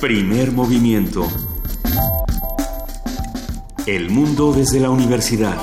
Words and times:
Primer 0.00 0.52
movimiento. 0.52 1.26
El 3.86 4.10
mundo 4.10 4.52
desde 4.52 4.78
la 4.78 4.90
universidad. 4.90 5.56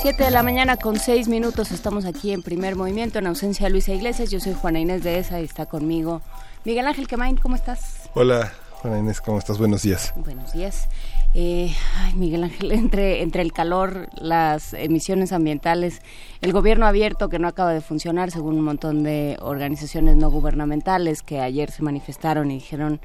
Siete 0.00 0.24
de 0.24 0.30
la 0.30 0.42
mañana 0.42 0.78
con 0.78 0.98
seis 0.98 1.28
minutos 1.28 1.70
estamos 1.70 2.06
aquí 2.06 2.32
en 2.32 2.42
primer 2.42 2.76
movimiento 2.76 3.18
en 3.18 3.26
ausencia 3.26 3.66
de 3.66 3.72
Luisa 3.72 3.92
Iglesias. 3.92 4.30
Yo 4.30 4.40
soy 4.40 4.54
Juana 4.54 4.80
Inés 4.80 5.02
de 5.02 5.18
ESA 5.18 5.42
y 5.42 5.44
está 5.44 5.66
conmigo 5.66 6.22
Miguel 6.64 6.86
Ángel 6.86 7.06
Quemain. 7.06 7.36
¿Cómo 7.36 7.56
estás? 7.56 8.08
Hola, 8.14 8.54
Juana 8.80 9.00
Inés, 9.00 9.20
¿cómo 9.20 9.38
estás? 9.38 9.58
Buenos 9.58 9.82
días. 9.82 10.14
Buenos 10.16 10.54
días. 10.54 10.88
Eh, 11.34 11.74
ay, 11.96 12.12
Miguel 12.14 12.44
Ángel, 12.44 12.72
entre, 12.72 13.22
entre 13.22 13.42
el 13.42 13.52
calor, 13.52 14.08
las 14.20 14.74
emisiones 14.74 15.32
ambientales, 15.32 16.02
el 16.42 16.52
gobierno 16.52 16.86
abierto 16.86 17.30
que 17.30 17.38
no 17.38 17.48
acaba 17.48 17.72
de 17.72 17.80
funcionar, 17.80 18.30
según 18.30 18.56
un 18.56 18.64
montón 18.64 19.02
de 19.02 19.38
organizaciones 19.40 20.16
no 20.16 20.30
gubernamentales 20.30 21.22
que 21.22 21.40
ayer 21.40 21.70
se 21.70 21.82
manifestaron 21.82 22.50
y 22.50 22.54
dijeron 22.54 23.00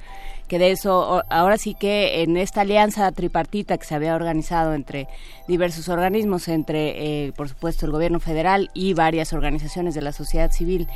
que 0.48 0.60
de 0.60 0.72
eso, 0.72 1.24
ahora 1.30 1.58
sí 1.58 1.74
que 1.74 2.22
en 2.24 2.38
esta 2.38 2.62
alianza 2.62 3.12
tripartita 3.12 3.78
que 3.78 3.86
se 3.86 3.96
había 3.96 4.16
organizado 4.16 4.74
entre 4.74 5.08
diversos 5.48 5.90
organismos, 5.90 6.48
entre, 6.48 7.26
eh, 7.26 7.34
por 7.34 7.50
supuesto, 7.50 7.86
el 7.86 7.92
gobierno 7.92 8.20
federal 8.20 8.70
y 8.74 8.94
varias 8.94 9.34
organizaciones 9.34 9.94
de 9.94 10.02
la 10.02 10.14
sociedad 10.14 10.52
civil, 10.52 10.88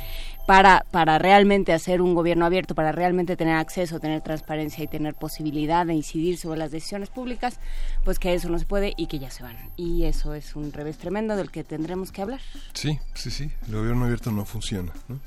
para, 0.46 0.84
para 0.90 1.18
realmente 1.18 1.72
hacer 1.72 2.02
un 2.02 2.14
gobierno 2.14 2.44
abierto, 2.44 2.74
para 2.74 2.92
realmente 2.92 3.36
tener 3.36 3.56
acceso, 3.56 4.00
tener 4.00 4.20
transparencia 4.22 4.82
y 4.84 4.88
tener 4.88 5.14
posibilidad 5.14 5.86
de 5.86 5.94
incidir 5.94 6.38
sobre 6.38 6.58
las 6.58 6.70
decisiones 6.70 7.10
públicas, 7.10 7.58
pues 8.04 8.18
que 8.18 8.34
eso 8.34 8.48
no 8.48 8.58
se 8.58 8.66
puede 8.66 8.94
y 8.96 9.06
que 9.06 9.18
ya 9.18 9.30
se 9.30 9.42
van. 9.42 9.56
Y 9.76 10.04
eso 10.04 10.34
es 10.34 10.56
un 10.56 10.72
revés 10.72 10.98
tremendo 10.98 11.36
del 11.36 11.50
que 11.50 11.64
tendremos 11.64 12.12
que 12.12 12.22
hablar. 12.22 12.40
Sí, 12.72 12.98
sí, 13.14 13.30
sí, 13.30 13.50
el 13.68 13.74
gobierno 13.76 14.04
abierto 14.04 14.30
no 14.32 14.44
funciona. 14.44 14.92
¿no? 15.08 15.20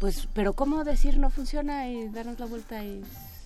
Pues, 0.00 0.28
pero 0.34 0.52
¿cómo 0.52 0.84
decir 0.84 1.18
no 1.18 1.30
funciona 1.30 1.88
y 1.88 2.08
darnos 2.08 2.38
la 2.38 2.46
vuelta 2.46 2.84
y 2.84 3.02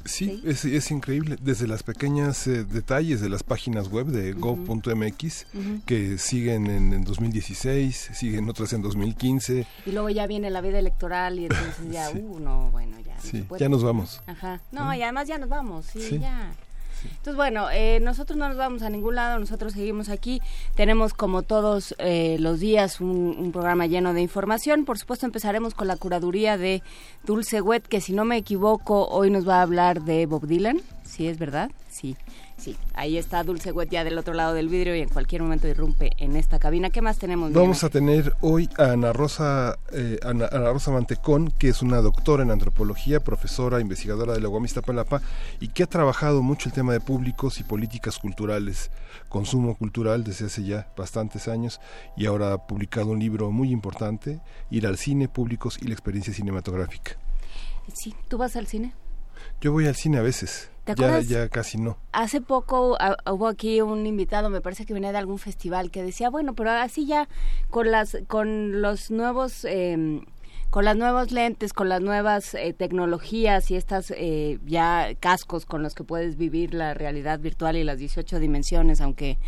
Sí, 0.08 0.42
es, 0.44 0.64
es, 0.64 0.90
increíble. 0.90 1.36
Desde 1.40 1.66
las 1.66 1.82
pequeñas 1.82 2.46
eh, 2.46 2.64
detalles 2.64 3.20
de 3.20 3.28
las 3.28 3.42
páginas 3.42 3.88
web 3.88 4.06
de 4.06 4.32
go.mx, 4.32 5.46
que 5.86 6.18
siguen 6.18 6.66
en, 6.66 7.04
2016, 7.04 8.10
siguen 8.14 8.48
otras 8.48 8.72
en 8.72 8.82
2015. 8.82 9.66
Y 9.86 9.92
luego 9.92 10.08
ya 10.10 10.26
viene 10.26 10.50
la 10.50 10.60
vida 10.60 10.78
electoral 10.78 11.38
y 11.38 11.44
entonces 11.44 11.90
ya, 11.90 12.10
uh, 12.14 12.40
no, 12.40 12.70
bueno, 12.70 12.98
ya. 13.00 13.18
Sí, 13.20 13.44
ya 13.58 13.68
nos 13.68 13.82
vamos. 13.82 14.22
Ajá. 14.26 14.60
No, 14.72 14.92
y 14.94 15.02
además 15.02 15.28
ya 15.28 15.38
nos 15.38 15.48
vamos, 15.48 15.86
sí. 15.86 16.18
ya. 16.18 16.52
Entonces, 17.04 17.36
bueno, 17.36 17.70
eh, 17.70 18.00
nosotros 18.00 18.36
no 18.36 18.48
nos 18.48 18.56
vamos 18.56 18.82
a 18.82 18.90
ningún 18.90 19.14
lado, 19.14 19.38
nosotros 19.38 19.72
seguimos 19.72 20.08
aquí. 20.08 20.40
Tenemos, 20.74 21.14
como 21.14 21.42
todos 21.42 21.94
eh, 21.98 22.36
los 22.40 22.60
días, 22.60 23.00
un, 23.00 23.50
programa 23.52 23.86
lleno 23.86 24.12
de 24.12 24.20
información. 24.20 24.84
Por 24.84 24.98
supuesto, 24.98 25.26
empezaremos 25.26 25.74
con 25.74 25.88
la 25.88 25.96
curaduría 25.96 26.56
de 26.56 26.82
Dulce 27.24 27.60
Wet, 27.60 27.86
que 27.86 28.00
si 28.00 28.12
no 28.12 28.24
me 28.24 28.36
equivoco, 28.36 29.08
hoy 29.08 29.30
nos 29.30 29.48
va 29.48 29.58
a 29.58 29.62
hablar 29.62 30.02
de 30.02 30.26
Bob 30.26 30.46
Dylan. 30.46 30.80
¿Sí 31.04 31.26
es 31.26 31.38
verdad? 31.38 31.70
Sí. 31.88 32.16
Sí, 32.58 32.76
ahí 32.94 33.16
está 33.16 33.44
Dulce 33.44 33.72
ya 33.88 34.02
del 34.02 34.18
otro 34.18 34.34
lado 34.34 34.52
del 34.52 34.68
vidrio 34.68 34.96
y 34.96 35.00
en 35.00 35.08
cualquier 35.08 35.42
momento 35.42 35.68
irrumpe 35.68 36.10
en 36.18 36.34
esta 36.34 36.58
cabina. 36.58 36.90
¿Qué 36.90 37.00
más 37.00 37.18
tenemos? 37.18 37.52
Vamos 37.52 37.84
a 37.84 37.88
tener 37.88 38.34
hoy 38.40 38.68
a 38.78 38.92
Ana 38.92 39.12
Rosa, 39.12 39.78
eh, 39.92 40.18
Ana, 40.24 40.48
Rosa 40.48 40.90
Mantecón, 40.90 41.52
que 41.52 41.68
es 41.68 41.82
una 41.82 41.98
doctora 41.98 42.42
en 42.42 42.50
antropología, 42.50 43.20
profesora, 43.20 43.80
investigadora 43.80 44.32
de 44.32 44.40
la 44.40 44.48
Guamista 44.48 44.82
Palapa 44.82 45.22
y 45.60 45.68
que 45.68 45.84
ha 45.84 45.86
trabajado 45.86 46.42
mucho 46.42 46.68
el 46.68 46.74
tema 46.74 46.92
de 46.92 47.00
públicos 47.00 47.60
y 47.60 47.62
políticas 47.62 48.18
culturales, 48.18 48.90
consumo 49.28 49.76
cultural 49.76 50.24
desde 50.24 50.46
hace 50.46 50.64
ya 50.64 50.88
bastantes 50.96 51.46
años 51.46 51.80
y 52.16 52.26
ahora 52.26 52.54
ha 52.54 52.66
publicado 52.66 53.10
un 53.10 53.20
libro 53.20 53.52
muy 53.52 53.70
importante, 53.70 54.40
Ir 54.70 54.86
al 54.88 54.98
cine, 54.98 55.28
públicos 55.28 55.78
y 55.80 55.86
la 55.86 55.92
experiencia 55.92 56.34
cinematográfica. 56.34 57.16
Sí, 57.94 58.14
¿tú 58.26 58.36
vas 58.36 58.56
al 58.56 58.66
cine? 58.66 58.92
Yo 59.60 59.72
voy 59.72 59.86
al 59.86 59.94
cine 59.94 60.18
a 60.18 60.22
veces. 60.22 60.70
Ya, 60.96 61.20
ya 61.20 61.48
casi 61.48 61.78
no. 61.78 61.96
Hace 62.12 62.40
poco 62.40 62.96
ah, 63.00 63.16
hubo 63.30 63.46
aquí 63.48 63.80
un 63.80 64.06
invitado, 64.06 64.50
me 64.50 64.60
parece 64.60 64.86
que 64.86 64.94
venía 64.94 65.12
de 65.12 65.18
algún 65.18 65.38
festival, 65.38 65.90
que 65.90 66.02
decía, 66.02 66.30
bueno, 66.30 66.54
pero 66.54 66.70
así 66.70 67.06
ya 67.06 67.28
con 67.70 67.90
las 67.90 68.18
con 68.26 68.80
los 68.80 69.10
nuevos 69.10 69.64
eh, 69.64 70.20
con 70.70 70.84
las 70.84 70.96
nuevos 70.96 71.32
lentes, 71.32 71.72
con 71.72 71.88
las 71.88 72.02
nuevas 72.02 72.54
eh, 72.54 72.74
tecnologías 72.76 73.70
y 73.70 73.76
estas 73.76 74.12
eh, 74.14 74.58
ya 74.66 75.08
cascos 75.18 75.64
con 75.64 75.82
los 75.82 75.94
que 75.94 76.04
puedes 76.04 76.36
vivir 76.36 76.74
la 76.74 76.92
realidad 76.92 77.40
virtual 77.40 77.76
y 77.76 77.84
las 77.84 77.98
18 77.98 78.38
dimensiones, 78.38 79.00
aunque 79.00 79.38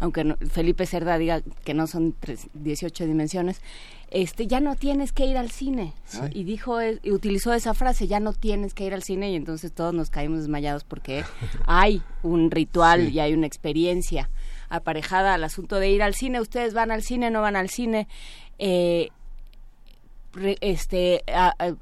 aunque 0.00 0.36
Felipe 0.48 0.86
Cerda 0.86 1.18
diga 1.18 1.40
que 1.64 1.74
no 1.74 1.88
son 1.88 2.14
18 2.54 3.06
dimensiones, 3.06 3.60
este 4.10 4.46
ya 4.46 4.60
no 4.60 4.74
tienes 4.74 5.12
que 5.12 5.26
ir 5.26 5.36
al 5.36 5.50
cine. 5.50 5.92
Y 6.32 6.44
dijo 6.44 6.78
y 6.82 7.12
utilizó 7.12 7.52
esa 7.52 7.74
frase 7.74 8.06
ya 8.06 8.20
no 8.20 8.32
tienes 8.32 8.74
que 8.74 8.84
ir 8.84 8.94
al 8.94 9.02
cine. 9.02 9.30
Y 9.30 9.36
entonces 9.36 9.72
todos 9.72 9.94
nos 9.94 10.10
caímos 10.10 10.40
desmayados 10.40 10.84
porque 10.84 11.24
hay 11.66 12.02
un 12.22 12.50
ritual 12.50 13.10
y 13.10 13.20
hay 13.20 13.34
una 13.34 13.46
experiencia 13.46 14.30
aparejada 14.68 15.34
al 15.34 15.44
asunto 15.44 15.76
de 15.76 15.90
ir 15.90 16.02
al 16.02 16.14
cine. 16.14 16.40
Ustedes 16.40 16.74
van 16.74 16.90
al 16.90 17.02
cine 17.02 17.30
no 17.30 17.42
van 17.42 17.56
al 17.56 17.68
cine. 17.68 18.08
Eh, 18.58 19.10
este 20.60 21.24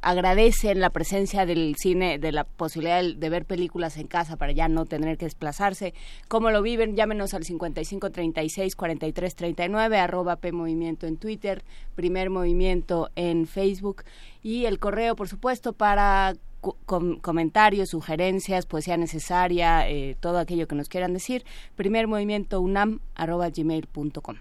agradecen 0.03 0.81
la 0.81 0.91
presencia 0.91 1.47
del 1.47 1.75
cine, 1.77 2.19
de 2.19 2.33
la 2.33 2.45
posibilidad 2.45 3.03
de 3.03 3.29
ver 3.29 3.45
películas 3.45 3.97
en 3.97 4.07
casa 4.07 4.37
para 4.37 4.53
ya 4.53 4.69
no 4.69 4.87
tener 4.87 5.19
que 5.19 5.27
desplazarse. 5.27 5.95
¿Cómo 6.29 6.51
lo 6.51 6.63
viven? 6.63 6.97
Llámenos 6.97 7.35
al 7.35 7.45
55 7.45 8.11
36 8.11 8.77
43 8.77 9.35
39, 9.35 9.99
arroba 9.99 10.37
P 10.37 10.53
Movimiento 10.53 11.07
en 11.07 11.17
Twitter, 11.17 11.65
Primer 11.95 12.31
Movimiento 12.31 13.11
en 13.17 13.47
Facebook 13.47 14.05
y 14.43 14.67
el 14.67 14.79
correo, 14.79 15.17
por 15.17 15.29
supuesto, 15.29 15.73
para 15.73 16.35
comentarios, 17.21 17.91
sugerencias, 17.91 18.67
poesía 18.67 18.97
necesaria, 18.97 19.89
eh, 19.89 20.17
todo 20.19 20.39
aquello 20.39 20.67
que 20.67 20.75
nos 20.75 20.89
quieran 20.89 21.13
decir, 21.13 21.45
primer 21.77 22.09
movimiento 22.09 22.61
unam 22.61 23.01
arroba 23.15 23.51
gmail.com. 23.51 24.37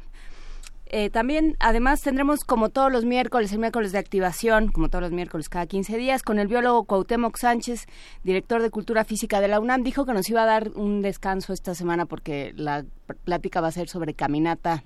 Eh, 0.97 1.09
también, 1.09 1.57
además, 1.59 2.01
tendremos 2.01 2.45
como 2.45 2.69
todos 2.69 2.89
los 2.89 3.03
miércoles, 3.03 3.51
el 3.51 3.59
miércoles 3.59 3.91
de 3.91 3.97
activación, 3.97 4.69
como 4.69 4.87
todos 4.87 5.01
los 5.01 5.11
miércoles 5.11 5.49
cada 5.49 5.65
15 5.65 5.97
días, 5.97 6.23
con 6.23 6.39
el 6.39 6.47
biólogo 6.47 6.85
Cuauhtémoc 6.85 7.35
Sánchez, 7.35 7.85
director 8.23 8.61
de 8.61 8.69
Cultura 8.69 9.03
Física 9.03 9.41
de 9.41 9.49
la 9.49 9.59
UNAM. 9.59 9.83
Dijo 9.83 10.05
que 10.05 10.13
nos 10.13 10.29
iba 10.29 10.43
a 10.43 10.45
dar 10.45 10.71
un 10.73 11.01
descanso 11.01 11.51
esta 11.51 11.75
semana 11.75 12.05
porque 12.05 12.53
la 12.55 12.85
plática 13.25 13.59
va 13.59 13.67
a 13.67 13.71
ser 13.73 13.89
sobre 13.89 14.13
caminata, 14.13 14.85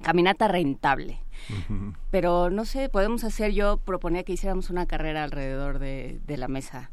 caminata 0.00 0.48
rentable. 0.48 1.20
Pero 2.10 2.48
no 2.48 2.64
sé, 2.64 2.88
podemos 2.88 3.22
hacer, 3.22 3.52
yo 3.52 3.76
proponía 3.76 4.22
que 4.22 4.32
hiciéramos 4.32 4.70
una 4.70 4.86
carrera 4.86 5.22
alrededor 5.22 5.80
de, 5.80 6.18
de 6.26 6.36
la 6.38 6.48
mesa 6.48 6.90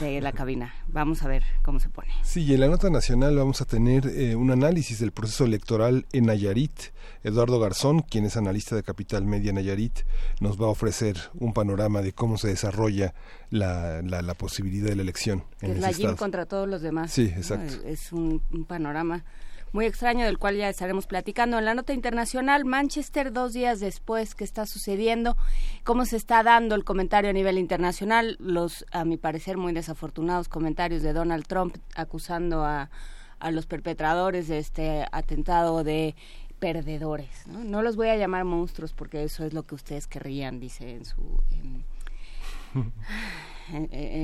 de 0.00 0.20
la 0.20 0.32
cabina. 0.32 0.74
Vamos 0.88 1.22
a 1.22 1.28
ver 1.28 1.42
cómo 1.62 1.80
se 1.80 1.88
pone. 1.88 2.08
Sí, 2.22 2.44
y 2.44 2.54
en 2.54 2.60
la 2.60 2.68
nota 2.68 2.90
nacional 2.90 3.36
vamos 3.36 3.60
a 3.60 3.64
tener 3.64 4.06
eh, 4.06 4.36
un 4.36 4.50
análisis 4.50 4.98
del 4.98 5.12
proceso 5.12 5.44
electoral 5.44 6.06
en 6.12 6.26
Nayarit. 6.26 6.94
Eduardo 7.22 7.58
Garzón, 7.58 8.02
quien 8.02 8.24
es 8.24 8.36
analista 8.36 8.76
de 8.76 8.82
Capital 8.82 9.24
Media 9.24 9.52
Nayarit, 9.52 10.00
nos 10.40 10.60
va 10.60 10.66
a 10.66 10.70
ofrecer 10.70 11.16
un 11.34 11.52
panorama 11.52 12.02
de 12.02 12.12
cómo 12.12 12.38
se 12.38 12.48
desarrolla 12.48 13.14
la, 13.50 14.02
la, 14.02 14.34
posibilidad 14.34 14.88
de 14.88 14.96
la 14.96 15.02
elección. 15.02 15.44
En 15.60 15.72
es 15.72 15.78
la 15.80 15.90
estado. 15.90 16.16
contra 16.16 16.46
todos 16.46 16.68
los 16.68 16.82
demás. 16.82 17.12
Sí, 17.12 17.32
exacto. 17.36 17.74
Es 17.84 18.12
un 18.12 18.40
panorama 18.68 19.24
muy 19.72 19.86
extraño 19.86 20.24
del 20.24 20.38
cual 20.38 20.56
ya 20.56 20.68
estaremos 20.68 21.06
platicando. 21.06 21.58
En 21.58 21.64
la 21.64 21.74
nota 21.74 21.92
internacional, 21.92 22.64
Manchester, 22.64 23.32
dos 23.32 23.52
días 23.52 23.80
después, 23.80 24.34
¿qué 24.34 24.44
está 24.44 24.66
sucediendo? 24.66 25.36
¿Cómo 25.84 26.04
se 26.04 26.16
está 26.16 26.42
dando 26.42 26.74
el 26.74 26.84
comentario 26.84 27.30
a 27.30 27.32
nivel 27.32 27.58
internacional? 27.58 28.36
Los, 28.38 28.86
a 28.92 29.04
mi 29.04 29.16
parecer, 29.16 29.56
muy 29.56 29.72
desafortunados 29.72 30.48
comentarios 30.48 31.02
de 31.02 31.12
Donald 31.12 31.46
Trump 31.46 31.76
acusando 31.94 32.64
a, 32.64 32.90
a 33.38 33.50
los 33.50 33.66
perpetradores 33.66 34.48
de 34.48 34.58
este 34.58 35.06
atentado 35.12 35.84
de 35.84 36.14
perdedores. 36.58 37.46
¿no? 37.46 37.64
no 37.64 37.82
los 37.82 37.96
voy 37.96 38.08
a 38.08 38.16
llamar 38.16 38.44
monstruos 38.44 38.92
porque 38.92 39.22
eso 39.24 39.44
es 39.44 39.52
lo 39.52 39.64
que 39.64 39.74
ustedes 39.74 40.06
querrían, 40.06 40.60
dice 40.60 40.90
en 40.90 41.04
su... 41.04 41.42
En, 41.52 41.84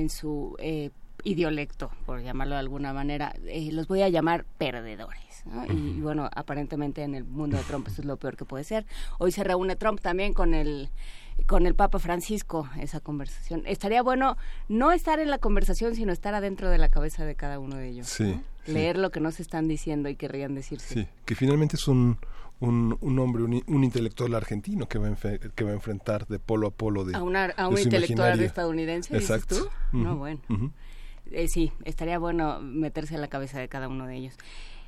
su 0.10 0.56
eh, 0.58 0.90
idiolecto, 1.24 1.90
por 2.06 2.22
llamarlo 2.22 2.54
de 2.54 2.60
alguna 2.60 2.92
manera, 2.92 3.34
eh, 3.46 3.70
los 3.72 3.88
voy 3.88 4.02
a 4.02 4.08
llamar 4.08 4.44
perdedores. 4.58 5.20
Y, 5.70 6.00
bueno, 6.00 6.30
aparentemente 6.34 7.02
en 7.02 7.14
el 7.14 7.24
mundo 7.24 7.56
de 7.56 7.64
Trump 7.64 7.88
eso 7.88 8.00
es 8.00 8.06
lo 8.06 8.16
peor 8.16 8.36
que 8.36 8.44
puede 8.44 8.62
ser. 8.62 8.86
Hoy 9.18 9.32
se 9.32 9.42
reúne 9.42 9.74
Trump 9.74 10.00
también 10.00 10.34
con 10.34 10.54
el 10.54 10.90
con 11.46 11.66
el 11.66 11.74
Papa 11.74 11.98
Francisco 11.98 12.68
esa 12.78 13.00
conversación. 13.00 13.62
Estaría 13.66 14.02
bueno 14.02 14.36
no 14.68 14.92
estar 14.92 15.18
en 15.18 15.30
la 15.30 15.38
conversación, 15.38 15.96
sino 15.96 16.12
estar 16.12 16.34
adentro 16.34 16.70
de 16.70 16.78
la 16.78 16.88
cabeza 16.88 17.24
de 17.24 17.34
cada 17.34 17.58
uno 17.58 17.76
de 17.76 17.88
ellos. 17.88 18.06
Sí, 18.06 18.40
Leer 18.66 18.96
lo 18.96 19.10
que 19.10 19.18
nos 19.18 19.40
están 19.40 19.66
diciendo 19.66 20.08
y 20.08 20.14
querrían 20.14 20.54
decirse. 20.54 20.94
Sí, 20.94 21.08
que 21.24 21.34
finalmente 21.34 21.74
es 21.74 21.88
un, 21.88 22.18
un, 22.60 22.96
un 23.00 23.18
hombre, 23.18 23.42
un, 23.42 23.84
intelectual 23.84 24.34
argentino 24.34 24.86
que 24.86 24.98
va, 24.98 25.08
a 25.08 25.16
que 25.54 25.64
va 25.64 25.70
a 25.70 25.74
enfrentar 25.74 26.28
de 26.28 26.38
polo 26.38 26.68
a 26.68 26.70
polo 26.70 27.04
de 27.04 27.16
A, 27.16 27.22
una, 27.22 27.46
a 27.46 27.66
un 27.66 27.78
intelectual 27.78 28.40
estadounidense, 28.40 29.16
Exacto. 29.16 29.56
tú? 29.90 29.98
No, 29.98 30.16
bueno. 30.16 30.40
Eh, 31.30 31.48
sí, 31.48 31.72
estaría 31.84 32.18
bueno 32.18 32.60
meterse 32.60 33.14
en 33.14 33.20
la 33.20 33.28
cabeza 33.28 33.58
de 33.58 33.68
cada 33.68 33.88
uno 33.88 34.06
de 34.06 34.16
ellos. 34.16 34.34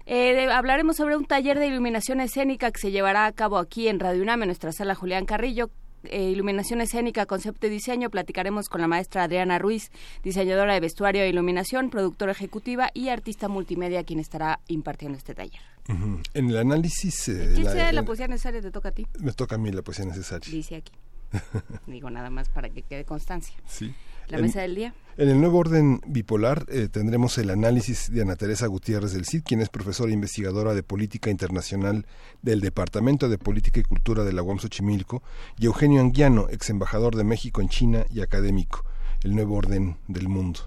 Eh, 0.06 0.48
hablaremos 0.50 0.96
sobre 0.96 1.16
un 1.16 1.24
taller 1.24 1.58
de 1.58 1.66
iluminación 1.66 2.20
escénica 2.20 2.70
que 2.70 2.80
se 2.80 2.90
llevará 2.90 3.24
a 3.24 3.32
cabo 3.32 3.56
aquí 3.58 3.88
en 3.88 4.00
Radio 4.00 4.22
UNAM, 4.22 4.42
en 4.42 4.48
nuestra 4.48 4.70
sala 4.72 4.94
Julián 4.94 5.24
Carrillo, 5.24 5.70
eh, 6.04 6.24
iluminación 6.24 6.82
escénica, 6.82 7.24
concepto 7.24 7.66
y 7.66 7.70
diseño, 7.70 8.10
platicaremos 8.10 8.68
con 8.68 8.82
la 8.82 8.86
maestra 8.86 9.22
Adriana 9.22 9.58
Ruiz, 9.58 9.90
diseñadora 10.22 10.74
de 10.74 10.80
vestuario 10.80 11.22
e 11.22 11.28
iluminación, 11.30 11.88
productora 11.88 12.32
ejecutiva 12.32 12.90
y 12.92 13.08
artista 13.08 13.48
multimedia, 13.48 14.04
quien 14.04 14.20
estará 14.20 14.60
impartiendo 14.68 15.16
este 15.16 15.34
taller. 15.34 15.60
En 15.86 16.50
el 16.50 16.56
análisis... 16.58 17.28
Eh, 17.28 17.54
la, 17.62 17.92
la 17.92 18.02
poesía 18.02 18.28
necesaria 18.28 18.60
te 18.60 18.70
toca 18.70 18.90
a 18.90 18.92
ti? 18.92 19.06
Me 19.20 19.32
toca 19.32 19.54
a 19.54 19.58
mí 19.58 19.70
la 19.70 19.82
poesía 19.82 20.04
necesaria. 20.04 20.50
Dice 20.50 20.76
aquí. 20.76 20.92
Digo 21.86 22.10
nada 22.10 22.30
más 22.30 22.48
para 22.48 22.70
que 22.70 22.82
quede 22.82 23.04
constancia. 23.04 23.56
Sí. 23.66 23.94
La 24.28 24.38
mesa 24.38 24.62
del 24.62 24.74
día. 24.74 24.94
En 25.18 25.28
el 25.28 25.38
nuevo 25.38 25.58
orden 25.58 26.00
bipolar 26.06 26.64
eh, 26.68 26.88
tendremos 26.90 27.36
el 27.36 27.50
análisis 27.50 28.10
de 28.10 28.22
Ana 28.22 28.36
Teresa 28.36 28.66
Gutiérrez 28.66 29.12
del 29.12 29.26
CID, 29.26 29.42
quien 29.44 29.60
es 29.60 29.68
profesora 29.68 30.10
e 30.10 30.14
investigadora 30.14 30.72
de 30.72 30.82
política 30.82 31.30
internacional 31.30 32.06
del 32.40 32.60
Departamento 32.62 33.28
de 33.28 33.36
Política 33.36 33.80
y 33.80 33.82
Cultura 33.82 34.24
de 34.24 34.32
la 34.32 34.42
UAM 34.42 34.58
Xochimilco, 34.58 35.22
y 35.58 35.66
Eugenio 35.66 36.00
Anguiano, 36.00 36.48
ex 36.48 36.70
embajador 36.70 37.16
de 37.16 37.24
México 37.24 37.60
en 37.60 37.68
China 37.68 38.06
y 38.10 38.22
académico. 38.22 38.84
El 39.22 39.34
nuevo 39.34 39.56
orden 39.56 39.98
del 40.08 40.28
mundo 40.28 40.60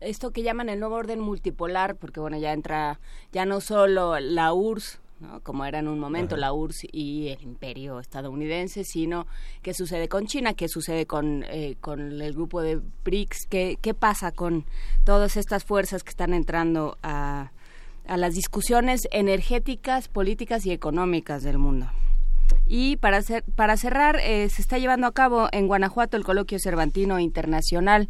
esto 0.00 0.30
que 0.30 0.42
llaman 0.42 0.70
el 0.70 0.80
nuevo 0.80 0.94
orden 0.96 1.20
multipolar, 1.20 1.96
porque 1.96 2.20
bueno, 2.20 2.38
ya 2.38 2.52
entra 2.54 3.00
ya 3.32 3.44
no 3.44 3.60
solo 3.60 4.18
la 4.18 4.52
URSS 4.52 4.98
como 5.42 5.64
era 5.64 5.78
en 5.78 5.88
un 5.88 5.98
momento 5.98 6.36
la 6.36 6.52
URSS 6.52 6.86
y 6.92 7.28
el 7.28 7.42
imperio 7.42 8.00
estadounidense, 8.00 8.84
sino 8.84 9.26
qué 9.62 9.74
sucede 9.74 10.08
con 10.08 10.26
China, 10.26 10.54
qué 10.54 10.68
sucede 10.68 11.06
con, 11.06 11.44
eh, 11.48 11.76
con 11.80 12.20
el 12.20 12.32
grupo 12.32 12.62
de 12.62 12.80
BRICS, 13.04 13.46
qué, 13.48 13.78
qué 13.80 13.94
pasa 13.94 14.32
con 14.32 14.64
todas 15.04 15.36
estas 15.36 15.64
fuerzas 15.64 16.02
que 16.02 16.10
están 16.10 16.34
entrando 16.34 16.98
a, 17.02 17.52
a 18.06 18.16
las 18.16 18.34
discusiones 18.34 19.08
energéticas, 19.10 20.08
políticas 20.08 20.66
y 20.66 20.72
económicas 20.72 21.42
del 21.42 21.58
mundo. 21.58 21.86
Y 22.72 22.98
para, 22.98 23.20
para 23.56 23.76
cerrar, 23.76 24.20
eh, 24.22 24.48
se 24.48 24.62
está 24.62 24.78
llevando 24.78 25.08
a 25.08 25.12
cabo 25.12 25.48
en 25.50 25.66
Guanajuato 25.66 26.16
el 26.16 26.22
coloquio 26.22 26.60
Cervantino 26.60 27.18
Internacional 27.18 28.06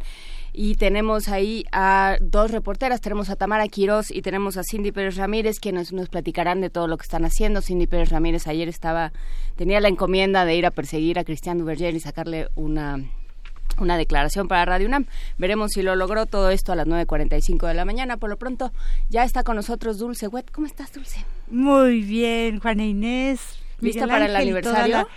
y 0.53 0.75
tenemos 0.75 1.29
ahí 1.29 1.65
a 1.71 2.17
dos 2.21 2.51
reporteras, 2.51 3.01
tenemos 3.01 3.31
a 3.31 3.35
Tamara 3.35 3.67
Quiroz 3.67 4.11
y 4.11 4.21
tenemos 4.21 4.57
a 4.57 4.63
Cindy 4.63 4.91
Pérez 4.91 5.15
Ramírez, 5.15 5.59
quienes 5.59 5.93
nos 5.93 6.09
platicarán 6.09 6.61
de 6.61 6.69
todo 6.69 6.87
lo 6.87 6.97
que 6.97 7.05
están 7.05 7.25
haciendo. 7.25 7.63
Cindy 7.63 7.87
Pérez 7.87 8.09
Ramírez 8.09 8.45
ayer 8.45 8.69
estaba, 8.69 9.13
tenía 9.55 9.79
la 9.79 9.87
encomienda 9.87 10.45
de 10.45 10.53
ir 10.53 10.67
a 10.67 10.71
perseguir 10.71 11.17
a 11.17 11.23
Cristian 11.23 11.57
Duverger 11.57 11.95
y 11.95 11.99
sacarle 11.99 12.49
una 12.53 13.03
una 13.79 13.97
declaración 13.97 14.47
para 14.47 14.65
Radio 14.65 14.85
UNAM. 14.85 15.07
Veremos 15.39 15.71
si 15.73 15.81
lo 15.81 15.95
logró 15.95 16.27
todo 16.27 16.51
esto 16.51 16.71
a 16.71 16.75
las 16.75 16.85
9.45 16.85 17.67
de 17.67 17.73
la 17.73 17.85
mañana. 17.85 18.17
Por 18.17 18.29
lo 18.29 18.37
pronto, 18.37 18.71
ya 19.09 19.23
está 19.23 19.41
con 19.43 19.55
nosotros 19.55 19.97
Dulce 19.97 20.27
Wet. 20.27 20.51
¿Cómo 20.51 20.67
estás, 20.67 20.93
Dulce? 20.93 21.25
Muy 21.49 22.01
bien, 22.01 22.59
Juana 22.59 22.83
Inés. 22.83 23.60
¿Lista 23.81 24.07
para 24.07 24.25
el 24.25 24.35
aniversario? 24.35 25.07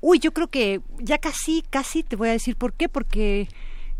Uy, 0.00 0.18
yo 0.18 0.32
creo 0.32 0.48
que 0.48 0.80
ya 0.98 1.18
casi, 1.18 1.62
casi 1.70 2.02
te 2.02 2.16
voy 2.16 2.28
a 2.28 2.32
decir 2.32 2.56
por 2.56 2.72
qué, 2.72 2.88
porque 2.88 3.48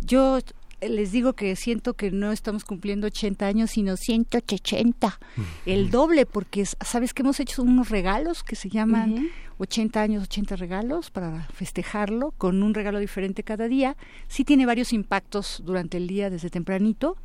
yo 0.01 0.39
les 0.81 1.13
digo 1.13 1.35
que 1.35 1.55
siento 1.57 1.95
que 1.95 2.11
no 2.11 2.33
estamos 2.33 2.65
cumpliendo 2.65 3.07
80 3.07 3.47
años, 3.47 3.71
sino 3.71 3.97
180, 3.97 5.19
el 5.67 5.91
doble, 5.91 6.27
porque 6.27 6.67
sabes 6.67 7.15
que 7.15 7.23
hemos 7.23 7.39
hecho 7.41 7.63
unos 7.63 7.89
regalos 7.89 8.43
que 8.43 8.57
se 8.57 8.69
llaman 8.69 9.31
80 9.59 10.03
años, 10.03 10.25
80 10.25 10.57
regalos 10.57 11.11
para 11.11 11.47
festejarlo, 11.55 12.33
con 12.33 12.63
un 12.63 12.75
regalo 12.75 12.99
diferente 12.99 13.45
cada 13.45 13.69
día. 13.69 13.97
Sí 14.27 14.45
tiene 14.45 14.67
varios 14.67 14.93
impactos 14.93 15.63
durante 15.65 15.99
el 15.99 16.09
día 16.09 16.31
desde 16.31 16.51
tempranito, 16.51 17.17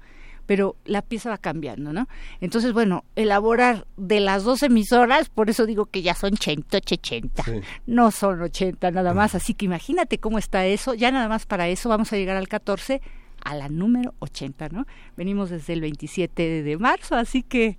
pero 0.47 0.75
la 0.85 1.03
pieza 1.03 1.29
va 1.29 1.37
cambiando, 1.37 1.93
¿no? 1.93 2.07
Entonces, 2.41 2.73
bueno, 2.73 3.03
elaborar 3.15 3.85
de 3.97 4.19
las 4.19 4.43
dos 4.43 4.63
emisoras, 4.63 5.29
por 5.29 5.51
eso 5.51 5.67
digo 5.67 5.85
que 5.85 6.01
ya 6.01 6.15
son 6.15 6.37
180, 6.37 7.43
no 7.85 8.09
son 8.09 8.41
80 8.41 8.89
nada 8.89 9.13
más, 9.13 9.35
así 9.35 9.53
que 9.53 9.65
imagínate 9.65 10.17
cómo 10.17 10.39
está 10.39 10.65
eso, 10.65 10.95
ya 10.95 11.11
nada 11.11 11.27
más 11.27 11.45
para 11.45 11.67
eso 11.67 11.89
vamos 11.89 12.11
a 12.13 12.17
llegar 12.17 12.37
al 12.37 12.47
14 12.47 13.01
a 13.43 13.55
la 13.55 13.69
número 13.69 14.15
80, 14.19 14.69
¿no? 14.69 14.87
Venimos 15.15 15.49
desde 15.49 15.73
el 15.73 15.81
27 15.81 16.63
de 16.63 16.77
marzo, 16.77 17.15
así 17.15 17.43
que 17.43 17.77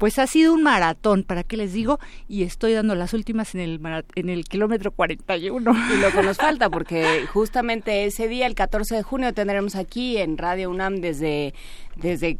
pues 0.00 0.18
ha 0.18 0.26
sido 0.26 0.54
un 0.54 0.62
maratón, 0.62 1.24
¿para 1.24 1.42
qué 1.42 1.58
les 1.58 1.74
digo? 1.74 2.00
Y 2.26 2.44
estoy 2.44 2.72
dando 2.72 2.94
las 2.94 3.12
últimas 3.12 3.54
en 3.54 3.60
el, 3.60 4.04
en 4.14 4.30
el 4.30 4.46
kilómetro 4.46 4.92
41. 4.92 5.72
Y 5.94 6.00
lo 6.00 6.10
que 6.10 6.22
nos 6.22 6.36
falta, 6.38 6.70
porque 6.70 7.26
justamente 7.30 8.06
ese 8.06 8.26
día, 8.26 8.46
el 8.46 8.54
14 8.54 8.94
de 8.94 9.02
junio, 9.02 9.34
tendremos 9.34 9.76
aquí 9.76 10.16
en 10.16 10.38
Radio 10.38 10.70
UNAM 10.70 11.02
desde, 11.02 11.52
desde 11.96 12.38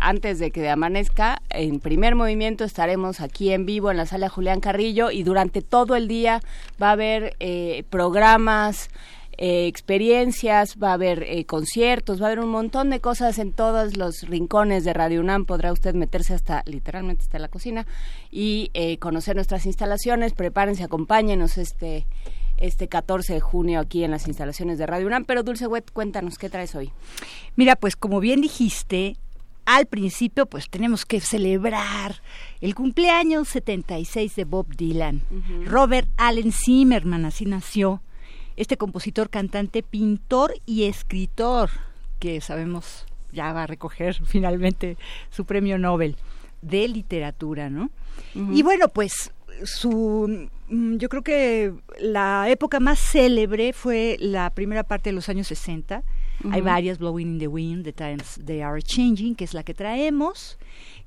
antes 0.00 0.38
de 0.38 0.50
que 0.50 0.66
amanezca, 0.70 1.42
en 1.50 1.78
primer 1.78 2.14
movimiento 2.14 2.64
estaremos 2.64 3.20
aquí 3.20 3.52
en 3.52 3.66
vivo 3.66 3.90
en 3.90 3.98
la 3.98 4.06
sala 4.06 4.30
Julián 4.30 4.60
Carrillo 4.60 5.10
y 5.10 5.24
durante 5.24 5.60
todo 5.60 5.96
el 5.96 6.08
día 6.08 6.40
va 6.82 6.88
a 6.88 6.92
haber 6.92 7.36
eh, 7.38 7.84
programas, 7.90 8.88
eh, 9.38 9.66
experiencias, 9.66 10.76
va 10.82 10.90
a 10.90 10.94
haber 10.94 11.22
eh, 11.24 11.44
conciertos, 11.44 12.20
va 12.20 12.26
a 12.26 12.28
haber 12.28 12.40
un 12.40 12.50
montón 12.50 12.90
de 12.90 13.00
cosas 13.00 13.38
en 13.38 13.52
todos 13.52 13.96
los 13.96 14.22
rincones 14.22 14.84
de 14.84 14.92
Radio 14.92 15.20
UNAM. 15.20 15.44
Podrá 15.44 15.72
usted 15.72 15.94
meterse 15.94 16.34
hasta, 16.34 16.62
literalmente, 16.66 17.22
hasta 17.22 17.38
la 17.38 17.48
cocina 17.48 17.86
y 18.30 18.70
eh, 18.74 18.98
conocer 18.98 19.36
nuestras 19.36 19.66
instalaciones. 19.66 20.32
Prepárense, 20.32 20.84
acompáñenos 20.84 21.58
este 21.58 22.06
este 22.56 22.86
14 22.86 23.34
de 23.34 23.40
junio 23.40 23.80
aquí 23.80 24.04
en 24.04 24.12
las 24.12 24.28
instalaciones 24.28 24.78
de 24.78 24.86
Radio 24.86 25.08
UNAM. 25.08 25.24
Pero 25.24 25.42
Dulce 25.42 25.66
Wet, 25.66 25.90
cuéntanos, 25.92 26.38
¿qué 26.38 26.48
traes 26.48 26.74
hoy? 26.74 26.92
Mira, 27.56 27.74
pues 27.74 27.96
como 27.96 28.20
bien 28.20 28.40
dijiste, 28.40 29.16
al 29.66 29.86
principio 29.86 30.46
pues 30.46 30.68
tenemos 30.70 31.04
que 31.04 31.20
celebrar 31.20 32.20
el 32.60 32.74
cumpleaños 32.74 33.48
76 33.48 34.36
de 34.36 34.44
Bob 34.44 34.68
Dylan. 34.76 35.22
Robert 35.66 36.08
Allen 36.16 36.52
Zimmerman, 36.52 37.24
así 37.24 37.44
nació 37.44 38.02
este 38.56 38.76
compositor, 38.76 39.30
cantante, 39.30 39.82
pintor 39.82 40.54
y 40.66 40.84
escritor, 40.84 41.70
que 42.18 42.40
sabemos 42.40 43.06
ya 43.32 43.52
va 43.52 43.64
a 43.64 43.66
recoger 43.66 44.14
finalmente 44.24 44.96
su 45.30 45.44
premio 45.44 45.78
Nobel 45.78 46.16
de 46.62 46.88
literatura, 46.88 47.68
¿no? 47.68 47.90
Y 48.34 48.62
bueno, 48.62 48.88
pues 48.88 49.32
su 49.64 50.48
mm, 50.68 50.96
yo 50.96 51.08
creo 51.08 51.22
que 51.22 51.74
la 52.00 52.48
época 52.48 52.80
más 52.80 52.98
célebre 52.98 53.72
fue 53.72 54.16
la 54.20 54.50
primera 54.50 54.82
parte 54.82 55.10
de 55.10 55.14
los 55.14 55.28
años 55.28 55.46
60. 55.48 56.02
Hay 56.50 56.60
varias, 56.60 56.98
Blowing 56.98 57.34
in 57.34 57.38
the 57.38 57.46
Wind, 57.48 57.84
The 57.84 57.92
Times 57.92 58.40
They 58.44 58.60
Are 58.60 58.82
Changing, 58.82 59.34
que 59.34 59.44
es 59.44 59.54
la 59.54 59.62
que 59.62 59.72
traemos 59.72 60.58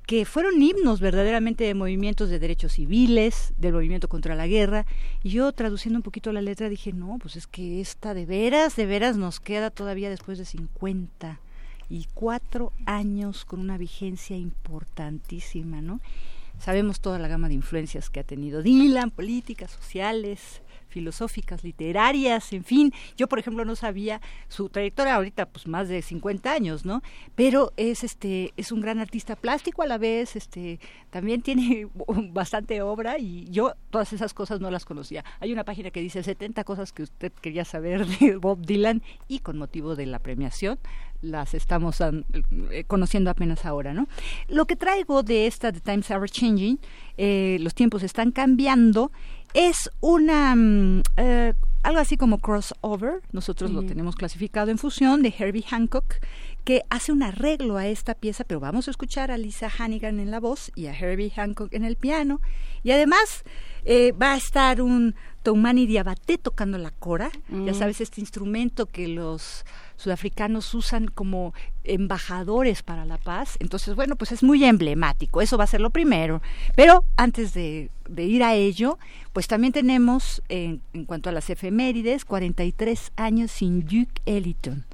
que 0.08 0.24
fueron 0.24 0.62
himnos 0.62 1.00
verdaderamente 1.00 1.64
de 1.64 1.74
movimientos 1.74 2.30
de 2.30 2.38
derechos 2.38 2.72
civiles, 2.72 3.52
del 3.58 3.74
movimiento 3.74 4.08
contra 4.08 4.34
la 4.34 4.46
guerra. 4.46 4.86
Y 5.22 5.28
yo 5.28 5.52
traduciendo 5.52 5.98
un 5.98 6.02
poquito 6.02 6.32
la 6.32 6.40
letra 6.40 6.70
dije, 6.70 6.94
no, 6.94 7.18
pues 7.20 7.36
es 7.36 7.46
que 7.46 7.82
esta 7.82 8.14
de 8.14 8.24
veras, 8.24 8.74
de 8.74 8.86
veras 8.86 9.18
nos 9.18 9.38
queda 9.38 9.68
todavía 9.68 10.08
después 10.08 10.38
de 10.38 10.46
50 10.46 11.40
y 11.90 12.06
cuatro 12.14 12.72
años 12.86 13.44
con 13.44 13.60
una 13.60 13.76
vigencia 13.76 14.34
importantísima, 14.34 15.82
¿no? 15.82 16.00
Sabemos 16.58 17.00
toda 17.00 17.18
la 17.18 17.28
gama 17.28 17.48
de 17.48 17.54
influencias 17.54 18.08
que 18.08 18.20
ha 18.20 18.24
tenido 18.24 18.62
Dylan, 18.62 19.10
políticas, 19.10 19.72
sociales, 19.72 20.62
filosóficas, 20.88 21.64
literarias, 21.64 22.52
en 22.52 22.64
fin. 22.64 22.92
Yo, 23.16 23.28
por 23.28 23.38
ejemplo, 23.38 23.64
no 23.64 23.76
sabía 23.76 24.20
su 24.48 24.68
trayectoria 24.68 25.14
ahorita, 25.14 25.46
pues 25.46 25.66
más 25.66 25.88
de 25.88 26.02
50 26.02 26.50
años, 26.52 26.84
¿no? 26.84 27.02
Pero 27.34 27.72
es 27.76 28.04
este 28.04 28.52
es 28.56 28.72
un 28.72 28.80
gran 28.80 28.98
artista 28.98 29.36
plástico 29.36 29.82
a 29.82 29.86
la 29.86 29.98
vez, 29.98 30.36
este 30.36 30.80
también 31.10 31.42
tiene 31.42 31.88
bastante 32.32 32.82
obra 32.82 33.18
y 33.18 33.48
yo 33.50 33.74
todas 33.90 34.12
esas 34.12 34.34
cosas 34.34 34.60
no 34.60 34.70
las 34.70 34.84
conocía. 34.84 35.24
Hay 35.40 35.52
una 35.52 35.64
página 35.64 35.90
que 35.90 36.00
dice 36.00 36.22
70 36.22 36.64
cosas 36.64 36.92
que 36.92 37.02
usted 37.02 37.32
quería 37.32 37.64
saber 37.64 38.06
de 38.06 38.36
Bob 38.40 38.64
Dylan 38.64 39.02
y 39.28 39.40
con 39.40 39.58
motivo 39.58 39.96
de 39.96 40.06
la 40.06 40.18
premiación 40.18 40.78
las 41.20 41.54
estamos 41.54 42.00
eh, 42.00 42.84
conociendo 42.86 43.30
apenas 43.30 43.64
ahora, 43.64 43.92
¿no? 43.92 44.06
Lo 44.48 44.66
que 44.66 44.76
traigo 44.76 45.22
de 45.22 45.46
esta 45.46 45.72
The 45.72 45.80
Times 45.80 46.10
Are 46.10 46.28
Changing, 46.28 46.78
eh, 47.16 47.58
los 47.60 47.74
tiempos 47.74 48.02
están 48.02 48.30
cambiando, 48.30 49.10
es 49.54 49.90
una 50.00 50.54
mm, 50.54 51.02
eh, 51.16 51.54
algo 51.82 52.00
así 52.00 52.16
como 52.16 52.38
crossover, 52.38 53.22
nosotros 53.32 53.70
lo 53.70 53.82
tenemos 53.82 54.16
clasificado 54.16 54.70
en 54.70 54.78
fusión 54.78 55.22
de 55.22 55.32
Herbie 55.36 55.62
Hancock, 55.62 56.16
que 56.64 56.82
hace 56.90 57.12
un 57.12 57.22
arreglo 57.22 57.78
a 57.78 57.86
esta 57.86 58.14
pieza, 58.14 58.44
pero 58.44 58.60
vamos 58.60 58.88
a 58.88 58.90
escuchar 58.90 59.30
a 59.30 59.38
Lisa 59.38 59.70
Hannigan 59.70 60.20
en 60.20 60.30
la 60.30 60.40
voz 60.40 60.70
y 60.74 60.86
a 60.86 60.92
Herbie 60.92 61.30
Hancock 61.30 61.72
en 61.72 61.84
el 61.84 61.96
piano. 61.96 62.40
Y 62.82 62.90
además 62.90 63.44
eh, 63.84 64.12
va 64.12 64.34
a 64.34 64.36
estar 64.36 64.82
un 64.82 65.14
Toumani 65.42 65.86
Diabaté 65.86 66.36
tocando 66.36 66.76
la 66.76 66.90
cora, 66.90 67.30
ya 67.48 67.72
mm. 67.72 67.74
sabes, 67.74 68.00
este 68.00 68.20
instrumento 68.20 68.84
que 68.86 69.08
los 69.08 69.64
sudafricanos 69.98 70.72
usan 70.72 71.08
como 71.08 71.52
embajadores 71.84 72.82
para 72.82 73.04
la 73.04 73.18
paz. 73.18 73.58
Entonces, 73.60 73.94
bueno, 73.94 74.16
pues 74.16 74.32
es 74.32 74.42
muy 74.42 74.64
emblemático, 74.64 75.42
eso 75.42 75.58
va 75.58 75.64
a 75.64 75.68
ser 75.68 75.82
lo 75.82 75.90
primero. 75.90 76.40
Pero 76.74 77.04
antes 77.16 77.52
de, 77.52 77.90
ir 78.16 78.42
a 78.42 78.54
ello, 78.54 78.98
pues 79.34 79.46
también 79.46 79.74
tenemos, 79.74 80.42
en, 80.48 80.80
en 80.94 81.04
cuanto 81.04 81.28
a 81.28 81.32
las 81.32 81.50
efemérides, 81.50 82.24
43 82.24 83.12
años 83.16 83.50
sin 83.50 83.80
Duke 83.82 84.22
Ellington 84.24 84.86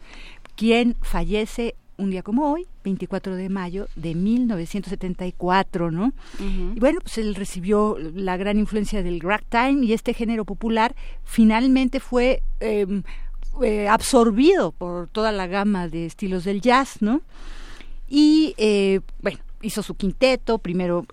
quien 0.56 0.96
fallece 1.02 1.74
un 1.96 2.10
día 2.10 2.22
como 2.22 2.50
hoy, 2.50 2.66
24 2.82 3.36
de 3.36 3.48
mayo 3.48 3.86
de 3.94 4.14
1974, 4.14 5.90
¿no? 5.92 6.12
Y 6.40 6.80
bueno, 6.80 6.98
pues 7.00 7.18
él 7.18 7.34
recibió 7.34 7.96
la 7.98 8.36
gran 8.36 8.58
influencia 8.58 9.02
del 9.02 9.20
ragtime 9.20 9.84
y 9.84 9.92
este 9.92 10.12
género 10.12 10.44
popular 10.44 10.94
finalmente 11.22 12.00
fue 12.00 12.42
em, 12.58 13.04
eh, 13.62 13.88
absorbido 13.88 14.72
por 14.72 15.08
toda 15.08 15.32
la 15.32 15.46
gama 15.46 15.88
de 15.88 16.06
estilos 16.06 16.44
del 16.44 16.60
jazz, 16.60 17.00
¿no? 17.00 17.22
Y 18.08 18.54
eh, 18.58 19.00
bueno, 19.22 19.38
hizo 19.62 19.82
su 19.82 19.94
quinteto, 19.94 20.58
primero 20.58 21.06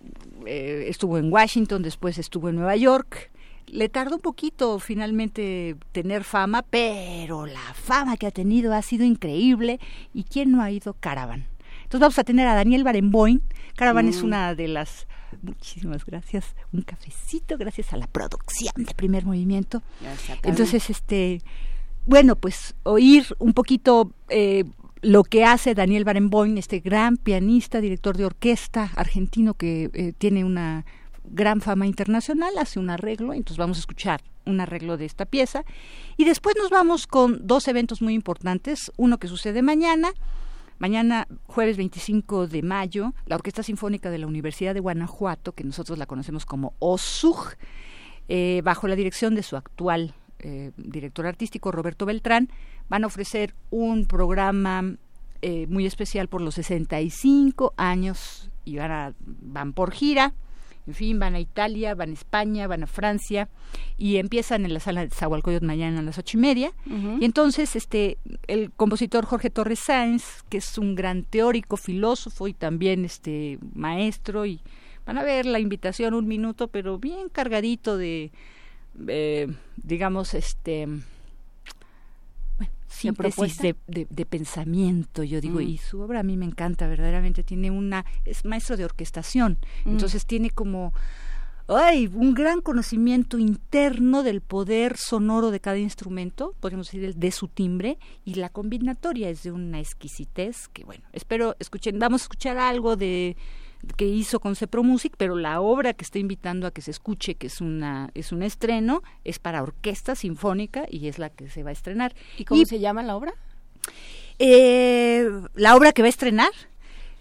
eh, 0.45 0.85
estuvo 0.87 1.17
en 1.17 1.31
Washington, 1.31 1.81
después 1.81 2.17
estuvo 2.17 2.49
en 2.49 2.55
Nueva 2.55 2.75
York, 2.75 3.31
le 3.67 3.89
tardó 3.89 4.15
un 4.15 4.21
poquito 4.21 4.79
finalmente 4.79 5.77
tener 5.91 6.23
fama, 6.23 6.61
pero 6.61 7.45
la 7.45 7.73
fama 7.73 8.17
que 8.17 8.27
ha 8.27 8.31
tenido 8.31 8.73
ha 8.73 8.81
sido 8.81 9.05
increíble. 9.05 9.79
¿Y 10.13 10.23
quién 10.23 10.51
no 10.51 10.61
ha 10.61 10.71
ido? 10.71 10.93
Caravan. 10.99 11.45
Entonces 11.83 12.01
vamos 12.01 12.19
a 12.19 12.23
tener 12.23 12.47
a 12.47 12.55
Daniel 12.55 12.83
Barenboim. 12.83 13.39
Caravan 13.75 14.07
es 14.07 14.21
mm. 14.21 14.25
una 14.25 14.55
de 14.55 14.67
las... 14.67 15.07
Muchísimas 15.41 16.05
gracias. 16.05 16.55
Un 16.73 16.81
cafecito 16.81 17.57
gracias 17.57 17.93
a 17.93 17.97
la 17.97 18.07
producción 18.07 18.73
de 18.75 18.93
primer 18.93 19.25
movimiento. 19.25 19.81
Entonces, 20.43 20.89
este... 20.89 21.41
Bueno, 22.05 22.35
pues 22.35 22.75
oír 22.83 23.27
un 23.37 23.53
poquito 23.53 24.11
eh, 24.29 24.63
lo 25.01 25.23
que 25.23 25.45
hace 25.45 25.75
Daniel 25.75 26.03
Barenboim, 26.03 26.57
este 26.57 26.79
gran 26.79 27.17
pianista, 27.17 27.79
director 27.79 28.17
de 28.17 28.25
orquesta 28.25 28.91
argentino 28.95 29.53
que 29.53 29.89
eh, 29.93 30.13
tiene 30.17 30.43
una 30.43 30.85
gran 31.23 31.61
fama 31.61 31.85
internacional, 31.85 32.57
hace 32.57 32.79
un 32.79 32.89
arreglo, 32.89 33.33
entonces 33.33 33.57
vamos 33.57 33.77
a 33.77 33.81
escuchar 33.81 34.21
un 34.45 34.59
arreglo 34.59 34.97
de 34.97 35.05
esta 35.05 35.25
pieza. 35.25 35.63
Y 36.17 36.25
después 36.25 36.55
nos 36.57 36.71
vamos 36.71 37.05
con 37.05 37.45
dos 37.45 37.67
eventos 37.67 38.01
muy 38.01 38.13
importantes, 38.13 38.91
uno 38.97 39.19
que 39.19 39.27
sucede 39.27 39.61
mañana, 39.61 40.11
mañana 40.79 41.27
jueves 41.45 41.77
25 41.77 42.47
de 42.47 42.63
mayo, 42.63 43.13
la 43.27 43.35
Orquesta 43.35 43.61
Sinfónica 43.61 44.09
de 44.09 44.17
la 44.17 44.27
Universidad 44.27 44.73
de 44.73 44.79
Guanajuato, 44.79 45.51
que 45.53 45.63
nosotros 45.63 45.99
la 45.99 46.07
conocemos 46.07 46.45
como 46.45 46.73
OSUG, 46.79 47.55
eh, 48.27 48.61
bajo 48.63 48.87
la 48.87 48.95
dirección 48.95 49.35
de 49.35 49.43
su 49.43 49.55
actual 49.55 50.15
eh, 50.41 50.71
director 50.77 51.25
artístico, 51.27 51.71
Roberto 51.71 52.05
Beltrán, 52.05 52.49
van 52.89 53.03
a 53.03 53.07
ofrecer 53.07 53.53
un 53.69 54.05
programa 54.05 54.95
eh, 55.41 55.67
muy 55.67 55.85
especial 55.85 56.27
por 56.27 56.41
los 56.41 56.55
65 56.55 57.73
años 57.77 58.51
y 58.65 58.77
van, 58.77 58.91
a, 58.91 59.13
van 59.19 59.73
por 59.73 59.91
gira 59.91 60.33
en 60.87 60.95
fin, 60.95 61.19
van 61.19 61.35
a 61.35 61.39
Italia, 61.39 61.93
van 61.95 62.09
a 62.09 62.13
España, 62.13 62.67
van 62.67 62.83
a 62.83 62.87
Francia 62.87 63.49
y 63.97 64.17
empiezan 64.17 64.65
en 64.65 64.73
la 64.73 64.79
sala 64.79 65.01
de 65.01 65.09
Zahualcoyot 65.09 65.63
mañana 65.63 65.99
a 65.99 66.03
las 66.03 66.17
ocho 66.17 66.37
y 66.37 66.41
media. 66.41 66.73
Y 67.19 67.23
entonces, 67.23 67.75
este, 67.75 68.17
el 68.47 68.71
compositor 68.71 69.25
Jorge 69.25 69.49
Torres 69.49 69.79
Sáenz, 69.79 70.43
que 70.49 70.57
es 70.57 70.77
un 70.77 70.95
gran 70.95 71.23
teórico, 71.23 71.77
filósofo 71.77 72.47
y 72.47 72.53
también 72.53 73.05
este 73.05 73.59
maestro, 73.73 74.45
y 74.45 74.59
van 75.05 75.17
a 75.17 75.23
ver 75.23 75.45
la 75.45 75.59
invitación 75.59 76.13
un 76.13 76.27
minuto, 76.27 76.67
pero 76.67 76.97
bien 76.97 77.29
cargadito 77.29 77.97
de, 77.97 78.31
eh, 79.07 79.47
digamos, 79.83 80.33
este 80.33 80.87
síntesis 82.91 83.57
de, 83.57 83.75
de, 83.87 84.25
pensamiento, 84.25 85.23
yo 85.23 85.41
digo, 85.41 85.59
mm. 85.59 85.63
y 85.63 85.77
su 85.77 86.01
obra 86.01 86.19
a 86.19 86.23
mí 86.23 86.37
me 86.37 86.45
encanta, 86.45 86.87
verdaderamente 86.87 87.43
tiene 87.43 87.71
una, 87.71 88.05
es 88.25 88.45
maestro 88.45 88.77
de 88.77 88.85
orquestación, 88.85 89.57
mm. 89.85 89.89
entonces 89.89 90.25
tiene 90.25 90.49
como, 90.49 90.93
ay, 91.67 92.11
un 92.13 92.33
gran 92.33 92.61
conocimiento 92.61 93.39
interno 93.39 94.23
del 94.23 94.41
poder 94.41 94.97
sonoro 94.97 95.51
de 95.51 95.59
cada 95.59 95.77
instrumento, 95.77 96.53
podríamos 96.59 96.91
decir, 96.91 97.15
de 97.15 97.31
su 97.31 97.47
timbre, 97.47 97.97
y 98.25 98.35
la 98.35 98.49
combinatoria 98.49 99.29
es 99.29 99.43
de 99.43 99.51
una 99.51 99.79
exquisitez 99.79 100.67
que, 100.67 100.83
bueno, 100.83 101.03
espero 101.13 101.55
escuchen, 101.59 101.97
vamos 101.97 102.21
a 102.21 102.25
escuchar 102.25 102.57
algo 102.57 102.97
de 102.97 103.37
que 103.97 104.05
hizo 104.05 104.39
con 104.39 104.55
Cepro 104.55 104.83
Music, 104.83 105.13
pero 105.17 105.35
la 105.35 105.61
obra 105.61 105.93
que 105.93 106.03
está 106.03 106.19
invitando 106.19 106.67
a 106.67 106.71
que 106.71 106.81
se 106.81 106.91
escuche, 106.91 107.35
que 107.35 107.47
es 107.47 107.61
una 107.61 108.09
es 108.13 108.31
un 108.31 108.43
estreno, 108.43 109.03
es 109.23 109.39
para 109.39 109.63
orquesta 109.63 110.15
sinfónica 110.15 110.85
y 110.89 111.07
es 111.07 111.19
la 111.19 111.29
que 111.29 111.49
se 111.49 111.63
va 111.63 111.69
a 111.69 111.73
estrenar. 111.73 112.13
¿Y 112.37 112.45
cómo 112.45 112.65
se 112.65 112.79
llama 112.79 113.03
la 113.03 113.15
obra? 113.15 113.33
Eh, 114.39 115.29
la 115.55 115.75
obra 115.75 115.91
que 115.91 116.01
va 116.01 116.07
a 116.07 116.09
estrenar. 116.09 116.51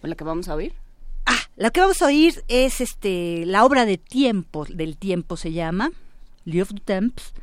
¿O 0.02 0.06
la 0.06 0.14
que 0.14 0.24
vamos 0.24 0.48
a 0.48 0.54
oír? 0.54 0.74
Ah, 1.26 1.40
la 1.56 1.70
que 1.70 1.80
vamos 1.80 2.00
a 2.02 2.06
oír 2.06 2.42
es 2.48 2.80
este 2.80 3.44
la 3.46 3.64
obra 3.64 3.84
de 3.84 3.98
tiempo, 3.98 4.64
del 4.64 4.96
tiempo 4.96 5.36
se 5.36 5.52
llama, 5.52 5.90
Lieu 6.44 6.62
of 6.62 6.72
Temps, 6.84 7.34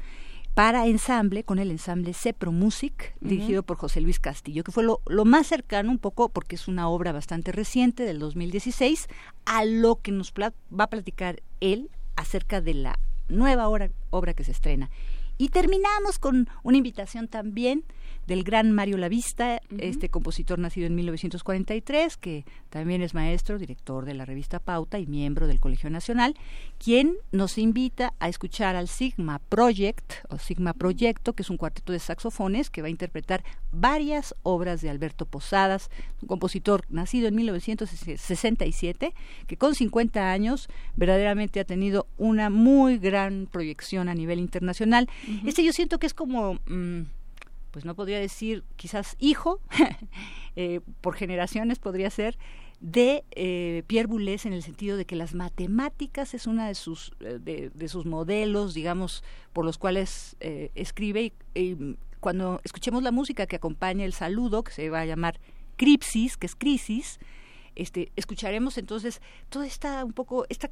para 0.58 0.88
ensamble 0.88 1.44
con 1.44 1.60
el 1.60 1.70
ensamble 1.70 2.16
Cepro 2.16 2.52
Music, 2.52 3.14
dirigido 3.22 3.62
por 3.62 3.78
José 3.78 4.02
Luis 4.02 4.20
Castillo, 4.20 4.64
que 4.64 4.72
fue 4.72 4.84
lo, 4.84 5.00
más 5.24 5.46
cercano 5.46 5.92
un 5.92 6.00
poco, 6.00 6.30
porque 6.30 6.56
es 6.56 6.68
una 6.68 6.90
obra 6.90 7.12
bastante 7.12 7.52
reciente 7.52 8.02
del 8.06 8.18
2016, 8.18 9.08
a 9.46 9.66
lo 9.66 9.98
que 10.02 10.12
nos 10.12 10.34
va 10.34 10.54
a 10.80 10.90
platicar 10.90 11.44
él 11.60 11.92
acerca 12.16 12.60
de 12.60 12.74
la 12.74 12.98
nueva 13.28 13.70
obra 13.70 14.34
que 14.34 14.44
se 14.44 14.50
estrena. 14.50 14.90
Y 15.38 15.50
terminamos 15.50 16.18
con 16.18 16.50
una 16.64 16.78
invitación 16.78 17.28
también 17.28 17.84
del 18.27 18.43
gran 18.43 18.74
Mario 18.74 18.98
Lavista, 18.98 19.62
este 19.77 20.10
compositor 20.10 20.60
nacido 20.60 20.86
en 20.86 20.96
1943, 20.96 22.17
que 22.17 22.46
también 22.69 23.01
es 23.01 23.13
maestro, 23.13 23.57
director 23.57 24.05
de 24.05 24.13
la 24.13 24.25
revista 24.25 24.60
Pauta 24.60 25.00
y 25.00 25.07
miembro 25.07 25.48
del 25.48 25.62
Colegio 25.62 25.89
Nacional, 25.89 26.36
quien 26.77 27.15
nos 27.31 27.57
invita 27.57 28.13
a 28.19 28.27
escuchar 28.27 28.75
al 28.75 28.89
Sigma 28.89 29.39
Project, 29.39 30.13
o 30.29 30.38
Sigma 30.38 30.74
Proyecto, 30.74 31.34
que 31.34 31.43
es 31.43 31.50
un 31.50 31.57
cuarteto 31.57 31.93
de 31.93 32.00
saxofones 32.00 32.69
que 32.69 32.81
va 32.81 32.88
a 32.88 32.91
interpretar 32.91 33.43
varias 33.72 34.36
obras 34.43 34.81
de 34.81 34.89
Alberto 34.89 35.25
Posadas, 35.25 35.89
un 36.22 36.27
compositor 36.27 36.84
nacido 36.89 37.29
en 37.29 37.36
1967, 37.36 39.13
que 39.48 39.57
con 39.57 39.74
50 39.74 40.31
años 40.31 40.67
verdaderamente 40.98 41.62
ha 41.62 41.65
tenido 41.65 42.07
una 42.17 42.50
muy 42.50 42.98
gran 42.98 43.48
proyección 43.50 44.10
a 44.10 44.15
nivel 44.15 44.39
internacional. 44.39 45.10
Este 45.46 45.63
yo 45.63 45.72
siento 45.72 45.98
que 45.98 46.07
es 46.07 46.13
como... 46.13 46.55
Mm, 46.67 47.03
pues 47.77 47.86
no 47.86 47.93
podría 47.93 48.19
decir 48.19 48.63
quizás 48.75 49.15
hijo, 49.19 49.62
eh, 50.55 50.79
por 51.01 51.13
generaciones 51.13 51.77
podría 51.77 52.10
ser, 52.10 52.36
de 52.79 53.24
eh, 53.29 53.84
Pierre 53.86 54.07
Boulez 54.07 54.48
en 54.48 54.53
el 54.53 54.63
sentido 54.63 54.98
de 54.98 55.05
que 55.05 55.15
las 55.15 55.36
matemáticas 55.36 56.34
es 56.34 56.48
una 56.48 56.67
de 56.67 56.74
sus, 56.74 57.12
eh, 57.19 57.69
de, 57.72 57.88
sus 57.88 58.07
modelos, 58.07 58.74
digamos, 58.74 59.24
por 59.53 59.63
los 59.63 59.77
cuales 59.77 60.38
escribe 60.39 61.34
y, 61.53 61.75
cuando 62.19 62.62
escuchemos 62.63 63.03
la 63.03 63.12
música 63.12 63.46
que 63.46 63.57
acompaña 63.57 64.05
el 64.05 64.13
saludo, 64.13 64.63
que 64.63 64.72
se 64.72 64.89
va 64.89 65.01
a 65.01 65.05
llamar 65.05 65.39
Cripsis, 65.75 66.36
que 66.36 66.48
es 66.48 66.55
crisis, 66.55 67.19
este, 67.77 68.12
escucharemos 68.15 68.77
entonces 68.77 69.22
toda 69.50 69.67
esta 69.67 70.03
un 70.03 70.13
poco 70.13 70.46
esta 70.50 70.67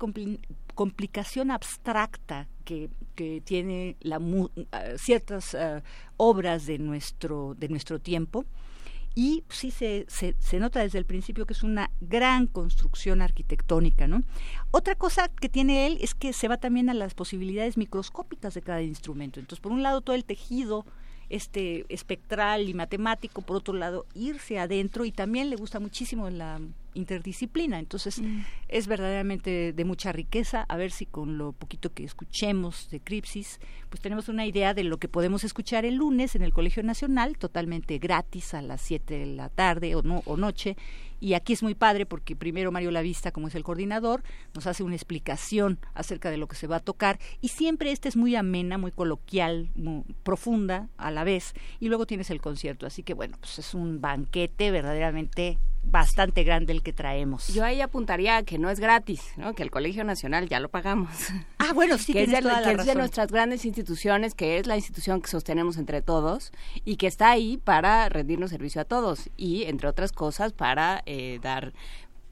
complicación 0.76 1.52
abstracta 1.52 2.48
que, 2.64 2.90
que 3.14 3.42
tiene 3.42 3.96
la, 4.02 4.20
ah, 4.72 4.84
ciertas 4.98 5.54
ah, 5.54 5.84
obras 6.18 6.66
de 6.66 6.80
nuestro 6.80 7.56
de 7.60 7.70
nuestro 7.70 8.00
tiempo 8.00 8.46
y 9.14 9.44
sí 9.50 9.72
se, 9.72 10.06
se, 10.10 10.36
se, 10.40 10.60
nota 10.60 10.82
desde 10.82 10.98
el 10.98 11.06
principio 11.06 11.46
que 11.46 11.54
es 11.54 11.64
una 11.64 11.90
gran 12.02 12.48
construcción 12.48 13.22
arquitectónica, 13.22 14.10
¿no? 14.10 14.22
Otra 14.72 14.96
cosa 14.96 15.30
que 15.30 15.48
tiene 15.48 15.88
él 15.88 15.98
es 16.02 16.14
que 16.14 16.34
se 16.34 16.50
va 16.50 16.58
también 16.58 16.90
a 16.90 16.94
las 16.94 17.14
posibilidades 17.14 17.78
microscópicas 17.78 18.56
de 18.56 18.62
cada 18.62 18.82
instrumento. 18.82 19.40
Entonces, 19.40 19.62
por 19.62 19.72
un 19.72 19.84
lado, 19.84 20.02
todo 20.02 20.18
el 20.18 20.26
tejido 20.26 20.86
este 21.30 21.86
espectral 21.88 22.68
y 22.68 22.74
matemático, 22.74 23.42
por 23.42 23.56
otro 23.56 23.74
lado, 23.74 24.06
irse 24.14 24.60
adentro 24.60 25.06
y 25.06 25.14
también 25.14 25.50
le 25.50 25.56
gusta 25.56 25.80
muchísimo 25.80 26.30
la 26.30 26.60
interdisciplina. 26.96 27.80
Entonces, 27.80 28.20
mm. 28.20 28.42
es 28.68 28.88
verdaderamente 28.88 29.74
de 29.74 29.86
mucha 29.86 30.12
riqueza. 30.12 30.66
A 30.68 30.78
ver 30.78 30.92
si 30.92 31.06
con 31.06 31.38
lo 31.38 31.52
poquito 31.52 31.94
que 31.94 32.04
escuchemos 32.04 32.90
de 32.90 33.00
Cripsis, 33.00 33.60
pues 33.90 34.02
tenemos 34.02 34.28
una 34.30 34.46
idea 34.46 34.74
de 34.74 34.84
lo 34.84 34.98
que 34.98 35.08
podemos 35.08 35.44
escuchar 35.44 35.86
el 35.86 35.96
lunes 35.96 36.36
en 36.36 36.42
el 36.42 36.54
Colegio 36.54 36.84
Nacional, 36.84 37.38
totalmente 37.38 38.00
gratis 38.00 38.54
a 38.54 38.62
las 38.62 38.82
7 38.82 39.20
de 39.20 39.26
la 39.28 39.50
tarde 39.50 39.96
o, 39.96 40.02
no, 40.02 40.24
o 40.26 40.38
noche. 40.38 40.76
Y 41.20 41.34
aquí 41.34 41.54
es 41.54 41.64
muy 41.64 41.76
padre 41.76 42.06
porque 42.06 42.36
primero 42.36 42.72
Mario 42.72 42.92
Lavista, 42.92 43.32
como 43.32 43.48
es 43.48 43.56
el 43.56 43.64
coordinador, 43.64 44.24
nos 44.54 44.68
hace 44.68 44.84
una 44.84 44.96
explicación 44.96 45.80
acerca 45.94 46.30
de 46.30 46.38
lo 46.38 46.48
que 46.48 46.56
se 46.56 46.68
va 46.68 46.78
a 46.78 46.82
tocar. 46.82 47.20
Y 47.42 47.50
siempre 47.50 47.92
esta 47.92 48.10
es 48.10 48.18
muy 48.18 48.36
amena, 48.36 48.78
muy 48.78 48.92
coloquial, 48.92 49.70
muy 49.76 50.04
profunda 50.24 50.90
a 50.98 51.12
la 51.12 51.24
vez. 51.24 51.54
Y 51.80 51.88
luego 51.88 52.06
tienes 52.06 52.30
el 52.30 52.42
concierto. 52.42 52.86
Así 52.86 53.04
que 53.04 53.14
bueno, 53.14 53.38
pues 53.40 53.60
es 53.60 53.74
un 53.74 54.02
banquete 54.02 54.72
verdaderamente 54.72 55.58
bastante 55.92 56.44
grande 56.44 56.74
el 56.74 56.82
que 56.82 56.94
traemos. 56.94 57.48
Yo 57.50 57.64
ahí 57.64 57.82
apuntaría 57.82 58.44
que 58.44 58.58
no 58.58 58.70
es 58.70 58.80
gratis, 58.80 59.22
¿no? 59.38 59.54
que 59.54 59.64
el 59.64 59.72
Colegio 59.72 60.04
Nacional 60.04 60.50
ya 60.50 60.60
lo 60.60 60.70
pagamos. 60.70 61.10
Ah, 61.58 61.74
bueno, 61.74 61.98
sí, 61.98 62.14
que, 62.14 62.24
es 62.24 62.32
de, 62.32 62.42
que 62.42 62.72
es 62.72 62.86
de 62.86 62.96
nuestras 62.96 63.32
grandes 63.32 63.66
instituciones, 63.66 64.36
que 64.36 64.58
es 64.58 64.68
la 64.68 64.76
institución 64.76 65.22
que 65.22 65.30
sostenemos 65.30 65.78
entre 65.78 66.02
todos 66.02 66.52
y 66.84 66.98
que 66.98 67.08
está 67.08 67.30
ahí 67.30 67.58
para 67.58 68.10
rendirnos 68.10 68.50
servicio 68.50 68.82
a 68.82 68.86
todos 68.86 69.30
y, 69.38 69.64
entre 69.64 69.88
otras 69.88 70.12
cosas, 70.12 70.54
para 70.54 71.02
eh, 71.06 71.40
dar 71.42 71.74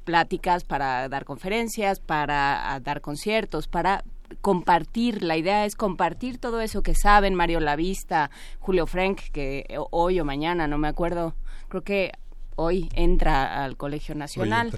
pláticas, 0.03 0.63
para 0.63 1.07
dar 1.09 1.25
conferencias, 1.25 1.99
para 1.99 2.79
dar 2.83 3.01
conciertos, 3.01 3.67
para 3.67 4.03
compartir, 4.41 5.23
la 5.23 5.37
idea 5.37 5.65
es 5.65 5.75
compartir 5.75 6.37
todo 6.37 6.61
eso 6.61 6.81
que 6.81 6.95
saben 6.95 7.35
Mario 7.35 7.59
Lavista, 7.59 8.31
Julio 8.59 8.87
Frank, 8.87 9.21
que 9.31 9.65
hoy 9.91 10.19
o 10.19 10.25
mañana, 10.25 10.67
no 10.67 10.77
me 10.77 10.87
acuerdo, 10.87 11.35
creo 11.69 11.83
que 11.83 12.11
hoy 12.55 12.89
entra 12.93 13.63
al 13.63 13.77
Colegio 13.77 14.15
Nacional, 14.15 14.71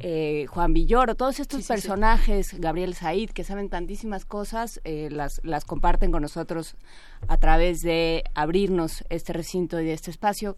eh, 0.00 0.46
Juan 0.48 0.72
Villoro, 0.72 1.14
todos 1.14 1.40
estos 1.40 1.66
personajes, 1.66 2.58
Gabriel 2.58 2.94
Said, 2.94 3.30
que 3.30 3.44
saben 3.44 3.68
tantísimas 3.68 4.24
cosas, 4.24 4.80
eh, 4.84 5.08
las, 5.10 5.40
las 5.44 5.64
comparten 5.64 6.12
con 6.12 6.22
nosotros 6.22 6.76
a 7.28 7.36
través 7.36 7.82
de 7.82 8.24
abrirnos 8.34 9.04
este 9.08 9.32
recinto 9.32 9.80
y 9.80 9.90
este 9.90 10.10
espacio 10.10 10.56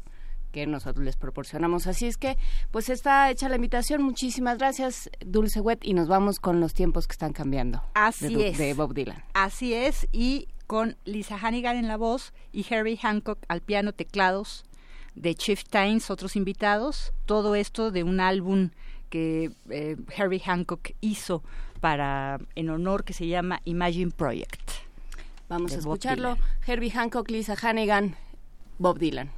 que 0.50 0.66
nosotros 0.66 1.04
les 1.04 1.16
proporcionamos. 1.16 1.86
Así 1.86 2.06
es 2.06 2.16
que, 2.16 2.36
pues 2.70 2.88
está 2.88 3.30
hecha 3.30 3.48
la 3.48 3.56
invitación. 3.56 4.02
Muchísimas 4.02 4.58
gracias, 4.58 5.10
Dulce 5.24 5.60
Wet, 5.60 5.84
y 5.84 5.94
nos 5.94 6.08
vamos 6.08 6.40
con 6.40 6.60
los 6.60 6.74
tiempos 6.74 7.06
que 7.06 7.12
están 7.12 7.32
cambiando. 7.32 7.82
Así 7.94 8.42
es. 8.42 8.58
De 8.58 8.74
Bob 8.74 8.94
Dylan. 8.94 9.22
Así 9.32 9.74
es, 9.74 10.08
y 10.12 10.48
con 10.66 10.96
Lisa 11.04 11.36
Hannigan 11.36 11.76
en 11.76 11.88
la 11.88 11.96
voz 11.96 12.32
y 12.52 12.64
Harry 12.72 12.96
Hancock 12.96 13.40
al 13.48 13.60
piano 13.60 13.92
teclados 13.92 14.64
de 15.14 15.34
Chieftains, 15.34 16.10
otros 16.10 16.36
invitados, 16.36 17.12
todo 17.26 17.54
esto 17.54 17.90
de 17.90 18.02
un 18.02 18.20
álbum 18.20 18.70
que 19.08 19.50
eh, 19.68 19.96
Harry 20.16 20.38
Hancock 20.38 20.92
hizo 21.00 21.42
para 21.80 22.38
en 22.54 22.70
honor 22.70 23.04
que 23.04 23.12
se 23.12 23.26
llama 23.26 23.60
Imagine 23.64 24.10
Project. 24.10 24.70
Vamos 25.48 25.72
a 25.72 25.78
escucharlo. 25.78 26.38
Herbie 26.64 26.92
Hancock, 26.92 27.28
Lisa 27.28 27.56
Hannigan, 27.60 28.14
Bob 28.78 28.98
Dylan. 28.98 29.30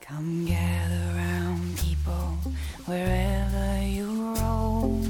Come 0.00 0.46
gather 0.46 1.05
wherever 2.86 3.82
you 3.82 4.34
roam 4.34 5.02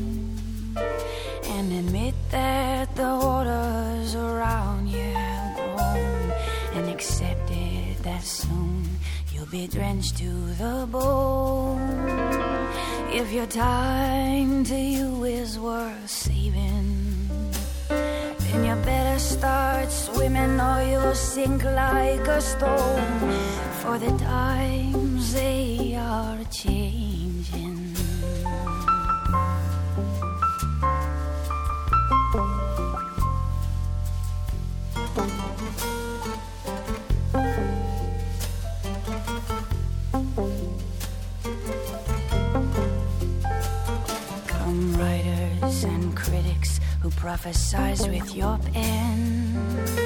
and 1.45 1.73
admit 1.73 2.15
that 2.31 2.95
the 2.97 3.03
waters 3.03 4.15
around 4.15 4.89
you 4.89 5.13
grown 5.55 6.33
and 6.75 6.89
accept 6.89 7.51
it 7.51 8.03
that 8.03 8.23
soon 8.23 8.83
you'll 9.31 9.53
be 9.53 9.67
drenched 9.67 10.17
to 10.17 10.31
the 10.55 10.89
bone. 10.91 11.79
If 13.13 13.31
your 13.33 13.47
time 13.47 14.65
to 14.65 14.75
sink 21.17 21.65
like 21.65 22.29
a 22.29 22.41
stone 22.43 23.31
for 23.81 23.99
the 23.99 24.11
times 24.19 25.33
they 25.33 25.97
are 25.99 26.39
changing. 26.51 27.95
Come 44.47 44.97
writers 44.99 45.85
and 45.85 46.15
critics 46.15 46.79
who 47.01 47.09
prophesize 47.09 48.07
with 48.07 48.37
your 48.37 48.59
pen 48.59 50.06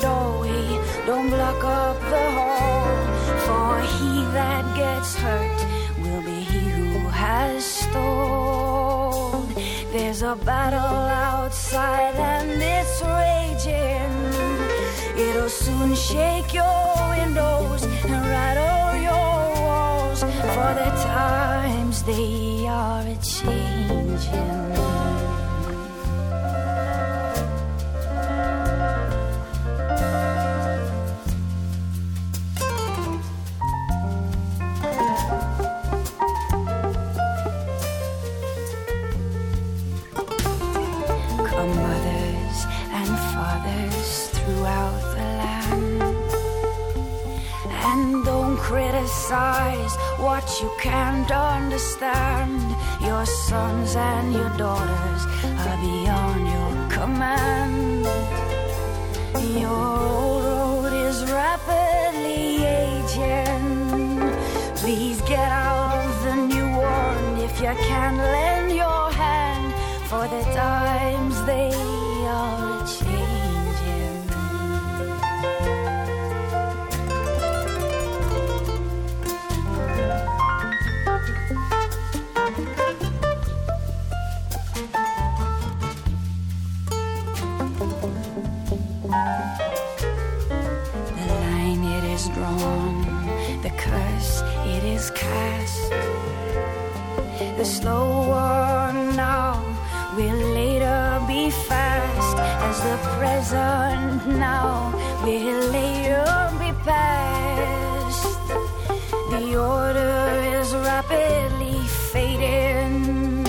doorway, 0.00 0.80
don't 1.06 1.28
block 1.28 1.62
up 1.64 1.98
the 2.00 2.30
hall. 2.36 2.86
For 3.46 3.80
he 3.94 4.24
that 4.32 4.64
gets 4.76 5.14
hurt 5.14 5.60
will 6.02 6.22
be 6.22 6.40
he 6.52 6.60
who 6.70 7.08
has 7.08 7.64
stalled. 7.64 9.48
There's 9.92 10.22
a 10.22 10.36
battle 10.36 10.80
outside 10.80 12.14
and 12.14 12.62
it's 12.62 13.02
raging. 13.02 14.12
It'll 15.16 15.48
soon 15.48 15.94
shake 15.94 16.54
your 16.54 16.94
windows 17.16 17.82
and 17.84 18.24
rattle 18.36 19.02
your 19.08 19.62
walls 19.62 20.20
for 20.20 20.70
the 20.80 20.90
times 21.04 22.02
they 22.04 22.66
are 22.66 23.02
a 23.02 23.16
changing. 23.16 24.62
Criticize 49.02 49.96
what 50.18 50.44
you 50.60 50.70
can't 50.80 51.30
understand. 51.30 52.60
Your 53.00 53.26
sons 53.26 53.96
and 53.96 54.32
your 54.32 54.50
daughters 54.56 55.22
are 55.66 55.78
beyond 55.80 56.46
your 56.54 56.72
command. 56.88 58.06
Your 59.58 59.70
old 59.70 60.44
road 60.44 60.92
is 61.08 61.24
rapidly 61.32 62.64
aging. 62.64 63.66
Please 64.76 65.20
get 65.22 65.50
out 65.50 65.96
of 66.04 66.24
the 66.24 66.36
new 66.46 66.68
one 66.76 67.38
if 67.38 67.60
you 67.60 67.74
can 67.88 68.16
lend 68.16 68.70
your 68.70 69.10
hand, 69.10 69.74
for 70.08 70.28
the 70.28 70.42
times 70.54 71.21
as 102.72 102.80
the 102.80 102.96
present 103.18 104.20
now 104.38 104.92
will 105.24 105.62
later 105.78 106.26
be 106.60 106.70
past. 106.88 108.48
The 109.32 109.44
order 109.76 110.16
is 110.58 110.68
rapidly 110.90 111.78
fading, 112.12 113.46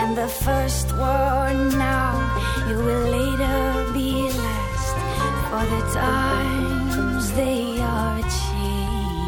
and 0.00 0.10
the 0.22 0.28
first 0.44 0.86
one 0.98 1.60
now 1.78 2.12
it 2.70 2.76
will 2.86 3.06
later 3.18 3.58
be 3.96 4.10
last. 4.42 4.96
For 5.48 5.64
the 5.74 5.82
times 6.02 7.24
they 7.40 7.64
are 7.80 8.20
changing. 8.40 9.26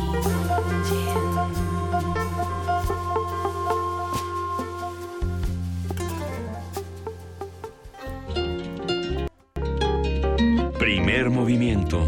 Movimiento. 11.30 12.06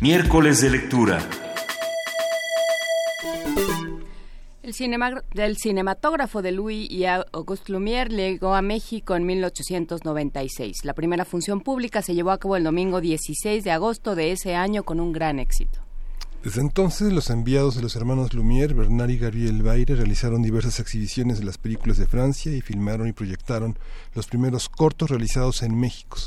Miércoles 0.00 0.60
de 0.60 0.70
lectura. 0.70 1.20
El 4.62 4.74
cinema, 4.74 5.22
del 5.34 5.56
cinematógrafo 5.58 6.40
de 6.40 6.52
Louis 6.52 6.90
y 6.90 7.04
Auguste 7.04 7.72
Lumière 7.72 8.08
llegó 8.08 8.54
a 8.54 8.62
México 8.62 9.14
en 9.14 9.26
1896. 9.26 10.84
La 10.84 10.94
primera 10.94 11.24
función 11.24 11.60
pública 11.60 12.02
se 12.02 12.14
llevó 12.14 12.30
a 12.30 12.38
cabo 12.38 12.56
el 12.56 12.64
domingo 12.64 13.00
16 13.00 13.62
de 13.62 13.70
agosto 13.70 14.14
de 14.14 14.32
ese 14.32 14.54
año 14.54 14.82
con 14.82 14.98
un 14.98 15.12
gran 15.12 15.38
éxito. 15.38 15.81
Desde 16.42 16.60
entonces, 16.60 17.12
los 17.12 17.30
enviados 17.30 17.76
de 17.76 17.82
los 17.82 17.94
hermanos 17.94 18.34
Lumière, 18.34 18.74
Bernard 18.74 19.10
y 19.10 19.18
Gabriel 19.18 19.62
Baire, 19.62 19.94
realizaron 19.94 20.42
diversas 20.42 20.80
exhibiciones 20.80 21.38
de 21.38 21.44
las 21.44 21.56
películas 21.56 21.98
de 21.98 22.06
Francia 22.06 22.50
y 22.50 22.60
filmaron 22.60 23.06
y 23.06 23.12
proyectaron 23.12 23.78
los 24.12 24.26
primeros 24.26 24.68
cortos 24.68 25.08
realizados 25.08 25.62
en 25.62 25.78
México. 25.78 26.18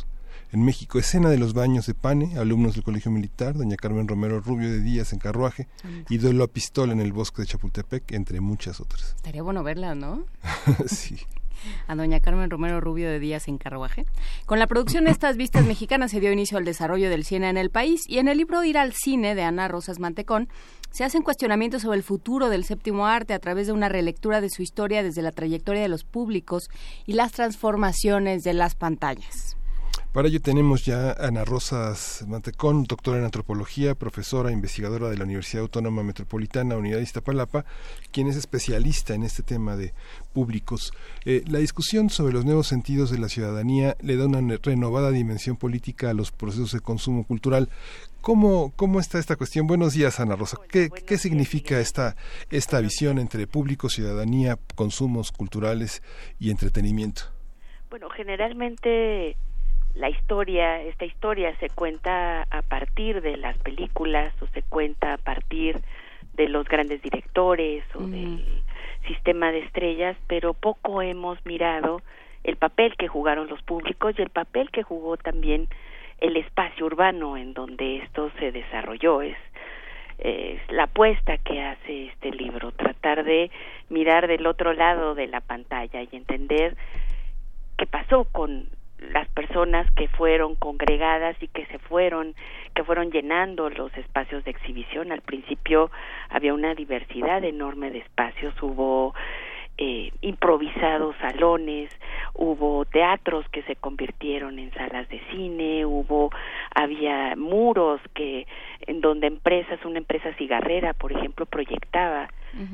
En 0.53 0.63
México, 0.63 0.99
escena 0.99 1.29
de 1.29 1.37
los 1.37 1.53
baños 1.53 1.85
de 1.85 1.95
Pane, 1.95 2.37
alumnos 2.37 2.75
del 2.75 2.83
Colegio 2.83 3.11
Militar, 3.11 3.55
doña 3.55 3.75
Carmen 3.75 4.07
Romero 4.07 4.39
Rubio 4.39 4.71
de 4.71 4.79
Díaz 4.79 5.11
en 5.11 5.19
Carruaje 5.19 5.67
y 6.07 6.17
Duelo 6.17 6.45
a 6.45 6.47
Pistola 6.47 6.93
en 6.93 7.01
el 7.01 7.11
Bosque 7.11 7.41
de 7.41 7.49
Chapultepec, 7.49 8.13
entre 8.13 8.39
muchas 8.39 8.79
otras. 8.79 9.15
Estaría 9.17 9.43
bueno 9.43 9.63
verla, 9.63 9.95
¿no? 9.95 10.23
sí 10.87 11.17
a 11.87 11.95
doña 11.95 12.19
Carmen 12.19 12.49
Romero 12.49 12.81
Rubio 12.81 13.09
de 13.09 13.19
Díaz 13.19 13.47
en 13.47 13.57
Carruaje. 13.57 14.05
Con 14.45 14.59
la 14.59 14.67
producción 14.67 15.05
de 15.05 15.11
estas 15.11 15.37
vistas 15.37 15.65
mexicanas 15.65 16.11
se 16.11 16.19
dio 16.19 16.31
inicio 16.31 16.57
al 16.57 16.65
desarrollo 16.65 17.09
del 17.09 17.23
cine 17.23 17.49
en 17.49 17.57
el 17.57 17.69
país 17.69 18.01
y 18.07 18.19
en 18.19 18.27
el 18.27 18.37
libro 18.37 18.63
Ir 18.63 18.77
al 18.77 18.93
cine 18.93 19.35
de 19.35 19.43
Ana 19.43 19.67
Rosas 19.67 19.99
Mantecón 19.99 20.49
se 20.91 21.03
hacen 21.03 21.23
cuestionamientos 21.23 21.81
sobre 21.81 21.97
el 21.97 22.03
futuro 22.03 22.49
del 22.49 22.63
séptimo 22.63 23.05
arte 23.05 23.33
a 23.33 23.39
través 23.39 23.67
de 23.67 23.73
una 23.73 23.89
relectura 23.89 24.39
de 24.39 24.49
su 24.49 24.61
historia 24.61 25.03
desde 25.03 25.21
la 25.21 25.31
trayectoria 25.31 25.81
de 25.81 25.89
los 25.89 26.03
públicos 26.03 26.69
y 27.05 27.13
las 27.13 27.33
transformaciones 27.33 28.43
de 28.43 28.53
las 28.53 28.75
pantallas. 28.75 29.57
Para 30.15 30.29
ello 30.29 30.41
tenemos 30.41 30.85
ya 30.85 31.11
a 31.11 31.27
Ana 31.27 31.43
Rosas 31.43 32.23
Mantecón, 32.25 32.85
doctora 32.85 33.17
en 33.17 33.25
antropología, 33.25 33.95
profesora, 33.95 34.49
investigadora 34.49 35.09
de 35.09 35.17
la 35.17 35.25
Universidad 35.25 35.63
Autónoma 35.63 36.03
Metropolitana, 36.03 36.77
Unidad 36.77 36.99
de 36.99 37.03
Iztapalapa, 37.03 37.65
quien 38.13 38.27
es 38.27 38.37
especialista 38.37 39.13
en 39.13 39.23
este 39.23 39.43
tema 39.43 39.75
de 39.75 39.93
públicos. 40.31 40.93
Eh, 41.25 41.43
la 41.47 41.59
discusión 41.59 42.09
sobre 42.09 42.31
los 42.31 42.45
nuevos 42.45 42.65
sentidos 42.65 43.11
de 43.11 43.17
la 43.17 43.27
ciudadanía 43.27 43.97
le 43.99 44.15
da 44.15 44.27
una 44.27 44.39
renovada 44.63 45.11
dimensión 45.11 45.57
política 45.57 46.11
a 46.11 46.13
los 46.13 46.31
procesos 46.31 46.71
de 46.71 46.79
consumo 46.79 47.25
cultural. 47.25 47.67
¿Cómo, 48.21 48.71
cómo 48.77 49.01
está 49.01 49.19
esta 49.19 49.35
cuestión? 49.35 49.67
Buenos 49.67 49.95
días, 49.95 50.21
Ana 50.21 50.37
Rosa. 50.37 50.55
¿Qué, 50.69 50.91
qué 50.91 51.17
significa 51.17 51.81
esta, 51.81 52.15
esta 52.51 52.79
visión 52.79 53.19
entre 53.19 53.47
público, 53.47 53.89
ciudadanía, 53.89 54.57
consumos 54.75 55.33
culturales 55.33 56.01
y 56.39 56.51
entretenimiento? 56.51 57.23
Bueno, 57.89 58.09
generalmente 58.09 59.35
la 59.95 60.09
historia, 60.09 60.81
esta 60.81 61.05
historia 61.05 61.55
se 61.59 61.69
cuenta 61.69 62.43
a 62.43 62.61
partir 62.61 63.21
de 63.21 63.37
las 63.37 63.57
películas 63.59 64.33
o 64.41 64.47
se 64.47 64.61
cuenta 64.61 65.13
a 65.13 65.17
partir 65.17 65.81
de 66.33 66.49
los 66.49 66.67
grandes 66.67 67.01
directores 67.01 67.83
o 67.95 68.01
del 68.01 68.43
sistema 69.07 69.51
de 69.51 69.59
estrellas, 69.59 70.17
pero 70.27 70.53
poco 70.53 71.01
hemos 71.01 71.43
mirado 71.45 72.01
el 72.43 72.57
papel 72.57 72.95
que 72.97 73.07
jugaron 73.07 73.47
los 73.47 73.61
públicos 73.63 74.13
y 74.17 74.21
el 74.21 74.29
papel 74.29 74.69
que 74.69 74.83
jugó 74.83 75.15
también 75.15 75.67
el 76.19 76.35
espacio 76.35 76.85
urbano 76.85 77.37
en 77.37 77.53
donde 77.53 77.97
esto 77.97 78.31
se 78.37 78.51
desarrolló. 78.51 79.21
Es, 79.21 79.37
es 80.17 80.59
la 80.71 80.83
apuesta 80.83 81.37
que 81.37 81.61
hace 81.61 82.07
este 82.07 82.31
libro, 82.31 82.71
tratar 82.73 83.23
de 83.23 83.49
mirar 83.89 84.27
del 84.27 84.45
otro 84.45 84.73
lado 84.73 85.15
de 85.15 85.27
la 85.27 85.39
pantalla 85.39 86.01
y 86.01 86.09
entender 86.11 86.75
qué 87.77 87.85
pasó 87.85 88.25
con 88.25 88.67
las 89.11 89.27
personas 89.29 89.89
que 89.91 90.07
fueron 90.07 90.55
congregadas 90.55 91.35
y 91.41 91.47
que 91.47 91.65
se 91.67 91.79
fueron 91.79 92.35
que 92.73 92.83
fueron 92.83 93.11
llenando 93.11 93.69
los 93.69 93.95
espacios 93.97 94.43
de 94.43 94.51
exhibición. 94.51 95.11
Al 95.11 95.21
principio 95.21 95.91
había 96.29 96.53
una 96.53 96.75
diversidad 96.75 97.43
enorme 97.43 97.91
de 97.91 97.99
espacios 97.99 98.53
hubo 98.61 99.13
eh, 99.77 100.11
improvisados 100.21 101.15
salones, 101.17 101.89
hubo 102.33 102.85
teatros 102.85 103.45
que 103.49 103.61
se 103.63 103.75
convirtieron 103.75 104.57
en 104.57 104.71
salas 104.73 105.09
de 105.09 105.19
cine, 105.31 105.85
hubo 105.85 106.31
había 106.73 107.35
muros 107.35 107.99
que 108.13 108.47
en 108.87 109.01
donde 109.01 109.27
empresas, 109.27 109.83
una 109.83 109.97
empresa 109.97 110.33
cigarrera, 110.35 110.93
por 110.93 111.11
ejemplo, 111.11 111.45
proyectaba 111.45 112.29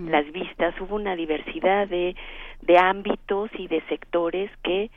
las 0.06 0.32
vistas, 0.32 0.76
hubo 0.80 0.96
una 0.96 1.16
diversidad 1.16 1.88
de 1.88 2.16
de 2.62 2.78
ámbitos 2.78 3.50
y 3.58 3.68
de 3.68 3.82
sectores 3.90 4.52
que 4.64 4.92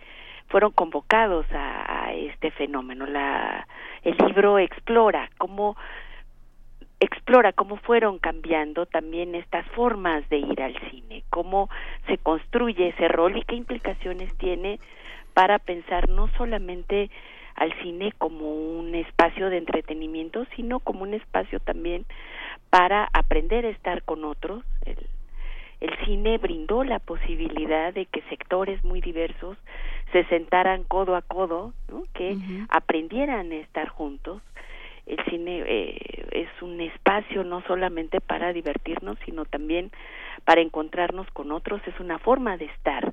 fueron 0.49 0.73
convocados 0.73 1.47
a, 1.53 2.13
este 2.13 2.53
fenómeno. 2.53 3.07
La, 3.07 3.67
el 4.03 4.17
libro 4.19 4.59
explora 4.59 5.29
cómo 5.39 5.77
explora 7.01 7.53
cómo 7.53 7.77
fueron 7.77 8.19
cambiando 8.19 8.87
también 8.87 9.35
estas 9.35 9.67
formas 9.73 10.27
de 10.29 10.39
ir 10.39 10.63
al 10.63 10.75
cine, 10.91 11.25
cómo 11.29 11.69
se 12.07 12.19
construye 12.19 12.89
ese 12.89 13.09
rol 13.09 13.37
y 13.37 13.43
qué 13.43 13.57
implicaciones 13.57 14.33
tiene 14.39 14.79
para 15.35 15.59
pensar 15.59 16.09
no 16.09 16.29
solamente 16.37 17.11
al 17.57 17.73
cine 17.83 18.13
como 18.17 18.53
un 18.55 18.95
espacio 18.95 19.51
de 19.51 19.59
entretenimiento, 19.59 20.47
sino 20.57 20.81
como 20.81 21.03
un 21.03 21.15
espacio 21.15 21.61
también 21.61 22.07
para 22.71 23.09
aprender 23.13 23.67
a 23.67 23.71
estar 23.71 24.03
con 24.03 24.25
otros. 24.25 24.65
El, 24.85 24.97
el 25.81 26.07
cine 26.07 26.39
brindó 26.39 26.85
la 26.85 26.99
posibilidad 26.99 27.93
de 27.93 28.07
que 28.07 28.23
sectores 28.23 28.83
muy 28.85 29.01
diversos 29.01 29.59
se 30.13 30.25
sentaran 30.25 30.85
codo 30.85 31.17
a 31.17 31.23
codo, 31.23 31.73
que 32.13 32.37
aprendieran 32.69 33.51
a 33.53 33.57
estar 33.57 33.89
juntos. 33.89 34.43
El 35.07 35.23
cine 35.25 35.63
eh, 35.67 36.27
es 36.31 36.63
un 36.63 36.81
espacio 36.81 37.45
no 37.45 37.63
solamente 37.63 38.21
para 38.21 38.53
divertirnos, 38.53 39.19
sino 39.25 39.45
también 39.45 39.91
para 40.45 40.61
encontrarnos 40.61 41.31
con 41.33 41.53
otros, 41.53 41.83
es 41.87 41.99
una 42.01 42.19
forma 42.19 42.57
de 42.57 42.67
estar 42.67 43.13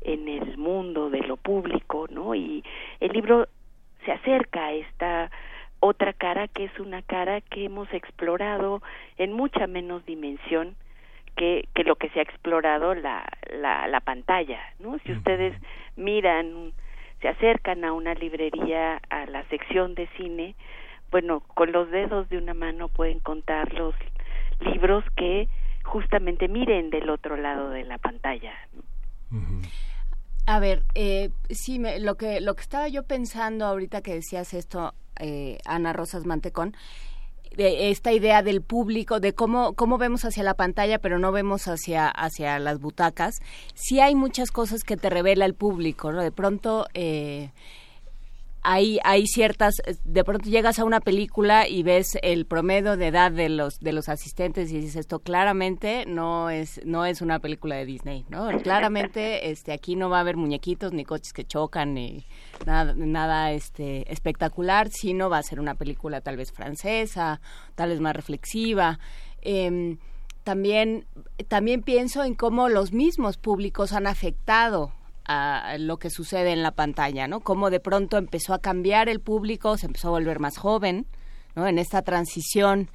en 0.00 0.28
el 0.28 0.56
mundo 0.56 1.10
de 1.10 1.20
lo 1.20 1.36
público, 1.36 2.06
¿no? 2.10 2.34
Y 2.34 2.64
el 3.00 3.12
libro 3.12 3.48
se 4.04 4.12
acerca 4.12 4.66
a 4.66 4.72
esta 4.72 5.30
otra 5.80 6.12
cara 6.12 6.48
que 6.48 6.64
es 6.64 6.80
una 6.80 7.02
cara 7.02 7.40
que 7.40 7.64
hemos 7.64 7.92
explorado 7.92 8.82
en 9.16 9.32
mucha 9.32 9.66
menos 9.66 10.04
dimensión 10.06 10.76
que, 11.38 11.68
que 11.74 11.84
lo 11.84 11.94
que 11.96 12.10
se 12.10 12.18
ha 12.18 12.22
explorado 12.22 12.94
la, 12.94 13.24
la, 13.56 13.86
la 13.86 14.00
pantalla, 14.00 14.60
¿no? 14.80 14.98
Si 15.06 15.12
ustedes 15.12 15.54
miran, 15.96 16.72
se 17.22 17.28
acercan 17.28 17.84
a 17.84 17.92
una 17.92 18.14
librería, 18.14 19.00
a 19.08 19.24
la 19.26 19.44
sección 19.48 19.94
de 19.94 20.08
cine, 20.16 20.56
bueno, 21.12 21.40
con 21.54 21.70
los 21.70 21.90
dedos 21.90 22.28
de 22.28 22.38
una 22.38 22.54
mano 22.54 22.88
pueden 22.88 23.20
contar 23.20 23.72
los 23.72 23.94
libros 24.60 25.04
que 25.16 25.48
justamente 25.84 26.48
miren 26.48 26.90
del 26.90 27.08
otro 27.08 27.36
lado 27.36 27.70
de 27.70 27.84
la 27.84 27.98
pantalla. 27.98 28.52
A 30.46 30.58
ver, 30.58 30.82
eh, 30.96 31.30
sí, 31.50 31.78
me, 31.78 32.00
lo 32.00 32.16
que 32.16 32.40
lo 32.40 32.54
que 32.56 32.62
estaba 32.62 32.88
yo 32.88 33.04
pensando 33.04 33.64
ahorita 33.64 34.02
que 34.02 34.14
decías 34.14 34.54
esto, 34.54 34.92
eh, 35.20 35.58
Ana 35.66 35.92
Rosas 35.92 36.26
Mantecón, 36.26 36.74
esta 37.58 38.12
idea 38.12 38.42
del 38.42 38.62
público, 38.62 39.20
de 39.20 39.34
cómo, 39.34 39.74
cómo 39.74 39.98
vemos 39.98 40.24
hacia 40.24 40.42
la 40.42 40.54
pantalla, 40.54 40.98
pero 40.98 41.18
no 41.18 41.32
vemos 41.32 41.68
hacia, 41.68 42.08
hacia 42.08 42.58
las 42.58 42.80
butacas, 42.80 43.40
sí 43.74 44.00
hay 44.00 44.14
muchas 44.14 44.50
cosas 44.50 44.84
que 44.84 44.96
te 44.96 45.10
revela 45.10 45.44
el 45.44 45.54
público, 45.54 46.12
¿no? 46.12 46.22
De 46.22 46.32
pronto... 46.32 46.86
Eh, 46.94 47.50
hay, 48.62 48.98
hay 49.04 49.26
ciertas, 49.26 49.74
de 50.04 50.24
pronto 50.24 50.48
llegas 50.48 50.78
a 50.78 50.84
una 50.84 51.00
película 51.00 51.68
y 51.68 51.82
ves 51.82 52.18
el 52.22 52.46
promedio 52.46 52.96
de 52.96 53.08
edad 53.08 53.30
de 53.30 53.48
los 53.48 53.78
de 53.80 53.92
los 53.92 54.08
asistentes 54.08 54.70
y 54.70 54.80
dices 54.80 54.96
esto 54.96 55.20
claramente 55.20 56.04
no 56.06 56.50
es 56.50 56.80
no 56.84 57.04
es 57.04 57.22
una 57.22 57.38
película 57.38 57.76
de 57.76 57.86
Disney, 57.86 58.24
¿no? 58.28 58.48
Claramente 58.62 59.50
este 59.50 59.72
aquí 59.72 59.96
no 59.96 60.10
va 60.10 60.18
a 60.18 60.20
haber 60.20 60.36
muñequitos 60.36 60.92
ni 60.92 61.04
coches 61.04 61.32
que 61.32 61.44
chocan 61.44 61.94
ni 61.94 62.24
nada 62.66 62.94
nada 62.96 63.52
este 63.52 64.12
espectacular, 64.12 64.88
sino 64.90 65.30
va 65.30 65.38
a 65.38 65.42
ser 65.42 65.60
una 65.60 65.74
película 65.74 66.20
tal 66.20 66.36
vez 66.36 66.52
francesa, 66.52 67.40
tal 67.74 67.90
vez 67.90 68.00
más 68.00 68.14
reflexiva. 68.14 68.98
Em, 69.40 69.98
también 70.42 71.06
también 71.48 71.82
pienso 71.82 72.24
en 72.24 72.34
cómo 72.34 72.68
los 72.68 72.92
mismos 72.92 73.36
públicos 73.36 73.92
han 73.92 74.06
afectado 74.06 74.92
a 75.28 75.76
lo 75.78 75.98
que 75.98 76.10
sucede 76.10 76.52
en 76.52 76.62
la 76.62 76.72
pantalla, 76.72 77.28
¿no? 77.28 77.40
Cómo 77.40 77.70
de 77.70 77.80
pronto 77.80 78.16
empezó 78.16 78.54
a 78.54 78.60
cambiar 78.60 79.08
el 79.08 79.20
público, 79.20 79.76
se 79.76 79.86
empezó 79.86 80.08
a 80.08 80.12
volver 80.12 80.40
más 80.40 80.56
joven, 80.56 81.06
¿no? 81.54 81.66
En 81.66 81.78
esta 81.78 82.02
transición 82.02 82.88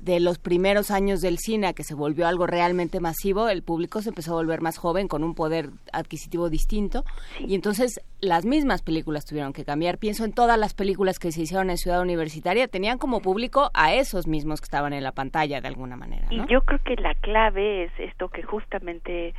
de 0.00 0.20
los 0.20 0.38
primeros 0.38 0.90
años 0.90 1.20
del 1.20 1.38
cine 1.38 1.68
a 1.68 1.72
que 1.72 1.84
se 1.84 1.94
volvió 1.94 2.26
algo 2.26 2.46
realmente 2.46 3.00
masivo, 3.00 3.48
el 3.48 3.62
público 3.62 4.02
se 4.02 4.10
empezó 4.10 4.32
a 4.32 4.36
volver 4.36 4.60
más 4.60 4.78
joven 4.78 5.08
con 5.08 5.24
un 5.24 5.34
poder 5.34 5.70
adquisitivo 5.92 6.50
distinto 6.50 7.04
y 7.38 7.54
entonces 7.54 8.00
las 8.20 8.44
mismas 8.44 8.82
películas 8.82 9.24
tuvieron 9.24 9.52
que 9.52 9.64
cambiar. 9.64 9.98
Pienso 9.98 10.24
en 10.24 10.32
todas 10.32 10.58
las 10.58 10.74
películas 10.74 11.18
que 11.18 11.32
se 11.32 11.42
hicieron 11.42 11.70
en 11.70 11.78
Ciudad 11.78 12.02
Universitaria, 12.02 12.68
tenían 12.68 12.98
como 12.98 13.20
público 13.20 13.70
a 13.74 13.94
esos 13.94 14.26
mismos 14.26 14.60
que 14.60 14.66
estaban 14.66 14.92
en 14.92 15.02
la 15.02 15.12
pantalla 15.12 15.60
de 15.60 15.68
alguna 15.68 15.96
manera. 15.96 16.26
Y 16.30 16.44
yo 16.46 16.60
creo 16.62 16.80
que 16.84 16.96
la 16.96 17.14
clave 17.14 17.84
es 17.84 17.92
esto 17.98 18.28
que 18.28 18.42
justamente 18.42 19.34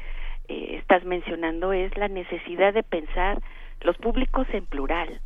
eh, 0.48 0.78
estás 0.80 1.04
mencionando, 1.04 1.74
es 1.74 1.96
la 1.98 2.08
necesidad 2.08 2.74
de 2.74 2.84
pensar 2.84 3.42
los 3.82 3.98
públicos 3.98 4.48
en 4.52 4.66
plural. 4.66 5.20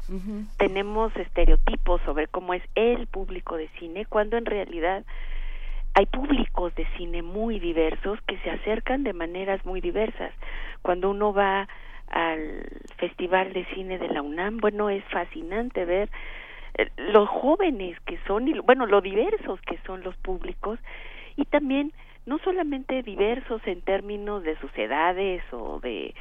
Tenemos 0.57 1.15
estereotipos 1.15 2.01
sobre 2.01 2.27
cómo 2.27 2.53
es 2.53 2.63
el 2.75 3.07
público 3.07 3.55
de 3.55 3.69
cine, 3.79 4.05
cuando 4.05 4.37
en 4.37 4.45
realidad 4.45 5.05
hay 5.93 6.05
públicos 6.05 6.73
de 6.75 6.85
cine 6.97 7.21
muy 7.21 7.59
diversos 7.59 8.19
que 8.27 8.37
se 8.39 8.49
acercan 8.49 9.03
de 9.03 9.13
maneras 9.13 9.65
muy 9.65 9.81
diversas. 9.81 10.33
Cuando 10.81 11.09
uno 11.09 11.33
va 11.33 11.67
al 12.09 12.67
Festival 12.97 13.53
de 13.53 13.65
Cine 13.73 13.97
de 13.97 14.09
la 14.09 14.21
UNAM, 14.21 14.57
bueno, 14.57 14.89
es 14.89 15.03
fascinante 15.05 15.85
ver 15.85 16.09
eh, 16.77 16.89
los 16.97 17.27
jóvenes 17.29 17.97
que 18.01 18.19
son, 18.27 18.47
y, 18.47 18.59
bueno, 18.59 18.85
lo 18.85 19.01
diversos 19.01 19.61
que 19.61 19.77
son 19.85 20.03
los 20.03 20.15
públicos 20.17 20.79
y 21.35 21.45
también 21.45 21.93
no 22.25 22.39
solamente 22.39 23.03
diversos 23.03 23.61
en 23.65 23.81
términos 23.81 24.43
de 24.43 24.57
sus 24.59 24.71
edades 24.77 25.43
o 25.51 25.79
de 25.79 26.13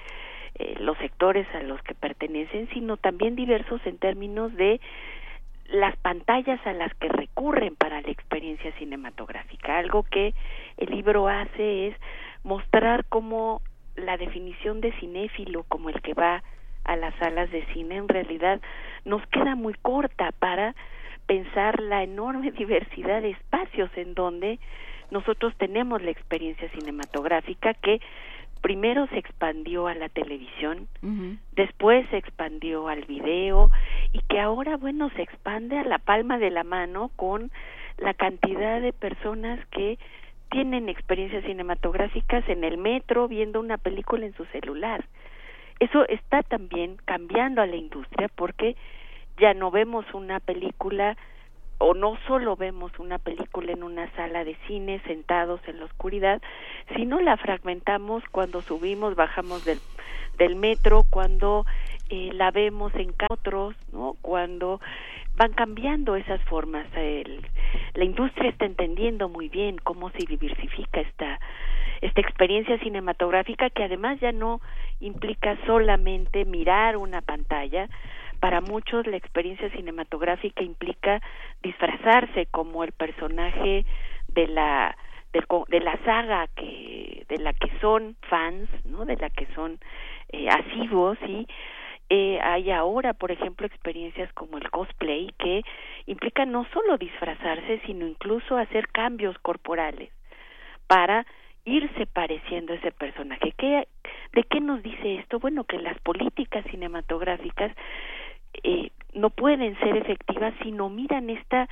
eh, 0.54 0.74
los 0.80 0.96
sectores 0.98 1.46
a 1.54 1.62
los 1.62 1.80
que 1.82 1.94
pertenecen, 1.94 2.68
sino 2.72 2.96
también 2.96 3.36
diversos 3.36 3.80
en 3.84 3.98
términos 3.98 4.54
de 4.54 4.80
las 5.68 5.96
pantallas 5.98 6.60
a 6.66 6.72
las 6.72 6.92
que 6.94 7.08
recurren 7.08 7.76
para 7.76 8.00
la 8.00 8.10
experiencia 8.10 8.72
cinematográfica. 8.72 9.78
Algo 9.78 10.02
que 10.02 10.34
el 10.78 10.90
libro 10.90 11.28
hace 11.28 11.88
es 11.88 11.96
mostrar 12.42 13.04
cómo 13.08 13.62
la 13.96 14.16
definición 14.16 14.80
de 14.80 14.92
cinéfilo 14.92 15.64
como 15.64 15.90
el 15.90 16.00
que 16.02 16.14
va 16.14 16.42
a 16.84 16.96
las 16.96 17.14
salas 17.16 17.50
de 17.50 17.64
cine 17.66 17.96
en 17.96 18.08
realidad 18.08 18.60
nos 19.04 19.24
queda 19.28 19.54
muy 19.54 19.74
corta 19.74 20.32
para 20.32 20.74
pensar 21.26 21.80
la 21.80 22.02
enorme 22.02 22.50
diversidad 22.58 23.22
de 23.22 23.30
espacios 23.30 23.90
en 23.96 24.14
donde 24.14 24.58
nosotros 25.10 25.54
tenemos 25.56 26.02
la 26.02 26.10
experiencia 26.10 26.68
cinematográfica 26.70 27.74
que 27.74 28.00
primero 28.60 29.06
se 29.08 29.18
expandió 29.18 29.86
a 29.86 29.94
la 29.94 30.08
televisión, 30.08 30.86
después 31.52 32.06
se 32.10 32.18
expandió 32.18 32.88
al 32.88 33.04
video 33.04 33.70
y 34.12 34.20
que 34.28 34.38
ahora, 34.38 34.76
bueno, 34.76 35.10
se 35.16 35.22
expande 35.22 35.78
a 35.78 35.84
la 35.84 35.98
palma 35.98 36.38
de 36.38 36.50
la 36.50 36.64
mano 36.64 37.10
con 37.16 37.50
la 37.98 38.14
cantidad 38.14 38.80
de 38.80 38.92
personas 38.92 39.58
que 39.68 39.98
tienen 40.50 40.88
experiencias 40.88 41.44
cinematográficas 41.44 42.46
en 42.48 42.64
el 42.64 42.76
metro 42.76 43.28
viendo 43.28 43.60
una 43.60 43.78
película 43.78 44.26
en 44.26 44.34
su 44.34 44.44
celular. 44.46 45.04
Eso 45.78 46.06
está 46.08 46.42
también 46.42 46.96
cambiando 47.04 47.62
a 47.62 47.66
la 47.66 47.76
industria 47.76 48.28
porque 48.34 48.76
ya 49.38 49.54
no 49.54 49.70
vemos 49.70 50.04
una 50.12 50.40
película 50.40 51.16
o 51.82 51.94
no 51.94 52.18
solo 52.26 52.56
vemos 52.56 52.92
una 52.98 53.18
película 53.18 53.72
en 53.72 53.82
una 53.82 54.10
sala 54.14 54.44
de 54.44 54.54
cine 54.66 55.00
sentados 55.06 55.60
en 55.66 55.78
la 55.78 55.86
oscuridad, 55.86 56.42
sino 56.94 57.20
la 57.20 57.38
fragmentamos 57.38 58.22
cuando 58.30 58.60
subimos, 58.60 59.14
bajamos 59.16 59.64
del, 59.64 59.78
del 60.36 60.56
metro, 60.56 61.04
cuando 61.08 61.64
eh, 62.10 62.30
la 62.34 62.50
vemos 62.50 62.94
en 62.96 63.14
otros, 63.30 63.74
¿no? 63.92 64.14
Cuando 64.20 64.78
van 65.36 65.54
cambiando 65.54 66.16
esas 66.16 66.42
formas. 66.42 66.86
El, 66.94 67.40
la 67.94 68.04
industria 68.04 68.50
está 68.50 68.66
entendiendo 68.66 69.30
muy 69.30 69.48
bien 69.48 69.78
cómo 69.78 70.10
se 70.10 70.26
diversifica 70.26 71.00
esta 71.00 71.40
esta 72.02 72.20
experiencia 72.22 72.78
cinematográfica 72.78 73.68
que 73.68 73.84
además 73.84 74.18
ya 74.20 74.32
no 74.32 74.60
implica 75.00 75.58
solamente 75.66 76.46
mirar 76.46 76.96
una 76.96 77.20
pantalla, 77.20 77.90
para 78.40 78.60
muchos 78.60 79.06
la 79.06 79.16
experiencia 79.16 79.70
cinematográfica 79.70 80.62
implica 80.62 81.20
disfrazarse 81.62 82.46
como 82.46 82.82
el 82.84 82.92
personaje 82.92 83.84
de 84.28 84.46
la 84.48 84.96
de, 85.32 85.80
la 85.80 85.96
saga 86.04 86.48
que 86.56 87.24
de 87.28 87.38
la 87.38 87.52
que 87.52 87.70
son 87.80 88.16
fans 88.28 88.68
no 88.84 89.04
de 89.04 89.16
la 89.16 89.30
que 89.30 89.46
son 89.54 89.78
eh, 90.32 90.48
asiduos 90.48 91.18
y 91.26 91.46
eh, 92.08 92.40
hay 92.42 92.72
ahora 92.72 93.14
por 93.14 93.30
ejemplo 93.30 93.66
experiencias 93.66 94.32
como 94.32 94.58
el 94.58 94.68
cosplay 94.70 95.30
que 95.38 95.62
implica 96.06 96.44
no 96.46 96.66
solo 96.72 96.98
disfrazarse 96.98 97.80
sino 97.86 98.06
incluso 98.06 98.56
hacer 98.56 98.88
cambios 98.88 99.38
corporales 99.38 100.10
para 100.88 101.24
irse 101.64 102.06
pareciendo 102.06 102.72
a 102.72 102.76
ese 102.76 102.90
personaje. 102.92 103.52
¿Qué, 103.56 103.86
¿De 104.32 104.42
qué 104.44 104.60
nos 104.60 104.82
dice 104.82 105.16
esto? 105.16 105.38
Bueno, 105.38 105.64
que 105.64 105.78
las 105.78 105.98
políticas 106.00 106.64
cinematográficas 106.70 107.72
eh, 108.62 108.90
no 109.14 109.30
pueden 109.30 109.78
ser 109.78 109.96
efectivas 109.96 110.54
si 110.62 110.72
no 110.72 110.88
miran 110.88 111.30
esta 111.30 111.68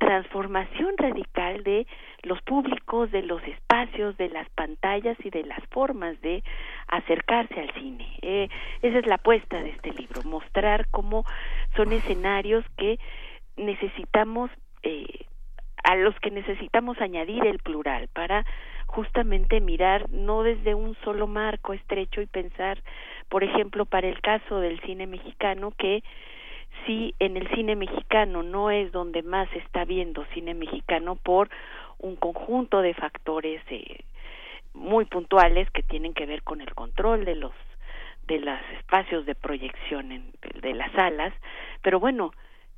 transformación 0.00 0.94
radical 0.96 1.62
de 1.62 1.86
los 2.22 2.40
públicos, 2.42 3.10
de 3.10 3.22
los 3.22 3.42
espacios, 3.44 4.16
de 4.16 4.30
las 4.30 4.48
pantallas 4.50 5.16
y 5.22 5.28
de 5.28 5.44
las 5.44 5.60
formas 5.70 6.18
de 6.22 6.42
acercarse 6.88 7.60
al 7.60 7.72
cine. 7.74 8.08
Eh, 8.22 8.48
esa 8.80 8.98
es 8.98 9.06
la 9.06 9.16
apuesta 9.16 9.62
de 9.62 9.70
este 9.70 9.92
libro, 9.92 10.22
mostrar 10.22 10.88
cómo 10.90 11.24
son 11.76 11.92
escenarios 11.92 12.64
que 12.78 12.98
necesitamos, 13.58 14.50
eh, 14.82 15.26
a 15.84 15.96
los 15.96 16.18
que 16.20 16.30
necesitamos 16.30 16.98
añadir 17.00 17.46
el 17.46 17.58
plural 17.58 18.08
para 18.08 18.46
justamente 18.86 19.60
mirar 19.60 20.08
no 20.10 20.42
desde 20.42 20.74
un 20.74 20.96
solo 21.04 21.26
marco 21.26 21.74
estrecho 21.74 22.22
y 22.22 22.26
pensar 22.26 22.82
por 23.30 23.44
ejemplo, 23.44 23.86
para 23.86 24.08
el 24.08 24.20
caso 24.20 24.60
del 24.60 24.80
cine 24.80 25.06
mexicano, 25.06 25.72
que 25.78 26.02
si 26.84 27.14
en 27.20 27.36
el 27.36 27.48
cine 27.54 27.76
mexicano 27.76 28.42
no 28.42 28.70
es 28.70 28.92
donde 28.92 29.22
más 29.22 29.48
se 29.50 29.58
está 29.58 29.84
viendo 29.84 30.26
cine 30.34 30.52
mexicano 30.52 31.16
por 31.16 31.48
un 31.98 32.16
conjunto 32.16 32.82
de 32.82 32.92
factores 32.92 33.62
eh, 33.70 34.00
muy 34.74 35.04
puntuales 35.04 35.70
que 35.70 35.82
tienen 35.82 36.12
que 36.12 36.26
ver 36.26 36.42
con 36.42 36.60
el 36.60 36.74
control 36.74 37.24
de 37.24 37.36
los 37.36 37.52
de 38.26 38.38
los 38.38 38.60
espacios 38.78 39.26
de 39.26 39.34
proyección 39.34 40.12
en, 40.12 40.32
de 40.60 40.74
las 40.74 40.92
salas, 40.92 41.32
pero 41.82 41.98
bueno, 41.98 42.32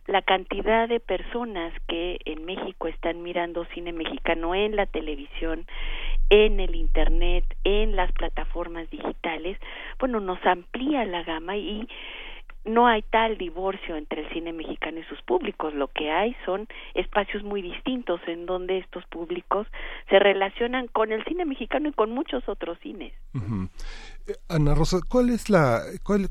la 0.07 0.23
cantidad 0.23 0.89
de 0.89 0.99
personas 0.99 1.73
que 1.87 2.19
en 2.25 2.45
México 2.45 2.89
están 2.89 3.23
mirando 3.23 3.67
cine 3.67 3.93
mexicano 3.93 4.55
en 4.55 4.77
la 4.77 4.87
televisión, 4.87 5.67
en 6.33 6.61
el 6.61 6.75
internet, 6.75 7.45
en 7.63 7.95
las 7.95 8.11
plataformas 8.13 8.89
digitales, 8.89 9.59
bueno, 9.99 10.19
nos 10.19 10.43
amplía 10.47 11.05
la 11.05 11.23
gama 11.25 11.59
y 11.59 11.87
no 12.65 12.87
hay 12.87 13.03
tal 13.03 13.37
divorcio 13.37 13.97
entre 13.97 14.23
el 14.23 14.33
cine 14.33 14.55
mexicano 14.55 14.99
y 15.01 15.05
sus 15.05 15.21
públicos, 15.23 15.75
lo 15.75 15.89
que 15.89 16.11
hay 16.11 16.35
son 16.47 16.69
espacios 16.95 17.43
muy 17.43 17.61
distintos 17.61 18.19
en 18.27 18.47
donde 18.47 18.79
estos 18.79 19.05
públicos 19.07 19.67
se 20.09 20.19
relacionan 20.19 20.87
con 20.87 21.13
el 21.13 21.23
cine 21.25 21.45
mexicano 21.45 21.91
y 21.91 21.93
con 21.93 22.11
muchos 22.11 22.49
otros 22.49 22.79
cines. 22.79 23.13
Eh, 23.35 24.33
Ana 24.49 24.75
Rosa, 24.75 25.01
¿cuál 25.07 25.29
es 25.29 25.51
la 25.51 25.83
cuál, 26.03 26.31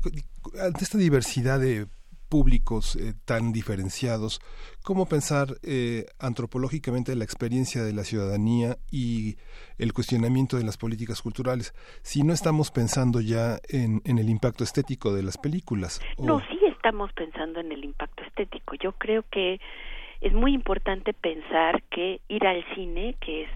ante 0.60 0.82
esta 0.82 0.98
diversidad 0.98 1.60
de 1.60 1.86
públicos 2.32 2.96
eh, 2.96 3.12
tan 3.26 3.52
diferenciados, 3.52 4.40
cómo 4.82 5.04
pensar 5.04 5.48
eh, 5.62 6.06
antropológicamente 6.18 7.14
la 7.14 7.24
experiencia 7.24 7.82
de 7.82 7.92
la 7.92 8.04
ciudadanía 8.04 8.78
y 8.90 9.36
el 9.76 9.92
cuestionamiento 9.92 10.56
de 10.56 10.64
las 10.64 10.78
políticas 10.78 11.20
culturales, 11.20 11.74
si 12.00 12.22
no 12.22 12.32
estamos 12.32 12.70
pensando 12.70 13.20
ya 13.20 13.58
en, 13.68 14.00
el 14.06 14.30
impacto 14.30 14.64
estético 14.64 15.12
de 15.12 15.22
las 15.22 15.36
películas. 15.36 16.00
No, 16.16 16.40
sí 16.48 16.58
estamos 16.64 17.12
pensando 17.12 17.60
en 17.60 17.70
el 17.70 17.84
impacto 17.84 18.24
estético. 18.24 18.76
Yo 18.76 18.92
creo 18.92 19.24
que 19.30 19.60
es 20.22 20.32
muy 20.32 20.54
importante 20.54 21.12
pensar 21.12 21.82
que 21.90 22.22
ir 22.28 22.46
al 22.46 22.64
cine, 22.74 23.14
que 23.20 23.42
es, 23.42 23.50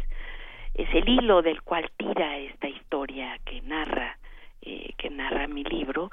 es 0.74 0.88
el 0.92 1.08
hilo 1.08 1.40
del 1.40 1.62
cual 1.62 1.90
tira 1.96 2.36
esta 2.36 2.68
historia 2.68 3.40
que 3.46 3.62
narra, 3.62 4.18
eh, 4.60 4.92
que 4.98 5.08
narra 5.08 5.48
mi 5.48 5.64
libro, 5.64 6.10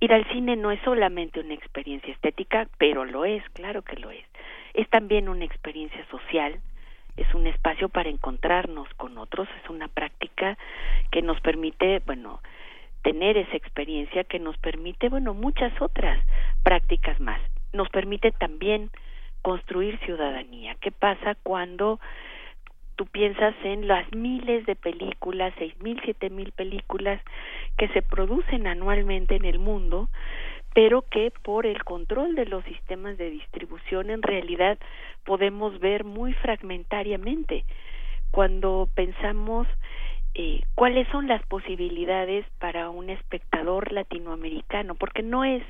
Ir 0.00 0.12
al 0.12 0.26
cine 0.28 0.56
no 0.56 0.70
es 0.70 0.80
solamente 0.82 1.40
una 1.40 1.54
experiencia 1.54 2.12
estética, 2.12 2.68
pero 2.78 3.04
lo 3.04 3.24
es, 3.24 3.42
claro 3.50 3.82
que 3.82 3.96
lo 3.96 4.10
es. 4.10 4.24
Es 4.74 4.88
también 4.90 5.28
una 5.28 5.44
experiencia 5.44 6.04
social, 6.10 6.60
es 7.16 7.32
un 7.34 7.46
espacio 7.46 7.88
para 7.88 8.10
encontrarnos 8.10 8.88
con 8.94 9.16
otros, 9.16 9.48
es 9.62 9.70
una 9.70 9.88
práctica 9.88 10.58
que 11.10 11.22
nos 11.22 11.40
permite, 11.40 12.02
bueno, 12.04 12.40
tener 13.02 13.38
esa 13.38 13.56
experiencia 13.56 14.24
que 14.24 14.38
nos 14.38 14.58
permite, 14.58 15.08
bueno, 15.08 15.32
muchas 15.32 15.72
otras 15.80 16.18
prácticas 16.62 17.18
más. 17.20 17.40
Nos 17.72 17.88
permite 17.88 18.32
también 18.32 18.90
construir 19.42 19.98
ciudadanía. 20.00 20.74
¿Qué 20.80 20.90
pasa 20.90 21.36
cuando 21.42 22.00
tú 22.96 23.06
piensas 23.06 23.54
en 23.62 23.86
las 23.86 24.10
miles 24.12 24.66
de 24.66 24.74
películas, 24.74 25.54
seis 25.58 25.74
mil, 25.80 26.00
siete 26.04 26.30
mil 26.30 26.52
películas 26.52 27.20
que 27.76 27.88
se 27.88 28.02
producen 28.02 28.66
anualmente 28.66 29.36
en 29.36 29.44
el 29.44 29.58
mundo, 29.58 30.08
pero 30.74 31.02
que 31.02 31.30
por 31.42 31.66
el 31.66 31.84
control 31.84 32.34
de 32.34 32.46
los 32.46 32.64
sistemas 32.64 33.16
de 33.18 33.30
distribución 33.30 34.10
en 34.10 34.22
realidad 34.22 34.78
podemos 35.24 35.78
ver 35.80 36.04
muy 36.04 36.32
fragmentariamente 36.34 37.64
cuando 38.30 38.88
pensamos 38.94 39.66
eh, 40.34 40.60
cuáles 40.74 41.08
son 41.08 41.28
las 41.28 41.42
posibilidades 41.46 42.44
para 42.58 42.90
un 42.90 43.08
espectador 43.08 43.90
latinoamericano, 43.90 44.94
porque 44.94 45.22
no 45.22 45.44
es 45.44 45.62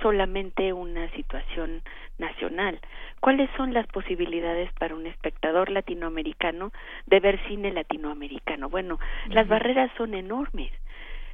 solamente 0.00 0.72
una 0.72 1.10
situación 1.10 1.82
nacional. 2.16 2.80
¿Cuáles 3.20 3.50
son 3.56 3.74
las 3.74 3.86
posibilidades 3.88 4.70
para 4.74 4.94
un 4.94 5.06
espectador 5.06 5.70
latinoamericano 5.70 6.72
de 7.06 7.20
ver 7.20 7.40
cine 7.48 7.72
latinoamericano? 7.72 8.68
Bueno, 8.68 8.98
las 9.28 9.48
barreras 9.48 9.90
son 9.96 10.14
enormes. 10.14 10.70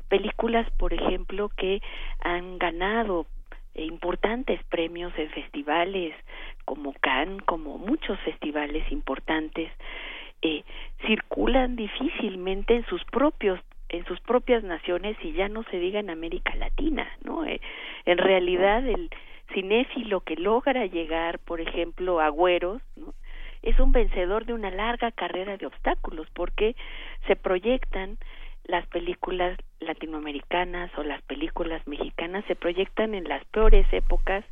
Películas, 0.09 0.69
por 0.79 0.93
ejemplo, 0.95 1.51
que 1.57 1.83
han 2.21 2.59
ganado 2.59 3.27
importantes 3.75 4.63
premios 4.65 5.13
en 5.17 5.31
festivales 5.31 6.15
como 6.65 6.93
Cannes, 7.01 7.43
como 7.45 7.79
muchos 7.79 8.19
festivales 8.21 8.91
importantes, 8.93 9.71
eh, 10.43 10.65
circulan 11.07 11.77
difícilmente 11.77 12.75
en 12.75 12.87
sus 12.87 13.05
propios 13.05 13.61
en 13.89 14.07
sus 14.07 14.19
propias 14.21 14.65
naciones 14.65 15.19
y 15.23 15.33
ya 15.33 15.51
no 15.51 15.65
se 15.65 15.79
diga 15.79 16.01
en 16.01 16.09
América 16.09 16.55
Latina, 16.55 17.07
¿no? 17.25 17.45
Eh, 17.45 17.61
en 18.07 18.17
realidad 18.17 18.87
el 18.87 19.11
cinéfilo 19.53 20.21
que 20.21 20.37
logra 20.37 20.87
llegar, 20.87 21.39
por 21.41 21.61
ejemplo, 21.61 22.21
a 22.21 22.29
Güeros, 22.29 22.83
es 23.63 23.79
un 23.79 23.93
vencedor 23.93 24.45
de 24.45 24.55
una 24.55 24.71
larga 24.71 25.13
carrera 25.13 25.57
de 25.57 25.67
obstáculos 25.67 26.27
porque 26.35 26.75
se 27.27 27.37
proyectan 27.37 28.19
las 28.65 28.87
películas 28.87 29.57
latinoamericanas 29.81 30.91
o 30.97 31.03
las 31.03 31.23
películas 31.23 31.87
mexicanas 31.87 32.45
se 32.47 32.57
proyectan 32.57 33.15
en 33.15 33.25
las 33.25 33.45
peores 33.47 33.87
épocas 33.93 34.45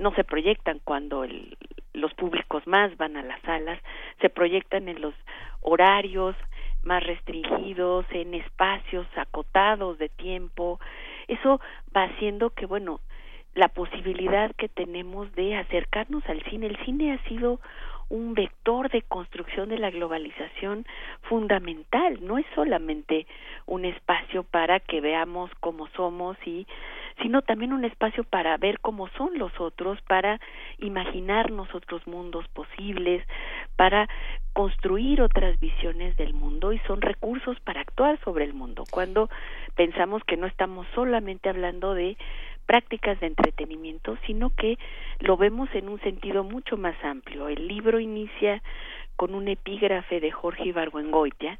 no 0.00 0.14
se 0.14 0.24
proyectan 0.24 0.80
cuando 0.82 1.24
el, 1.24 1.56
los 1.92 2.12
públicos 2.14 2.66
más 2.66 2.96
van 2.96 3.16
a 3.16 3.22
las 3.22 3.40
salas, 3.42 3.78
se 4.20 4.30
proyectan 4.30 4.88
en 4.88 5.00
los 5.00 5.14
horarios 5.60 6.34
más 6.82 7.02
restringidos, 7.04 8.06
en 8.10 8.32
espacios 8.34 9.06
acotados 9.16 9.98
de 9.98 10.08
tiempo. 10.08 10.80
Eso 11.28 11.60
va 11.94 12.04
haciendo 12.04 12.50
que, 12.50 12.64
bueno, 12.64 13.00
la 13.54 13.68
posibilidad 13.68 14.52
que 14.56 14.68
tenemos 14.68 15.32
de 15.34 15.56
acercarnos 15.56 16.24
al 16.28 16.42
cine. 16.44 16.66
El 16.66 16.76
cine 16.84 17.12
ha 17.12 17.28
sido 17.28 17.60
un 18.10 18.34
vector 18.34 18.90
de 18.90 19.02
construcción 19.02 19.68
de 19.68 19.78
la 19.78 19.90
globalización 19.90 20.84
fundamental, 21.22 22.18
no 22.20 22.38
es 22.38 22.46
solamente 22.56 23.26
un 23.66 23.84
espacio 23.84 24.42
para 24.42 24.80
que 24.80 25.00
veamos 25.00 25.50
cómo 25.60 25.86
somos 25.94 26.36
y 26.44 26.66
sino 27.22 27.42
también 27.42 27.72
un 27.72 27.84
espacio 27.84 28.24
para 28.24 28.56
ver 28.56 28.80
cómo 28.80 29.08
son 29.10 29.38
los 29.38 29.52
otros, 29.60 30.00
para 30.02 30.40
imaginarnos 30.78 31.72
otros 31.74 32.06
mundos 32.06 32.48
posibles, 32.48 33.24
para 33.76 34.08
construir 34.54 35.22
otras 35.22 35.58
visiones 35.60 36.16
del 36.16 36.34
mundo 36.34 36.72
y 36.72 36.78
son 36.80 37.00
recursos 37.00 37.58
para 37.60 37.82
actuar 37.82 38.18
sobre 38.24 38.44
el 38.44 38.54
mundo. 38.54 38.84
Cuando 38.90 39.28
pensamos 39.76 40.24
que 40.24 40.36
no 40.36 40.46
estamos 40.46 40.86
solamente 40.94 41.48
hablando 41.48 41.94
de 41.94 42.16
prácticas 42.70 43.18
de 43.18 43.26
entretenimiento, 43.26 44.16
sino 44.28 44.50
que 44.50 44.78
lo 45.18 45.36
vemos 45.36 45.68
en 45.74 45.88
un 45.88 45.98
sentido 46.02 46.44
mucho 46.44 46.76
más 46.76 46.94
amplio. 47.02 47.48
El 47.48 47.66
libro 47.66 47.98
inicia 47.98 48.62
con 49.16 49.34
un 49.34 49.48
epígrafe 49.48 50.20
de 50.20 50.30
Jorge 50.30 50.68
Ibargüengoitia. 50.68 51.58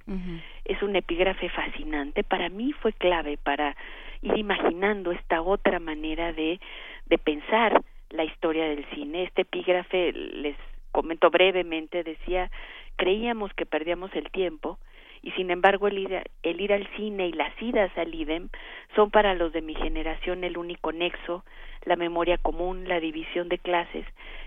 Es 0.64 0.80
un 0.84 0.94
epígrafe 0.94 1.48
fascinante. 1.48 2.22
Para 2.22 2.48
mí 2.48 2.72
fue 2.74 2.92
clave 2.92 3.38
para 3.38 3.76
ir 4.22 4.38
imaginando 4.38 5.10
esta 5.10 5.42
otra 5.42 5.80
manera 5.80 6.32
de, 6.32 6.60
de 7.06 7.18
pensar 7.18 7.82
la 8.10 8.22
historia 8.22 8.68
del 8.68 8.86
cine. 8.94 9.24
Este 9.24 9.42
epígrafe, 9.42 10.12
les 10.12 10.54
comento 10.92 11.28
brevemente, 11.28 12.04
decía, 12.04 12.52
creíamos 12.94 13.52
que 13.54 13.66
perdíamos 13.66 14.14
el 14.14 14.30
tiempo, 14.30 14.78
y 15.22 15.30
sin 15.33 15.50
embargo 15.50 15.88
el 15.88 15.98
ir, 15.98 16.22
el 16.42 16.61
ir 16.61 16.72
al 16.72 16.87
cine 16.96 17.28
y 17.28 17.33
las 17.33 17.52
idas 17.61 17.90
al 17.96 18.14
IDEM 18.14 18.48
son 18.94 19.11
para 19.11 19.35
los 19.35 19.52
de 19.52 19.62
mi 19.62 19.74
generación 19.74 20.44
el 20.44 20.56
único 20.56 20.92
nexo, 20.92 21.44
la 21.85 21.96
memoria 21.96 22.38
común, 22.38 22.88
la 22.88 23.00
división 23.00 23.48
de 23.48 23.59
clases 23.59 24.06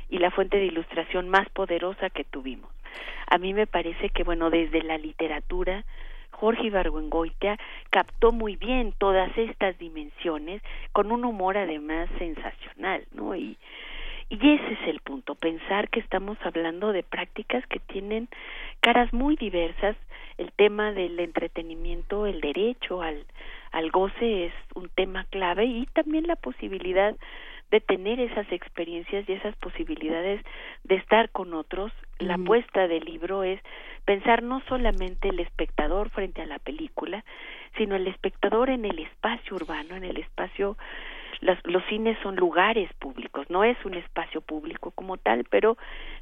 y 0.10 0.18
la 0.20 0.32
fuente 0.32 0.58
de 0.58 0.66
ilustración 0.66 1.30
más 1.30 1.50
poderosa 1.50 2.10
que 2.10 2.24
tuvimos. 2.24 2.70
A 3.28 3.38
mí 3.38 3.54
me 3.54 3.68
parece 3.68 4.10
que, 4.10 4.24
bueno, 4.24 4.50
desde 4.50 4.84
la 4.84 4.98
literatura, 4.98 5.84
Jorge 6.32 6.68
Ibargüengoitia 6.68 7.58
captó 7.90 8.32
muy 8.32 8.56
bien 8.56 8.94
todas 8.98 9.36
estas 9.38 9.78
dimensiones 9.80 10.62
con 10.92 11.12
un 11.12 11.26
humor 11.26 11.58
además 11.58 12.10
sensacional, 12.20 13.06
¿no? 13.14 13.36
Y, 13.36 13.58
y 14.34 14.56
ese 14.56 14.74
es 14.74 14.88
el 14.88 15.00
punto, 15.00 15.36
pensar 15.36 15.90
que 15.90 16.00
estamos 16.00 16.40
hablando 16.44 16.92
de 16.92 17.04
prácticas 17.04 17.64
que 17.68 17.80
tienen 17.80 18.28
caras 18.80 19.14
muy 19.14 19.36
diversas, 19.36 19.96
el 20.40 20.52
tema 20.54 20.92
del 20.92 21.20
entretenimiento, 21.20 22.26
el 22.26 22.42
derecho 22.42 23.04
al, 23.04 23.26
al 23.72 23.92
goce 23.92 24.46
es 24.46 24.54
un 24.74 24.90
tema 24.90 25.26
clave 25.26 25.66
y 25.66 25.86
también 25.94 26.26
la 26.26 26.36
posibilidad 26.36 27.16
de 27.70 27.80
tener 27.80 28.20
esas 28.20 28.52
experiencias 28.52 29.28
y 29.30 29.34
esas 29.34 29.56
posibilidades 29.58 30.44
de 30.84 30.96
estar 30.96 31.30
con 31.30 31.54
otros. 31.54 31.92
La 32.18 32.36
apuesta 32.36 32.88
del 32.88 33.06
libro 33.06 33.44
es 33.44 33.60
pensar 34.06 34.42
no 34.42 34.64
solamente 34.68 35.30
el 35.30 35.40
espectador 35.40 36.10
frente 36.10 36.42
a 36.42 36.48
la 36.48 36.58
película, 36.58 37.24
sino 37.78 37.96
el 37.96 38.08
espectador 38.08 38.72
en 38.72 38.86
el 38.86 38.98
espacio 38.98 39.56
urbano, 39.56 39.96
en 39.96 40.06
el 40.06 40.18
espacio 40.18 40.76
los 41.44 41.84
cines 41.86 42.18
son 42.24 42.36
lugares 42.36 42.92
públicos, 42.94 43.50
no 43.50 43.64
es 43.64 43.78
un 43.86 43.96
espacio 43.96 44.42
público 44.42 44.92
como 44.92 45.18
tal, 45.18 45.44
pero 45.50 45.78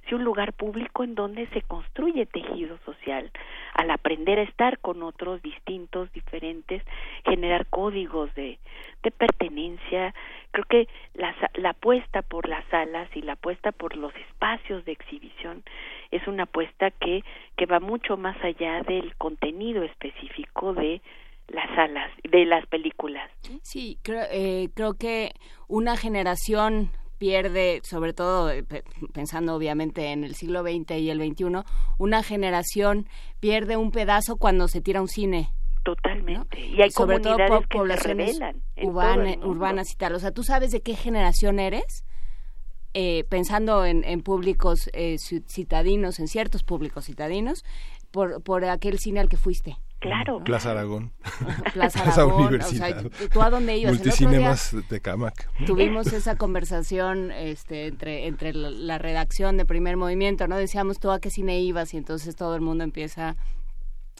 sí 0.07 0.15
un 0.15 0.23
lugar 0.23 0.53
público 0.53 1.03
en 1.03 1.15
donde 1.15 1.47
se 1.47 1.61
construye 1.61 2.25
tejido 2.25 2.77
social, 2.85 3.31
al 3.73 3.91
aprender 3.91 4.39
a 4.39 4.43
estar 4.43 4.79
con 4.79 5.03
otros 5.03 5.41
distintos, 5.41 6.11
diferentes, 6.13 6.83
generar 7.23 7.67
códigos 7.67 8.33
de, 8.35 8.57
de 9.03 9.11
pertenencia. 9.11 10.13
Creo 10.51 10.65
que 10.65 10.87
la, 11.13 11.35
la 11.53 11.69
apuesta 11.71 12.21
por 12.21 12.49
las 12.49 12.65
salas 12.65 13.09
y 13.15 13.21
la 13.21 13.33
apuesta 13.33 13.71
por 13.71 13.95
los 13.95 14.15
espacios 14.15 14.83
de 14.85 14.91
exhibición 14.91 15.63
es 16.09 16.27
una 16.27 16.43
apuesta 16.43 16.91
que, 16.91 17.23
que 17.55 17.65
va 17.65 17.79
mucho 17.79 18.17
más 18.17 18.41
allá 18.43 18.81
del 18.81 19.15
contenido 19.15 19.83
específico 19.83 20.73
de 20.73 21.01
las 21.53 21.75
salas 21.75 22.11
de 22.23 22.45
las 22.45 22.65
películas. 22.67 23.29
Sí, 23.61 23.97
creo, 24.01 24.23
eh, 24.31 24.69
creo 24.73 24.93
que 24.95 25.33
una 25.67 25.97
generación 25.97 26.91
pierde, 27.17 27.81
sobre 27.83 28.13
todo 28.13 28.49
eh, 28.49 28.63
pensando 29.13 29.55
obviamente 29.55 30.11
en 30.11 30.23
el 30.23 30.35
siglo 30.35 30.63
XX 30.63 30.91
y 30.97 31.09
el 31.09 31.19
XXI, 31.19 31.63
una 31.97 32.23
generación 32.23 33.07
pierde 33.39 33.77
un 33.77 33.91
pedazo 33.91 34.37
cuando 34.37 34.67
se 34.67 34.81
tira 34.81 35.01
un 35.01 35.07
cine. 35.07 35.49
Totalmente. 35.83 36.59
Y 36.59 36.81
hay 36.81 36.91
sobre 36.91 37.19
todo 37.19 37.37
por 37.47 37.67
poblaciones 37.67 38.39
urbanas 38.77 39.91
y 39.91 39.95
tal. 39.97 40.13
O 40.13 40.19
sea, 40.19 40.31
¿tú 40.31 40.43
sabes 40.43 40.71
de 40.71 40.81
qué 40.81 40.95
generación 40.95 41.59
eres? 41.59 42.05
Eh, 42.93 43.23
pensando 43.29 43.85
en, 43.85 44.03
en 44.03 44.21
públicos 44.21 44.89
citadinos, 45.47 46.19
en 46.19 46.27
ciertos 46.27 46.63
públicos 46.63 47.05
citadinos, 47.05 47.63
por, 48.11 48.43
por 48.43 48.65
aquel 48.65 48.99
cine 48.99 49.19
al 49.19 49.29
que 49.29 49.37
fuiste. 49.37 49.77
Claro. 50.01 50.43
Plaza 50.43 50.71
Aragón. 50.71 51.11
Plaza 51.73 52.01
Aragón. 52.01 52.45
Universidad. 52.45 53.05
¿Tú 53.31 53.41
a 53.41 53.51
dónde 53.51 53.77
ibas? 53.77 53.93
Multicinemas 53.93 54.75
de 54.89 54.99
Camac. 54.99 55.47
Tuvimos 55.67 56.11
esa 56.11 56.35
conversación 56.35 57.31
este, 57.31 57.85
entre, 57.85 58.25
entre 58.25 58.51
la 58.53 58.97
redacción 58.97 59.57
de 59.57 59.65
Primer 59.65 59.97
Movimiento, 59.97 60.47
¿no? 60.47 60.57
Decíamos 60.57 60.99
tú 60.99 61.11
a 61.11 61.19
qué 61.19 61.29
cine 61.29 61.59
ibas 61.61 61.93
y 61.93 61.97
entonces 61.97 62.35
todo 62.35 62.55
el 62.55 62.61
mundo 62.61 62.83
empieza 62.83 63.35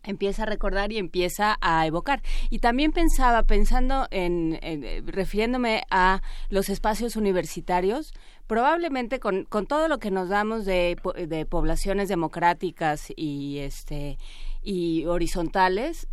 empieza 0.04 0.44
a 0.44 0.46
recordar 0.48 0.92
y 0.92 0.98
empieza 0.98 1.58
a 1.62 1.86
evocar. 1.86 2.22
Y 2.50 2.60
también 2.60 2.92
pensaba, 2.92 3.44
pensando 3.44 4.08
en, 4.12 4.60
refiriéndome 5.06 5.84
a 5.92 6.22
los 6.50 6.70
espacios 6.70 7.16
universitarios, 7.16 8.14
probablemente 8.48 9.20
con, 9.20 9.46
con 9.46 9.66
todo 9.66 9.88
lo 9.88 10.00
que 10.00 10.12
nos 10.12 10.30
damos 10.30 10.66
de, 10.66 10.98
de 11.28 11.46
poblaciones 11.46 12.10
democráticas 12.10 13.12
y 13.16 13.60
este 13.60 14.18
y 14.64 15.06
horizontales, 15.06 16.08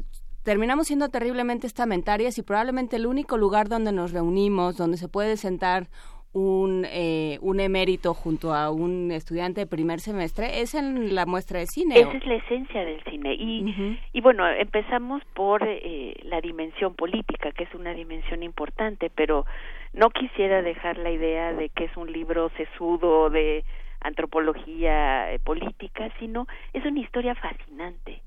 terminamos 0.44 0.86
siendo 0.86 1.08
terriblemente 1.08 1.66
estamentarias 1.66 2.38
y 2.38 2.42
probablemente 2.42 2.96
el 2.96 3.06
único 3.06 3.36
lugar 3.36 3.68
donde 3.68 3.92
nos 3.92 4.12
reunimos, 4.12 4.76
donde 4.76 4.96
se 4.96 5.08
puede 5.08 5.36
sentar 5.36 5.88
un, 6.32 6.86
eh, 6.90 7.38
un 7.40 7.60
emérito 7.60 8.14
junto 8.14 8.54
a 8.54 8.70
un 8.70 9.10
estudiante 9.10 9.62
de 9.62 9.66
primer 9.66 10.00
semestre 10.00 10.60
es 10.60 10.74
en 10.74 11.14
la 11.14 11.26
muestra 11.26 11.60
de 11.60 11.66
cine. 11.66 11.98
Esa 11.98 12.12
es 12.12 12.26
la 12.26 12.34
esencia 12.34 12.84
del 12.84 13.02
cine. 13.04 13.34
Y, 13.34 13.98
y 14.12 14.20
bueno, 14.20 14.48
empezamos 14.48 15.22
por 15.34 15.62
eh, 15.64 16.14
la 16.24 16.40
dimensión 16.40 16.94
política, 16.94 17.50
que 17.52 17.64
es 17.64 17.74
una 17.74 17.94
dimensión 17.94 18.42
importante, 18.42 19.10
pero 19.14 19.46
no 19.94 20.10
quisiera 20.10 20.62
dejar 20.62 20.98
la 20.98 21.10
idea 21.10 21.52
de 21.52 21.70
que 21.70 21.84
es 21.84 21.96
un 21.96 22.12
libro 22.12 22.50
sesudo 22.56 23.30
de 23.30 23.64
antropología 24.00 25.32
eh, 25.32 25.38
política, 25.38 26.10
sino 26.18 26.46
es 26.72 26.84
una 26.84 27.00
historia 27.00 27.34
fascinante. 27.34 28.22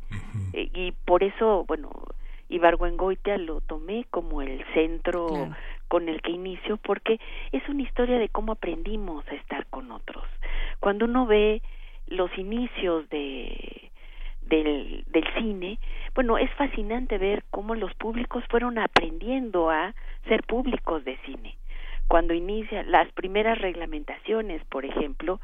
Eh, 0.54 0.70
y 0.74 0.92
por 1.06 1.24
eso, 1.24 1.66
bueno, 1.68 1.90
Ibargüengoitia 2.50 3.38
lo 3.38 3.62
tomé 3.62 4.06
como 4.10 4.42
el 4.42 4.64
centro 4.74 5.28
con 5.88 6.10
el 6.10 6.22
que 6.22 6.32
inicio 6.32 6.78
porque 6.78 7.20
es 7.52 7.68
una 7.70 7.82
historia 7.84 8.18
de 8.18 8.30
cómo 8.30 8.54
aprendimos 8.54 9.28
a 9.28 9.36
estar 9.36 9.66
con 9.68 9.92
otros. 9.92 10.24
Cuando 10.80 11.06
uno 11.06 11.26
ve 11.26 11.62
los 12.08 12.36
inicios 12.38 13.10
de 13.10 13.92
del, 14.42 15.06
del 15.08 15.24
cine, 15.36 15.80
bueno, 16.14 16.38
es 16.38 16.52
fascinante 16.56 17.18
ver 17.18 17.44
cómo 17.52 17.74
los 17.74 17.94
públicos 17.94 18.44
fueron 18.50 18.78
aprendiendo 18.78 19.70
a 19.70 19.94
ser 20.28 20.44
públicos 20.44 21.06
de 21.06 21.18
cine. 21.26 21.56
Cuando 22.12 22.34
inicia 22.34 22.84
las 22.84 23.10
primeras 23.14 23.58
reglamentaciones, 23.60 24.62
por 24.66 24.84
ejemplo, 24.84 25.40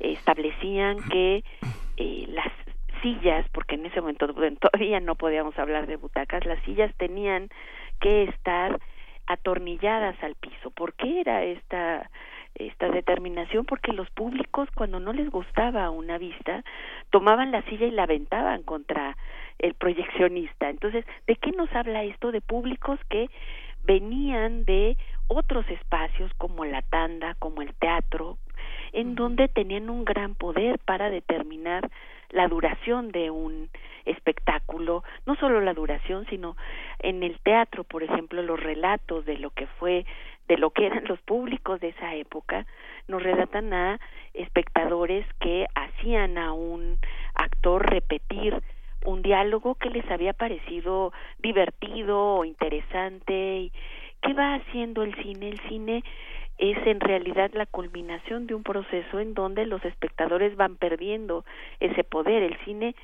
establecían 0.00 0.96
que 1.10 1.44
eh, 1.98 2.24
las 2.28 2.50
sillas, 3.02 3.46
porque 3.52 3.74
en 3.74 3.84
ese 3.84 4.00
momento 4.00 4.26
todavía 4.58 4.98
no 5.00 5.16
podíamos 5.16 5.58
hablar 5.58 5.86
de 5.86 5.96
butacas, 5.96 6.46
las 6.46 6.58
sillas 6.62 6.90
tenían 6.96 7.50
que 8.00 8.22
estar 8.22 8.80
atornilladas 9.26 10.16
al 10.22 10.36
piso. 10.36 10.70
¿Por 10.70 10.94
qué 10.94 11.20
era 11.20 11.44
esta 11.44 12.08
esta 12.54 12.88
determinación? 12.88 13.66
Porque 13.66 13.92
los 13.92 14.08
públicos 14.08 14.70
cuando 14.74 14.98
no 14.98 15.12
les 15.12 15.28
gustaba 15.28 15.90
una 15.90 16.16
vista 16.16 16.64
tomaban 17.10 17.52
la 17.52 17.60
silla 17.64 17.88
y 17.88 17.90
la 17.90 18.04
aventaban 18.04 18.62
contra 18.62 19.18
el 19.58 19.74
proyeccionista. 19.74 20.70
Entonces, 20.70 21.04
¿de 21.26 21.36
qué 21.36 21.50
nos 21.52 21.70
habla 21.74 22.04
esto 22.04 22.32
de 22.32 22.40
públicos 22.40 22.98
que 23.10 23.28
venían 23.84 24.64
de 24.64 24.96
otros 25.28 25.68
espacios 25.68 26.32
como 26.34 26.64
la 26.64 26.82
tanda, 26.82 27.34
como 27.38 27.62
el 27.62 27.74
teatro, 27.74 28.38
en 28.92 29.14
donde 29.14 29.48
tenían 29.48 29.90
un 29.90 30.04
gran 30.04 30.34
poder 30.34 30.78
para 30.78 31.10
determinar 31.10 31.90
la 32.30 32.48
duración 32.48 33.12
de 33.12 33.30
un 33.30 33.68
espectáculo, 34.04 35.04
no 35.26 35.36
solo 35.36 35.60
la 35.60 35.74
duración, 35.74 36.26
sino 36.28 36.56
en 37.00 37.22
el 37.22 37.38
teatro, 37.40 37.84
por 37.84 38.02
ejemplo, 38.02 38.42
los 38.42 38.60
relatos 38.60 39.24
de 39.24 39.38
lo 39.38 39.50
que 39.50 39.66
fue, 39.66 40.06
de 40.48 40.58
lo 40.58 40.70
que 40.70 40.86
eran 40.86 41.04
los 41.06 41.20
públicos 41.20 41.80
de 41.80 41.88
esa 41.88 42.14
época, 42.14 42.66
nos 43.08 43.22
relatan 43.22 43.72
a 43.72 44.00
espectadores 44.34 45.26
que 45.40 45.66
hacían 45.74 46.38
a 46.38 46.52
un 46.52 46.98
actor 47.34 47.88
repetir 47.90 48.62
un 49.04 49.22
diálogo 49.22 49.76
que 49.76 49.90
les 49.90 50.08
había 50.10 50.32
parecido 50.32 51.12
divertido 51.38 52.36
o 52.36 52.44
interesante. 52.44 53.70
¿Qué 54.26 54.34
va 54.34 54.54
haciendo 54.54 55.04
el 55.04 55.14
cine? 55.22 55.50
El 55.50 55.60
cine 55.68 56.02
es 56.58 56.76
en 56.84 56.98
realidad 56.98 57.52
la 57.54 57.64
culminación 57.64 58.48
de 58.48 58.56
un 58.56 58.64
proceso 58.64 59.20
en 59.20 59.34
donde 59.34 59.66
los 59.66 59.84
espectadores 59.84 60.56
van 60.56 60.76
perdiendo 60.76 61.44
ese 61.78 62.02
poder. 62.02 62.42
El 62.42 62.58
cine 62.64 62.96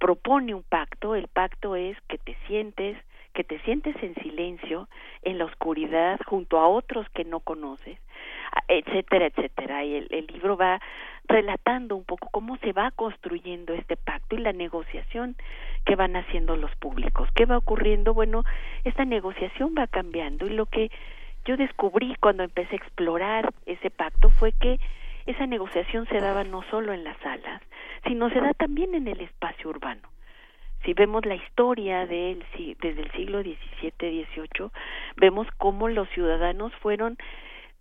propone 0.00 0.54
un 0.54 0.64
pacto, 0.64 1.14
el 1.14 1.28
pacto 1.28 1.76
es 1.76 1.96
que 2.08 2.18
te 2.18 2.36
sientes, 2.48 2.96
que 3.34 3.44
te 3.44 3.60
sientes 3.60 3.94
en 4.02 4.16
silencio, 4.16 4.88
en 5.22 5.38
la 5.38 5.44
oscuridad, 5.44 6.18
junto 6.26 6.58
a 6.58 6.66
otros 6.66 7.08
que 7.10 7.24
no 7.24 7.38
conoces, 7.38 7.96
etcétera, 8.66 9.26
etcétera. 9.26 9.84
Y 9.84 9.94
el, 9.94 10.08
el 10.10 10.26
libro 10.26 10.56
va 10.56 10.80
relatando 11.28 11.94
un 11.94 12.04
poco 12.04 12.28
cómo 12.30 12.56
se 12.58 12.72
va 12.72 12.90
construyendo 12.90 13.74
este 13.74 13.96
pacto 13.96 14.34
y 14.34 14.40
la 14.40 14.52
negociación 14.52 15.36
que 15.84 15.94
van 15.94 16.16
haciendo 16.16 16.56
los 16.56 16.74
públicos. 16.76 17.28
¿Qué 17.34 17.44
va 17.44 17.58
ocurriendo? 17.58 18.14
Bueno, 18.14 18.44
esta 18.84 19.04
negociación 19.04 19.74
va 19.78 19.86
cambiando 19.86 20.46
y 20.46 20.50
lo 20.50 20.66
que 20.66 20.90
yo 21.44 21.56
descubrí 21.56 22.16
cuando 22.20 22.42
empecé 22.42 22.74
a 22.74 22.78
explorar 22.78 23.52
ese 23.66 23.90
pacto 23.90 24.30
fue 24.30 24.52
que 24.52 24.80
esa 25.26 25.46
negociación 25.46 26.06
se 26.06 26.20
daba 26.20 26.44
no 26.44 26.62
solo 26.70 26.92
en 26.94 27.04
las 27.04 27.18
salas, 27.18 27.62
sino 28.06 28.30
se 28.30 28.40
da 28.40 28.54
también 28.54 28.94
en 28.94 29.08
el 29.08 29.20
espacio 29.20 29.68
urbano. 29.68 30.08
Si 30.84 30.94
vemos 30.94 31.26
la 31.26 31.34
historia 31.34 32.06
de 32.06 32.32
él, 32.32 32.44
desde 32.80 33.02
el 33.02 33.10
siglo 33.12 33.42
XVII, 33.42 33.92
XVIII, 33.98 34.70
vemos 35.16 35.46
cómo 35.58 35.88
los 35.88 36.08
ciudadanos 36.10 36.72
fueron 36.76 37.18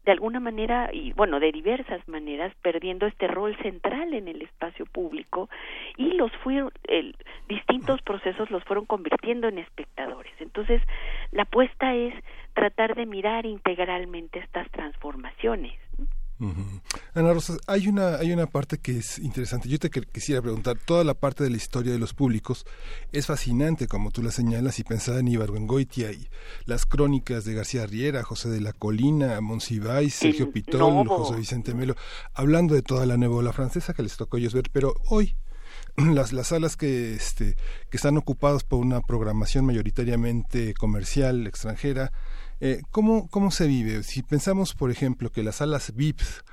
de 0.08 0.14
alguna 0.14 0.40
manera 0.40 0.90
y 0.94 1.12
bueno 1.12 1.42
de 1.42 1.52
diversas 1.52 2.08
maneras 2.08 2.54
perdiendo 2.62 3.08
este 3.08 3.28
rol 3.28 3.58
central 3.58 4.14
en 4.14 4.30
el 4.30 4.42
espacio 4.42 4.86
público 4.86 5.50
y 5.98 6.14
los 6.14 6.32
fueron 6.38 6.72
el, 6.88 7.14
distintos 7.50 8.02
procesos 8.04 8.50
los 8.50 8.64
fueron 8.64 8.86
convirtiendo 8.86 9.50
en 9.50 9.58
espectadores. 9.58 10.32
Entonces 10.40 10.82
la 11.32 11.44
apuesta 11.44 11.94
es 11.94 12.14
tratar 12.54 12.96
de 12.96 13.06
mirar 13.06 13.46
integralmente 13.46 14.40
estas 14.40 14.72
transformaciones 14.72 15.74
Ana 17.14 17.34
Rosa, 17.34 17.58
hay 17.66 17.88
una, 17.88 18.16
hay 18.16 18.32
una 18.32 18.46
parte 18.46 18.78
que 18.78 18.98
es 18.98 19.18
interesante. 19.20 19.70
Yo 19.70 19.80
te 19.80 19.90
quisiera 19.90 20.42
preguntar, 20.42 20.78
toda 20.78 21.04
la 21.04 21.16
parte 21.16 21.44
de 21.44 21.50
la 21.50 21.58
historia 21.58 21.92
de 21.92 22.00
los 22.00 22.14
públicos 22.14 22.66
es 23.12 23.26
fascinante, 23.26 23.88
como 23.88 24.12
tú 24.12 24.22
la 24.22 24.32
señalas, 24.32 24.80
y 24.80 24.84
pensaba 24.84 25.20
en 25.20 25.28
Ibargüengoitia 25.28 26.12
y 26.12 26.28
las 26.66 26.86
crónicas 26.86 27.46
de 27.46 27.56
García 27.56 27.86
Riera, 27.88 28.24
José 28.24 28.50
de 28.50 28.62
la 28.62 28.74
Colina, 28.74 29.42
Monsiváis, 29.42 30.14
Sergio 30.14 30.52
Pitol, 30.52 31.08
José 31.08 31.36
Vicente 31.36 31.74
Melo, 31.74 31.96
hablando 32.34 32.76
de 32.76 32.84
toda 32.84 33.06
la 33.06 33.18
nueva 33.18 33.38
ola 33.38 33.54
francesa 33.54 33.94
que 33.94 34.04
les 34.04 34.18
tocó 34.18 34.38
ellos 34.38 34.54
ver, 34.54 34.70
pero 34.72 34.94
hoy 35.08 35.36
las, 35.98 36.34
las 36.34 36.48
salas 36.48 36.78
que, 36.78 37.16
este, 37.16 37.56
que 37.90 37.98
están 37.98 38.18
ocupadas 38.18 38.64
por 38.64 38.80
una 38.80 39.02
programación 39.02 39.66
mayoritariamente 39.66 40.74
comercial, 40.76 41.48
extranjera, 41.48 42.12
eh, 42.60 42.82
¿cómo, 42.92 43.28
¿Cómo 43.30 43.52
se 43.52 43.68
vive? 43.68 44.04
Si 44.04 44.24
pensamos, 44.24 44.74
por 44.74 44.92
ejemplo, 44.92 45.32
que 45.32 45.44
las 45.44 45.58
salas 45.58 45.94
VIPs 45.96 46.44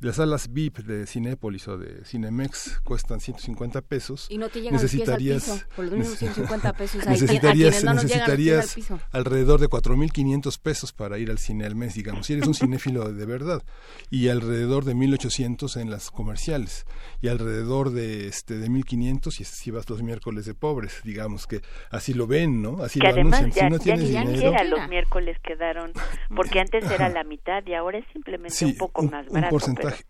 las 0.00 0.16
salas 0.16 0.52
VIP 0.52 0.78
de 0.78 1.06
Cinépolis 1.06 1.68
o 1.68 1.78
de 1.78 2.04
Cinemex 2.04 2.80
cuestan 2.84 3.20
150 3.20 3.80
pesos. 3.82 4.26
Y 4.28 4.38
no 4.38 4.48
te 4.48 4.60
llegan 4.60 4.74
necesitarías, 4.80 5.48
al 5.48 5.54
piso, 5.54 5.66
por 5.76 5.84
los 5.86 5.94
mismos 5.94 6.18
150 6.18 6.72
pesos. 6.74 7.06
necesitarías, 7.06 7.84
no 7.84 7.94
necesitarías 7.94 8.76
alrededor 9.12 9.60
de 9.60 9.68
4.500 9.68 10.60
pesos 10.60 10.92
para 10.92 11.18
ir 11.18 11.30
al 11.30 11.38
cine 11.38 11.64
al 11.64 11.74
mes, 11.74 11.94
digamos, 11.94 12.26
si 12.26 12.34
eres 12.34 12.46
un 12.46 12.54
cinéfilo 12.54 13.12
de 13.12 13.26
verdad. 13.26 13.62
Y 14.10 14.28
alrededor 14.28 14.84
de 14.84 14.94
1.800 14.94 15.80
en 15.80 15.90
las 15.90 16.10
comerciales. 16.10 16.86
Y 17.20 17.28
alrededor 17.28 17.90
de 17.90 18.26
este 18.28 18.58
de 18.58 18.68
1.500 18.68 19.30
si, 19.30 19.70
vas 19.70 19.88
los 19.88 20.02
miércoles 20.02 20.44
de 20.44 20.54
pobres, 20.54 21.00
digamos, 21.04 21.46
que 21.46 21.60
así 21.90 22.14
lo 22.14 22.26
ven, 22.26 22.62
¿no? 22.62 22.82
Así 22.82 23.00
que 23.00 23.06
lo 23.06 23.12
además 23.12 23.40
anuncian. 23.40 23.72
Ya, 23.72 23.78
si 23.78 23.92
no 23.92 23.96
tienes 23.96 24.10
ya 24.10 24.24
dinero, 24.24 24.64
los 24.64 24.88
miércoles 24.88 25.36
quedaron, 25.42 25.92
porque 26.36 26.60
antes 26.60 26.88
era 26.90 27.08
la 27.08 27.24
mitad 27.24 27.64
y 27.66 27.74
ahora 27.74 27.98
es 27.98 28.04
simplemente 28.12 28.64
un 28.64 28.76
poco 28.76 29.02
más 29.02 29.26
barato. 29.28 29.56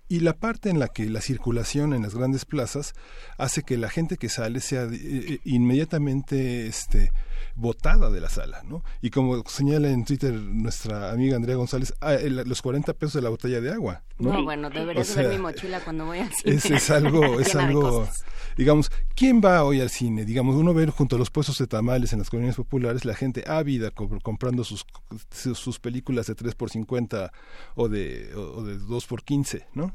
Y 0.09 0.21
la 0.21 0.35
parte 0.35 0.71
en 0.71 0.79
la 0.79 0.89
que 0.89 1.09
la 1.09 1.21
circulación 1.21 1.93
en 1.95 2.03
las 2.03 2.15
grandes 2.15 2.45
plazas 2.45 2.95
hace 3.39 3.63
que 3.63 3.77
la 3.77 3.89
gente 3.89 4.17
que 4.17 4.29
sale 4.29 4.61
sea 4.61 4.85
eh, 4.85 4.91
eh, 4.93 5.41
inmediatamente 5.45 6.67
este 6.67 7.11
botada 7.55 8.11
de 8.11 8.21
la 8.21 8.29
sala, 8.29 8.63
¿no? 8.65 8.83
Y 9.01 9.11
como 9.11 9.43
señala 9.47 9.89
en 9.89 10.05
Twitter 10.05 10.33
nuestra 10.33 11.11
amiga 11.13 11.37
Andrea 11.37 11.57
González, 11.57 11.95
ah, 12.01 12.15
los 12.23 12.63
40 12.63 12.93
pesos 12.95 13.15
de 13.15 13.23
la 13.23 13.31
botella 13.31 13.61
de 13.61 13.73
agua, 13.73 14.03
¿no? 14.19 14.43
bueno, 14.45 14.71
deberías 14.71 15.15
ver 15.17 15.31
mi 15.31 15.39
mochila 15.39 15.81
cuando 15.81 16.07
voy 16.07 16.21
al 16.21 16.33
cine. 16.33 16.57
Es, 16.57 16.71
es 16.71 16.91
algo, 16.91 17.41
es 17.41 17.55
algo, 17.55 18.09
digamos, 18.57 18.91
¿quién 19.15 19.41
va 19.45 19.65
hoy 19.65 19.81
al 19.81 19.91
cine? 19.91 20.25
Digamos, 20.25 20.57
uno 20.57 20.75
ve 20.75 20.87
junto 20.87 21.17
a 21.17 21.19
los 21.19 21.31
puestos 21.31 21.59
de 21.59 21.67
tamales 21.67 22.13
en 22.13 22.19
las 22.21 22.31
colonias 22.31 22.57
populares 22.57 23.05
la 23.05 23.15
gente 23.15 23.45
ávida 23.47 23.91
comprando 23.91 24.65
sus, 24.65 24.87
sus 25.31 25.79
películas 25.79 26.27
de 26.27 26.35
3 26.35 26.55
por 26.55 26.71
50 26.71 27.33
o 27.75 27.89
de, 27.89 28.35
o 28.35 28.63
de 28.63 28.79
2 28.79 29.07
por 29.07 29.23
15, 29.23 29.67
¿no? 29.75 29.95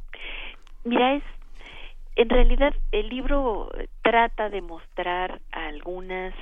Mira, 0.83 1.15
es 1.15 1.23
en 2.19 2.27
realidad 2.27 2.73
el 2.91 3.07
libro 3.07 3.71
trata 4.01 4.49
de 4.49 4.61
mostrar 4.61 5.39
algunas 5.51 6.33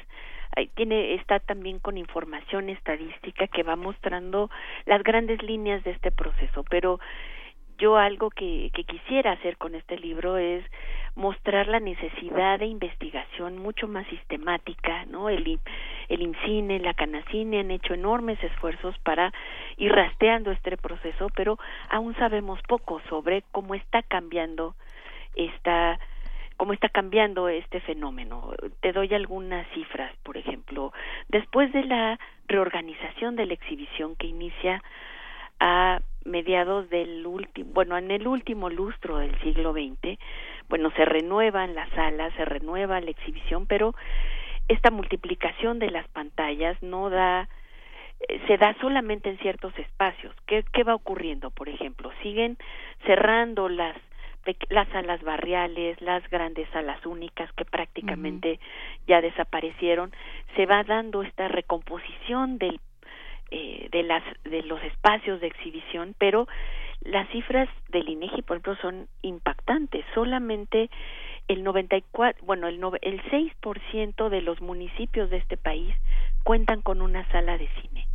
tiene 0.75 1.15
está 1.15 1.39
también 1.39 1.79
con 1.79 1.97
información 1.97 2.69
estadística 2.69 3.47
que 3.47 3.63
va 3.63 3.75
mostrando 3.75 4.49
las 4.85 5.03
grandes 5.03 5.41
líneas 5.43 5.83
de 5.83 5.91
este 5.91 6.11
proceso, 6.11 6.63
pero 6.69 6.99
yo 7.77 7.97
algo 7.97 8.29
que, 8.29 8.71
que 8.73 8.83
quisiera 8.83 9.33
hacer 9.33 9.57
con 9.57 9.75
este 9.75 9.97
libro 9.97 10.37
es 10.37 10.65
mostrar 11.15 11.67
la 11.67 11.79
necesidad 11.79 12.59
de 12.59 12.65
investigación 12.67 13.57
mucho 13.57 13.87
más 13.87 14.05
sistemática, 14.07 15.05
¿no? 15.05 15.29
El, 15.29 15.59
el 16.09 16.21
IMCINE, 16.21 16.79
la 16.79 16.93
CANACINE 16.93 17.59
han 17.59 17.71
hecho 17.71 17.93
enormes 17.93 18.41
esfuerzos 18.43 18.97
para 18.99 19.33
ir 19.77 19.91
rastreando 19.91 20.51
este 20.51 20.77
proceso, 20.77 21.27
pero 21.35 21.57
aún 21.89 22.15
sabemos 22.15 22.59
poco 22.67 23.01
sobre 23.09 23.43
cómo 23.51 23.75
está 23.75 24.03
cambiando 24.03 24.75
esta 25.35 25.99
cómo 26.57 26.73
está 26.73 26.89
cambiando 26.89 27.47
este 27.47 27.79
fenómeno. 27.81 28.53
Te 28.81 28.91
doy 28.91 29.13
algunas 29.13 29.67
cifras, 29.69 30.11
por 30.23 30.37
ejemplo, 30.37 30.91
después 31.29 31.71
de 31.71 31.83
la 31.83 32.19
reorganización 32.47 33.35
de 33.35 33.45
la 33.45 33.53
exhibición 33.53 34.15
que 34.15 34.27
inicia 34.27 34.83
a 35.59 36.01
mediados 36.25 36.89
del 36.89 37.25
último, 37.25 37.71
bueno, 37.73 37.97
en 37.97 38.11
el 38.11 38.27
último 38.27 38.69
lustro 38.69 39.17
del 39.17 39.39
siglo 39.41 39.71
XX, 39.71 40.19
bueno, 40.67 40.91
se 40.91 41.05
renuevan 41.05 41.73
las 41.73 41.89
salas, 41.91 42.33
se 42.35 42.45
renueva 42.45 42.99
la 42.99 43.11
exhibición, 43.11 43.65
pero 43.65 43.95
esta 44.67 44.91
multiplicación 44.91 45.79
de 45.79 45.91
las 45.91 46.07
pantallas 46.09 46.81
no 46.83 47.09
da 47.09 47.47
eh, 48.27 48.41
se 48.47 48.57
da 48.57 48.75
solamente 48.81 49.29
en 49.29 49.37
ciertos 49.37 49.77
espacios. 49.77 50.35
¿Qué, 50.45 50.65
¿Qué 50.73 50.83
va 50.83 50.95
ocurriendo? 50.95 51.51
Por 51.51 51.69
ejemplo, 51.69 52.11
siguen 52.21 52.57
cerrando 53.05 53.69
las 53.69 53.95
las 54.69 54.87
salas 54.89 55.21
barriales, 55.23 55.99
las 56.01 56.27
grandes 56.29 56.67
salas 56.69 57.05
únicas 57.05 57.51
que 57.53 57.65
prácticamente 57.65 58.59
ya 59.07 59.21
desaparecieron, 59.21 60.11
se 60.55 60.65
va 60.65 60.83
dando 60.83 61.23
esta 61.23 61.47
recomposición 61.47 62.57
del 62.57 62.79
eh, 63.49 63.87
de 63.91 64.03
las 64.03 64.23
de 64.43 64.61
los 64.63 64.81
espacios 64.83 65.39
de 65.39 65.47
exhibición, 65.47 66.15
pero 66.17 66.47
las 67.01 67.29
cifras 67.29 67.69
del 67.89 68.09
INEGI, 68.09 68.41
por 68.41 68.57
ejemplo, 68.57 68.75
son 68.81 69.07
impactantes. 69.21 70.03
Solamente 70.13 70.89
el 71.47 71.63
94, 71.63 72.45
bueno, 72.45 72.67
el, 72.67 72.81
el 73.01 73.21
6% 73.23 74.29
de 74.29 74.41
los 74.41 74.59
municipios 74.61 75.29
de 75.29 75.37
este 75.37 75.55
país 75.55 75.95
cuentan 76.43 76.81
con 76.81 77.01
una 77.01 77.25
sala 77.31 77.57
de 77.57 77.69
cine. 77.81 78.06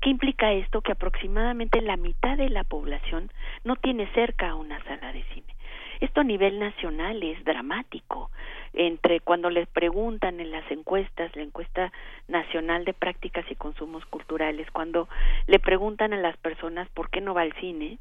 ¿Qué 0.00 0.10
implica 0.10 0.52
esto? 0.52 0.80
Que 0.80 0.92
aproximadamente 0.92 1.82
la 1.82 1.96
mitad 1.96 2.36
de 2.38 2.48
la 2.48 2.64
población 2.64 3.30
no 3.64 3.76
tiene 3.76 4.06
cerca 4.14 4.54
una 4.54 4.82
sala 4.84 5.12
de 5.12 5.22
cine. 5.34 5.54
Esto 6.00 6.22
a 6.22 6.24
nivel 6.24 6.58
nacional 6.58 7.22
es 7.22 7.44
dramático. 7.44 8.30
Entre 8.72 9.20
cuando 9.20 9.50
les 9.50 9.68
preguntan 9.68 10.40
en 10.40 10.50
las 10.50 10.68
encuestas, 10.70 11.34
la 11.36 11.42
encuesta 11.42 11.92
nacional 12.28 12.86
de 12.86 12.94
prácticas 12.94 13.44
y 13.50 13.56
consumos 13.56 14.06
culturales, 14.06 14.70
cuando 14.70 15.08
le 15.46 15.58
preguntan 15.58 16.14
a 16.14 16.16
las 16.16 16.36
personas 16.38 16.88
por 16.90 17.10
qué 17.10 17.20
no 17.20 17.34
va 17.34 17.42
al 17.42 17.52
cine, 17.54 17.98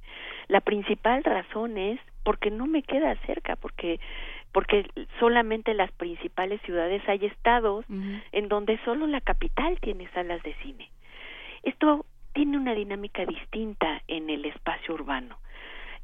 la 0.47 0.61
principal 0.61 1.23
razón 1.25 1.77
es 1.77 1.99
porque 2.23 2.51
no 2.51 2.67
me 2.67 2.83
queda 2.83 3.15
cerca, 3.25 3.57
porque 3.57 3.99
porque 4.51 4.89
solamente 5.19 5.73
las 5.75 5.91
principales 5.91 6.59
ciudades 6.61 7.07
hay 7.07 7.25
estados 7.25 7.85
en 8.31 8.47
donde 8.47 8.79
solo 8.83 9.05
la 9.05 9.21
capital 9.21 9.79
tiene 9.79 10.09
salas 10.11 10.41
de 10.41 10.55
cine. 10.63 10.89
Esto 11.63 12.05
tiene 12.33 12.57
una 12.57 12.73
dinámica 12.73 13.25
distinta 13.25 14.01
en 14.07 14.29
el 14.29 14.45
espacio 14.45 14.93
urbano. 14.93 15.37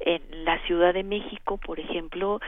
En 0.00 0.22
la 0.44 0.58
Ciudad 0.66 0.92
de 0.92 1.04
México, 1.04 1.58
por 1.58 1.80
ejemplo, 1.80 2.40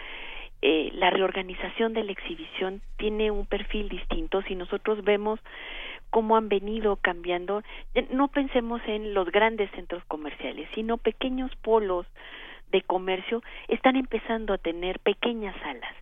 eh, 0.61 0.91
la 0.95 1.11
reorganización 1.11 1.95
de 1.95 2.05
la 2.05 2.13
exhibición 2.13 2.83
tiene 2.97 3.31
un 3.31 3.47
perfil 3.47 3.89
distinto. 3.89 4.43
Si 4.43 4.55
nosotros 4.55 5.05
vemos 5.05 5.41
cómo 6.11 6.37
han 6.37 6.49
venido 6.49 6.97
cambiando, 6.97 7.63
no 8.11 8.29
pensemos 8.29 8.81
en 8.87 9.15
los 9.15 9.31
grandes 9.31 9.71
centros 9.73 10.05
comerciales, 10.07 10.69
sino 10.75 10.97
pequeños 10.97 11.55
polos 11.57 12.07
de 12.73 12.83
comercio 12.83 13.43
están 13.69 13.97
empezando 13.97 14.53
a 14.53 14.59
tener 14.59 14.99
pequeñas 15.01 15.55
salas. 15.63 15.95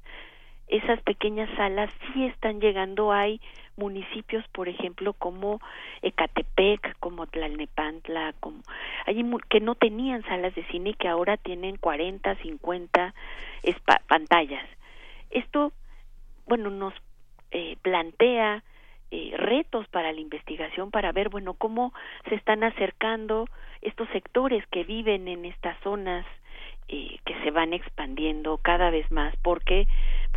Esas 0.68 1.00
pequeñas 1.02 1.48
salas 1.56 1.90
sí 2.12 2.24
están 2.26 2.60
llegando, 2.60 3.12
hay 3.12 3.40
municipios, 3.76 4.46
por 4.48 4.68
ejemplo, 4.68 5.12
como 5.12 5.60
Ecatepec, 6.02 6.98
como 6.98 7.26
Tlalnepantla, 7.26 8.34
como 8.40 8.62
hay 9.06 9.24
que 9.48 9.60
no 9.60 9.74
tenían 9.74 10.22
salas 10.24 10.54
de 10.54 10.64
cine 10.66 10.90
y 10.90 10.94
que 10.94 11.08
ahora 11.08 11.36
tienen 11.36 11.76
40, 11.76 12.34
50 12.36 13.14
pantallas. 14.08 14.66
Esto, 15.30 15.72
bueno, 16.46 16.70
nos 16.70 16.94
eh, 17.50 17.76
plantea 17.82 18.62
eh, 19.10 19.34
retos 19.36 19.86
para 19.88 20.12
la 20.12 20.20
investigación 20.20 20.90
para 20.90 21.12
ver, 21.12 21.28
bueno, 21.28 21.54
cómo 21.54 21.92
se 22.28 22.34
están 22.34 22.64
acercando 22.64 23.46
estos 23.80 24.08
sectores 24.08 24.66
que 24.66 24.82
viven 24.82 25.28
en 25.28 25.44
estas 25.44 25.78
zonas 25.82 26.26
eh, 26.88 27.18
que 27.24 27.34
se 27.42 27.50
van 27.50 27.72
expandiendo 27.72 28.58
cada 28.58 28.90
vez 28.90 29.10
más 29.10 29.34
porque 29.42 29.86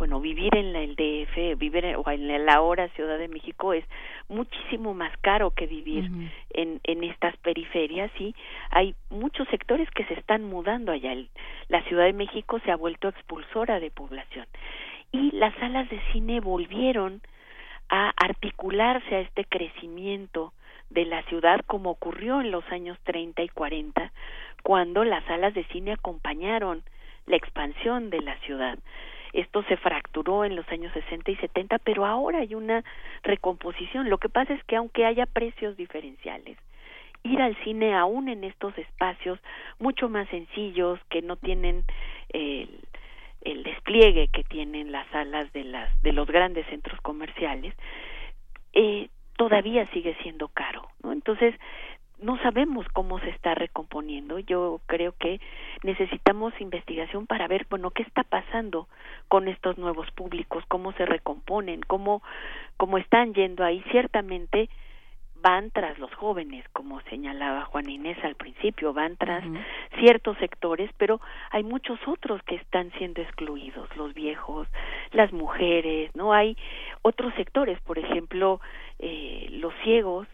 bueno 0.00 0.18
vivir 0.18 0.52
en 0.56 0.74
el 0.74 0.96
DF 0.96 1.58
vivir 1.58 1.84
en, 1.84 1.96
o 1.96 2.10
en 2.10 2.46
la 2.46 2.54
ahora 2.54 2.88
Ciudad 2.96 3.18
de 3.18 3.28
México 3.28 3.74
es 3.74 3.84
muchísimo 4.28 4.94
más 4.94 5.16
caro 5.18 5.50
que 5.50 5.66
vivir 5.66 6.10
en 6.50 6.80
en 6.84 7.04
estas 7.04 7.36
periferias 7.36 8.10
y 8.18 8.34
hay 8.70 8.94
muchos 9.10 9.46
sectores 9.48 9.88
que 9.90 10.04
se 10.06 10.14
están 10.14 10.44
mudando 10.44 10.90
allá. 10.90 11.14
La 11.68 11.82
Ciudad 11.84 12.04
de 12.04 12.14
México 12.14 12.60
se 12.64 12.70
ha 12.70 12.76
vuelto 12.76 13.08
expulsora 13.08 13.78
de 13.78 13.90
población. 13.90 14.46
Y 15.12 15.32
las 15.32 15.54
salas 15.56 15.88
de 15.90 16.00
cine 16.12 16.40
volvieron 16.40 17.20
a 17.90 18.12
articularse 18.16 19.14
a 19.16 19.20
este 19.20 19.44
crecimiento 19.44 20.54
de 20.88 21.04
la 21.04 21.22
ciudad 21.24 21.60
como 21.66 21.90
ocurrió 21.90 22.40
en 22.40 22.50
los 22.50 22.64
años 22.72 22.98
30 23.04 23.42
y 23.42 23.48
40 23.48 24.12
cuando 24.62 25.04
las 25.04 25.24
salas 25.24 25.52
de 25.54 25.64
cine 25.64 25.92
acompañaron 25.92 26.82
la 27.26 27.36
expansión 27.36 28.08
de 28.10 28.20
la 28.20 28.36
ciudad. 28.40 28.78
Esto 29.32 29.62
se 29.64 29.76
fracturó 29.76 30.44
en 30.44 30.56
los 30.56 30.68
años 30.68 30.92
60 30.92 31.30
y 31.30 31.36
70, 31.36 31.78
pero 31.78 32.06
ahora 32.06 32.40
hay 32.40 32.54
una 32.54 32.84
recomposición. 33.22 34.10
Lo 34.10 34.18
que 34.18 34.28
pasa 34.28 34.54
es 34.54 34.64
que 34.64 34.76
aunque 34.76 35.06
haya 35.06 35.26
precios 35.26 35.76
diferenciales, 35.76 36.56
ir 37.22 37.40
al 37.40 37.56
cine 37.64 37.94
aún 37.94 38.28
en 38.28 38.44
estos 38.44 38.76
espacios 38.78 39.38
mucho 39.78 40.08
más 40.08 40.28
sencillos 40.28 40.98
que 41.10 41.22
no 41.22 41.36
tienen 41.36 41.84
el, 42.30 42.80
el 43.42 43.62
despliegue 43.62 44.28
que 44.28 44.44
tienen 44.44 44.92
las 44.92 45.06
salas 45.08 45.52
de 45.52 45.64
las 45.64 46.02
de 46.02 46.12
los 46.12 46.26
grandes 46.26 46.66
centros 46.66 47.00
comerciales 47.02 47.74
eh, 48.72 49.08
todavía 49.36 49.86
sigue 49.92 50.16
siendo 50.22 50.48
caro 50.48 50.88
no 51.02 51.12
entonces 51.12 51.54
no 52.20 52.38
sabemos 52.42 52.86
cómo 52.92 53.18
se 53.20 53.30
está 53.30 53.54
recomponiendo. 53.54 54.38
Yo 54.38 54.80
creo 54.86 55.14
que 55.18 55.40
necesitamos 55.82 56.52
investigación 56.60 57.26
para 57.26 57.48
ver, 57.48 57.66
bueno, 57.70 57.90
qué 57.90 58.02
está 58.02 58.22
pasando 58.24 58.88
con 59.28 59.48
estos 59.48 59.78
nuevos 59.78 60.10
públicos, 60.12 60.64
cómo 60.68 60.92
se 60.92 61.06
recomponen, 61.06 61.80
cómo, 61.82 62.22
cómo 62.76 62.98
están 62.98 63.34
yendo 63.34 63.64
ahí. 63.64 63.82
Ciertamente 63.90 64.68
van 65.42 65.70
tras 65.70 65.98
los 65.98 66.12
jóvenes, 66.14 66.64
como 66.72 67.00
señalaba 67.02 67.64
Juan 67.64 67.88
Inés 67.88 68.18
al 68.22 68.34
principio, 68.34 68.92
van 68.92 69.16
tras 69.16 69.42
ciertos 69.98 70.36
sectores, 70.36 70.90
pero 70.98 71.20
hay 71.50 71.62
muchos 71.62 71.98
otros 72.06 72.42
que 72.42 72.56
están 72.56 72.92
siendo 72.98 73.22
excluidos, 73.22 73.88
los 73.96 74.12
viejos, 74.12 74.68
las 75.12 75.32
mujeres, 75.32 76.14
¿no? 76.14 76.34
Hay 76.34 76.58
otros 77.00 77.32
sectores, 77.34 77.80
por 77.80 77.98
ejemplo, 77.98 78.60
eh, 78.98 79.46
los 79.50 79.72
ciegos, 79.82 80.28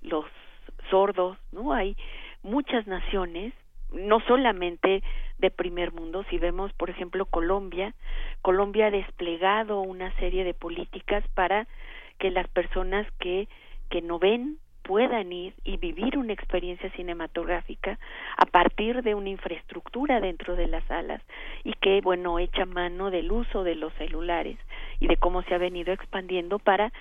los 0.00 0.24
sordos, 0.90 1.38
¿no? 1.52 1.72
Hay 1.72 1.96
muchas 2.42 2.86
naciones, 2.86 3.52
no 3.92 4.20
solamente 4.20 5.02
de 5.38 5.50
primer 5.50 5.92
mundo, 5.92 6.24
si 6.30 6.38
vemos, 6.38 6.72
por 6.72 6.90
ejemplo, 6.90 7.26
Colombia, 7.26 7.94
Colombia 8.42 8.86
ha 8.86 8.90
desplegado 8.90 9.80
una 9.80 10.12
serie 10.16 10.44
de 10.44 10.54
políticas 10.54 11.24
para 11.34 11.66
que 12.18 12.30
las 12.30 12.48
personas 12.48 13.06
que, 13.18 13.48
que 13.90 14.02
no 14.02 14.18
ven 14.18 14.58
puedan 14.86 15.32
ir 15.32 15.52
y 15.64 15.78
vivir 15.78 16.16
una 16.16 16.32
experiencia 16.32 16.88
cinematográfica 16.92 17.98
a 18.36 18.46
partir 18.46 19.02
de 19.02 19.16
una 19.16 19.30
infraestructura 19.30 20.20
dentro 20.20 20.54
de 20.54 20.68
las 20.68 20.84
salas 20.84 21.20
y 21.64 21.72
que, 21.72 22.00
bueno, 22.00 22.38
echa 22.38 22.64
mano 22.66 23.10
del 23.10 23.32
uso 23.32 23.64
de 23.64 23.74
los 23.74 23.92
celulares 23.94 24.58
y 25.00 25.08
de 25.08 25.16
cómo 25.16 25.42
se 25.42 25.54
ha 25.54 25.58
venido 25.58 25.92
expandiendo 25.92 26.60
para 26.60 26.92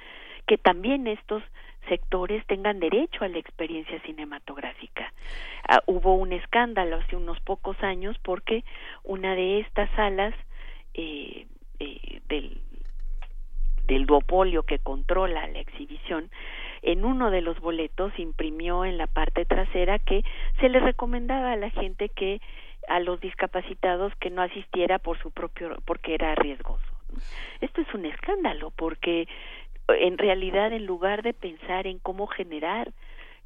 que 0.47 0.57
también 0.57 1.05
estos 1.05 1.43
sectores 1.85 2.45
tengan 2.47 2.79
derecho 2.79 3.23
a 3.23 3.27
la 3.27 3.37
experiencia 3.37 3.99
cinematográfica. 4.01 5.13
Ah, 5.67 5.81
hubo 5.85 6.15
un 6.15 6.33
escándalo 6.33 6.97
hace 6.97 7.15
unos 7.15 7.39
pocos 7.41 7.81
años 7.83 8.17
porque 8.23 8.63
una 9.03 9.35
de 9.35 9.59
estas 9.59 9.89
salas 9.95 10.33
eh, 10.93 11.47
eh, 11.79 12.21
del, 12.29 12.61
del 13.87 14.05
duopolio 14.05 14.63
que 14.63 14.79
controla 14.79 15.47
la 15.47 15.59
exhibición 15.59 16.29
en 16.85 17.03
uno 17.03 17.31
de 17.31 17.41
los 17.41 17.59
boletos 17.59 18.17
imprimió 18.19 18.85
en 18.85 18.97
la 18.97 19.07
parte 19.07 19.43
trasera 19.45 19.97
que 19.97 20.23
se 20.59 20.69
le 20.69 20.79
recomendaba 20.79 21.51
a 21.51 21.55
la 21.55 21.71
gente 21.71 22.09
que 22.09 22.41
a 22.87 22.99
los 22.99 23.19
discapacitados 23.19 24.13
que 24.17 24.29
no 24.29 24.43
asistiera 24.43 24.99
por 24.99 25.17
su 25.17 25.31
propio 25.31 25.77
porque 25.85 26.13
era 26.13 26.35
riesgoso. 26.35 26.85
Esto 27.61 27.81
es 27.81 27.93
un 27.93 28.05
escándalo 28.05 28.71
porque 28.71 29.27
en 29.87 30.17
realidad 30.17 30.73
en 30.73 30.85
lugar 30.85 31.21
de 31.21 31.33
pensar 31.33 31.87
en 31.87 31.99
cómo 31.99 32.27
generar 32.27 32.91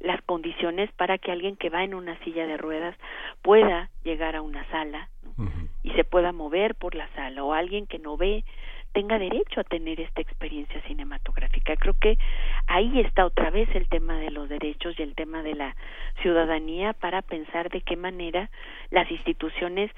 las 0.00 0.22
condiciones 0.22 0.90
para 0.92 1.18
que 1.18 1.30
alguien 1.30 1.56
que 1.56 1.68
va 1.68 1.84
en 1.84 1.94
una 1.94 2.18
silla 2.20 2.46
de 2.46 2.56
ruedas 2.56 2.96
pueda 3.42 3.90
llegar 4.02 4.34
a 4.34 4.42
una 4.42 4.64
sala 4.70 5.08
y 5.82 5.90
se 5.90 6.04
pueda 6.04 6.32
mover 6.32 6.74
por 6.74 6.94
la 6.94 7.08
sala 7.14 7.44
o 7.44 7.52
alguien 7.52 7.86
que 7.86 7.98
no 7.98 8.16
ve 8.16 8.44
tenga 8.92 9.18
derecho 9.18 9.60
a 9.60 9.64
tener 9.64 10.00
esta 10.00 10.20
experiencia 10.20 10.80
cinematográfica. 10.82 11.76
Creo 11.76 11.94
que 11.94 12.18
ahí 12.66 13.00
está 13.00 13.24
otra 13.24 13.50
vez 13.50 13.68
el 13.74 13.88
tema 13.88 14.16
de 14.18 14.30
los 14.30 14.48
derechos 14.48 14.98
y 14.98 15.02
el 15.02 15.14
tema 15.14 15.42
de 15.42 15.54
la 15.54 15.76
ciudadanía 16.22 16.92
para 16.92 17.22
pensar 17.22 17.70
de 17.70 17.82
qué 17.82 17.96
manera 17.96 18.50
las 18.90 19.10
instituciones 19.10 19.90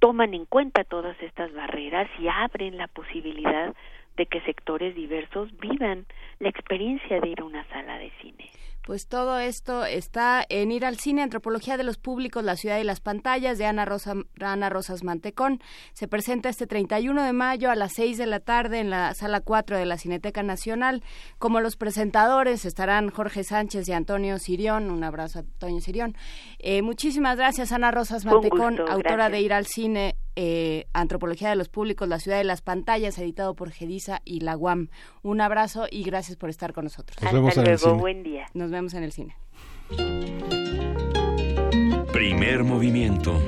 toman 0.00 0.34
en 0.34 0.46
cuenta 0.46 0.84
todas 0.84 1.20
estas 1.22 1.52
barreras 1.52 2.08
y 2.18 2.28
abren 2.28 2.76
la 2.76 2.88
posibilidad 2.88 3.74
de 4.18 4.26
que 4.26 4.40
sectores 4.42 4.94
diversos 4.94 5.48
vivan 5.58 6.04
la 6.40 6.50
experiencia 6.50 7.20
de 7.20 7.28
ir 7.28 7.40
a 7.40 7.44
una 7.44 7.66
sala 7.68 7.98
de 7.98 8.10
cine. 8.20 8.50
Pues 8.88 9.06
todo 9.06 9.38
esto 9.38 9.84
está 9.84 10.42
en 10.48 10.72
Ir 10.72 10.86
al 10.86 10.96
Cine, 10.96 11.20
Antropología 11.20 11.76
de 11.76 11.82
los 11.82 11.98
Públicos, 11.98 12.42
la 12.42 12.56
Ciudad 12.56 12.78
y 12.78 12.84
las 12.84 13.00
Pantallas 13.00 13.58
de 13.58 13.66
Ana, 13.66 13.84
Rosa, 13.84 14.14
Ana 14.40 14.70
Rosas 14.70 15.04
Mantecón. 15.04 15.60
Se 15.92 16.08
presenta 16.08 16.48
este 16.48 16.66
31 16.66 17.22
de 17.22 17.34
mayo 17.34 17.70
a 17.70 17.74
las 17.74 17.92
6 17.92 18.16
de 18.16 18.24
la 18.24 18.40
tarde 18.40 18.78
en 18.80 18.88
la 18.88 19.12
Sala 19.12 19.42
4 19.42 19.76
de 19.76 19.84
la 19.84 19.98
Cineteca 19.98 20.42
Nacional. 20.42 21.02
Como 21.38 21.60
los 21.60 21.76
presentadores 21.76 22.64
estarán 22.64 23.10
Jorge 23.10 23.44
Sánchez 23.44 23.86
y 23.90 23.92
Antonio 23.92 24.38
Sirión. 24.38 24.90
Un 24.90 25.04
abrazo 25.04 25.40
a 25.40 25.42
Antonio 25.42 25.82
Sirión. 25.82 26.16
Eh, 26.58 26.80
muchísimas 26.80 27.36
gracias, 27.36 27.72
Ana 27.72 27.90
Rosas 27.90 28.24
Mantecón, 28.24 28.80
autora 28.88 29.28
de 29.28 29.42
Ir 29.42 29.52
al 29.52 29.66
Cine 29.66 30.16
eh, 30.36 30.86
Antropología 30.92 31.48
de 31.50 31.56
los 31.56 31.68
Públicos, 31.68 32.08
la 32.08 32.18
ciudad 32.18 32.38
de 32.38 32.44
las 32.44 32.62
pantallas, 32.62 33.18
editado 33.18 33.54
por 33.54 33.70
Gedisa 33.70 34.20
y 34.24 34.40
la 34.40 34.56
UAM. 34.56 34.88
Un 35.22 35.40
abrazo 35.40 35.86
y 35.90 36.02
gracias 36.04 36.36
por 36.36 36.50
estar 36.50 36.72
con 36.72 36.84
nosotros. 36.84 37.20
Nos 37.22 37.32
vemos 37.32 37.48
Hasta 37.50 37.60
en 37.62 37.66
el 37.66 37.72
luego, 37.74 37.88
cine. 37.90 38.00
buen 38.00 38.22
día. 38.22 38.46
Nos 38.54 38.70
vemos 38.70 38.94
en 38.94 39.02
el 39.02 39.12
cine. 39.12 39.36
Primer 42.12 42.64
movimiento. 42.64 43.38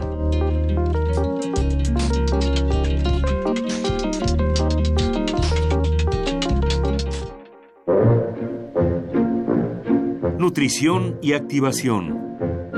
Nutrición 10.39 11.19
y 11.23 11.33
activación. 11.35 12.70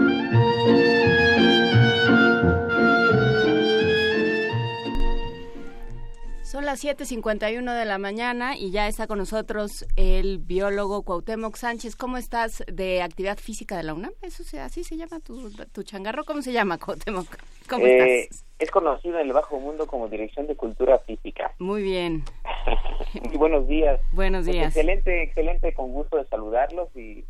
Son 6.53 6.67
las 6.67 6.85
7.51 6.85 7.75
de 7.79 7.85
la 7.87 7.97
mañana 7.97 8.59
y 8.59 8.71
ya 8.73 8.87
está 8.87 9.07
con 9.07 9.17
nosotros 9.17 9.87
el 9.97 10.37
biólogo 10.37 11.03
Cuauhtémoc 11.03 11.57
Sánchez. 11.57 11.97
¿Cómo 11.97 12.19
estás 12.19 12.63
de 12.71 13.01
actividad 13.01 13.39
física 13.39 13.75
de 13.79 13.85
la 13.85 13.95
UNAM? 13.95 14.13
Eso 14.21 14.45
se, 14.45 14.61
así 14.61 14.85
se 14.85 14.99
llama 14.99 15.19
tu, 15.21 15.51
tu 15.73 15.83
changarro. 15.83 16.25
¿Cómo 16.25 16.43
se 16.43 16.53
llama, 16.53 16.77
Cuauhtémoc? 16.77 17.25
¿Cómo 17.71 17.87
Eh, 17.87 18.25
estás? 18.25 18.45
es 18.59 18.71
conocido 18.71 19.19
en 19.19 19.29
el 19.29 19.33
bajo 19.33 19.59
mundo 19.59 19.87
como 19.87 20.09
Dirección 20.09 20.47
de 20.47 20.55
Cultura 20.55 20.99
Física. 20.99 21.53
Muy 21.59 21.83
bien. 21.83 22.23
Buenos 23.39 23.67
días. 23.67 23.99
Buenos 24.13 24.45
Pues 24.45 24.55
días. 24.55 24.67
excelente, 24.67 25.23
excelente, 25.23 25.73
con 25.73 25.91
gusto 25.91 26.19
de 26.19 26.27
saludarlos 26.27 26.95
y, 26.95 27.25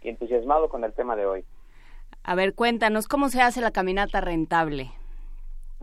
y 0.00 0.08
entusiasmado 0.08 0.70
con 0.70 0.84
el 0.84 0.94
tema 0.94 1.16
de 1.16 1.26
hoy. 1.26 1.44
A 2.22 2.34
ver, 2.34 2.54
cuéntanos, 2.54 3.08
¿cómo 3.08 3.28
se 3.28 3.42
hace 3.42 3.60
la 3.60 3.72
caminata 3.72 4.22
rentable? 4.22 4.90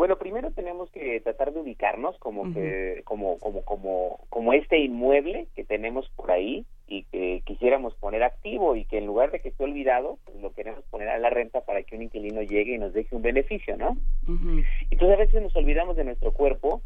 Bueno, 0.01 0.17
primero 0.17 0.49
tenemos 0.49 0.89
que 0.89 1.21
tratar 1.21 1.53
de 1.53 1.59
ubicarnos 1.59 2.17
como 2.17 2.51
que 2.55 3.03
como 3.05 3.37
como 3.37 3.61
como 3.63 4.25
como 4.29 4.51
este 4.51 4.79
inmueble 4.79 5.45
que 5.55 5.63
tenemos 5.63 6.09
por 6.15 6.31
ahí 6.31 6.65
y 6.87 7.03
que 7.03 7.43
quisiéramos 7.45 7.93
poner 7.97 8.23
activo 8.23 8.75
y 8.75 8.85
que 8.85 8.97
en 8.97 9.05
lugar 9.05 9.29
de 9.29 9.41
que 9.41 9.49
esté 9.49 9.63
olvidado, 9.63 10.17
pues 10.25 10.37
lo 10.41 10.53
queremos 10.53 10.83
poner 10.85 11.07
a 11.09 11.19
la 11.19 11.29
renta 11.29 11.61
para 11.61 11.83
que 11.83 11.95
un 11.95 12.01
inquilino 12.01 12.41
llegue 12.41 12.73
y 12.73 12.79
nos 12.79 12.93
deje 12.93 13.15
un 13.15 13.21
beneficio, 13.21 13.77
¿no? 13.77 13.91
Ujú. 14.27 14.63
Entonces 14.89 15.17
a 15.19 15.21
veces 15.21 15.39
nos 15.43 15.55
olvidamos 15.55 15.95
de 15.95 16.05
nuestro 16.05 16.31
cuerpo 16.33 16.81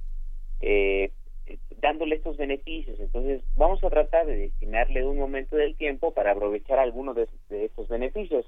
eh, 0.59 1.11
dándole 1.79 2.15
estos 2.15 2.35
beneficios. 2.35 2.99
Entonces 2.99 3.41
vamos 3.55 3.81
a 3.85 3.89
tratar 3.89 4.25
de 4.25 4.35
destinarle 4.35 5.05
un 5.05 5.17
momento 5.17 5.55
del 5.55 5.77
tiempo 5.77 6.13
para 6.13 6.31
aprovechar 6.31 6.79
alguno 6.79 7.13
de, 7.13 7.29
de 7.47 7.63
estos 7.63 7.87
beneficios. 7.87 8.45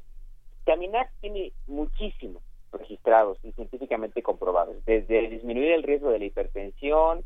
Caminar 0.66 1.08
tiene 1.22 1.54
muchísimos 1.68 2.44
registrados 2.72 3.38
y 3.44 3.52
científicamente 3.54 4.22
comprobados, 4.22 4.76
desde 4.86 5.30
disminuir 5.30 5.72
el 5.72 5.84
riesgo 5.84 6.10
de 6.10 6.20
la 6.20 6.26
hipertensión, 6.26 7.24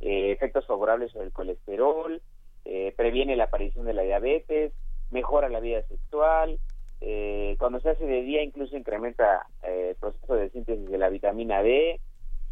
eh, 0.00 0.32
efectos 0.32 0.66
favorables 0.66 1.12
sobre 1.12 1.26
el 1.26 1.32
colesterol, 1.32 2.20
eh, 2.64 2.92
previene 2.96 3.36
la 3.36 3.44
aparición 3.44 3.86
de 3.86 3.94
la 3.94 4.02
diabetes, 4.02 4.72
mejora 5.10 5.48
la 5.48 5.60
vida 5.60 5.82
sexual, 5.82 6.58
eh, 7.00 7.56
cuando 7.58 7.80
se 7.80 7.90
hace 7.90 8.06
de 8.06 8.22
día 8.22 8.42
incluso 8.42 8.76
incrementa 8.76 9.46
eh, 9.62 9.90
el 9.90 9.96
proceso 9.96 10.34
de 10.34 10.50
síntesis 10.50 10.88
de 10.88 10.98
la 10.98 11.08
vitamina 11.10 11.62
D, 11.62 12.00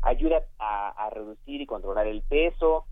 ayuda 0.02 0.42
a, 0.58 0.90
a 0.90 1.10
reducir 1.10 1.60
y 1.60 1.66
controlar 1.66 2.06
el 2.06 2.22
peso, 2.22 2.84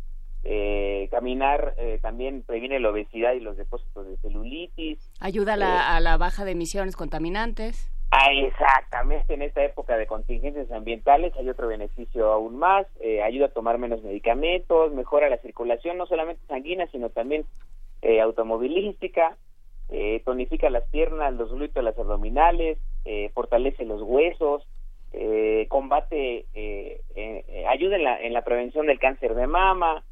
eh, 0.44 1.08
caminar 1.10 1.74
eh, 1.78 2.00
también 2.02 2.42
previene 2.42 2.80
la 2.80 2.90
obesidad 2.90 3.34
y 3.34 3.40
los 3.40 3.56
depósitos 3.56 4.06
de 4.08 4.16
celulitis, 4.16 4.98
Ayuda 5.20 5.54
a 5.54 5.56
la, 5.56 5.96
a 5.96 6.00
la 6.00 6.16
baja 6.16 6.44
de 6.44 6.52
emisiones 6.52 6.96
contaminantes. 6.96 7.92
Ah, 8.14 8.30
exactamente, 8.30 9.32
en 9.32 9.40
esta 9.40 9.64
época 9.64 9.96
de 9.96 10.06
contingencias 10.06 10.70
ambientales 10.70 11.32
hay 11.34 11.48
otro 11.48 11.66
beneficio 11.66 12.30
aún 12.30 12.58
más, 12.58 12.86
eh, 13.00 13.22
ayuda 13.22 13.46
a 13.46 13.52
tomar 13.54 13.78
menos 13.78 14.02
medicamentos, 14.02 14.92
mejora 14.92 15.30
la 15.30 15.38
circulación 15.38 15.96
no 15.96 16.04
solamente 16.04 16.46
sanguínea, 16.46 16.86
sino 16.88 17.08
también 17.08 17.46
eh, 18.02 18.20
automovilística, 18.20 19.38
eh, 19.88 20.20
tonifica 20.26 20.68
las 20.68 20.84
piernas, 20.90 21.32
los 21.32 21.54
glúteos, 21.54 21.82
las 21.82 21.98
abdominales, 21.98 22.76
eh, 23.06 23.30
fortalece 23.32 23.86
los 23.86 24.02
huesos, 24.02 24.68
combate, 25.68 26.44
ayuda 27.66 27.96
en 27.96 28.04
la, 28.04 28.20
en 28.20 28.34
la 28.34 28.44
prevención 28.44 28.86
del 28.86 28.98
cáncer 28.98 29.34
de 29.34 29.46
mama, 29.46 30.04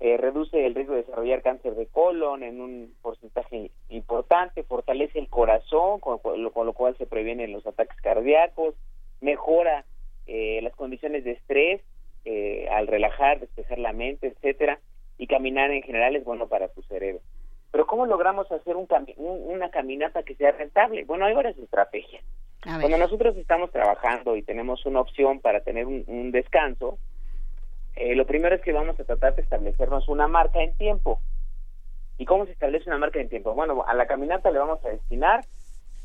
eh, 0.00 0.16
reduce 0.18 0.66
el 0.66 0.74
riesgo 0.74 0.94
de 0.94 1.02
desarrollar 1.02 1.42
cáncer 1.42 1.74
de 1.74 1.86
colon 1.86 2.42
en 2.42 2.60
un 2.60 2.94
porcentaje 3.02 3.70
importante, 3.88 4.62
fortalece 4.62 5.18
el 5.18 5.28
corazón, 5.28 6.00
con, 6.00 6.20
lo, 6.42 6.50
con 6.52 6.66
lo 6.66 6.72
cual 6.74 6.96
se 6.98 7.06
previenen 7.06 7.52
los 7.52 7.66
ataques 7.66 8.00
cardíacos, 8.02 8.74
mejora 9.20 9.84
eh, 10.26 10.60
las 10.62 10.74
condiciones 10.74 11.24
de 11.24 11.32
estrés 11.32 11.80
eh, 12.24 12.68
al 12.70 12.86
relajar, 12.88 13.40
despejar 13.40 13.78
la 13.78 13.92
mente, 13.92 14.26
etcétera, 14.26 14.80
y 15.18 15.26
caminar 15.28 15.70
en 15.70 15.82
general 15.82 16.16
es 16.16 16.24
bueno 16.24 16.48
para 16.48 16.68
tu 16.68 16.82
cerebro. 16.82 17.20
Pero 17.70 17.86
¿cómo 17.86 18.04
logramos 18.06 18.50
hacer 18.52 18.76
un 18.76 18.86
cami- 18.86 19.14
un- 19.16 19.50
una 19.54 19.70
caminata 19.70 20.22
que 20.22 20.34
sea 20.34 20.52
rentable? 20.52 21.04
Bueno, 21.04 21.24
hay 21.24 21.34
varias 21.34 21.56
estrategias. 21.58 22.22
Cuando 22.80 22.98
nosotros 22.98 23.36
estamos 23.36 23.70
trabajando 23.70 24.34
y 24.36 24.42
tenemos 24.42 24.84
una 24.86 25.00
opción 25.00 25.40
para 25.40 25.60
tener 25.60 25.86
un, 25.86 26.04
un 26.08 26.32
descanso, 26.32 26.98
eh, 27.96 28.14
lo 28.14 28.26
primero 28.26 28.54
es 28.54 28.62
que 28.62 28.72
vamos 28.72 28.98
a 29.00 29.04
tratar 29.04 29.34
de 29.34 29.42
establecernos 29.42 30.08
una 30.08 30.28
marca 30.28 30.62
en 30.62 30.76
tiempo. 30.76 31.20
¿Y 32.18 32.24
cómo 32.24 32.46
se 32.46 32.52
establece 32.52 32.88
una 32.88 32.98
marca 32.98 33.20
en 33.20 33.28
tiempo? 33.28 33.54
Bueno, 33.54 33.84
a 33.86 33.94
la 33.94 34.06
caminata 34.06 34.50
le 34.50 34.58
vamos 34.58 34.84
a 34.84 34.88
destinar, 34.88 35.44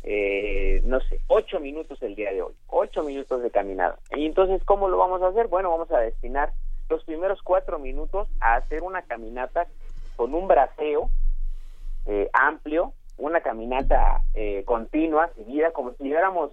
eh, 0.04 0.82
no 0.84 1.00
sé, 1.02 1.20
ocho 1.28 1.60
minutos 1.60 2.02
el 2.02 2.16
día 2.16 2.32
de 2.34 2.42
hoy, 2.42 2.54
ocho 2.68 3.04
minutos 3.04 3.42
de 3.44 3.52
caminada. 3.52 3.98
Y 4.16 4.26
entonces, 4.26 4.64
¿cómo 4.66 4.90
lo 4.90 4.98
vamos 4.98 5.22
a 5.22 5.28
hacer? 5.28 5.48
Bueno, 5.48 5.70
vamos 5.70 5.92
a 5.92 6.00
destinar 6.00 6.54
los 6.90 7.04
primeros 7.06 7.42
cuatro 7.42 7.80
minutos 7.80 8.28
a 8.42 8.56
hacer 8.56 8.84
una 8.84 9.02
caminata 9.04 9.68
con 10.16 10.36
un 10.36 10.48
braceo 10.48 11.10
eh, 12.06 12.30
amplio, 12.34 12.94
una 13.18 13.42
caminata 13.42 14.24
eh, 14.34 14.64
continua, 14.66 15.30
seguida, 15.36 15.72
como 15.72 15.94
si 15.94 16.04
lleváramos 16.04 16.52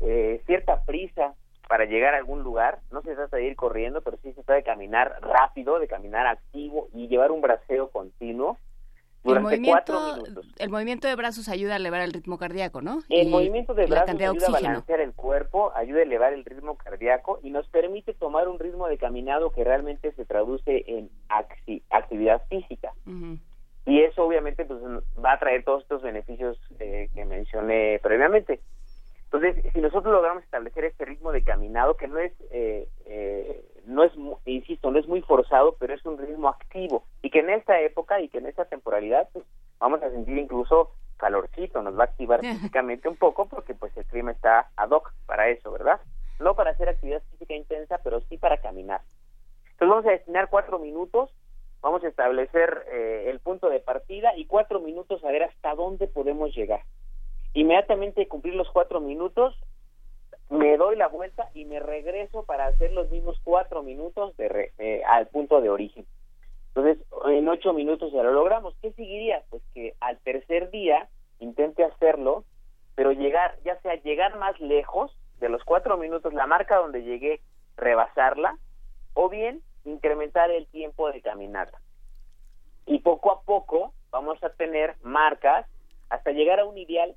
eh, 0.00 0.42
cierta 0.46 0.82
prisa 0.84 1.34
para 1.70 1.84
llegar 1.84 2.14
a 2.14 2.16
algún 2.18 2.42
lugar. 2.42 2.80
No 2.90 3.00
se 3.02 3.14
trata 3.14 3.36
de 3.36 3.44
ir 3.46 3.54
corriendo, 3.54 4.00
pero 4.02 4.16
sí 4.16 4.30
se 4.32 4.42
trata 4.42 4.54
de 4.54 4.64
caminar 4.64 5.18
rápido, 5.22 5.78
de 5.78 5.86
caminar 5.86 6.26
activo 6.26 6.88
y 6.92 7.06
llevar 7.06 7.30
un 7.30 7.40
braceo 7.40 7.90
continuo 7.90 8.58
El 9.22 9.34
durante 9.34 9.62
cuatro 9.62 9.94
movimiento, 10.00 10.22
minutos. 10.30 10.54
el 10.58 10.68
movimiento 10.70 11.06
de 11.06 11.14
brazos 11.14 11.48
ayuda 11.48 11.74
a 11.74 11.76
elevar 11.76 12.00
el 12.00 12.12
ritmo 12.12 12.38
cardíaco, 12.38 12.82
¿no? 12.82 13.02
El 13.08 13.28
Y- 13.28 13.30
movimiento 13.30 13.74
de 13.74 13.86
brazos 13.86 14.18
de 14.18 14.26
ayuda 14.26 14.48
a 14.48 14.50
balancear 14.50 14.98
el 15.00 15.12
cuerpo, 15.14 15.70
ayuda 15.76 16.00
a 16.00 16.02
elevar 16.02 16.32
el 16.32 16.44
ritmo 16.44 16.76
cardíaco 16.76 17.38
y 17.44 17.50
nos 17.50 17.68
permite 17.68 18.14
tomar 18.14 18.48
un 18.48 18.58
ritmo 18.58 18.88
de 18.88 18.98
caminado 18.98 19.52
que 19.52 19.62
realmente 19.62 20.10
se 20.14 20.24
traduce 20.24 20.82
en 20.88 21.08
acti- 21.28 21.82
actividad 21.90 22.42
física. 22.48 22.92
Y 23.86 24.00
eso 24.02 24.24
obviamente 24.24 24.64
pues 24.64 24.80
va 25.24 25.34
a 25.34 25.38
traer 25.38 25.62
todos 25.62 25.82
estos 25.82 26.02
beneficios 26.02 26.58
eh, 26.80 27.08
que 27.14 27.24
mencioné 27.24 28.00
previamente. 28.02 28.58
Entonces, 29.32 29.72
si 29.72 29.80
nosotros 29.80 30.12
logramos 30.12 30.42
establecer 30.42 30.84
este 30.84 31.04
ritmo 31.04 31.30
de 31.30 31.44
caminado 31.44 31.96
que 31.96 32.08
no 32.08 32.18
es, 32.18 32.32
eh, 32.50 32.88
eh, 33.06 33.64
no 33.86 34.02
es, 34.02 34.12
insisto, 34.44 34.90
no 34.90 34.98
es 34.98 35.06
muy 35.06 35.22
forzado, 35.22 35.76
pero 35.78 35.94
es 35.94 36.04
un 36.04 36.18
ritmo 36.18 36.48
activo 36.48 37.04
y 37.22 37.30
que 37.30 37.38
en 37.38 37.50
esta 37.50 37.80
época 37.80 38.20
y 38.20 38.28
que 38.28 38.38
en 38.38 38.46
esta 38.46 38.64
temporalidad 38.64 39.28
pues, 39.32 39.44
vamos 39.78 40.02
a 40.02 40.10
sentir 40.10 40.36
incluso 40.36 40.90
calorcito, 41.16 41.80
nos 41.80 41.96
va 41.96 42.02
a 42.02 42.06
activar 42.06 42.40
físicamente 42.44 43.08
un 43.08 43.16
poco 43.16 43.46
porque 43.46 43.74
pues 43.74 43.96
el 43.96 44.04
clima 44.06 44.32
está 44.32 44.70
ad 44.76 44.90
hoc 44.90 45.12
para 45.26 45.48
eso, 45.48 45.70
¿verdad? 45.70 46.00
No 46.40 46.56
para 46.56 46.72
hacer 46.72 46.88
actividad 46.88 47.22
física 47.30 47.54
intensa, 47.54 47.98
pero 48.02 48.20
sí 48.22 48.36
para 48.36 48.60
caminar. 48.60 49.02
Entonces 49.72 49.88
vamos 49.88 50.06
a 50.06 50.10
destinar 50.10 50.48
cuatro 50.50 50.80
minutos 50.80 51.30
vamos 51.82 52.04
a 52.04 52.08
establecer 52.08 52.84
eh, 52.92 53.26
el 53.28 53.40
punto 53.40 53.68
de 53.68 53.80
partida 53.80 54.36
y 54.36 54.46
cuatro 54.46 54.80
minutos 54.80 55.24
a 55.24 55.30
ver 55.30 55.44
hasta 55.44 55.74
dónde 55.74 56.06
podemos 56.08 56.54
llegar. 56.54 56.82
Inmediatamente 57.54 58.28
cumplir 58.28 58.54
los 58.54 58.70
cuatro 58.70 59.00
minutos, 59.00 59.58
me 60.48 60.76
doy 60.76 60.96
la 60.96 61.08
vuelta 61.08 61.48
y 61.54 61.64
me 61.64 61.80
regreso 61.80 62.44
para 62.44 62.66
hacer 62.66 62.92
los 62.92 63.10
mismos 63.10 63.40
cuatro 63.44 63.82
minutos 63.82 64.36
de 64.36 64.48
re- 64.48 64.72
eh, 64.78 65.02
al 65.06 65.28
punto 65.28 65.60
de 65.60 65.70
origen. 65.70 66.06
Entonces, 66.68 67.04
en 67.26 67.48
ocho 67.48 67.72
minutos 67.72 68.12
ya 68.12 68.22
lo 68.22 68.32
logramos. 68.32 68.74
¿Qué 68.80 68.92
seguiría? 68.92 69.42
Pues 69.50 69.62
que 69.74 69.94
al 70.00 70.18
tercer 70.18 70.70
día 70.70 71.08
intente 71.40 71.84
hacerlo, 71.84 72.44
pero 72.94 73.12
llegar, 73.12 73.58
ya 73.64 73.80
sea 73.80 73.96
llegar 73.96 74.38
más 74.38 74.58
lejos 74.60 75.16
de 75.40 75.48
los 75.48 75.64
cuatro 75.64 75.96
minutos, 75.96 76.34
la 76.34 76.46
marca 76.46 76.76
donde 76.76 77.02
llegué, 77.02 77.40
rebasarla, 77.76 78.58
o 79.14 79.28
bien 79.28 79.62
incrementar 79.84 80.50
el 80.50 80.66
tiempo 80.66 81.10
de 81.10 81.22
caminata. 81.22 81.80
Y 82.86 82.98
poco 83.00 83.32
a 83.32 83.42
poco 83.42 83.94
vamos 84.10 84.42
a 84.44 84.50
tener 84.50 84.96
marcas 85.02 85.66
hasta 86.08 86.32
llegar 86.32 86.60
a 86.60 86.64
un 86.64 86.76
ideal 86.76 87.14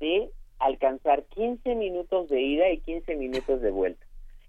de 0.00 0.30
alcanzar 0.58 1.24
15 1.24 1.74
minutos 1.74 2.28
de 2.28 2.40
ida 2.40 2.70
y 2.70 2.78
15 2.78 3.16
minutos 3.16 3.60
de 3.60 3.70
vuelta, 3.70 4.04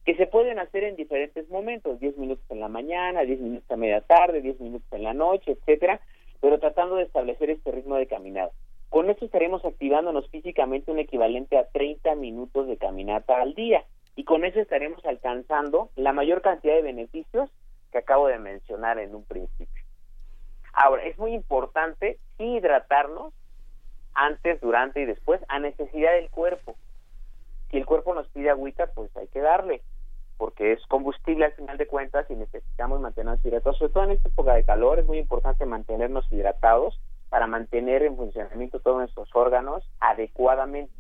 que 0.06 0.16
se 0.16 0.28
pueden 0.28 0.60
hacer 0.60 0.84
en 0.84 0.96
diferentes 0.96 1.50
momentos, 1.50 2.00
10 2.00 2.18
minutos 2.18 2.46
en 2.50 2.60
la 2.60 2.70
mañana, 2.70 3.22
10 3.22 3.40
minutos 3.42 3.70
a 3.70 3.76
media 3.76 4.02
tarde, 4.02 4.42
10 4.42 4.60
minutos 4.62 4.88
en 4.92 5.04
la 5.04 5.14
noche, 5.14 5.52
etcétera, 5.52 6.00
pero 6.40 6.60
tratando 6.60 6.96
de 6.96 7.04
establecer 7.04 7.50
este 7.50 7.72
ritmo 7.72 7.96
de 7.96 8.08
caminada. 8.08 8.52
Con 8.90 9.10
esto 9.10 9.26
estaremos 9.26 9.66
activándonos 9.66 10.30
físicamente 10.30 10.92
un 10.92 11.00
equivalente 11.00 11.58
a 11.58 11.68
30 11.68 12.16
minutos 12.16 12.68
de 12.68 12.78
caminata 12.78 13.42
al 13.42 13.54
día. 13.54 13.84
y 14.16 14.24
con 14.24 14.44
eso 14.44 14.60
estaremos 14.60 15.06
alcanzando 15.06 15.92
la 15.96 16.12
mayor 16.12 16.42
cantidad 16.42 16.74
de 16.74 16.82
beneficios 16.82 17.52
que 17.92 18.00
acabo 18.00 18.28
de 18.28 18.40
mencionar 18.40 18.98
en 18.98 19.14
un 19.14 19.24
principio. 19.24 19.84
Ahora, 20.74 21.04
es 21.04 21.20
muy 21.20 21.34
importante 21.34 22.18
hidratarnos 22.40 23.32
antes, 24.18 24.60
durante 24.60 25.02
y 25.02 25.06
después 25.06 25.40
a 25.48 25.60
necesidad 25.60 26.12
del 26.14 26.30
cuerpo. 26.30 26.76
Si 27.70 27.78
el 27.78 27.86
cuerpo 27.86 28.14
nos 28.14 28.28
pide 28.30 28.50
agüita, 28.50 28.88
pues 28.88 29.16
hay 29.16 29.28
que 29.28 29.40
darle, 29.40 29.82
porque 30.38 30.74
es 30.74 30.86
combustible 30.88 31.46
al 31.46 31.54
final 31.54 31.78
de 31.78 31.88
cuentas 31.88 32.30
y 32.30 32.36
necesitamos 32.36 33.00
mantenernos 33.00 33.46
hidratados. 33.46 33.78
Sobre 33.78 33.94
todo 33.94 34.04
en 34.06 34.12
esta 34.12 34.30
época 34.30 34.56
de 34.56 34.66
calor 34.66 35.00
es 35.00 35.06
muy 35.06 35.20
importante 35.20 35.66
mantenernos 35.66 36.30
hidratados 36.32 37.00
para 37.30 37.46
mantener 37.46 38.04
en 38.04 38.16
funcionamiento 38.16 38.80
todos 38.80 38.98
nuestros 38.98 39.30
órganos 39.36 39.88
adecuadamente. 40.00 40.94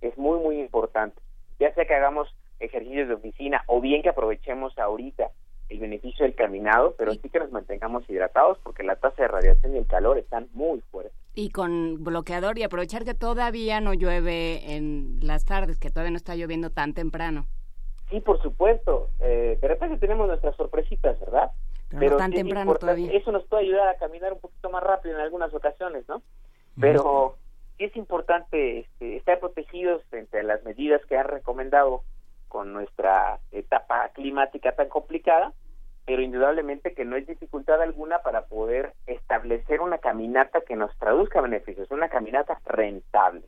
Es 0.00 0.16
muy, 0.16 0.38
muy 0.38 0.60
importante. 0.60 1.20
Ya 1.58 1.74
sea 1.74 1.86
que 1.86 1.94
hagamos 1.94 2.28
ejercicios 2.60 3.08
de 3.08 3.14
oficina 3.14 3.64
o 3.66 3.80
bien 3.80 4.02
que 4.02 4.10
aprovechemos 4.10 4.78
ahorita 4.78 5.30
el 5.68 5.78
beneficio 5.78 6.24
del 6.24 6.34
caminado, 6.34 6.94
pero 6.98 7.12
sí 7.12 7.28
que 7.28 7.38
nos 7.38 7.50
mantengamos 7.50 8.08
hidratados 8.08 8.58
porque 8.62 8.82
la 8.82 8.96
tasa 8.96 9.22
de 9.22 9.28
radiación 9.28 9.74
y 9.74 9.78
el 9.78 9.86
calor 9.86 10.18
están 10.18 10.48
muy 10.52 10.80
fuertes. 10.90 11.14
Y 11.34 11.50
con 11.50 12.04
bloqueador 12.04 12.58
y 12.58 12.62
aprovechar 12.62 13.04
que 13.04 13.14
todavía 13.14 13.80
no 13.80 13.94
llueve 13.94 14.74
en 14.74 15.20
las 15.22 15.44
tardes, 15.44 15.78
que 15.78 15.90
todavía 15.90 16.10
no 16.10 16.16
está 16.18 16.36
lloviendo 16.36 16.70
tan 16.70 16.92
temprano. 16.92 17.46
Sí, 18.10 18.20
por 18.20 18.40
supuesto. 18.42 19.08
Eh, 19.20 19.58
de 19.60 19.68
repente 19.68 19.96
tenemos 19.96 20.26
nuestras 20.28 20.54
sorpresitas, 20.56 21.18
¿verdad? 21.20 21.50
Pero, 21.88 22.12
no 22.12 22.16
tan 22.18 22.32
temprano 22.32 22.74
todavía. 22.74 23.10
Eso 23.12 23.32
nos 23.32 23.44
puede 23.44 23.64
ayudar 23.64 23.88
a 23.88 23.96
caminar 23.96 24.34
un 24.34 24.40
poquito 24.40 24.68
más 24.68 24.82
rápido 24.82 25.14
en 25.14 25.22
algunas 25.22 25.52
ocasiones, 25.54 26.06
¿no? 26.08 26.22
Pero 26.78 27.36
sí 27.78 27.84
es 27.84 27.96
importante 27.96 28.80
este, 28.80 29.16
estar 29.16 29.40
protegidos 29.40 30.02
frente 30.10 30.38
a 30.38 30.42
las 30.42 30.62
medidas 30.64 31.04
que 31.06 31.16
han 31.16 31.28
recomendado 31.28 32.02
con 32.52 32.74
nuestra 32.74 33.40
etapa 33.50 34.10
climática 34.10 34.72
tan 34.72 34.90
complicada 34.90 35.54
pero 36.04 36.20
indudablemente 36.20 36.94
que 36.94 37.04
no 37.04 37.16
es 37.16 37.26
dificultad 37.26 37.80
alguna 37.80 38.18
para 38.18 38.46
poder 38.46 38.92
establecer 39.06 39.80
una 39.80 39.98
caminata 39.98 40.60
que 40.66 40.76
nos 40.76 40.90
traduzca 40.98 41.40
beneficios, 41.40 41.90
una 41.90 42.08
caminata 42.08 42.60
rentable. 42.66 43.42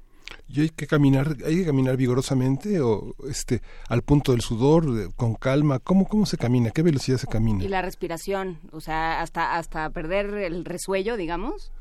¿Y 0.46 0.62
hay 0.62 0.68
que 0.70 0.86
caminar, 0.86 1.26
hay 1.44 1.60
que 1.60 1.66
caminar 1.66 1.96
vigorosamente 1.96 2.80
o 2.80 3.12
este 3.28 3.60
al 3.88 4.02
punto 4.02 4.32
del 4.32 4.40
sudor, 4.40 4.84
con 5.16 5.34
calma? 5.34 5.80
¿Cómo, 5.80 6.06
cómo 6.06 6.26
se 6.26 6.36
camina? 6.36 6.70
¿Qué 6.70 6.82
velocidad 6.82 7.16
se 7.18 7.26
camina? 7.26 7.64
Y 7.64 7.68
la 7.68 7.82
respiración, 7.82 8.58
o 8.72 8.80
sea, 8.80 9.20
hasta, 9.20 9.56
hasta 9.56 9.90
perder 9.90 10.26
el 10.34 10.64
resuello, 10.64 11.16
digamos. 11.16 11.72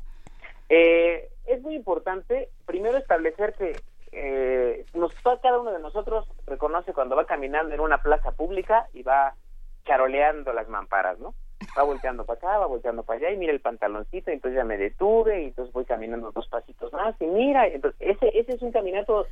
Eh, 0.68 1.28
es 1.46 1.62
muy 1.62 1.76
importante 1.76 2.48
primero 2.66 2.98
establecer 2.98 3.54
que 3.56 3.76
eh, 4.14 4.84
nos, 4.94 5.12
cada 5.42 5.58
uno 5.58 5.72
de 5.72 5.80
nosotros 5.80 6.26
reconoce 6.46 6.92
cuando 6.92 7.16
va 7.16 7.26
caminando 7.26 7.74
en 7.74 7.80
una 7.80 7.98
plaza 7.98 8.32
pública 8.32 8.88
y 8.92 9.02
va 9.02 9.34
charoleando 9.84 10.52
las 10.52 10.68
mamparas, 10.68 11.18
¿no? 11.18 11.34
Va 11.76 11.82
volteando 11.82 12.24
para 12.24 12.38
acá, 12.38 12.58
va 12.58 12.66
volteando 12.66 13.02
para 13.02 13.18
allá 13.18 13.30
y 13.30 13.36
mira 13.36 13.52
el 13.52 13.60
pantaloncito, 13.60 14.30
y 14.30 14.34
entonces 14.34 14.56
ya 14.56 14.64
me 14.64 14.78
detuve 14.78 15.42
y 15.42 15.46
entonces 15.46 15.72
voy 15.72 15.84
caminando 15.84 16.30
dos 16.32 16.48
pasitos 16.48 16.92
más 16.92 17.14
y 17.20 17.26
mira, 17.26 17.66
entonces 17.66 18.00
ese, 18.00 18.38
ese 18.38 18.52
es 18.52 18.62
un 18.62 18.72
caminato 18.72 19.26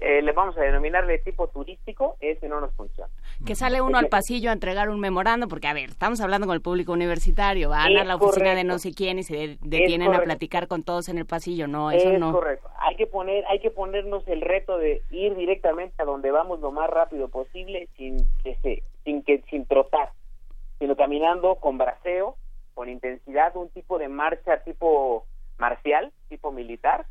eh, 0.00 0.22
le 0.22 0.32
vamos 0.32 0.56
a 0.56 0.60
denominarle 0.60 1.18
tipo 1.18 1.48
turístico, 1.48 2.16
ese 2.20 2.48
no 2.48 2.60
nos 2.60 2.72
funciona. 2.74 3.10
Que 3.46 3.54
sale 3.54 3.80
uno 3.80 3.98
al 3.98 4.08
pasillo 4.08 4.50
a 4.50 4.52
entregar 4.52 4.88
un 4.88 5.00
memorando, 5.00 5.48
porque 5.48 5.68
a 5.68 5.74
ver, 5.74 5.90
estamos 5.90 6.20
hablando 6.20 6.46
con 6.46 6.54
el 6.54 6.62
público 6.62 6.92
universitario, 6.92 7.70
van 7.70 7.96
a 7.96 8.04
la 8.04 8.16
oficina 8.16 8.54
de 8.54 8.64
no 8.64 8.78
sé 8.78 8.92
quién 8.92 9.18
y 9.18 9.22
se 9.22 9.58
detienen 9.60 10.14
a 10.14 10.20
platicar 10.20 10.68
con 10.68 10.82
todos 10.82 11.08
en 11.08 11.18
el 11.18 11.26
pasillo, 11.26 11.66
no, 11.66 11.90
eso 11.90 12.10
es 12.10 12.18
no. 12.18 12.32
correcto. 12.32 12.68
Hay 12.78 12.96
que 12.96 13.06
poner, 13.06 13.44
hay 13.48 13.60
que 13.60 13.70
ponernos 13.70 14.26
el 14.28 14.40
reto 14.40 14.78
de 14.78 15.02
ir 15.10 15.34
directamente 15.36 16.02
a 16.02 16.04
donde 16.04 16.30
vamos 16.30 16.60
lo 16.60 16.70
más 16.70 16.88
rápido 16.90 17.28
posible 17.28 17.88
sin 17.96 18.18
que 18.42 18.56
se, 18.62 18.82
sin 19.04 19.22
que, 19.22 19.42
sin 19.50 19.66
trotar, 19.66 20.10
sino 20.78 20.96
caminando 20.96 21.56
con 21.56 21.78
braceo, 21.78 22.36
con 22.74 22.88
intensidad, 22.88 23.56
un 23.56 23.68
tipo 23.70 23.98
de 23.98 24.08
marcha 24.08 24.62
tipo 24.62 25.26
marcial, 25.60 26.12
tipo 26.28 26.50
militar, 26.50 27.06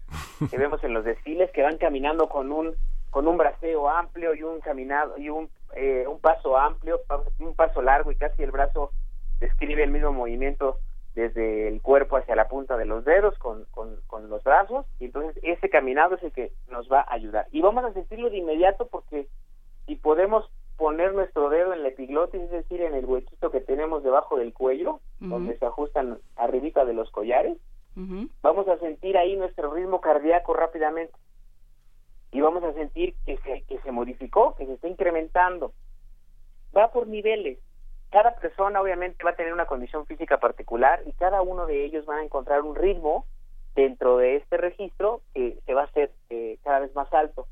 que 0.50 0.58
vemos 0.58 0.84
en 0.84 0.94
los 0.94 1.06
desfiles, 1.06 1.52
que 1.52 1.64
van 1.64 1.78
caminando 1.78 2.28
con 2.28 2.52
un 2.52 2.76
con 3.10 3.28
un 3.28 3.38
braceo 3.38 3.90
amplio 3.90 4.36
y 4.36 4.44
un 4.44 4.60
caminado 4.60 5.18
y 5.18 5.30
un, 5.30 5.50
eh, 5.76 6.06
un 6.08 6.20
paso 6.20 6.58
amplio, 6.58 7.02
un 7.40 7.56
paso 7.56 7.82
largo 7.82 8.12
y 8.12 8.16
casi 8.16 8.44
el 8.44 8.52
brazo 8.52 8.92
describe 9.40 9.84
el 9.84 9.92
mismo 9.92 10.12
movimiento 10.12 10.78
desde 11.16 11.68
el 11.68 11.82
cuerpo 11.82 12.18
hacia 12.18 12.36
la 12.36 12.48
punta 12.48 12.78
de 12.78 12.86
los 12.86 13.04
dedos 13.04 13.38
con, 13.40 13.66
con, 13.72 14.00
con, 14.08 14.30
los 14.30 14.44
brazos 14.44 14.86
y 15.00 15.06
entonces 15.06 15.38
ese 15.44 15.70
caminado 15.70 16.16
es 16.16 16.24
el 16.24 16.32
que 16.32 16.52
nos 16.70 16.88
va 16.92 17.02
a 17.02 17.14
ayudar. 17.14 17.48
Y 17.52 17.62
vamos 17.62 17.84
a 17.84 17.94
sentirlo 17.94 18.30
de 18.30 18.38
inmediato 18.38 18.88
porque 18.88 19.28
si 19.88 19.96
podemos 19.96 20.50
poner 20.78 21.14
nuestro 21.14 21.50
dedo 21.50 21.74
en 21.74 21.82
la 21.82 21.90
epiglotis 21.90 22.42
es 22.42 22.52
decir 22.52 22.82
en 22.82 22.94
el 22.94 23.06
huequito 23.06 23.52
que 23.52 23.60
tenemos 23.60 24.04
debajo 24.04 24.38
del 24.38 24.54
cuello 24.54 25.02
donde 25.20 25.58
se 25.58 25.66
ajustan 25.66 26.20
arribita 26.38 26.86
de 26.86 26.94
los 26.94 27.12
collares 27.12 27.58
vamos 28.42 28.68
a 28.68 28.78
sentir 28.80 29.18
ahí 29.18 29.36
nuestro 29.36 29.74
ritmo 29.74 30.00
cardíaco 30.00 30.54
rápidamente 30.54 31.14
y 32.32 32.42
vamos 32.42 32.64
a 32.64 32.74
sentir 32.74 33.16
que 33.26 33.38
se, 33.38 33.64
que 33.64 33.80
se 33.80 33.92
modificó, 33.92 34.56
que 34.56 34.66
se 34.66 34.74
está 34.74 34.88
incrementando. 34.88 35.74
Va 36.76 36.92
por 36.92 37.08
niveles. 37.08 37.58
Cada 38.12 38.36
persona 38.36 38.82
obviamente 38.82 39.24
va 39.24 39.32
a 39.32 39.36
tener 39.36 39.54
una 39.54 39.66
condición 39.66 40.06
física 40.06 40.40
particular 40.40 41.02
y 41.06 41.12
cada 41.14 41.42
uno 41.42 41.66
de 41.66 41.86
ellos 41.86 42.06
van 42.06 42.20
a 42.20 42.24
encontrar 42.24 42.62
un 42.62 42.76
ritmo 42.76 43.26
dentro 43.76 44.18
de 44.18 44.38
este 44.38 44.58
registro 44.58 45.22
que 45.34 45.60
se 45.66 45.74
va 45.74 45.82
a 45.82 45.86
hacer 45.86 46.12
eh, 46.30 46.58
cada 46.64 46.80
vez 46.80 46.94
más 46.96 47.12
alto. 47.14 47.48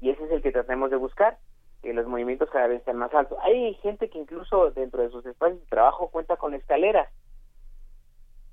Y 0.00 0.10
ese 0.10 0.24
es 0.24 0.30
el 0.30 0.42
que 0.42 0.52
tratemos 0.52 0.90
de 0.90 0.96
buscar, 0.96 1.38
que 1.82 1.92
los 1.92 2.06
movimientos 2.06 2.50
cada 2.50 2.66
vez 2.66 2.82
sean 2.84 2.96
más 2.96 3.12
altos. 3.14 3.38
Hay 3.42 3.74
gente 3.76 4.08
que 4.10 4.18
incluso 4.18 4.70
dentro 4.70 5.02
de 5.02 5.10
sus 5.10 5.24
espacios 5.26 5.60
de 5.60 5.66
trabajo 5.66 6.08
cuenta 6.08 6.36
con 6.36 6.54
escaleras. 6.54 7.08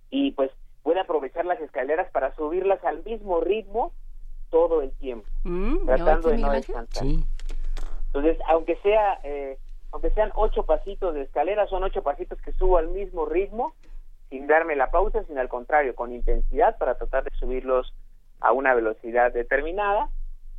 Y 0.10 0.32
pues 0.32 0.52
puede 0.84 1.00
aprovechar 1.00 1.46
las 1.46 1.60
escaleras 1.62 2.10
para 2.12 2.36
subirlas 2.36 2.84
al 2.84 3.04
mismo 3.04 3.42
ritmo 3.42 3.94
todo 4.50 4.82
el 4.82 4.92
tiempo, 4.92 5.28
mm, 5.44 5.86
tratando 5.86 6.30
de 6.30 6.38
no 6.38 6.52
descansar. 6.52 7.08
Entonces, 8.08 8.38
aunque 8.48 8.76
sea, 8.84 9.20
eh, 9.24 9.58
aunque 9.92 10.12
sean 10.12 10.32
ocho 10.36 10.64
pasitos 10.66 11.16
de 11.16 11.24
escalera, 11.24 11.66
son 11.68 11.84
ocho 11.84 12.04
pasitos 12.04 12.40
que 12.42 12.52
subo 12.54 12.78
al 12.78 12.90
mismo 12.90 13.26
ritmo, 13.26 13.74
sin 14.30 14.46
darme 14.46 14.76
la 14.76 14.92
pausa, 14.92 15.24
sino 15.24 15.42
al 15.42 15.50
contrario, 15.50 15.96
con 15.96 16.14
intensidad 16.14 16.78
para 16.78 16.96
tratar 16.96 17.24
de 17.24 17.32
subirlos 17.40 17.94
a 18.42 18.52
una 18.52 18.76
velocidad 18.76 19.32
determinada 19.34 20.10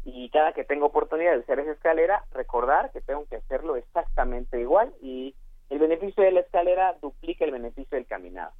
y 0.04 0.28
cada 0.30 0.52
que 0.52 0.64
tengo 0.64 0.86
oportunidad 0.86 1.32
de 1.32 1.40
hacer 1.40 1.60
esa 1.60 1.72
escalera, 1.72 2.24
recordar 2.32 2.90
que 2.92 3.00
tengo 3.00 3.26
que 3.26 3.36
hacerlo 3.36 3.76
exactamente 3.76 4.60
igual 4.60 4.92
y 5.00 5.34
el 5.70 5.78
beneficio 5.78 6.22
de 6.22 6.32
la 6.32 6.40
escalera 6.40 6.96
duplica 7.00 7.44
el 7.44 7.52
beneficio 7.52 7.96
del 7.96 8.06
caminado. 8.06 8.52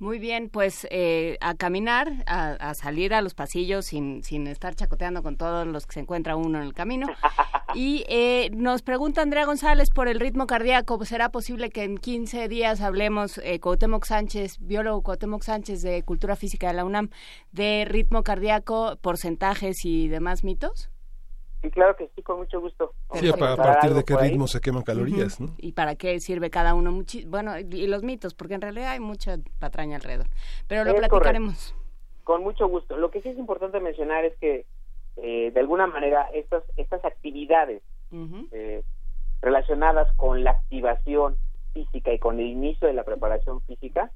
Muy 0.00 0.18
bien, 0.18 0.48
pues 0.48 0.86
eh, 0.90 1.36
a 1.42 1.54
caminar, 1.54 2.24
a, 2.26 2.72
salir 2.72 3.12
a 3.12 3.20
los 3.20 3.34
pasillos 3.34 3.84
sin, 3.84 4.24
sin 4.24 4.46
estar 4.46 4.74
chacoteando 4.74 5.22
con 5.22 5.36
todos 5.36 5.66
los 5.66 5.86
que 5.86 5.92
se 5.92 6.00
encuentra 6.00 6.36
uno 6.36 6.58
en 6.58 6.64
el 6.64 6.74
camino. 6.74 7.06
Y 7.72 8.04
eh, 8.08 8.50
nos 8.52 8.82
pregunta 8.82 9.22
Andrea 9.22 9.46
González 9.46 9.90
por 9.90 10.08
el 10.08 10.18
ritmo 10.18 10.48
cardíaco. 10.48 11.04
¿Será 11.04 11.28
posible 11.28 11.70
que 11.70 11.84
en 11.84 11.98
15 11.98 12.48
días 12.48 12.80
hablemos, 12.80 13.38
eh, 13.44 13.60
Cuauhtémoc 13.60 14.06
Sánchez, 14.06 14.58
biólogo 14.58 15.02
Cuauhtémoc 15.02 15.44
Sánchez 15.44 15.82
de 15.82 16.02
Cultura 16.02 16.34
Física 16.34 16.66
de 16.66 16.74
la 16.74 16.84
UNAM, 16.84 17.10
de 17.52 17.84
ritmo 17.88 18.24
cardíaco, 18.24 18.98
porcentajes 19.00 19.84
y 19.84 20.08
demás 20.08 20.42
mitos? 20.42 20.90
Sí, 21.62 21.70
claro 21.70 21.94
que 21.94 22.08
sí, 22.14 22.22
con 22.22 22.38
mucho 22.38 22.60
gusto. 22.60 22.94
Sí, 23.14 23.28
a, 23.28 23.56
partir 23.56 23.92
de 23.92 24.02
qué 24.02 24.16
ritmo 24.16 24.46
se 24.46 24.60
queman 24.60 24.82
calorías, 24.82 25.40
¿no? 25.40 25.54
Y 25.58 25.72
para 25.72 25.94
qué 25.94 26.18
sirve 26.20 26.48
cada 26.48 26.74
uno, 26.74 27.04
bueno, 27.26 27.58
y 27.58 27.86
los 27.86 28.02
mitos, 28.02 28.34
porque 28.34 28.54
en 28.54 28.62
realidad 28.62 28.92
hay 28.92 29.00
mucha 29.00 29.36
patraña 29.58 29.96
alrededor. 29.96 30.28
Pero 30.68 30.84
lo 30.84 30.94
platicaremos. 30.94 31.74
Con 32.24 32.42
mucho 32.42 32.66
gusto. 32.66 32.96
Lo 32.96 33.10
que 33.10 33.20
sí 33.20 33.28
es 33.28 33.38
importante 33.38 33.78
mencionar 33.80 34.24
es 34.24 34.36
que, 34.38 34.64
eh, 35.16 35.50
de 35.52 35.60
alguna 35.60 35.86
manera, 35.86 36.30
estas, 36.32 36.62
estas 36.76 37.04
actividades 37.04 37.82
eh, 38.52 38.82
relacionadas 39.42 40.10
con 40.16 40.42
la 40.44 40.52
activación 40.52 41.36
física 41.74 42.12
y 42.12 42.18
con 42.18 42.40
el 42.40 42.46
inicio 42.46 42.88
de 42.88 42.94
la 42.94 43.04
preparación 43.04 43.60
física, 43.62 44.10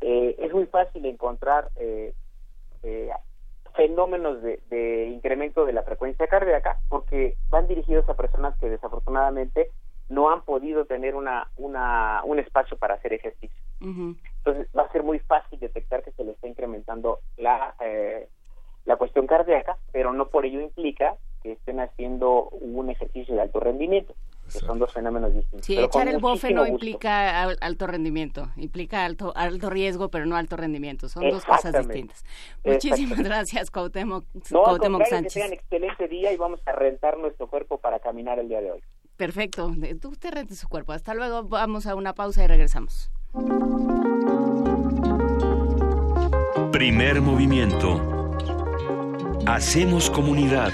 eh, 0.00 0.36
es 0.38 0.52
muy 0.52 0.66
fácil 0.66 1.06
encontrar 1.06 1.70
eh, 1.76 2.12
fenómenos 3.74 4.42
de, 4.42 5.10
incremento 5.12 5.66
de 5.66 5.72
la 5.72 5.82
frecuencia 5.82 6.26
cardíaca 6.26 6.78
porque 6.88 7.36
van 7.50 7.66
dirigidos 7.66 8.08
a 8.08 8.14
personas 8.14 8.56
que 8.58 8.70
desafortunadamente 8.70 9.70
no 10.08 10.30
han 10.30 10.42
podido 10.42 10.84
tener 10.84 11.14
una, 11.14 11.50
una 11.56 12.22
un 12.24 12.38
espacio 12.38 12.76
para 12.76 12.94
hacer 12.94 13.12
ejercicio. 13.12 13.56
Entonces 13.80 14.68
va 14.76 14.82
a 14.82 14.92
ser 14.92 15.02
muy 15.02 15.18
fácil 15.18 15.58
detectar 15.58 16.02
que 16.02 16.12
se 16.12 16.24
le 16.24 16.32
está 16.32 16.46
incrementando 16.46 17.20
la, 17.36 17.74
eh, 17.80 18.28
la 18.84 18.96
cuestión 18.96 19.26
cardíaca, 19.26 19.78
pero 19.92 20.12
no 20.12 20.28
por 20.28 20.44
ello 20.46 20.60
implica 20.60 21.16
que 21.42 21.52
estén 21.52 21.80
haciendo 21.80 22.48
un 22.50 22.90
ejercicio 22.90 23.34
de 23.34 23.42
alto 23.42 23.60
rendimiento. 23.60 24.14
Son 24.48 24.78
dos 24.78 24.92
fenómenos 24.92 25.34
distintos. 25.34 25.66
Sí, 25.66 25.78
echar 25.78 26.08
el 26.08 26.18
bofe 26.18 26.52
no 26.52 26.66
implica 26.66 27.42
alto 27.42 27.86
rendimiento, 27.86 28.50
implica 28.56 29.04
alto, 29.04 29.32
alto 29.36 29.70
riesgo, 29.70 30.10
pero 30.10 30.26
no 30.26 30.36
alto 30.36 30.56
rendimiento. 30.56 31.08
Son 31.08 31.28
dos 31.28 31.44
cosas 31.44 31.72
distintas. 31.86 32.24
Muchísimas 32.64 33.20
gracias, 33.20 33.70
Cuauhtémoc, 33.70 34.24
no, 34.50 34.62
Cuauhtémoc 34.62 35.06
Sánchez. 35.06 35.34
Que 35.34 35.40
tengan 35.40 35.52
excelente 35.54 36.08
día 36.08 36.32
y 36.32 36.36
vamos 36.36 36.60
a 36.66 36.72
rentar 36.72 37.18
nuestro 37.18 37.48
cuerpo 37.48 37.78
para 37.78 37.98
caminar 37.98 38.38
el 38.38 38.48
día 38.48 38.60
de 38.60 38.72
hoy. 38.72 38.82
Perfecto. 39.16 39.72
Tú 40.00 40.16
te 40.16 40.30
rentes 40.30 40.58
su 40.58 40.68
cuerpo. 40.68 40.92
Hasta 40.92 41.14
luego. 41.14 41.44
Vamos 41.44 41.86
a 41.86 41.94
una 41.94 42.14
pausa 42.14 42.42
y 42.42 42.46
regresamos. 42.48 43.10
Primer 46.72 47.20
movimiento. 47.20 48.00
Hacemos 49.46 50.10
comunidad. 50.10 50.72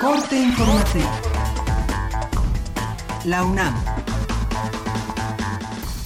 Corte 0.00 0.40
informativo. 0.40 1.10
La 3.24 3.44
UNAM. 3.44 3.74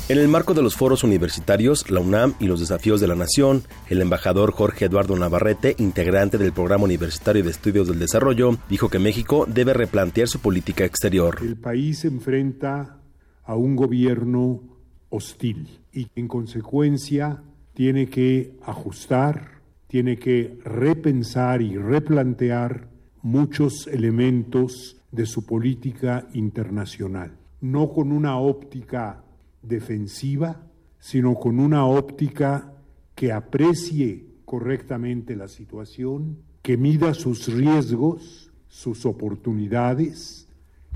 En 0.08 0.18
el 0.18 0.28
marco 0.28 0.54
de 0.54 0.62
los 0.62 0.76
foros 0.76 1.04
universitarios, 1.04 1.90
la 1.90 2.00
UNAM 2.00 2.32
y 2.40 2.46
los 2.46 2.60
desafíos 2.60 3.02
de 3.02 3.08
la 3.08 3.16
nación, 3.16 3.64
el 3.90 4.00
embajador 4.00 4.52
Jorge 4.52 4.86
Eduardo 4.86 5.14
Navarrete, 5.18 5.74
integrante 5.78 6.38
del 6.38 6.54
Programa 6.54 6.84
Universitario 6.84 7.44
de 7.44 7.50
Estudios 7.50 7.86
del 7.86 7.98
Desarrollo, 7.98 8.56
dijo 8.70 8.88
que 8.88 8.98
México 8.98 9.44
debe 9.46 9.74
replantear 9.74 10.26
su 10.26 10.40
política 10.40 10.86
exterior. 10.86 11.40
El 11.42 11.56
país 11.56 11.98
se 11.98 12.08
enfrenta 12.08 12.98
a 13.44 13.56
un 13.56 13.76
gobierno 13.76 14.62
hostil 15.10 15.80
y 15.92 16.08
en 16.14 16.28
consecuencia 16.28 17.42
tiene 17.74 18.08
que 18.08 18.56
ajustar, 18.64 19.60
tiene 19.86 20.16
que 20.16 20.58
repensar 20.64 21.60
y 21.60 21.76
replantear 21.76 22.91
muchos 23.22 23.86
elementos 23.86 24.96
de 25.12 25.26
su 25.26 25.46
política 25.46 26.28
internacional, 26.32 27.36
no 27.60 27.92
con 27.92 28.10
una 28.10 28.38
óptica 28.38 29.22
defensiva, 29.62 30.60
sino 30.98 31.34
con 31.34 31.60
una 31.60 31.86
óptica 31.86 32.72
que 33.14 33.32
aprecie 33.32 34.26
correctamente 34.44 35.36
la 35.36 35.48
situación, 35.48 36.38
que 36.62 36.76
mida 36.76 37.14
sus 37.14 37.46
riesgos, 37.52 38.50
sus 38.68 39.06
oportunidades 39.06 40.48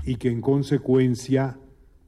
y 0.03 0.15
que 0.15 0.29
en 0.29 0.41
consecuencia 0.41 1.57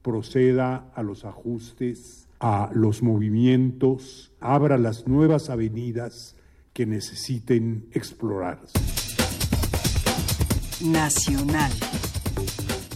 proceda 0.02 0.90
a 0.94 1.02
los 1.02 1.24
ajustes, 1.24 2.28
a 2.40 2.70
los 2.74 3.02
movimientos, 3.02 4.32
abra 4.40 4.78
las 4.78 5.06
nuevas 5.06 5.50
avenidas 5.50 6.36
que 6.72 6.86
necesiten 6.86 7.86
explorarse 7.92 8.99
nacional. 10.82 11.70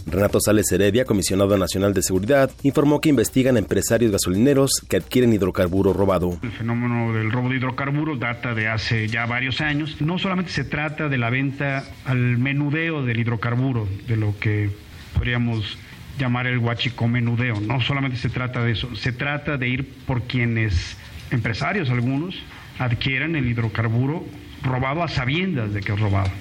Renato 0.07 0.39
Sales 0.39 0.71
Heredia, 0.71 1.03
comisionado 1.03 1.57
nacional 1.57 1.93
de 1.93 2.01
seguridad, 2.01 2.51
informó 2.63 3.01
que 3.01 3.09
investigan 3.09 3.57
empresarios 3.57 4.11
gasolineros 4.11 4.85
que 4.87 4.97
adquieren 4.97 5.33
hidrocarburo 5.33 5.93
robado. 5.93 6.39
El 6.41 6.51
fenómeno 6.51 7.11
del 7.11 7.31
robo 7.31 7.49
de 7.49 7.57
hidrocarburos 7.57 8.19
data 8.19 8.53
de 8.53 8.67
hace 8.67 9.07
ya 9.07 9.25
varios 9.25 9.61
años. 9.61 9.99
No 10.01 10.19
solamente 10.19 10.51
se 10.51 10.63
trata 10.63 11.09
de 11.09 11.17
la 11.17 11.29
venta 11.29 11.83
al 12.05 12.37
menudeo 12.37 13.03
del 13.03 13.19
hidrocarburo, 13.19 13.87
de 14.07 14.15
lo 14.15 14.37
que 14.39 14.69
podríamos 15.13 15.77
llamar 16.19 16.47
el 16.47 16.61
menudeo. 17.09 17.59
No 17.59 17.81
solamente 17.81 18.17
se 18.17 18.29
trata 18.29 18.63
de 18.63 18.71
eso, 18.71 18.95
se 18.95 19.11
trata 19.11 19.57
de 19.57 19.67
ir 19.67 19.89
por 20.05 20.23
quienes, 20.23 20.95
empresarios 21.31 21.89
algunos, 21.89 22.35
adquieran 22.79 23.35
el 23.35 23.47
hidrocarburo 23.47 24.23
robado 24.63 25.03
a 25.03 25.07
sabiendas 25.07 25.73
de 25.73 25.81
que 25.81 25.93
es 25.93 25.99
robado 25.99 26.31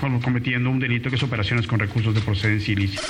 cometiendo 0.00 0.70
un 0.70 0.80
delito 0.80 1.10
que 1.10 1.16
es 1.16 1.22
operaciones 1.22 1.66
con 1.66 1.78
recursos 1.78 2.14
de 2.14 2.20
procedencia 2.20 2.72
ilícita. 2.72 3.02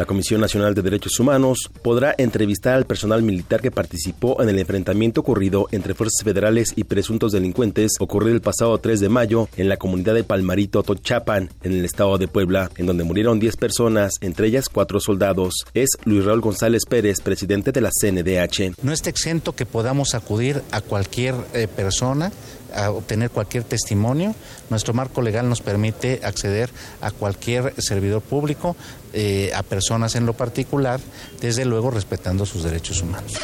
La 0.00 0.06
Comisión 0.06 0.40
Nacional 0.40 0.74
de 0.74 0.80
Derechos 0.80 1.20
Humanos 1.20 1.70
podrá 1.82 2.14
entrevistar 2.16 2.72
al 2.72 2.86
personal 2.86 3.22
militar 3.22 3.60
que 3.60 3.70
participó 3.70 4.42
en 4.42 4.48
el 4.48 4.58
enfrentamiento 4.58 5.20
ocurrido 5.20 5.68
entre 5.72 5.92
fuerzas 5.92 6.24
federales 6.24 6.72
y 6.74 6.84
presuntos 6.84 7.32
delincuentes 7.32 7.92
ocurrido 8.00 8.34
el 8.34 8.40
pasado 8.40 8.78
3 8.78 8.98
de 8.98 9.08
mayo 9.10 9.50
en 9.58 9.68
la 9.68 9.76
comunidad 9.76 10.14
de 10.14 10.24
Palmarito, 10.24 10.82
Tochapan, 10.82 11.50
en 11.62 11.72
el 11.72 11.84
estado 11.84 12.16
de 12.16 12.28
Puebla, 12.28 12.70
en 12.78 12.86
donde 12.86 13.04
murieron 13.04 13.40
10 13.40 13.56
personas, 13.56 14.14
entre 14.22 14.46
ellas 14.46 14.70
4 14.70 15.00
soldados. 15.00 15.66
Es 15.74 15.90
Luis 16.04 16.24
Raúl 16.24 16.40
González 16.40 16.86
Pérez, 16.88 17.20
presidente 17.20 17.70
de 17.70 17.82
la 17.82 17.90
CNDH. 17.90 18.82
No 18.82 18.92
está 18.92 19.10
exento 19.10 19.54
que 19.54 19.66
podamos 19.66 20.14
acudir 20.14 20.62
a 20.70 20.80
cualquier 20.80 21.34
eh, 21.52 21.68
persona 21.68 22.32
a 22.74 22.90
obtener 22.90 23.30
cualquier 23.30 23.64
testimonio. 23.64 24.34
Nuestro 24.68 24.94
marco 24.94 25.22
legal 25.22 25.48
nos 25.48 25.60
permite 25.60 26.20
acceder 26.22 26.70
a 27.00 27.10
cualquier 27.10 27.74
servidor 27.78 28.22
público, 28.22 28.76
eh, 29.12 29.50
a 29.54 29.62
personas 29.62 30.14
en 30.16 30.26
lo 30.26 30.32
particular, 30.32 31.00
desde 31.40 31.64
luego 31.64 31.90
respetando 31.90 32.46
sus 32.46 32.62
derechos 32.62 33.02
humanos. 33.02 33.34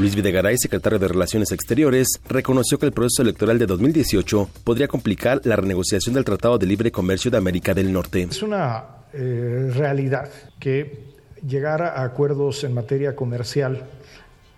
Luis 0.00 0.14
Videgaray, 0.14 0.56
secretario 0.56 0.98
de 0.98 1.06
Relaciones 1.06 1.52
Exteriores, 1.52 2.20
reconoció 2.28 2.78
que 2.78 2.86
el 2.86 2.92
proceso 2.92 3.22
electoral 3.22 3.58
de 3.58 3.66
2018 3.66 4.48
podría 4.64 4.88
complicar 4.88 5.42
la 5.44 5.56
renegociación 5.56 6.14
del 6.14 6.24
Tratado 6.24 6.56
de 6.56 6.66
Libre 6.66 6.90
Comercio 6.90 7.30
de 7.30 7.36
América 7.36 7.74
del 7.74 7.92
Norte. 7.92 8.22
Es 8.22 8.42
una 8.42 8.84
eh, 9.12 9.70
realidad 9.74 10.30
que 10.58 11.12
llegar 11.46 11.82
a 11.82 12.02
acuerdos 12.04 12.64
en 12.64 12.72
materia 12.72 13.14
comercial 13.14 13.84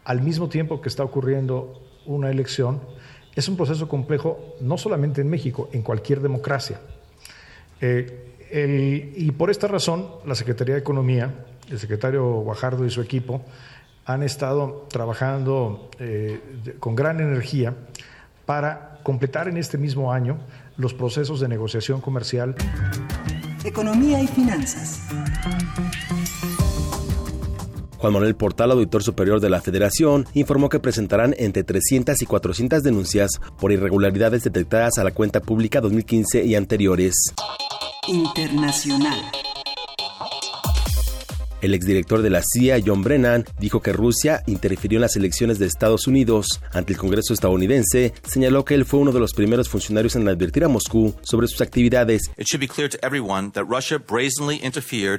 al 0.05 0.23
mismo 0.23 0.49
tiempo 0.49 0.81
que 0.81 0.89
está 0.89 1.03
ocurriendo 1.03 1.83
una 2.07 2.31
elección 2.31 2.81
es 3.35 3.49
un 3.49 3.57
proceso 3.57 3.89
complejo 3.89 4.57
no 4.61 4.79
solamente 4.79 5.21
en 5.21 5.29
México, 5.29 5.69
en 5.73 5.83
cualquier 5.83 6.21
democracia. 6.21 6.81
Eh, 7.81 9.13
y 9.17 9.31
por 9.33 9.51
esta 9.51 9.67
razón, 9.67 10.07
la 10.25 10.35
Secretaría 10.35 10.75
de 10.75 10.81
Economía, 10.81 11.35
el 11.71 11.79
secretario 11.79 12.25
Guajardo 12.41 12.87
y 12.87 12.91
su 12.91 13.01
equipo 13.01 13.43
han 14.07 14.23
estado 14.23 14.87
trabajando 14.91 15.91
eh, 15.99 16.41
con 16.79 16.95
gran 16.95 17.21
energía 17.21 17.75
para 18.47 19.01
completar 19.03 19.49
en 19.49 19.57
este 19.57 19.79
mismo 19.79 20.13
año 20.13 20.39
los 20.77 20.95
procesos 20.95 21.41
de 21.41 21.49
negociación 21.49 22.01
comercial. 22.01 22.55
Economía 23.65 24.21
y 24.21 24.27
finanzas. 24.27 25.09
Juan 28.05 28.13
Manuel 28.13 28.37
Portal, 28.37 28.71
auditor 28.71 29.03
superior 29.03 29.41
de 29.41 29.49
la 29.49 29.63
Federación, 29.63 30.27
informó 30.35 30.69
que 30.69 30.79
presentarán 30.79 31.35
entre 31.39 31.65
300 31.65 32.21
y 32.21 32.27
400 32.27 32.83
denuncias 32.83 33.41
por 33.59 33.73
irregularidades 33.73 34.45
detectadas 34.45 34.99
a 34.99 35.05
la 35.05 35.13
cuenta 35.13 35.41
pública 35.41 35.81
2015 35.81 36.45
y 36.45 36.55
anteriores. 36.55 37.15
Internacional. 38.07 39.17
El 41.65 41.73
exdirector 41.73 42.21
de 42.21 42.29
la 42.29 42.43
CIA, 42.43 42.83
John 42.85 43.03
Brennan, 43.03 43.47
dijo 43.59 43.81
que 43.81 43.95
Rusia 43.95 44.43
interfirió 44.47 44.99
en 44.99 45.01
las 45.01 45.17
elecciones 45.17 45.59
de 45.59 45.65
Estados 45.65 46.07
Unidos. 46.07 46.61
Ante 46.75 46.93
el 46.93 46.99
Congreso 46.99 47.33
estadounidense, 47.33 48.13
señaló 48.23 48.67
que 48.67 48.75
él 48.75 48.85
fue 48.85 49.01
uno 49.01 49.13
de 49.13 49.21
los 49.21 49.33
primeros 49.33 49.71
funcionarios 49.71 50.15
en 50.15 50.29
advertir 50.29 50.65
a 50.65 50.69
Moscú 50.69 51.15
sobre 51.23 51.49
sus 51.49 51.63
actividades. 51.63 52.31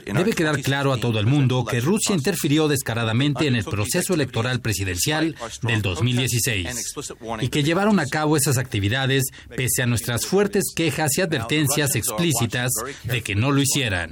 Debe 0.06 0.34
quedar 0.34 0.62
claro 0.62 0.94
a 0.94 0.98
todo 1.00 1.20
el 1.20 1.26
mundo 1.26 1.66
que 1.66 1.82
Rusia 1.82 2.14
interfirió 2.14 2.68
descaradamente 2.68 3.48
en 3.48 3.56
el 3.56 3.64
proceso 3.64 4.14
electoral 4.14 4.60
presidencial 4.60 5.36
del 5.64 5.82
2016 5.82 6.96
y 7.42 7.48
que 7.48 7.64
llevaron 7.64 8.00
a 8.00 8.06
cabo 8.06 8.38
esas 8.38 8.60
actividades 8.60 9.24
pese 9.56 9.82
a 9.82 9.88
nuestras 9.88 10.28
fuertes 10.28 10.66
quejas 10.76 11.18
y 11.18 11.22
advertencias 11.22 11.96
explícitas 11.96 12.70
de 13.04 13.24
que 13.24 13.34
no 13.34 13.52
lo 13.52 13.64
hicieran. 13.64 14.12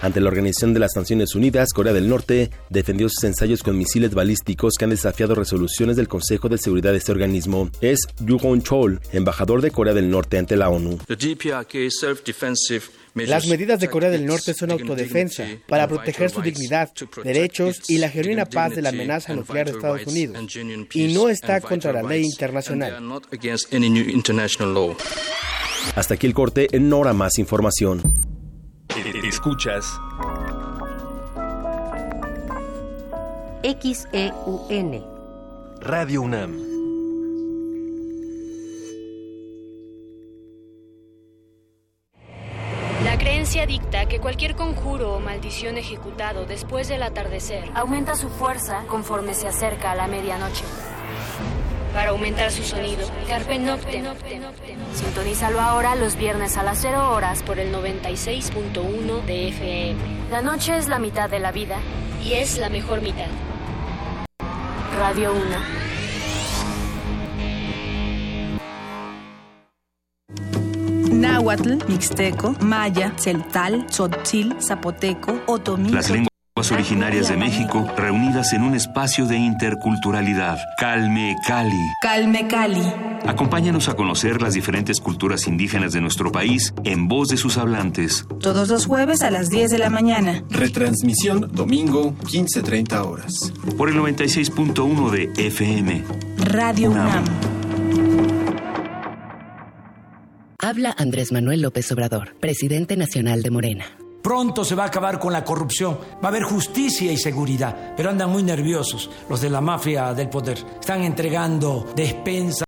Ante 0.00 0.20
la 0.20 0.28
Organización 0.28 0.74
de 0.74 0.80
las 0.80 0.94
Naciones 0.94 1.34
Unidas, 1.34 1.72
Corea 1.72 1.92
del 1.92 2.08
Norte 2.08 2.50
defendió 2.70 3.08
sus 3.08 3.24
ensayos 3.24 3.62
con 3.62 3.76
misiles 3.76 4.14
balísticos 4.14 4.74
que 4.78 4.84
han 4.84 4.90
desafiado 4.90 5.34
resoluciones 5.34 5.96
del 5.96 6.06
Consejo 6.06 6.48
de 6.48 6.58
Seguridad 6.58 6.92
de 6.92 6.98
este 6.98 7.12
organismo. 7.12 7.70
Es 7.80 8.00
Yu 8.20 8.38
Chol, 8.62 9.00
embajador 9.12 9.60
de 9.60 9.70
Corea 9.70 9.94
del 9.94 10.08
Norte 10.08 10.38
ante 10.38 10.56
la 10.56 10.68
ONU. 10.68 10.98
Las 13.14 13.46
medidas 13.48 13.80
de 13.80 13.88
Corea 13.88 14.10
del 14.10 14.26
Norte 14.26 14.54
son 14.54 14.70
autodefensa 14.70 15.44
para 15.66 15.88
proteger 15.88 16.30
su 16.30 16.42
dignidad, 16.42 16.90
derechos 17.24 17.80
y 17.88 17.98
la 17.98 18.08
genuina 18.10 18.46
paz 18.46 18.76
de 18.76 18.82
la 18.82 18.90
amenaza 18.90 19.34
nuclear 19.34 19.66
de 19.66 19.72
Estados 19.72 20.06
Unidos 20.06 20.56
y 20.94 21.12
no 21.12 21.28
está 21.28 21.60
contra 21.60 21.92
la 21.92 22.02
ley 22.02 22.24
internacional. 22.24 23.20
Hasta 25.96 26.14
aquí 26.14 26.26
el 26.26 26.34
corte, 26.34 26.68
en 26.72 26.88
Nora 26.88 27.12
más 27.12 27.38
información. 27.38 28.27
Escuchas. 28.96 30.00
XEUN 33.62 35.04
Radio 35.80 36.22
UNAM. 36.22 36.56
La 43.04 43.16
creencia 43.18 43.66
dicta 43.66 44.06
que 44.06 44.20
cualquier 44.20 44.56
conjuro 44.56 45.14
o 45.14 45.20
maldición 45.20 45.76
ejecutado 45.76 46.46
después 46.46 46.88
del 46.88 47.02
atardecer 47.02 47.70
aumenta 47.74 48.16
su 48.16 48.28
fuerza 48.28 48.84
conforme 48.88 49.34
se 49.34 49.46
acerca 49.46 49.92
a 49.92 49.94
la 49.94 50.08
medianoche. 50.08 50.64
Para 51.94 52.10
aumentar 52.10 52.50
su 52.50 52.62
sonido, 52.62 53.08
Carpe 53.26 53.58
Noctem. 53.58 54.04
Sintonízalo 54.94 55.60
ahora 55.60 55.94
los 55.96 56.16
viernes 56.16 56.56
a 56.56 56.62
las 56.62 56.78
0 56.80 57.12
horas 57.12 57.42
por 57.42 57.58
el 57.58 57.72
96.1 57.72 59.24
de 59.24 59.48
FM. 59.48 60.00
La 60.30 60.42
noche 60.42 60.76
es 60.76 60.88
la 60.88 60.98
mitad 60.98 61.28
de 61.30 61.38
la 61.38 61.52
vida 61.52 61.76
y 62.22 62.34
es 62.34 62.58
la 62.58 62.68
mejor 62.68 63.02
mitad. 63.02 63.26
Radio 64.98 65.32
1. 65.32 65.88
náhuatl, 71.18 71.78
mixteco, 71.88 72.54
maya, 72.60 73.12
celtal, 73.16 73.86
tzotzil, 73.86 74.56
zapoteco, 74.60 75.40
otomí. 75.46 75.90
Las 75.90 76.10
lenguas 76.10 76.27
originarias 76.58 77.28
de 77.28 77.36
México 77.36 77.86
reunidas 77.96 78.52
en 78.52 78.62
un 78.62 78.74
espacio 78.74 79.26
de 79.26 79.36
interculturalidad. 79.36 80.58
Calme 80.76 81.36
Cali. 81.46 81.70
Calme 82.02 82.48
Cali. 82.48 82.82
Acompáñanos 83.26 83.88
a 83.88 83.94
conocer 83.94 84.42
las 84.42 84.54
diferentes 84.54 85.00
culturas 85.00 85.46
indígenas 85.46 85.92
de 85.92 86.00
nuestro 86.00 86.32
país 86.32 86.74
en 86.82 87.06
voz 87.06 87.28
de 87.28 87.36
sus 87.36 87.58
hablantes. 87.58 88.26
Todos 88.40 88.68
los 88.68 88.86
jueves 88.86 89.22
a 89.22 89.30
las 89.30 89.50
10 89.50 89.70
de 89.70 89.78
la 89.78 89.88
mañana. 89.88 90.42
Retransmisión 90.50 91.48
domingo 91.52 92.16
15:30 92.26 93.04
horas. 93.04 93.52
Por 93.76 93.88
el 93.88 93.94
96.1 93.94 95.10
de 95.10 95.30
FM. 95.36 96.02
Radio 96.38 96.90
UNAM. 96.90 97.24
Habla 100.60 100.92
Andrés 100.98 101.30
Manuel 101.30 101.62
López 101.62 101.90
Obrador, 101.92 102.36
presidente 102.40 102.96
nacional 102.96 103.42
de 103.42 103.50
Morena. 103.52 103.84
Pronto 104.28 104.62
se 104.62 104.74
va 104.74 104.82
a 104.82 104.88
acabar 104.88 105.18
con 105.18 105.32
la 105.32 105.42
corrupción, 105.42 105.98
va 106.22 106.24
a 106.24 106.28
haber 106.28 106.42
justicia 106.42 107.10
y 107.10 107.16
seguridad, 107.16 107.94
pero 107.96 108.10
andan 108.10 108.28
muy 108.28 108.42
nerviosos 108.42 109.08
los 109.26 109.40
de 109.40 109.48
la 109.48 109.62
mafia 109.62 110.12
del 110.12 110.28
poder. 110.28 110.58
Están 110.78 111.02
entregando 111.02 111.86
despensas, 111.96 112.66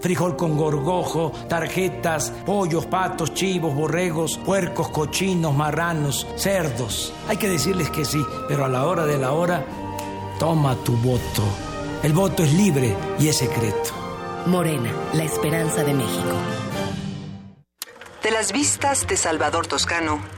frijol 0.00 0.34
con 0.34 0.56
gorgojo, 0.56 1.30
tarjetas, 1.48 2.32
pollos, 2.44 2.86
patos, 2.86 3.32
chivos, 3.32 3.76
borregos, 3.76 4.38
puercos, 4.38 4.88
cochinos, 4.88 5.54
marranos, 5.54 6.26
cerdos. 6.34 7.12
Hay 7.28 7.36
que 7.36 7.48
decirles 7.48 7.90
que 7.90 8.04
sí, 8.04 8.20
pero 8.48 8.64
a 8.64 8.68
la 8.68 8.84
hora 8.84 9.06
de 9.06 9.18
la 9.18 9.30
hora, 9.30 9.64
toma 10.40 10.74
tu 10.82 10.96
voto. 10.96 11.44
El 12.02 12.12
voto 12.12 12.42
es 12.42 12.52
libre 12.54 12.96
y 13.20 13.28
es 13.28 13.36
secreto. 13.36 13.90
Morena, 14.46 14.90
la 15.12 15.22
esperanza 15.22 15.84
de 15.84 15.94
México. 15.94 16.34
De 18.20 18.32
las 18.32 18.50
vistas 18.50 19.06
de 19.06 19.16
Salvador 19.16 19.68
Toscano 19.68 20.37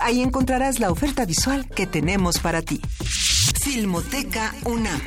Ahí 0.00 0.22
encontrarás 0.22 0.78
la 0.80 0.90
oferta 0.90 1.24
visual 1.24 1.68
que 1.68 1.86
tenemos 1.86 2.38
para 2.38 2.62
ti. 2.62 2.80
Filmoteca 3.62 4.54
UNAM. 4.64 5.00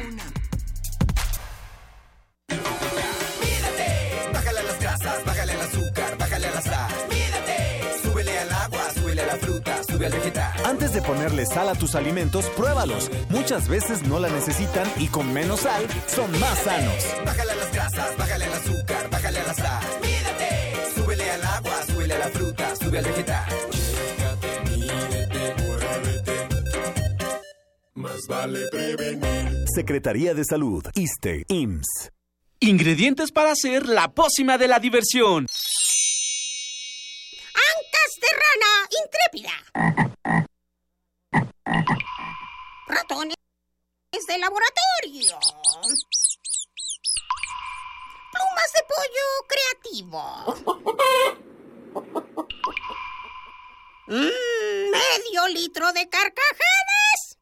Bájale 4.33 4.63
las 4.63 4.79
grasas, 4.79 5.25
bájale 5.25 5.53
el 5.53 5.61
azúcar, 5.61 6.17
bájale 6.17 6.47
a 6.47 6.51
la 6.51 6.61
sal. 6.61 6.91
Súbele 8.03 8.39
al 8.39 8.51
agua, 8.51 8.87
súbele 8.93 9.21
a 9.21 9.25
la 9.27 9.35
fruta, 9.35 9.81
sube 9.89 10.05
al 10.05 10.11
vegetal. 10.11 10.65
Antes 10.65 10.93
de 10.93 11.01
ponerle 11.01 11.45
sal 11.45 11.69
a 11.69 11.75
tus 11.75 11.95
alimentos, 11.95 12.45
pruébalos. 12.57 13.09
Muchas 13.29 13.67
veces 13.67 14.03
no 14.03 14.19
la 14.19 14.29
necesitan 14.29 14.91
y 14.97 15.07
con 15.07 15.31
menos 15.33 15.61
sal 15.61 15.87
son 16.07 16.31
más 16.39 16.59
sanos. 16.59 16.95
Bájale 17.25 17.55
las 17.55 17.71
grasas, 17.71 18.17
bájale 18.17 18.45
el 18.45 18.53
azúcar, 18.53 19.09
bájale 19.09 19.39
a 19.39 19.43
la 19.47 19.53
sal. 19.53 19.83
Mídate, 20.01 20.75
súbele 20.95 21.31
al 21.31 21.43
agua, 21.43 21.75
súbele 21.87 22.13
a 22.13 22.19
la 22.19 22.27
fruta, 22.27 22.75
sube 22.75 22.99
al 22.99 23.05
vegetal. 23.05 23.70
Más 28.01 28.25
vale 28.27 28.67
prevenir. 28.71 29.65
Secretaría 29.75 30.33
de 30.33 30.43
Salud, 30.43 30.83
ISTE, 30.95 31.45
IMSS. 31.47 32.09
Ingredientes 32.59 33.31
para 33.31 33.51
hacer 33.51 33.87
la 33.87 34.11
pócima 34.11 34.57
de 34.57 34.67
la 34.67 34.79
diversión. 34.79 35.45
Ancas 37.53 38.17
de 38.19 38.27
rana 38.41 38.89
intrépida. 39.03 39.53
Ratones 42.87 43.35
de 44.27 44.37
laboratorio. 44.39 45.37
Plumas 48.31 48.71
de 48.73 48.81
pollo 48.89 49.27
creativo. 49.47 50.23
Mm, 54.07 54.91
medio 54.91 55.47
litro 55.53 55.93
de 55.93 56.09
carcajadas. 56.09 57.30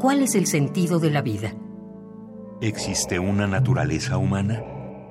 ¿Cuál 0.00 0.22
es 0.22 0.36
el 0.36 0.46
sentido 0.46 1.00
de 1.00 1.10
la 1.10 1.22
vida? 1.22 1.54
¿Existe 2.60 3.18
una 3.18 3.48
naturaleza 3.48 4.16
humana? 4.16 4.62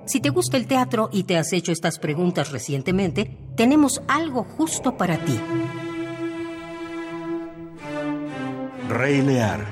Si 0.06 0.22
te 0.22 0.30
gusta 0.30 0.56
el 0.56 0.66
teatro 0.66 1.10
y 1.12 1.24
te 1.24 1.38
has 1.38 1.52
hecho 1.52 1.74
estas 1.74 2.00
preguntas 2.00 2.54
recientemente, 2.54 3.38
tenemos 3.58 4.02
algo 4.08 4.46
justo 4.46 4.96
para 4.96 5.18
ti. 5.18 5.38
Rey 8.88 9.22
Lear. 9.22 9.66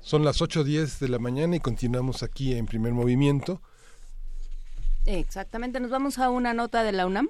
Son 0.00 0.24
las 0.24 0.40
8.10 0.40 1.00
de 1.00 1.08
la 1.08 1.18
mañana 1.18 1.56
y 1.56 1.60
continuamos 1.60 2.22
aquí 2.22 2.54
en 2.54 2.64
primer 2.64 2.94
movimiento. 2.94 3.60
Exactamente, 5.04 5.80
nos 5.80 5.90
vamos 5.90 6.18
a 6.18 6.30
una 6.30 6.54
nota 6.54 6.82
de 6.82 6.92
la 6.92 7.06
UNAM. 7.06 7.28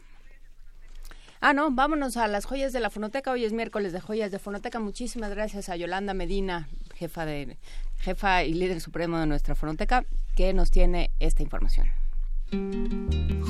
Ah, 1.40 1.52
no, 1.52 1.70
vámonos 1.70 2.16
a 2.16 2.26
las 2.26 2.46
joyas 2.46 2.72
de 2.72 2.80
la 2.80 2.90
fonoteca. 2.90 3.30
Hoy 3.30 3.44
es 3.44 3.52
miércoles 3.52 3.92
de 3.92 4.00
joyas 4.00 4.32
de 4.32 4.40
fonoteca. 4.40 4.80
Muchísimas 4.80 5.30
gracias 5.30 5.68
a 5.68 5.76
Yolanda 5.76 6.12
Medina, 6.12 6.68
jefa, 6.96 7.24
de, 7.24 7.58
jefa 8.00 8.42
y 8.42 8.54
líder 8.54 8.80
supremo 8.80 9.18
de 9.18 9.26
nuestra 9.26 9.54
fonoteca, 9.54 10.04
que 10.34 10.52
nos 10.52 10.72
tiene 10.72 11.12
esta 11.20 11.44
información. 11.44 11.86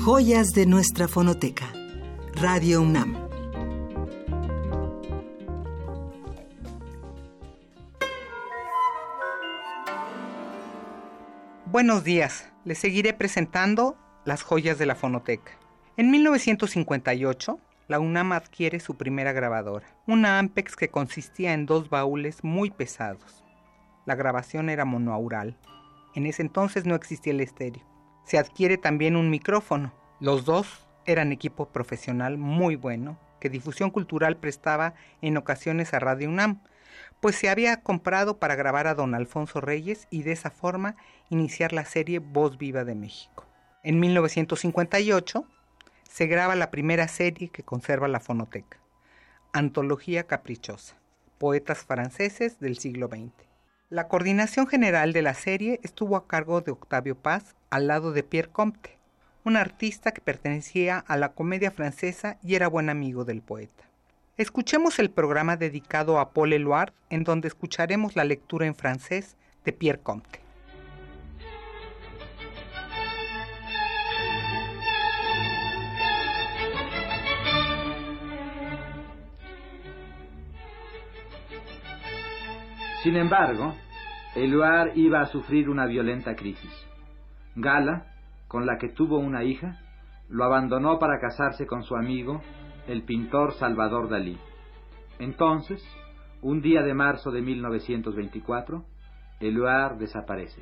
Joyas 0.05 0.49
de 0.49 0.67
nuestra 0.67 1.07
fonoteca. 1.07 1.73
Radio 2.35 2.81
UNAM. 2.81 3.27
Buenos 11.65 12.03
días, 12.03 12.49
les 12.65 12.77
seguiré 12.77 13.13
presentando 13.13 13.97
las 14.25 14.43
joyas 14.43 14.77
de 14.77 14.85
la 14.85 14.95
fonoteca. 14.95 15.53
En 15.97 16.11
1958, 16.11 17.59
la 17.89 17.99
UNAM 17.99 18.33
adquiere 18.33 18.79
su 18.79 18.95
primera 18.95 19.33
grabadora, 19.33 19.87
una 20.05 20.37
Ampex 20.37 20.75
que 20.75 20.89
consistía 20.89 21.53
en 21.53 21.65
dos 21.65 21.89
baúles 21.89 22.43
muy 22.43 22.69
pesados. 22.69 23.43
La 24.05 24.13
grabación 24.13 24.69
era 24.69 24.85
monoaural. 24.85 25.57
En 26.13 26.27
ese 26.27 26.43
entonces 26.43 26.85
no 26.85 26.93
existía 26.93 27.33
el 27.33 27.41
estéreo. 27.41 27.83
Se 28.25 28.37
adquiere 28.37 28.77
también 28.77 29.15
un 29.15 29.31
micrófono. 29.31 29.91
Los 30.19 30.45
dos 30.45 30.87
eran 31.07 31.31
equipo 31.31 31.69
profesional 31.69 32.37
muy 32.37 32.75
bueno 32.75 33.17
que 33.39 33.49
Difusión 33.49 33.89
Cultural 33.89 34.37
prestaba 34.37 34.93
en 35.23 35.35
ocasiones 35.37 35.93
a 35.95 35.99
Radio 35.99 36.29
UNAM, 36.29 36.61
pues 37.21 37.37
se 37.37 37.49
había 37.49 37.81
comprado 37.81 38.37
para 38.37 38.55
grabar 38.55 38.85
a 38.85 38.93
don 38.93 39.15
Alfonso 39.15 39.61
Reyes 39.61 40.07
y 40.11 40.21
de 40.21 40.33
esa 40.33 40.51
forma 40.51 40.95
iniciar 41.29 41.73
la 41.73 41.85
serie 41.85 42.19
Voz 42.19 42.59
Viva 42.59 42.83
de 42.83 42.93
México. 42.93 43.47
En 43.81 43.99
1958 43.99 45.45
se 46.09 46.25
graba 46.25 46.55
la 46.55 46.71
primera 46.71 47.07
serie 47.07 47.49
que 47.49 47.63
conserva 47.63 48.07
la 48.07 48.19
fonoteca, 48.19 48.77
Antología 49.53 50.23
Caprichosa, 50.23 50.97
Poetas 51.37 51.85
franceses 51.85 52.59
del 52.59 52.77
siglo 52.79 53.07
XX. 53.07 53.31
La 53.89 54.07
coordinación 54.07 54.67
general 54.67 55.13
de 55.13 55.21
la 55.21 55.35
serie 55.35 55.79
estuvo 55.83 56.17
a 56.17 56.27
cargo 56.27 56.61
de 56.61 56.71
Octavio 56.71 57.15
Paz 57.15 57.55
al 57.69 57.87
lado 57.87 58.11
de 58.11 58.23
Pierre 58.23 58.49
Comte, 58.49 58.97
un 59.45 59.55
artista 59.55 60.11
que 60.11 60.19
pertenecía 60.19 60.97
a 60.97 61.15
la 61.15 61.33
comedia 61.33 61.71
francesa 61.71 62.37
y 62.43 62.55
era 62.55 62.67
buen 62.67 62.89
amigo 62.89 63.23
del 63.23 63.41
poeta. 63.41 63.85
Escuchemos 64.35 64.99
el 64.99 65.11
programa 65.11 65.57
dedicado 65.57 66.19
a 66.19 66.31
Paul 66.31 66.53
Eluard, 66.53 66.91
en 67.09 67.23
donde 67.23 67.47
escucharemos 67.47 68.15
la 68.15 68.23
lectura 68.23 68.65
en 68.65 68.75
francés 68.75 69.37
de 69.63 69.73
Pierre 69.73 70.01
Comte. 70.01 70.48
Sin 83.09 83.17
embargo, 83.17 83.73
Eluard 84.35 84.95
iba 84.95 85.21
a 85.21 85.25
sufrir 85.25 85.67
una 85.67 85.87
violenta 85.87 86.35
crisis. 86.35 86.71
Gala, 87.55 88.05
con 88.47 88.67
la 88.67 88.77
que 88.77 88.89
tuvo 88.89 89.17
una 89.17 89.43
hija, 89.43 89.79
lo 90.29 90.43
abandonó 90.43 90.99
para 90.99 91.19
casarse 91.19 91.65
con 91.65 91.81
su 91.81 91.95
amigo, 91.95 92.43
el 92.87 93.01
pintor 93.05 93.53
Salvador 93.53 94.09
Dalí. 94.09 94.37
Entonces, 95.17 95.83
un 96.43 96.61
día 96.61 96.83
de 96.83 96.93
marzo 96.93 97.31
de 97.31 97.41
1924, 97.41 98.85
Eluard 99.39 99.97
desaparece. 99.97 100.61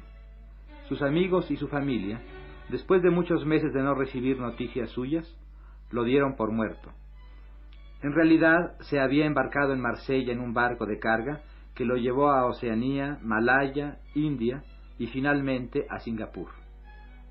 Sus 0.88 1.02
amigos 1.02 1.52
y 1.52 1.58
su 1.58 1.68
familia, 1.68 2.22
después 2.70 3.02
de 3.02 3.10
muchos 3.10 3.46
meses 3.46 3.74
de 3.74 3.84
no 3.84 3.94
recibir 3.94 4.40
noticias 4.40 4.90
suyas, 4.92 5.28
lo 5.92 6.06
dieron 6.06 6.38
por 6.38 6.54
muerto. 6.54 6.94
En 8.02 8.14
realidad, 8.14 8.78
se 8.90 9.02
había 9.02 9.26
embarcado 9.26 9.74
en 9.74 9.82
Marsella 9.82 10.32
en 10.32 10.40
un 10.40 10.54
barco 10.54 10.86
de 10.86 10.98
carga 10.98 11.42
que 11.78 11.86
lo 11.86 11.96
llevó 11.96 12.32
a 12.32 12.48
Oceanía, 12.48 13.20
Malaya, 13.22 14.00
India 14.16 14.64
y 14.98 15.06
finalmente 15.06 15.86
a 15.92 16.00
Singapur, 16.00 16.50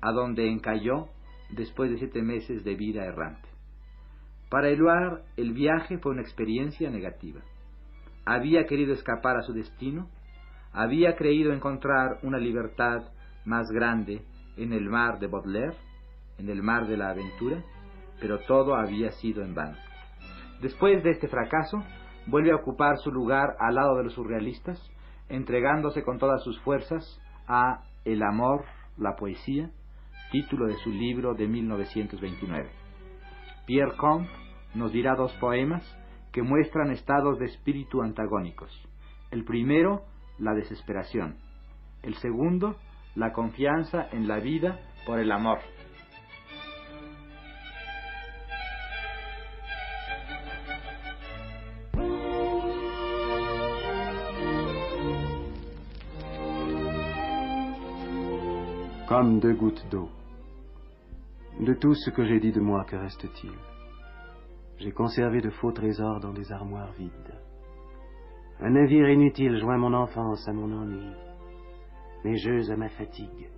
a 0.01 0.13
donde 0.13 0.49
encalló 0.49 1.09
después 1.49 1.91
de 1.91 1.97
siete 1.97 2.21
meses 2.21 2.63
de 2.63 2.75
vida 2.75 3.03
errante. 3.03 3.49
Para 4.49 4.69
Eluard 4.69 5.23
el 5.35 5.51
viaje 5.51 5.97
fue 5.97 6.13
una 6.13 6.21
experiencia 6.21 6.89
negativa. 6.89 7.41
Había 8.25 8.65
querido 8.65 8.93
escapar 8.93 9.35
a 9.35 9.41
su 9.41 9.51
destino, 9.51 10.09
había 10.71 11.17
creído 11.17 11.51
encontrar 11.51 12.19
una 12.23 12.37
libertad 12.37 13.11
más 13.43 13.67
grande 13.69 14.21
en 14.55 14.71
el 14.71 14.89
mar 14.89 15.19
de 15.19 15.27
Baudelaire, 15.27 15.75
en 16.37 16.49
el 16.49 16.63
mar 16.63 16.87
de 16.87 16.95
la 16.95 17.09
aventura, 17.09 17.65
pero 18.21 18.39
todo 18.47 18.75
había 18.75 19.11
sido 19.11 19.43
en 19.43 19.53
vano. 19.53 19.75
Después 20.61 21.03
de 21.03 21.11
este 21.11 21.27
fracaso, 21.27 21.83
vuelve 22.27 22.51
a 22.51 22.55
ocupar 22.55 22.97
su 22.99 23.11
lugar 23.11 23.55
al 23.59 23.75
lado 23.75 23.97
de 23.97 24.03
los 24.03 24.13
surrealistas, 24.13 24.79
entregándose 25.29 26.03
con 26.03 26.19
todas 26.19 26.43
sus 26.43 26.59
fuerzas 26.61 27.19
a 27.47 27.83
El 28.05 28.23
amor, 28.23 28.65
la 28.97 29.15
poesía, 29.15 29.69
título 30.31 30.67
de 30.67 30.77
su 30.77 30.91
libro 30.91 31.33
de 31.33 31.47
1929. 31.47 32.69
Pierre 33.65 33.97
Comte 33.97 34.29
nos 34.75 34.91
dirá 34.91 35.15
dos 35.15 35.33
poemas 35.39 35.83
que 36.31 36.41
muestran 36.41 36.91
estados 36.91 37.39
de 37.39 37.45
espíritu 37.45 38.01
antagónicos. 38.01 38.71
El 39.31 39.43
primero, 39.43 40.03
la 40.37 40.53
desesperación. 40.53 41.37
El 42.03 42.15
segundo, 42.15 42.75
la 43.15 43.33
confianza 43.33 44.07
en 44.11 44.27
la 44.27 44.39
vida 44.39 44.79
por 45.05 45.19
el 45.19 45.31
amor. 45.31 45.59
Deux 59.23 59.53
gouttes 59.53 59.85
d'eau. 59.89 60.09
De 61.59 61.73
tout 61.73 61.93
ce 61.95 62.11
que 62.11 62.23
j'ai 62.25 62.39
dit 62.39 62.51
de 62.51 62.59
moi, 62.59 62.85
que 62.85 62.95
reste-t-il? 62.95 63.51
J'ai 64.77 64.91
conservé 64.91 65.41
de 65.41 65.49
faux 65.49 65.71
trésors 65.71 66.19
dans 66.19 66.33
des 66.33 66.51
armoires 66.51 66.91
vides. 66.93 67.33
Un 68.59 68.71
navire 68.71 69.09
inutile 69.09 69.57
joint 69.57 69.77
mon 69.77 69.93
enfance 69.93 70.47
à 70.47 70.53
mon 70.53 70.71
ennui, 70.71 71.11
mes 72.23 72.37
jeux 72.37 72.69
à 72.71 72.75
ma 72.75 72.89
fatigue, 72.89 73.49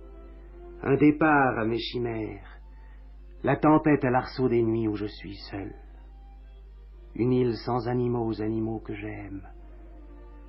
un 0.82 0.96
départ 0.96 1.58
à 1.58 1.64
mes 1.64 1.78
chimères, 1.78 2.58
la 3.42 3.56
tempête 3.56 4.04
à 4.04 4.10
l'arceau 4.10 4.48
des 4.48 4.62
nuits 4.62 4.88
où 4.88 4.96
je 4.96 5.06
suis 5.06 5.36
seul, 5.50 5.74
une 7.14 7.32
île 7.32 7.56
sans 7.66 7.86
animaux 7.88 8.26
aux 8.26 8.42
animaux 8.42 8.80
que 8.80 8.94
j'aime, 8.94 9.42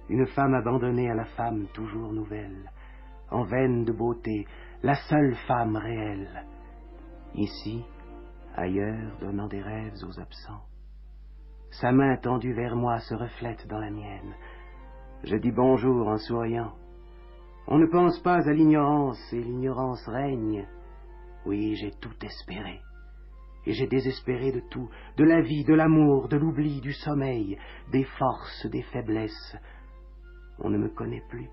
une 0.10 0.28
femme 0.28 0.54
abandonnée 0.54 1.10
à 1.10 1.16
la 1.16 1.26
femme 1.26 1.68
toujours 1.74 2.14
nouvelle, 2.14 2.70
en 3.30 3.44
veine 3.44 3.86
de 3.86 3.94
beauté, 3.94 4.46
la 4.84 4.96
seule 4.96 5.36
femme 5.48 5.76
réelle. 5.76 6.46
Ici, 7.36 7.84
ailleurs, 8.56 9.18
donnant 9.20 9.48
des 9.48 9.62
rêves 9.62 10.04
aux 10.04 10.20
absents. 10.20 10.64
Sa 11.70 11.92
main 11.92 12.18
tendue 12.18 12.54
vers 12.54 12.76
moi 12.76 13.00
se 13.00 13.14
reflète 13.14 13.68
dans 13.68 13.80
la 13.80 13.92
mienne. 13.92 14.34
Je 15.24 15.36
dis 15.36 15.52
bonjour 15.52 16.08
en 16.08 16.18
souriant. 16.18 16.74
On 17.68 17.78
ne 17.78 17.86
pense 17.86 18.20
pas 18.22 18.48
à 18.48 18.54
l'ignorance 18.54 19.22
et 19.32 19.42
l'ignorance 19.42 20.06
règne. 20.08 20.68
Oui, 21.46 21.76
j'ai 21.76 21.92
tout 21.92 22.16
espéré. 22.24 22.82
Et 23.68 23.74
j'ai 23.74 23.88
désespéré 23.88 24.52
de 24.52 24.62
tout, 24.72 24.90
de 25.18 25.24
la 25.24 25.42
vie, 25.42 25.64
de 25.64 25.76
l'amour, 25.76 26.28
de 26.28 26.38
l'oubli, 26.38 26.82
du 26.82 26.94
sommeil, 26.94 27.58
des 27.92 28.04
forces, 28.04 28.66
des 28.66 28.82
faiblesses. 28.82 29.56
On 30.58 30.72
ne 30.72 30.80
me 30.80 30.90
connaît 30.90 31.24
plus. 31.30 31.48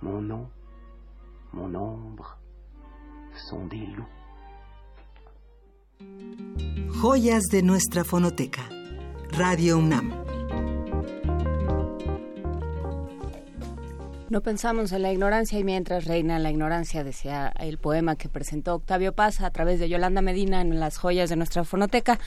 Mon 0.00 0.22
nom, 0.22 0.48
mon 1.52 1.74
ombre, 1.74 2.38
sont 3.48 3.66
des 3.66 3.86
loups. 3.96 4.04
Joyas 7.00 7.42
de 7.50 7.62
nuestra 7.62 8.04
fonoteca. 8.04 8.62
Radio 9.32 9.78
UNAM. 9.78 10.12
No 14.30 14.42
pensamos 14.42 14.92
en 14.92 15.02
la 15.02 15.10
ignorancia 15.10 15.58
y 15.58 15.64
mientras 15.64 16.04
reina 16.04 16.38
la 16.38 16.50
ignorancia, 16.50 17.02
decía 17.02 17.50
el 17.60 17.78
poema 17.78 18.16
que 18.16 18.28
presentó 18.28 18.74
Octavio 18.74 19.14
Paz 19.14 19.40
a 19.40 19.50
través 19.50 19.80
de 19.80 19.88
Yolanda 19.88 20.20
Medina 20.20 20.60
en 20.60 20.78
las 20.78 20.98
joyas 20.98 21.30
de 21.30 21.36
nuestra 21.36 21.64
fonoteca. 21.64 22.18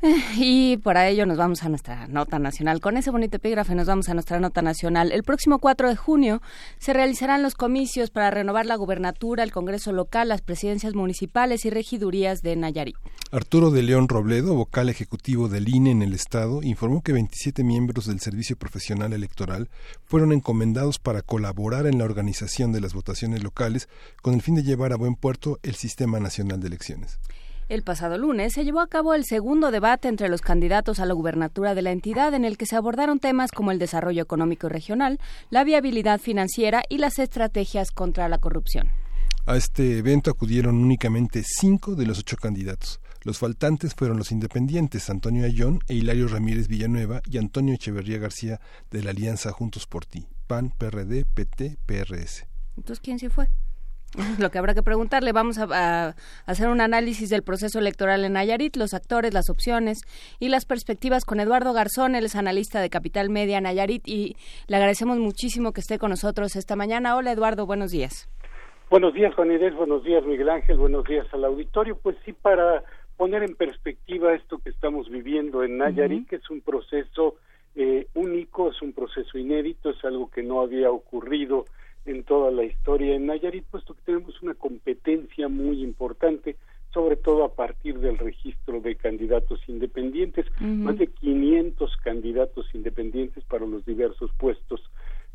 Y 0.36 0.76
para 0.78 1.08
ello 1.08 1.26
nos 1.26 1.36
vamos 1.36 1.62
a 1.62 1.68
nuestra 1.68 2.06
nota 2.06 2.38
nacional. 2.38 2.80
Con 2.80 2.96
ese 2.96 3.10
bonito 3.10 3.36
epígrafe 3.36 3.74
nos 3.74 3.86
vamos 3.86 4.08
a 4.08 4.14
nuestra 4.14 4.38
nota 4.38 4.62
nacional. 4.62 5.12
El 5.12 5.24
próximo 5.24 5.58
4 5.58 5.88
de 5.88 5.96
junio 5.96 6.40
se 6.78 6.92
realizarán 6.92 7.42
los 7.42 7.54
comicios 7.54 8.10
para 8.10 8.30
renovar 8.30 8.66
la 8.66 8.76
gubernatura, 8.76 9.42
el 9.42 9.52
Congreso 9.52 9.92
local, 9.92 10.28
las 10.28 10.40
presidencias 10.40 10.94
municipales 10.94 11.64
y 11.64 11.70
regidurías 11.70 12.42
de 12.42 12.56
Nayarit. 12.56 12.96
Arturo 13.32 13.70
de 13.70 13.82
León 13.82 14.08
Robledo, 14.08 14.54
vocal 14.54 14.88
ejecutivo 14.88 15.48
del 15.48 15.68
INE 15.68 15.90
en 15.90 16.02
el 16.02 16.14
Estado, 16.14 16.62
informó 16.62 17.02
que 17.02 17.12
27 17.12 17.64
miembros 17.64 18.06
del 18.06 18.20
Servicio 18.20 18.56
Profesional 18.56 19.12
Electoral 19.12 19.68
fueron 20.04 20.32
encomendados 20.32 20.98
para 20.98 21.22
colaborar 21.22 21.86
en 21.86 21.98
la 21.98 22.04
organización 22.04 22.72
de 22.72 22.80
las 22.80 22.94
votaciones 22.94 23.42
locales 23.42 23.88
con 24.22 24.34
el 24.34 24.42
fin 24.42 24.54
de 24.54 24.62
llevar 24.62 24.92
a 24.92 24.96
buen 24.96 25.14
puerto 25.14 25.58
el 25.62 25.74
Sistema 25.74 26.20
Nacional 26.20 26.60
de 26.60 26.68
Elecciones. 26.68 27.18
El 27.68 27.82
pasado 27.82 28.16
lunes 28.16 28.54
se 28.54 28.64
llevó 28.64 28.80
a 28.80 28.86
cabo 28.86 29.12
el 29.12 29.26
segundo 29.26 29.70
debate 29.70 30.08
entre 30.08 30.30
los 30.30 30.40
candidatos 30.40 31.00
a 31.00 31.04
la 31.04 31.12
gubernatura 31.12 31.74
de 31.74 31.82
la 31.82 31.92
entidad 31.92 32.32
en 32.32 32.46
el 32.46 32.56
que 32.56 32.64
se 32.64 32.76
abordaron 32.76 33.18
temas 33.18 33.52
como 33.52 33.72
el 33.72 33.78
desarrollo 33.78 34.22
económico 34.22 34.68
y 34.68 34.70
regional, 34.70 35.20
la 35.50 35.64
viabilidad 35.64 36.18
financiera 36.18 36.82
y 36.88 36.96
las 36.96 37.18
estrategias 37.18 37.90
contra 37.90 38.26
la 38.30 38.38
corrupción. 38.38 38.88
A 39.44 39.56
este 39.56 39.98
evento 39.98 40.30
acudieron 40.30 40.76
únicamente 40.76 41.42
cinco 41.44 41.94
de 41.94 42.06
los 42.06 42.20
ocho 42.20 42.38
candidatos. 42.38 43.00
Los 43.22 43.38
faltantes 43.38 43.94
fueron 43.94 44.16
los 44.16 44.32
independientes 44.32 45.10
Antonio 45.10 45.44
Ayón 45.44 45.80
e 45.88 45.94
Hilario 45.94 46.28
Ramírez 46.28 46.68
Villanueva 46.68 47.20
y 47.30 47.36
Antonio 47.36 47.74
Echeverría 47.74 48.16
García 48.16 48.60
de 48.90 49.02
la 49.02 49.10
Alianza 49.10 49.52
Juntos 49.52 49.86
por 49.86 50.06
Ti, 50.06 50.26
PAN, 50.46 50.70
PRD, 50.70 51.26
PT, 51.34 51.76
PRS. 51.84 52.46
Entonces, 52.78 53.00
¿quién 53.00 53.18
se 53.18 53.28
fue? 53.28 53.50
Lo 54.38 54.50
que 54.50 54.58
habrá 54.58 54.74
que 54.74 54.82
preguntarle, 54.82 55.32
vamos 55.32 55.58
a, 55.58 56.14
hacer 56.46 56.68
un 56.68 56.80
análisis 56.80 57.28
del 57.30 57.42
proceso 57.42 57.78
electoral 57.78 58.24
en 58.24 58.32
Nayarit, 58.32 58.76
los 58.76 58.94
actores, 58.94 59.34
las 59.34 59.50
opciones 59.50 60.00
y 60.38 60.48
las 60.48 60.64
perspectivas 60.64 61.24
con 61.24 61.40
Eduardo 61.40 61.72
Garzón, 61.72 62.14
él 62.14 62.24
es 62.24 62.36
analista 62.36 62.80
de 62.80 62.90
Capital 62.90 63.28
Media 63.28 63.60
Nayarit 63.60 64.06
y 64.06 64.36
le 64.66 64.76
agradecemos 64.76 65.18
muchísimo 65.18 65.72
que 65.72 65.80
esté 65.80 65.98
con 65.98 66.10
nosotros 66.10 66.56
esta 66.56 66.76
mañana. 66.76 67.16
Hola 67.16 67.32
Eduardo, 67.32 67.66
buenos 67.66 67.90
días. 67.90 68.28
Buenos 68.90 69.12
días 69.12 69.34
Juan 69.34 69.52
Inés, 69.52 69.74
buenos 69.74 70.02
días 70.02 70.24
Miguel 70.24 70.48
Ángel, 70.48 70.78
buenos 70.78 71.04
días 71.04 71.26
al 71.32 71.44
auditorio. 71.44 71.98
Pues 72.02 72.16
sí, 72.24 72.32
para 72.32 72.82
poner 73.18 73.42
en 73.42 73.54
perspectiva 73.54 74.32
esto 74.32 74.58
que 74.58 74.70
estamos 74.70 75.10
viviendo 75.10 75.62
en 75.62 75.76
Nayarit, 75.76 76.28
que 76.28 76.36
es 76.36 76.50
un 76.50 76.62
proceso 76.62 77.34
eh, 77.74 78.06
único, 78.14 78.70
es 78.70 78.80
un 78.80 78.92
proceso 78.92 79.36
inédito, 79.36 79.90
es 79.90 80.02
algo 80.04 80.30
que 80.30 80.42
no 80.42 80.62
había 80.62 80.90
ocurrido 80.90 81.66
en 82.06 82.24
toda 82.24 82.50
la 82.50 82.64
historia 82.64 83.14
en 83.14 83.26
Nayarit, 83.26 83.64
puesto 83.64 83.94
que 83.94 84.02
tenemos 84.02 84.40
una 84.42 84.54
competencia 84.54 85.48
muy 85.48 85.82
importante, 85.82 86.56
sobre 86.92 87.16
todo 87.16 87.44
a 87.44 87.54
partir 87.54 87.98
del 87.98 88.18
registro 88.18 88.80
de 88.80 88.96
candidatos 88.96 89.60
independientes, 89.68 90.46
más 90.60 90.96
de 90.98 91.08
500 91.08 91.96
candidatos 91.98 92.66
independientes 92.74 93.44
para 93.44 93.66
los 93.66 93.84
diversos 93.84 94.30
puestos 94.38 94.80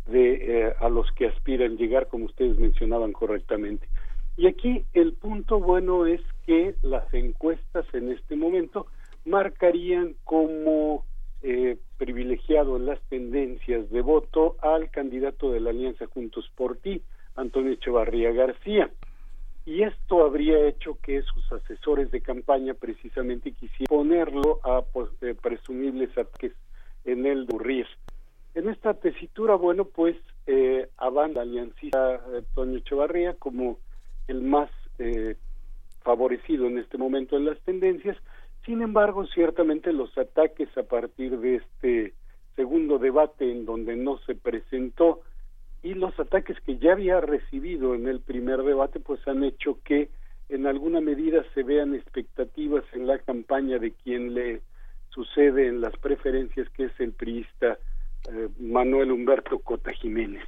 de 0.07 0.67
eh, 0.67 0.73
a 0.79 0.89
los 0.89 1.11
que 1.11 1.27
aspiran 1.27 1.77
llegar, 1.77 2.07
como 2.07 2.25
ustedes 2.25 2.57
mencionaban 2.57 3.13
correctamente. 3.13 3.87
Y 4.35 4.47
aquí 4.47 4.83
el 4.93 5.13
punto 5.13 5.59
bueno 5.59 6.05
es 6.05 6.21
que 6.45 6.75
las 6.81 7.13
encuestas 7.13 7.85
en 7.93 8.11
este 8.11 8.35
momento 8.35 8.87
marcarían 9.25 10.15
como 10.23 11.05
eh, 11.43 11.77
privilegiado 11.97 12.77
en 12.77 12.85
las 12.85 13.01
tendencias 13.09 13.89
de 13.89 14.01
voto 14.01 14.55
al 14.61 14.89
candidato 14.89 15.51
de 15.51 15.59
la 15.59 15.69
Alianza 15.71 16.07
Juntos 16.07 16.49
por 16.55 16.77
Ti, 16.77 17.01
Antonio 17.35 17.73
Echevarría 17.73 18.31
García. 18.31 18.89
Y 19.65 19.83
esto 19.83 20.25
habría 20.25 20.67
hecho 20.67 20.97
que 21.01 21.21
sus 21.21 21.51
asesores 21.51 22.11
de 22.11 22.21
campaña 22.21 22.73
precisamente 22.73 23.51
quisieran 23.51 23.87
ponerlo 23.87 24.59
a 24.63 24.81
pues, 24.81 25.09
eh, 25.21 25.35
presumibles 25.41 26.17
ataques 26.17 26.53
en 27.05 27.25
el 27.25 27.45
Durrir. 27.45 27.87
En 28.55 28.69
esta 28.69 28.93
tesitura, 28.93 29.55
bueno, 29.55 29.85
pues 29.85 30.15
eh, 30.47 30.87
avanza 30.97 31.41
aliancista 31.41 32.21
Antonio 32.35 32.77
Echevarría 32.77 33.33
como 33.33 33.79
el 34.27 34.41
más 34.41 34.69
eh, 34.99 35.35
favorecido 36.03 36.67
en 36.67 36.77
este 36.77 36.97
momento 36.97 37.37
en 37.37 37.45
las 37.45 37.59
tendencias, 37.61 38.17
sin 38.65 38.81
embargo, 38.81 39.25
ciertamente 39.27 39.91
los 39.91 40.17
ataques 40.17 40.69
a 40.77 40.83
partir 40.83 41.37
de 41.39 41.55
este 41.55 42.13
segundo 42.55 42.99
debate 42.99 43.51
en 43.51 43.65
donde 43.65 43.95
no 43.95 44.17
se 44.19 44.35
presentó 44.35 45.21
y 45.81 45.95
los 45.95 46.17
ataques 46.19 46.57
que 46.61 46.77
ya 46.77 46.93
había 46.93 47.19
recibido 47.19 47.93
en 47.93 48.07
el 48.07 48.21
primer 48.21 48.63
debate 48.63 48.99
pues 48.99 49.19
han 49.27 49.43
hecho 49.43 49.79
que 49.83 50.09
en 50.49 50.65
alguna 50.65 51.01
medida 51.01 51.43
se 51.53 51.63
vean 51.63 51.93
expectativas 51.93 52.83
en 52.93 53.07
la 53.07 53.19
campaña 53.19 53.79
de 53.79 53.91
quien 53.91 54.33
le 54.33 54.61
sucede 55.09 55.67
en 55.67 55.81
las 55.81 55.97
preferencias 55.97 56.69
que 56.69 56.85
es 56.85 56.99
el 56.99 57.11
priista 57.11 57.77
eh, 58.31 58.49
Manuel 58.59 59.11
Humberto 59.11 59.59
Cota 59.59 59.91
Jiménez. 59.91 60.47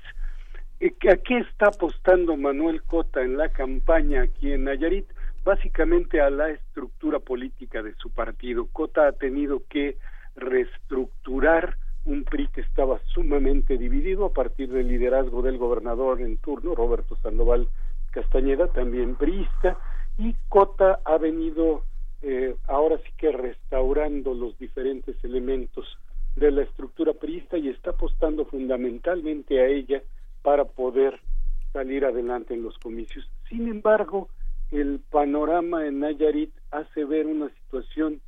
¿A 0.82 1.16
qué 1.18 1.38
está 1.38 1.68
apostando 1.68 2.38
Manuel 2.38 2.84
Cota 2.84 3.22
en 3.22 3.38
la 3.38 3.50
campaña 3.50 4.24
aquí 4.24 4.52
en 4.52 4.66
Nayarit? 4.66 5.08
Básicamente 5.46 6.20
a 6.20 6.30
la 6.32 6.50
estructura 6.50 7.20
política 7.20 7.84
de 7.84 7.94
su 7.96 8.10
partido. 8.10 8.68
Cota 8.74 9.08
ha 9.08 9.12
tenido 9.12 9.62
que 9.70 9.98
reestructurar 10.36 11.78
un 12.04 12.24
PRI 12.24 12.48
que 12.50 12.62
estaba 12.62 13.00
sumamente 13.14 13.78
dividido 13.78 14.26
a 14.26 14.34
partir 14.34 14.70
del 14.70 14.88
liderazgo 14.88 15.44
del 15.44 15.58
gobernador 15.58 16.20
en 16.22 16.38
turno, 16.38 16.76
Roberto 16.76 17.16
Sandoval 17.18 17.70
Castañeda, 18.12 18.68
también 18.68 19.16
priista, 19.16 19.78
y 20.18 20.36
Cota 20.50 21.00
ha 21.06 21.18
venido 21.18 21.84
eh, 22.22 22.56
ahora 22.68 22.98
sí 22.98 23.12
que 23.18 23.32
restaurando 23.32 24.34
los 24.34 24.58
diferentes 24.58 25.16
elementos 25.24 25.86
de 26.36 26.52
la 26.52 26.64
estructura 26.64 27.14
priista 27.14 27.58
y 27.58 27.70
está 27.70 27.92
apostando 27.92 28.46
fundamentalmente 28.46 29.60
a 29.60 29.68
ella 29.68 30.02
para 30.42 30.66
poder 30.66 31.20
salir 31.72 32.06
adelante 32.06 32.54
en 32.54 32.64
los 32.64 32.78
comicios. 32.80 33.30
Sin 33.50 33.68
embargo, 33.68 34.30
el 34.72 35.00
panorama 35.12 35.86
en 35.86 36.00
Nayarit 36.00 36.52
hace 36.72 37.06
ver 37.06 37.28
una 37.28 37.50
situación 37.50 38.22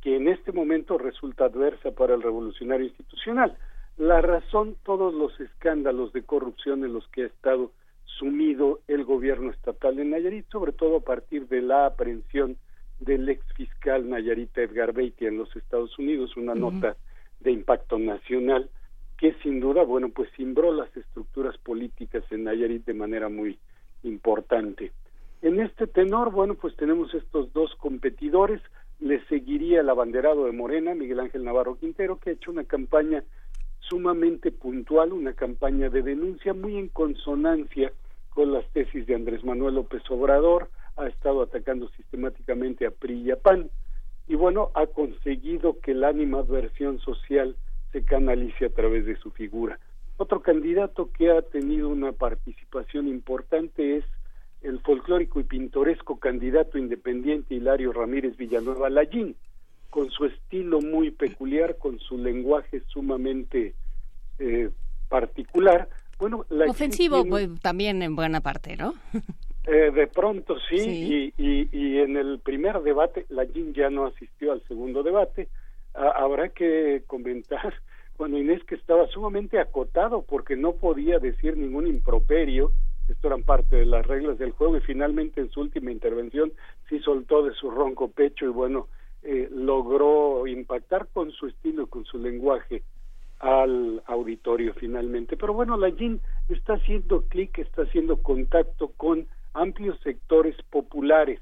que 0.00 0.16
en 0.16 0.28
este 0.28 0.52
momento 0.52 0.98
resulta 0.98 1.44
adversa 1.44 1.90
para 1.90 2.14
el 2.14 2.22
revolucionario 2.22 2.86
institucional. 2.86 3.56
La 3.98 4.20
razón, 4.22 4.76
todos 4.84 5.12
los 5.12 5.38
escándalos 5.40 6.12
de 6.12 6.22
corrupción 6.22 6.84
en 6.84 6.94
los 6.94 7.06
que 7.08 7.24
ha 7.24 7.26
estado 7.26 7.72
sumido 8.04 8.80
el 8.88 9.04
gobierno 9.04 9.50
estatal 9.50 9.98
en 9.98 10.10
Nayarit, 10.10 10.48
sobre 10.50 10.72
todo 10.72 10.96
a 10.96 11.00
partir 11.00 11.48
de 11.48 11.62
la 11.62 11.86
aprehensión 11.86 12.56
del 13.00 13.28
ex 13.28 13.44
fiscal 13.54 14.08
Nayarita 14.08 14.62
Edgar 14.62 14.92
Beatty 14.92 15.26
en 15.26 15.38
los 15.38 15.54
Estados 15.56 15.98
Unidos, 15.98 16.36
una 16.36 16.54
nota 16.54 16.96
de 17.40 17.52
impacto 17.52 17.98
nacional 17.98 18.68
que 19.18 19.34
sin 19.42 19.60
duda, 19.60 19.82
bueno, 19.82 20.08
pues 20.08 20.30
cimbró 20.34 20.72
las 20.72 20.94
estructuras 20.96 21.56
políticas 21.58 22.24
en 22.30 22.44
Nayarit 22.44 22.86
de 22.86 22.94
manera 22.94 23.28
muy 23.28 23.58
importante. 24.02 24.92
En 25.42 25.60
este 25.60 25.86
tenor, 25.86 26.30
bueno, 26.30 26.54
pues 26.54 26.76
tenemos 26.76 27.14
estos 27.14 27.52
dos 27.52 27.74
competidores. 27.76 28.60
Le 28.98 29.24
seguiría 29.26 29.80
el 29.80 29.88
abanderado 29.88 30.44
de 30.44 30.52
Morena, 30.52 30.94
Miguel 30.94 31.20
Ángel 31.20 31.44
Navarro 31.44 31.78
Quintero, 31.78 32.18
que 32.18 32.30
ha 32.30 32.32
hecho 32.34 32.50
una 32.50 32.64
campaña 32.64 33.24
sumamente 33.80 34.52
puntual, 34.52 35.12
una 35.12 35.32
campaña 35.32 35.88
de 35.88 36.02
denuncia 36.02 36.52
muy 36.52 36.76
en 36.76 36.88
consonancia 36.88 37.92
con 38.30 38.52
las 38.52 38.64
tesis 38.72 39.06
de 39.06 39.14
Andrés 39.14 39.42
Manuel 39.42 39.76
López 39.76 40.02
Obrador, 40.10 40.68
ha 40.96 41.08
estado 41.08 41.42
atacando 41.42 41.88
sistemáticamente 41.96 42.86
a 42.86 42.90
PRI 42.90 43.22
y 43.22 43.30
a 43.30 43.36
PAN, 43.36 43.70
y 44.28 44.36
bueno, 44.36 44.70
ha 44.74 44.86
conseguido 44.86 45.80
que 45.80 45.94
la 45.94 46.08
animadversión 46.08 47.00
social 47.00 47.56
se 47.90 48.04
canalice 48.04 48.66
a 48.66 48.70
través 48.70 49.06
de 49.06 49.16
su 49.16 49.30
figura. 49.32 49.80
Otro 50.18 50.40
candidato 50.40 51.10
que 51.10 51.30
ha 51.32 51.42
tenido 51.42 51.88
una 51.88 52.12
participación 52.12 53.08
importante 53.08 53.96
es 53.96 54.04
el 54.62 54.80
folclórico 54.80 55.40
y 55.40 55.44
pintoresco 55.44 56.18
candidato 56.18 56.78
independiente 56.78 57.54
Hilario 57.54 57.92
Ramírez 57.92 58.36
Villanueva 58.36 58.90
Lallín, 58.90 59.36
con 59.88 60.10
su 60.10 60.26
estilo 60.26 60.80
muy 60.80 61.10
peculiar, 61.10 61.78
con 61.78 61.98
su 61.98 62.18
lenguaje 62.18 62.82
sumamente 62.88 63.74
eh, 64.38 64.70
particular. 65.08 65.88
Bueno, 66.18 66.44
ofensivo 66.68 67.24
pues, 67.24 67.48
también 67.60 68.02
en 68.02 68.14
buena 68.14 68.40
parte, 68.40 68.76
¿no? 68.76 68.94
Eh, 69.66 69.90
de 69.90 70.06
pronto 70.06 70.56
sí, 70.70 71.32
Y, 71.36 71.68
y, 71.70 71.98
en 71.98 72.16
el 72.16 72.40
primer 72.40 72.80
debate, 72.80 73.26
Lallín 73.28 73.74
ya 73.74 73.90
no 73.90 74.06
asistió 74.06 74.52
al 74.52 74.62
segundo 74.66 75.02
debate. 75.02 75.48
habrá 75.92 76.48
que 76.48 77.02
comentar, 77.06 77.74
bueno, 78.18 78.38
Inés 78.38 78.64
que 78.64 78.74
estaba 78.74 79.06
sumamente 79.08 79.60
acotado 79.60 80.22
porque 80.22 80.56
no 80.56 80.72
podía 80.72 81.18
decir 81.18 81.58
ningún 81.58 81.86
improperio, 81.86 82.72
esto 83.10 83.26
eran 83.26 83.42
parte 83.42 83.76
de 83.76 83.86
las 83.86 84.06
reglas 84.06 84.38
del 84.38 84.52
juego 84.52 84.76
y 84.76 84.80
finalmente 84.80 85.40
en 85.40 85.50
su 85.50 85.60
última 85.60 85.90
intervención 85.90 86.52
sí 86.88 87.00
soltó 87.00 87.42
de 87.42 87.54
su 87.54 87.70
ronco 87.70 88.08
pecho 88.08 88.44
y 88.44 88.48
bueno, 88.48 88.88
eh, 89.22 89.48
logró 89.50 90.46
impactar 90.46 91.08
con 91.12 91.30
su 91.32 91.46
estilo, 91.46 91.86
con 91.88 92.04
su 92.04 92.18
lenguaje 92.18 92.82
al 93.40 94.02
auditorio 94.06 94.74
finalmente. 94.74 95.36
Pero 95.36 95.54
bueno, 95.54 95.76
la 95.76 95.88
está 96.48 96.74
haciendo 96.74 97.22
clic, 97.28 97.58
está 97.58 97.82
haciendo 97.82 98.22
contacto 98.22 98.92
con 98.96 99.26
amplios 99.54 99.98
sectores 100.00 100.56
populares 100.70 101.40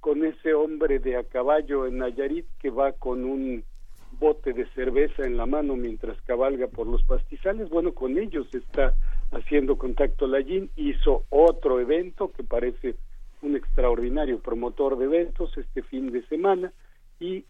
con 0.00 0.24
ese 0.24 0.54
hombre 0.54 0.98
de 0.98 1.16
a 1.16 1.24
caballo 1.24 1.86
en 1.86 1.98
Nayarit 1.98 2.46
que 2.60 2.70
va 2.70 2.92
con 2.92 3.24
un 3.24 3.64
bote 4.12 4.52
de 4.52 4.66
cerveza 4.70 5.26
en 5.26 5.36
la 5.36 5.46
mano 5.46 5.76
mientras 5.76 6.20
cabalga 6.22 6.66
por 6.66 6.86
los 6.86 7.02
pastizales. 7.04 7.68
Bueno, 7.68 7.92
con 7.94 8.18
ellos 8.18 8.46
está 8.54 8.94
haciendo 9.32 9.76
contacto 9.76 10.26
Lallín. 10.26 10.70
Hizo 10.76 11.24
otro 11.30 11.80
evento 11.80 12.32
que 12.32 12.44
parece 12.44 12.96
un 13.42 13.56
extraordinario 13.56 14.40
promotor 14.40 14.98
de 14.98 15.04
eventos 15.04 15.56
este 15.56 15.82
fin 15.82 16.10
de 16.10 16.26
semana 16.26 16.72
y 17.20 17.44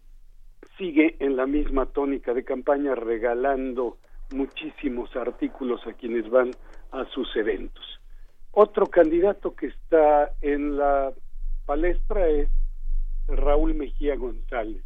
sigue 0.77 1.15
en 1.19 1.35
la 1.35 1.45
misma 1.45 1.85
tónica 1.87 2.33
de 2.33 2.43
campaña 2.43 2.95
regalando 2.95 3.97
muchísimos 4.31 5.15
artículos 5.15 5.85
a 5.87 5.93
quienes 5.93 6.29
van 6.29 6.51
a 6.91 7.05
sus 7.05 7.35
eventos. 7.35 7.83
Otro 8.51 8.87
candidato 8.87 9.55
que 9.55 9.67
está 9.67 10.31
en 10.41 10.77
la 10.77 11.11
palestra 11.65 12.27
es 12.27 12.49
Raúl 13.27 13.75
Mejía 13.75 14.15
González, 14.15 14.83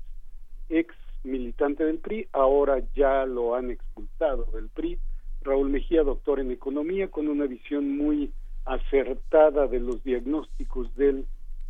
ex 0.70 0.94
militante 1.24 1.86
del 1.86 1.99
PRI, 1.99 2.28
ahora 2.34 2.82
ya 2.94 3.26
lo 3.26 3.56
han 3.56 3.72
expulsado 3.72 4.45
del 4.53 4.70
PRI. 4.70 4.99
Raúl 5.44 5.70
Mejía, 5.70 6.03
doctor 6.03 6.40
en 6.40 6.52
economía, 6.52 7.10
con 7.10 7.28
una 7.28 7.45
visión 7.45 7.98
muy 7.98 8.32
acertada 8.65 9.68
de 9.68 9.80
los 9.80 10.03
diagnósticos 10.03 10.95
del 10.95 11.26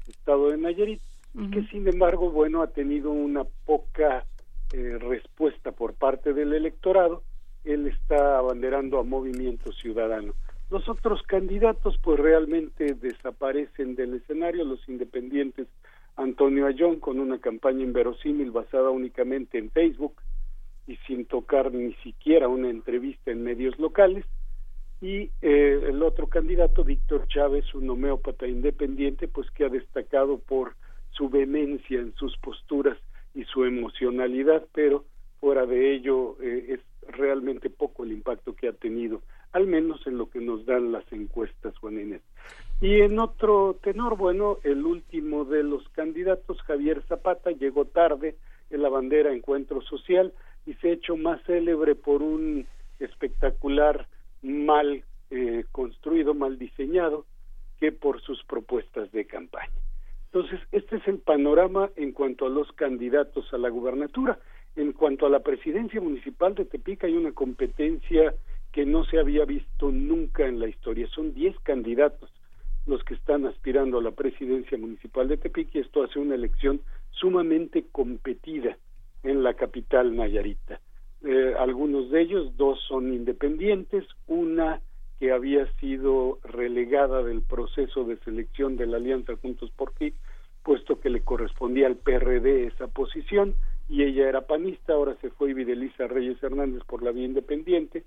estado 0.08 0.50
de 0.50 0.58
Nayarit, 0.58 1.02
que 1.52 1.64
sin 1.72 1.88
embargo, 1.88 2.30
bueno, 2.30 2.62
ha 2.62 2.68
tenido 2.68 3.12
una 3.12 3.44
poca 3.66 4.26
eh, 4.72 4.98
respuesta 5.00 5.72
por 5.72 5.94
parte 5.94 6.34
del 6.34 6.54
electorado. 6.54 7.24
Él 7.64 7.88
está 7.88 8.38
abanderando 8.38 9.00
a 9.00 9.04
Movimiento 9.04 9.72
Ciudadano. 9.72 10.34
Los 10.70 10.88
otros 10.88 11.24
candidatos, 11.24 11.98
pues 12.04 12.20
realmente 12.20 12.94
desaparecen 12.94 13.96
del 13.96 14.16
escenario. 14.16 14.64
Los 14.64 14.88
independientes 14.88 15.68
Antonio 16.16 16.68
Ayón 16.68 17.00
con 17.00 17.20
una 17.20 17.40
campaña 17.40 17.84
inverosímil 17.84 18.52
basada 18.52 18.90
únicamente 18.90 19.58
en 19.58 19.72
Facebook 19.72 20.14
y 20.88 20.98
sin 21.08 21.26
tocar 21.26 21.72
ni 21.74 21.94
siquiera 21.96 22.48
una 22.48 22.70
entrevista 22.70 23.32
en 23.32 23.44
medios 23.44 23.78
locales. 23.80 24.26
Y 25.02 25.32
eh, 25.42 25.82
el 25.90 26.02
otro 26.02 26.28
candidato 26.28 26.84
Víctor 26.84 27.28
Chávez 27.28 27.74
un 27.74 27.90
homeópata 27.90 28.48
independiente 28.48 29.28
pues 29.28 29.50
que 29.52 29.66
ha 29.66 29.70
destacado 29.70 30.40
por 30.40 30.76
su 31.12 31.30
vehemencia 31.30 32.00
en 32.00 32.14
sus 32.16 32.38
posturas 32.38 32.98
y 33.36 33.44
su 33.46 33.66
emocionalidad 33.66 34.66
pero 34.74 35.06
fuera 35.40 35.66
de 35.66 35.94
ello 35.94 36.38
eh, 36.42 36.76
es 36.80 36.80
realmente 37.14 37.70
poco 37.70 38.06
el 38.06 38.14
impacto 38.14 38.56
que 38.56 38.70
ha 38.70 38.74
tenido 38.74 39.22
al 39.52 39.68
menos 39.68 40.06
en 40.08 40.18
lo 40.18 40.30
que 40.30 40.40
nos 40.40 40.66
dan 40.66 40.92
las 40.92 41.04
encuestas 41.12 41.78
Juan 41.78 42.00
Inés. 42.00 42.22
Y 42.82 43.02
en 43.02 43.20
otro 43.20 43.78
tenor, 43.82 44.18
bueno, 44.18 44.58
el 44.64 44.84
último 44.84 45.46
de 45.46 45.64
los 45.64 45.88
candidatos, 45.90 46.62
Javier 46.64 47.04
Zapata, 47.08 47.52
llegó 47.52 47.86
tarde 47.86 48.36
en 48.72 48.82
la 48.82 48.90
bandera 48.90 49.32
Encuentro 49.32 49.82
Social 49.82 50.34
y 50.66 50.74
se 50.76 50.90
ha 50.90 50.94
hecho 50.94 51.18
más 51.18 51.42
célebre 51.44 51.96
por 51.96 52.22
un 52.22 52.66
espectacular 53.00 54.08
mal 54.42 55.04
eh, 55.30 55.66
construido, 55.72 56.34
mal 56.34 56.58
diseñado, 56.58 57.26
que 57.80 57.92
por 57.92 58.22
sus 58.22 58.44
propuestas 58.46 59.12
de 59.12 59.26
campaña. 59.26 59.74
Entonces, 60.26 60.60
este 60.72 60.98
es 60.98 61.08
el 61.08 61.20
panorama 61.20 61.90
en 61.96 62.12
cuanto 62.12 62.46
a 62.46 62.50
los 62.50 62.72
candidatos 62.74 63.54
a 63.54 63.58
la 63.58 63.70
gubernatura. 63.70 64.40
En 64.76 64.94
cuanto 64.94 65.26
a 65.26 65.30
la 65.30 65.42
presidencia 65.42 66.02
municipal 66.02 66.56
de 66.56 66.66
Tepic, 66.66 67.04
hay 67.04 67.16
una 67.16 67.32
competencia 67.34 68.34
que 68.72 68.86
no 68.86 69.06
se 69.06 69.20
había 69.20 69.46
visto 69.46 69.92
nunca 69.92 70.48
en 70.48 70.60
la 70.60 70.68
historia. 70.68 71.08
Son 71.10 71.34
10 71.34 71.60
candidatos 71.60 72.32
los 72.88 73.04
que 73.04 73.14
están 73.14 73.46
aspirando 73.46 74.00
a 74.00 74.02
la 74.02 74.12
presidencia 74.12 74.78
municipal 74.78 75.28
de 75.28 75.38
Tepic 75.38 75.74
y 75.76 75.80
esto 75.80 76.04
hace 76.04 76.20
una 76.20 76.36
elección 76.36 76.82
sumamente 77.12 77.86
competida 77.92 78.78
en 79.24 79.44
la 79.44 79.54
capital 79.54 80.16
nayarita. 80.16 80.80
Eh, 81.24 81.54
algunos 81.58 82.12
de 82.12 82.22
ellos, 82.22 82.56
dos 82.58 82.80
son 82.88 83.14
independientes, 83.14 84.06
una 84.28 84.82
que 85.20 85.32
había 85.32 85.72
sido 85.80 86.40
relegada 86.44 87.24
del 87.24 87.42
proceso 87.42 88.04
de 88.04 88.18
selección 88.18 88.76
de 88.76 88.88
la 88.88 88.98
Alianza 88.98 89.38
Juntos 89.38 89.72
por 89.72 89.94
Ti, 89.94 90.14
puesto 90.64 91.00
que 91.00 91.10
le 91.10 91.22
correspondía 91.22 91.88
al 91.88 91.96
PRD 91.96 92.68
esa 92.68 92.88
posición, 92.88 93.56
y 93.88 94.04
ella 94.04 94.28
era 94.28 94.48
panista, 94.48 94.94
ahora 94.94 95.16
se 95.22 95.30
fue 95.30 95.54
Videlisa 95.54 96.08
Reyes 96.08 96.42
Hernández 96.44 96.84
por 96.86 97.04
la 97.04 97.12
vía 97.12 97.26
independiente, 97.26 98.04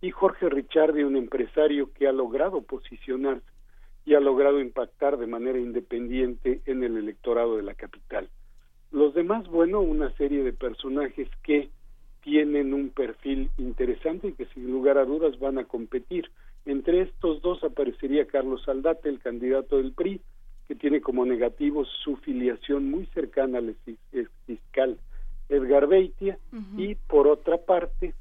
y 0.00 0.10
Jorge 0.10 0.48
Richardi, 0.48 1.02
un 1.02 1.16
empresario 1.16 1.92
que 1.92 2.06
ha 2.06 2.12
logrado 2.12 2.62
posicionarse 2.62 3.46
y 4.04 4.14
ha 4.14 4.20
logrado 4.20 4.60
impactar 4.60 5.18
de 5.18 5.26
manera 5.26 5.58
independiente 5.58 6.62
en 6.66 6.82
el 6.82 6.96
electorado 6.96 7.56
de 7.56 7.62
la 7.62 7.74
capital. 7.74 8.28
Los 8.90 9.14
demás, 9.14 9.46
bueno, 9.48 9.80
una 9.80 10.10
serie 10.16 10.42
de 10.42 10.52
personajes 10.52 11.28
que 11.42 11.68
tienen 12.22 12.74
un 12.74 12.90
perfil 12.90 13.50
interesante 13.58 14.28
y 14.28 14.32
que 14.32 14.46
sin 14.46 14.70
lugar 14.70 14.98
a 14.98 15.04
dudas 15.04 15.38
van 15.38 15.58
a 15.58 15.64
competir. 15.64 16.30
Entre 16.64 17.02
estos 17.02 17.40
dos 17.42 17.62
aparecería 17.64 18.26
Carlos 18.26 18.68
Aldate, 18.68 19.08
el 19.08 19.20
candidato 19.20 19.76
del 19.76 19.92
PRI, 19.92 20.20
que 20.66 20.74
tiene 20.74 21.00
como 21.00 21.24
negativo 21.24 21.84
su 21.84 22.16
filiación 22.16 22.90
muy 22.90 23.06
cercana 23.06 23.58
al 23.58 23.74
fiscal 24.46 24.98
Edgar 25.48 25.86
Beitia, 25.86 26.38
y 26.76 26.94
por 26.94 27.26
otra 27.26 27.56
parte 27.56 28.14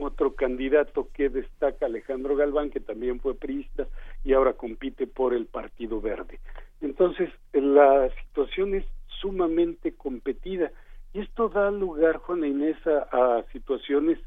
otro 0.00 0.34
candidato 0.34 1.08
que 1.12 1.28
destaca 1.28 1.86
Alejandro 1.86 2.36
Galván, 2.36 2.70
que 2.70 2.80
también 2.80 3.20
fue 3.20 3.34
priista 3.34 3.86
y 4.24 4.32
ahora 4.32 4.54
compite 4.54 5.06
por 5.06 5.34
el 5.34 5.46
Partido 5.46 6.00
Verde. 6.00 6.40
Entonces, 6.80 7.30
la 7.52 8.08
situación 8.26 8.74
es 8.74 8.84
sumamente 9.20 9.92
competida. 9.92 10.70
Y 11.12 11.20
esto 11.20 11.48
da 11.48 11.70
lugar, 11.70 12.18
Juana 12.18 12.46
Inés, 12.46 12.76
a, 12.86 13.38
a 13.38 13.42
situaciones 13.52 14.18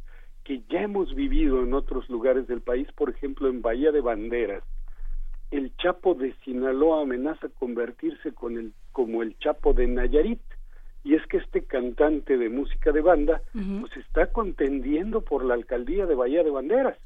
que 0.43 0.61
ya 0.69 0.81
hemos 0.81 1.15
vivido 1.15 1.63
en 1.63 1.73
otros 1.73 2.09
lugares 2.09 2.47
del 2.47 2.61
país, 2.61 2.87
por 2.93 3.09
ejemplo, 3.09 3.47
en 3.47 3.61
Bahía 3.61 3.91
de 3.91 4.01
Banderas. 4.01 4.63
El 5.51 5.75
Chapo 5.77 6.15
de 6.15 6.33
Sinaloa 6.43 7.03
amenaza 7.03 7.47
convertirse 7.59 8.33
con 8.33 8.57
el, 8.57 8.73
como 8.91 9.23
el 9.23 9.37
Chapo 9.39 9.73
de 9.73 9.87
Nayarit. 9.87 10.41
Y 11.05 11.15
es 11.15 11.25
que 11.27 11.37
este 11.37 11.65
cantante 11.65 12.37
de 12.37 12.49
música 12.49 12.91
de 12.93 13.01
banda 13.01 13.41
pues 13.51 13.97
está 13.97 14.27
contendiendo 14.27 15.19
por 15.19 15.43
la 15.43 15.53
alcaldía 15.53 16.05
de 16.05 16.15
Bahía 16.15 16.43
de 16.43 16.49
Banderas 16.49 16.97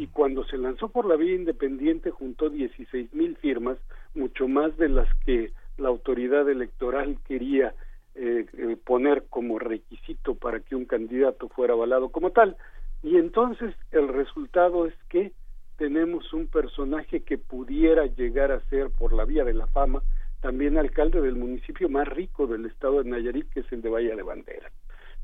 y 0.00 0.06
cuando 0.06 0.44
se 0.46 0.56
lanzó 0.56 0.88
por 0.88 1.04
la 1.04 1.14
vía 1.14 1.34
independiente 1.34 2.10
juntó 2.10 2.48
16 2.48 3.12
mil 3.12 3.36
firmas, 3.36 3.76
mucho 4.14 4.48
más 4.48 4.74
de 4.78 4.88
las 4.88 5.06
que 5.26 5.52
la 5.76 5.90
autoridad 5.90 6.48
electoral 6.48 7.18
quería 7.28 7.74
eh, 8.14 8.46
eh, 8.56 8.78
poner 8.82 9.26
como 9.28 9.58
requisito 9.58 10.36
para 10.36 10.60
que 10.60 10.74
un 10.74 10.86
candidato 10.86 11.50
fuera 11.50 11.74
avalado 11.74 12.08
como 12.08 12.30
tal. 12.30 12.56
Y 13.02 13.18
entonces 13.18 13.74
el 13.90 14.08
resultado 14.08 14.86
es 14.86 14.94
que 15.10 15.32
tenemos 15.76 16.32
un 16.32 16.46
personaje 16.46 17.20
que 17.20 17.36
pudiera 17.36 18.06
llegar 18.06 18.52
a 18.52 18.64
ser 18.70 18.88
por 18.88 19.12
la 19.12 19.26
vía 19.26 19.44
de 19.44 19.52
la 19.52 19.66
fama 19.66 20.02
también 20.40 20.78
alcalde 20.78 21.20
del 21.20 21.36
municipio 21.36 21.90
más 21.90 22.08
rico 22.08 22.46
del 22.46 22.64
estado 22.64 23.02
de 23.02 23.10
Nayarit, 23.10 23.50
que 23.50 23.60
es 23.60 23.70
el 23.70 23.82
de 23.82 23.90
Bahía 23.90 24.16
de 24.16 24.22
Bandera. 24.22 24.70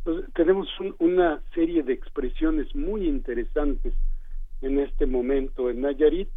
Entonces, 0.04 0.30
tenemos 0.34 0.68
una 0.98 1.40
serie 1.54 1.82
de 1.82 1.94
expresiones 1.94 2.74
muy 2.74 3.08
interesantes 3.08 3.94
en 4.62 4.78
este 4.78 5.06
momento 5.06 5.70
en 5.70 5.82
Nayarit. 5.82 6.28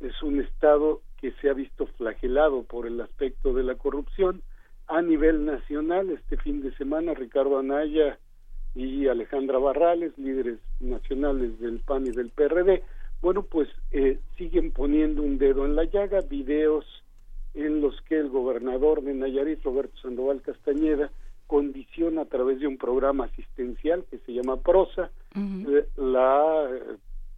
Es 0.00 0.22
un 0.22 0.40
estado 0.40 1.02
que 1.18 1.32
se 1.40 1.48
ha 1.48 1.52
visto 1.52 1.86
flagelado 1.86 2.64
por 2.64 2.86
el 2.86 3.00
aspecto 3.00 3.52
de 3.52 3.62
la 3.62 3.76
corrupción. 3.76 4.42
A 4.88 5.00
nivel 5.00 5.44
nacional, 5.44 6.10
este 6.10 6.36
fin 6.36 6.60
de 6.62 6.74
semana, 6.76 7.14
Ricardo 7.14 7.58
Anaya 7.58 8.18
y 8.74 9.06
Alejandra 9.06 9.58
Barrales, 9.58 10.16
líderes 10.18 10.58
nacionales 10.80 11.58
del 11.60 11.80
PAN 11.80 12.06
y 12.06 12.10
del 12.10 12.30
PRD, 12.30 12.82
bueno, 13.20 13.44
pues 13.44 13.68
eh, 13.92 14.18
siguen 14.36 14.72
poniendo 14.72 15.22
un 15.22 15.38
dedo 15.38 15.64
en 15.64 15.76
la 15.76 15.84
llaga, 15.84 16.20
videos 16.22 16.84
en 17.54 17.80
los 17.80 18.00
que 18.02 18.18
el 18.18 18.28
gobernador 18.28 19.02
de 19.02 19.14
Nayarit, 19.14 19.62
Roberto 19.62 19.96
Sandoval 20.00 20.42
Castañeda, 20.42 21.10
condiciona 21.46 22.22
a 22.22 22.24
través 22.24 22.58
de 22.60 22.66
un 22.66 22.78
programa 22.78 23.26
asistencial 23.26 24.04
que 24.10 24.18
se 24.18 24.32
llama 24.32 24.56
PROSA 24.56 25.10
eh, 25.36 25.86
la 25.96 26.68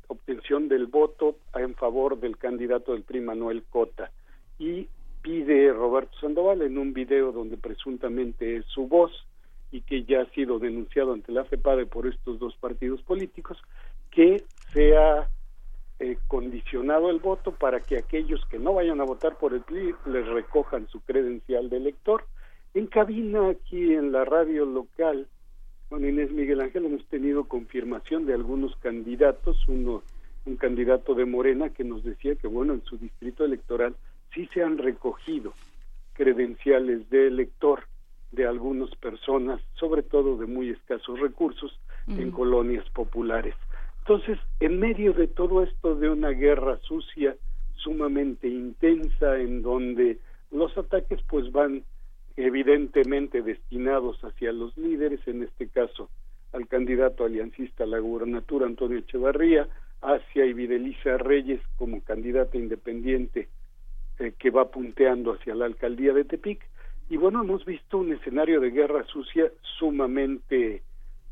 obtención 0.08 0.68
del 0.68 0.86
voto 0.86 1.36
en 1.54 1.74
favor 1.74 2.18
del 2.18 2.36
candidato 2.36 2.92
del 2.92 3.02
PRI 3.02 3.20
Manuel 3.20 3.64
Cota 3.70 4.10
y 4.58 4.88
pide 5.22 5.72
Roberto 5.72 6.18
Sandoval 6.20 6.62
en 6.62 6.78
un 6.78 6.92
video 6.92 7.32
donde 7.32 7.56
presuntamente 7.56 8.56
es 8.56 8.66
su 8.66 8.86
voz 8.86 9.10
y 9.72 9.80
que 9.80 10.04
ya 10.04 10.20
ha 10.20 10.30
sido 10.30 10.58
denunciado 10.58 11.12
ante 11.12 11.32
la 11.32 11.44
FEPADE 11.44 11.86
por 11.86 12.06
estos 12.06 12.38
dos 12.38 12.54
partidos 12.56 13.02
políticos 13.02 13.58
que 14.10 14.44
sea 14.72 15.28
eh, 15.98 16.18
condicionado 16.28 17.10
el 17.10 17.18
voto 17.18 17.52
para 17.52 17.80
que 17.80 17.96
aquellos 17.96 18.44
que 18.46 18.58
no 18.58 18.74
vayan 18.74 19.00
a 19.00 19.04
votar 19.04 19.38
por 19.38 19.54
el 19.54 19.62
PRI 19.62 19.94
les 20.06 20.26
recojan 20.26 20.86
su 20.88 21.00
credencial 21.00 21.70
de 21.70 21.78
elector. 21.78 22.24
En 22.74 22.86
cabina 22.86 23.48
aquí 23.48 23.94
en 23.94 24.12
la 24.12 24.24
radio 24.24 24.64
local, 24.64 25.26
Inés 26.02 26.32
Miguel 26.32 26.60
Ángel, 26.60 26.86
hemos 26.86 27.04
tenido 27.06 27.44
confirmación 27.44 28.26
de 28.26 28.34
algunos 28.34 28.74
candidatos, 28.76 29.56
uno 29.68 30.02
un 30.46 30.56
candidato 30.56 31.14
de 31.14 31.24
Morena 31.24 31.70
que 31.70 31.84
nos 31.84 32.04
decía 32.04 32.34
que 32.34 32.48
bueno, 32.48 32.74
en 32.74 32.84
su 32.84 32.98
distrito 32.98 33.44
electoral 33.44 33.96
sí 34.34 34.48
se 34.52 34.62
han 34.62 34.78
recogido 34.78 35.54
credenciales 36.12 37.08
de 37.10 37.28
elector 37.28 37.84
de 38.32 38.46
algunas 38.46 38.94
personas, 38.96 39.60
sobre 39.74 40.02
todo 40.02 40.36
de 40.36 40.46
muy 40.46 40.70
escasos 40.70 41.20
recursos, 41.20 41.78
en 42.08 42.30
colonias 42.32 42.84
populares. 42.90 43.54
Entonces, 44.00 44.38
en 44.60 44.78
medio 44.78 45.14
de 45.14 45.28
todo 45.28 45.62
esto 45.62 45.94
de 45.94 46.10
una 46.10 46.30
guerra 46.30 46.78
sucia, 46.82 47.36
sumamente 47.76 48.48
intensa, 48.48 49.38
en 49.38 49.62
donde 49.62 50.18
los 50.50 50.76
ataques 50.76 51.20
pues 51.28 51.50
van 51.52 51.82
evidentemente 52.36 53.42
destinados 53.42 54.18
hacia 54.24 54.52
los 54.52 54.76
líderes, 54.76 55.20
en 55.26 55.42
este 55.42 55.68
caso 55.68 56.10
al 56.52 56.68
candidato 56.68 57.24
aliancista 57.24 57.84
a 57.84 57.88
la 57.88 57.98
gubernatura 57.98 58.66
Antonio 58.66 58.98
Echevarría, 58.98 59.68
hacia 60.02 60.44
Ibideliza 60.44 61.16
Reyes 61.16 61.60
como 61.76 62.02
candidata 62.02 62.56
independiente 62.56 63.48
eh, 64.18 64.32
que 64.38 64.50
va 64.50 64.70
punteando 64.70 65.32
hacia 65.32 65.54
la 65.54 65.64
alcaldía 65.64 66.12
de 66.12 66.24
Tepic. 66.24 66.60
Y 67.08 67.16
bueno, 67.16 67.42
hemos 67.42 67.64
visto 67.64 67.98
un 67.98 68.12
escenario 68.12 68.60
de 68.60 68.70
guerra 68.70 69.04
sucia 69.06 69.50
sumamente, 69.78 70.82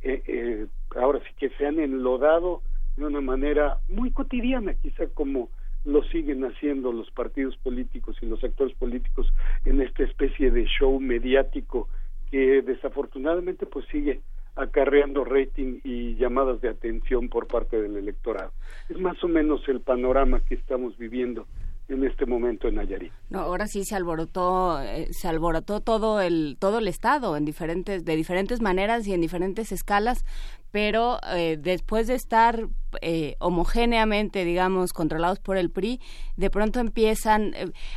eh, 0.03 0.23
eh, 0.27 0.67
ahora 0.97 1.21
sí 1.21 1.35
que 1.39 1.51
se 1.51 1.67
han 1.67 1.79
enlodado 1.79 2.63
de 2.97 3.05
una 3.07 3.21
manera 3.21 3.79
muy 3.89 4.11
cotidiana, 4.11 4.75
quizá 4.75 5.07
como 5.15 5.51
lo 5.85 6.03
siguen 6.05 6.45
haciendo 6.45 6.93
los 6.93 7.11
partidos 7.11 7.57
políticos 7.59 8.17
y 8.23 8.27
los 8.27 8.43
actores 8.45 8.77
políticos 8.77 9.33
en 9.65 9.81
esta 9.81 10.05
especie 10.05 10.51
de 10.51 10.65
show 10.67 10.99
mediático 11.01 11.89
que 12.31 12.63
desafortunadamente 12.63 13.67
pues 13.67 13.87
sigue 13.87 14.21
acarreando 14.55 15.25
rating 15.25 15.81
y 15.83 16.15
llamadas 16.17 16.61
de 16.61 16.69
atención 16.69 17.29
por 17.29 17.47
parte 17.47 17.81
del 17.81 17.97
electorado. 17.97 18.53
Es 18.89 18.99
más 18.99 19.23
o 19.25 19.29
menos 19.29 19.67
el 19.69 19.81
panorama 19.81 20.41
que 20.41 20.55
estamos 20.55 20.97
viviendo 20.99 21.47
en 21.93 22.05
este 22.05 22.27
momento 22.27 22.69
en 22.69 22.77
Nayarit. 22.77 23.13
No, 23.31 23.41
ahora 23.41 23.67
sí 23.67 23.85
se 23.85 23.95
alborotó, 23.95 24.81
eh, 24.81 25.09
se 25.13 25.29
alborotó 25.29 25.81
todo 25.81 26.21
el 26.21 26.57
todo 26.59 26.79
el 26.79 26.89
estado 26.89 27.37
en 27.37 27.45
diferentes 27.45 28.05
de 28.05 28.17
diferentes 28.17 28.61
maneras 28.61 29.07
y 29.07 29.13
en 29.13 29.21
diferentes 29.21 29.73
escalas, 29.73 30.25
pero 30.71 31.19
eh, 31.35 31.59
después 31.61 32.07
de 32.07 32.15
estar 32.15 32.69
eh, 33.01 33.37
homogéneamente, 33.39 34.45
digamos, 34.45 34.93
controlados 34.93 35.39
por 35.39 35.57
el 35.57 35.71
PRI, 35.71 36.01
de 36.37 36.51
pronto 36.51 36.81
empiezan, 36.81 37.53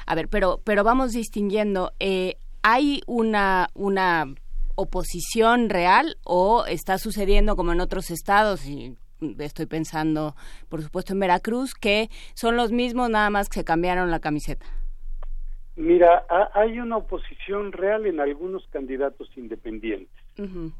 a 0.06 0.16
ver, 0.16 0.28
pero 0.30 0.62
pero 0.64 0.84
vamos 0.84 1.12
distinguiendo, 1.12 1.92
hay 2.62 3.02
una 3.08 3.70
una 3.74 4.26
oposición 4.76 5.70
real 5.70 6.18
o 6.26 6.66
está 6.66 6.98
sucediendo 6.98 7.56
como 7.56 7.72
en 7.72 7.80
otros 7.80 8.12
estados 8.12 8.66
y 8.66 8.98
estoy 9.40 9.66
pensando, 9.66 10.36
por 10.70 10.82
supuesto, 10.82 11.14
en 11.14 11.20
Veracruz, 11.20 11.74
que 11.76 12.10
son 12.34 12.56
los 12.56 12.72
mismos, 12.72 13.10
nada 13.10 13.30
más 13.30 13.50
que 13.50 13.60
se 13.60 13.66
cambiaron 13.66 14.12
la 14.12 14.20
camiseta. 14.20 14.66
Mira, 15.78 16.26
hay 16.54 16.80
una 16.80 16.98
oposición 16.98 17.74
real 17.74 18.06
en 18.06 18.22
algunos 18.22 18.66
candidatos 18.70 19.30
independientes. 19.36 20.16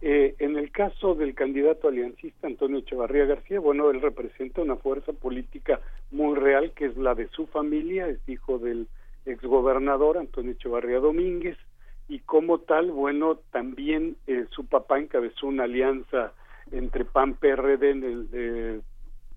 Eh, 0.02 0.36
en 0.40 0.58
el 0.58 0.72
caso 0.72 1.16
del 1.16 1.34
candidato 1.34 1.88
aliancista 1.88 2.48
Antonio 2.48 2.80
Echevarría 2.80 3.26
García, 3.26 3.60
bueno, 3.60 3.90
él 3.90 4.02
representa 4.02 4.62
una 4.62 4.76
fuerza 4.76 5.14
política 5.14 5.80
muy 6.12 6.36
real 6.36 6.72
que 6.72 6.86
es 6.86 6.98
la 6.98 7.16
de 7.16 7.28
su 7.30 7.48
familia, 7.48 8.08
es 8.08 8.20
hijo 8.28 8.58
del 8.58 8.88
exgobernador 9.26 10.18
Antonio 10.18 10.52
Echevarría 10.52 11.00
Domínguez, 11.00 11.58
y 12.08 12.20
como 12.20 12.60
tal, 12.60 12.92
bueno, 12.92 13.40
también 13.52 14.16
eh, 14.28 14.46
su 14.52 14.66
papá 14.66 15.00
encabezó 15.00 15.48
una 15.48 15.64
alianza 15.64 16.34
entre 16.72 17.06
PAN-PRD 17.06 17.90
en 17.90 18.04
el 18.04 18.84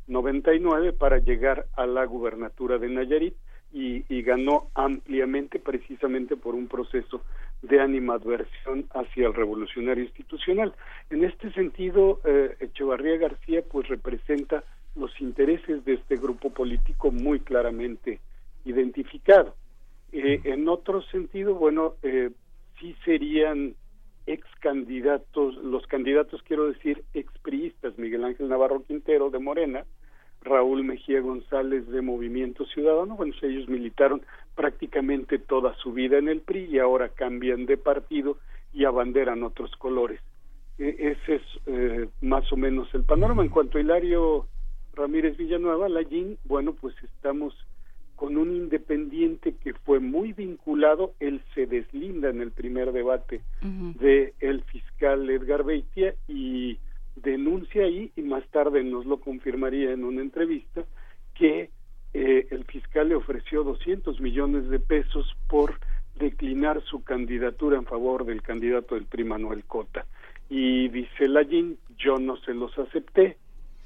99 0.08 0.92
para 0.92 1.18
llegar 1.18 1.66
a 1.76 1.86
la 1.86 2.04
gubernatura 2.04 2.78
de 2.78 2.88
Nayarit 2.88 3.34
y, 3.72 4.22
ganó 4.22 4.68
ampliamente 4.74 5.58
precisamente 5.58 6.36
por 6.36 6.54
un 6.54 6.68
proceso 6.68 7.22
de 7.62 7.80
animadversión 7.80 8.86
hacia 8.94 9.26
el 9.26 9.34
revolucionario 9.34 10.04
institucional. 10.04 10.74
En 11.10 11.24
este 11.24 11.52
sentido, 11.52 12.20
eh, 12.24 12.56
Echevarría 12.60 13.16
García 13.16 13.62
pues 13.70 13.88
representa 13.88 14.64
los 14.96 15.18
intereses 15.20 15.84
de 15.84 15.94
este 15.94 16.16
grupo 16.16 16.50
político 16.50 17.10
muy 17.10 17.40
claramente 17.40 18.20
identificado. 18.64 19.54
Eh, 20.12 20.40
en 20.44 20.68
otro 20.68 21.02
sentido, 21.02 21.54
bueno, 21.54 21.94
eh, 22.02 22.30
sí 22.80 22.96
serían 23.04 23.74
ex 24.28 24.46
candidatos, 24.60 25.56
los 25.56 25.86
candidatos 25.86 26.42
quiero 26.42 26.66
decir 26.66 27.04
expriistas, 27.14 27.98
Miguel 27.98 28.24
Ángel 28.24 28.48
Navarro 28.48 28.82
Quintero 28.82 29.30
de 29.30 29.38
Morena, 29.38 29.84
Raúl 30.42 30.84
Mejía 30.84 31.20
González 31.20 31.88
de 31.88 32.02
Movimiento 32.02 32.64
Ciudadano, 32.66 33.16
bueno, 33.16 33.34
ellos 33.42 33.68
militaron 33.68 34.22
prácticamente 34.54 35.38
toda 35.38 35.74
su 35.76 35.92
vida 35.92 36.18
en 36.18 36.28
el 36.28 36.40
PRI 36.40 36.66
y 36.66 36.78
ahora 36.78 37.08
cambian 37.08 37.66
de 37.66 37.76
partido 37.76 38.38
y 38.72 38.84
abanderan 38.84 39.42
otros 39.42 39.74
colores. 39.76 40.20
E 40.78 41.16
ese 41.16 41.36
es 41.36 41.42
eh, 41.66 42.08
más 42.20 42.52
o 42.52 42.56
menos 42.56 42.92
el 42.94 43.02
panorama. 43.02 43.42
En 43.42 43.48
cuanto 43.48 43.78
a 43.78 43.80
Hilario 43.80 44.46
Ramírez 44.94 45.36
Villanueva, 45.36 45.88
Lallín, 45.88 46.38
bueno, 46.44 46.72
pues 46.74 46.94
estamos 47.02 47.54
con 48.18 48.36
un 48.36 48.50
independiente 48.50 49.54
que 49.62 49.74
fue 49.74 50.00
muy 50.00 50.32
vinculado, 50.32 51.14
él 51.20 51.40
se 51.54 51.66
deslinda 51.66 52.30
en 52.30 52.40
el 52.40 52.50
primer 52.50 52.90
debate 52.90 53.42
de 53.62 54.34
el 54.40 54.64
fiscal 54.64 55.30
Edgar 55.30 55.62
Beitia 55.62 56.16
y 56.26 56.78
denuncia 57.14 57.84
ahí 57.84 58.10
y 58.16 58.22
más 58.22 58.44
tarde 58.48 58.82
nos 58.82 59.06
lo 59.06 59.20
confirmaría 59.20 59.92
en 59.92 60.02
una 60.02 60.20
entrevista 60.20 60.84
que 61.34 61.70
eh, 62.12 62.48
el 62.50 62.64
fiscal 62.64 63.10
le 63.10 63.14
ofreció 63.14 63.62
200 63.62 64.20
millones 64.20 64.68
de 64.68 64.80
pesos 64.80 65.36
por 65.48 65.78
declinar 66.18 66.82
su 66.82 67.04
candidatura 67.04 67.78
en 67.78 67.84
favor 67.84 68.24
del 68.24 68.42
candidato 68.42 68.96
del 68.96 69.04
PRI 69.04 69.22
Manuel 69.22 69.62
Cota 69.64 70.06
y 70.50 70.88
dice 70.88 71.28
Lallín 71.28 71.78
yo 71.96 72.18
no 72.18 72.36
se 72.38 72.52
los 72.52 72.76
acepté 72.80 73.36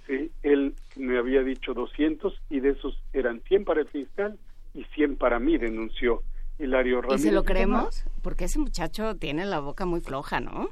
¿sí? 0.07 0.31
él 0.43 0.75
me 1.03 1.19
había 1.19 1.43
dicho 1.43 1.75
200 1.75 2.33
y 2.49 2.61
de 2.61 2.71
esos 2.71 2.99
eran 3.13 3.43
100 3.43 3.65
para 3.65 3.81
el 3.81 3.89
fiscal 3.89 4.39
y 4.73 4.85
100 4.95 5.17
para 5.17 5.39
mí, 5.39 5.59
denunció 5.59 6.23
Hilario 6.59 7.03
Ramírez. 7.03 7.21
¿Y 7.21 7.29
se 7.29 7.33
lo 7.33 7.45
creemos? 7.45 8.05
Porque 8.23 8.45
ese 8.45 8.59
muchacho 8.59 9.17
tiene 9.17 9.45
la 9.45 9.61
boca 9.61 9.85
muy 9.85 10.01
floja, 10.01 10.41
¿no? 10.41 10.71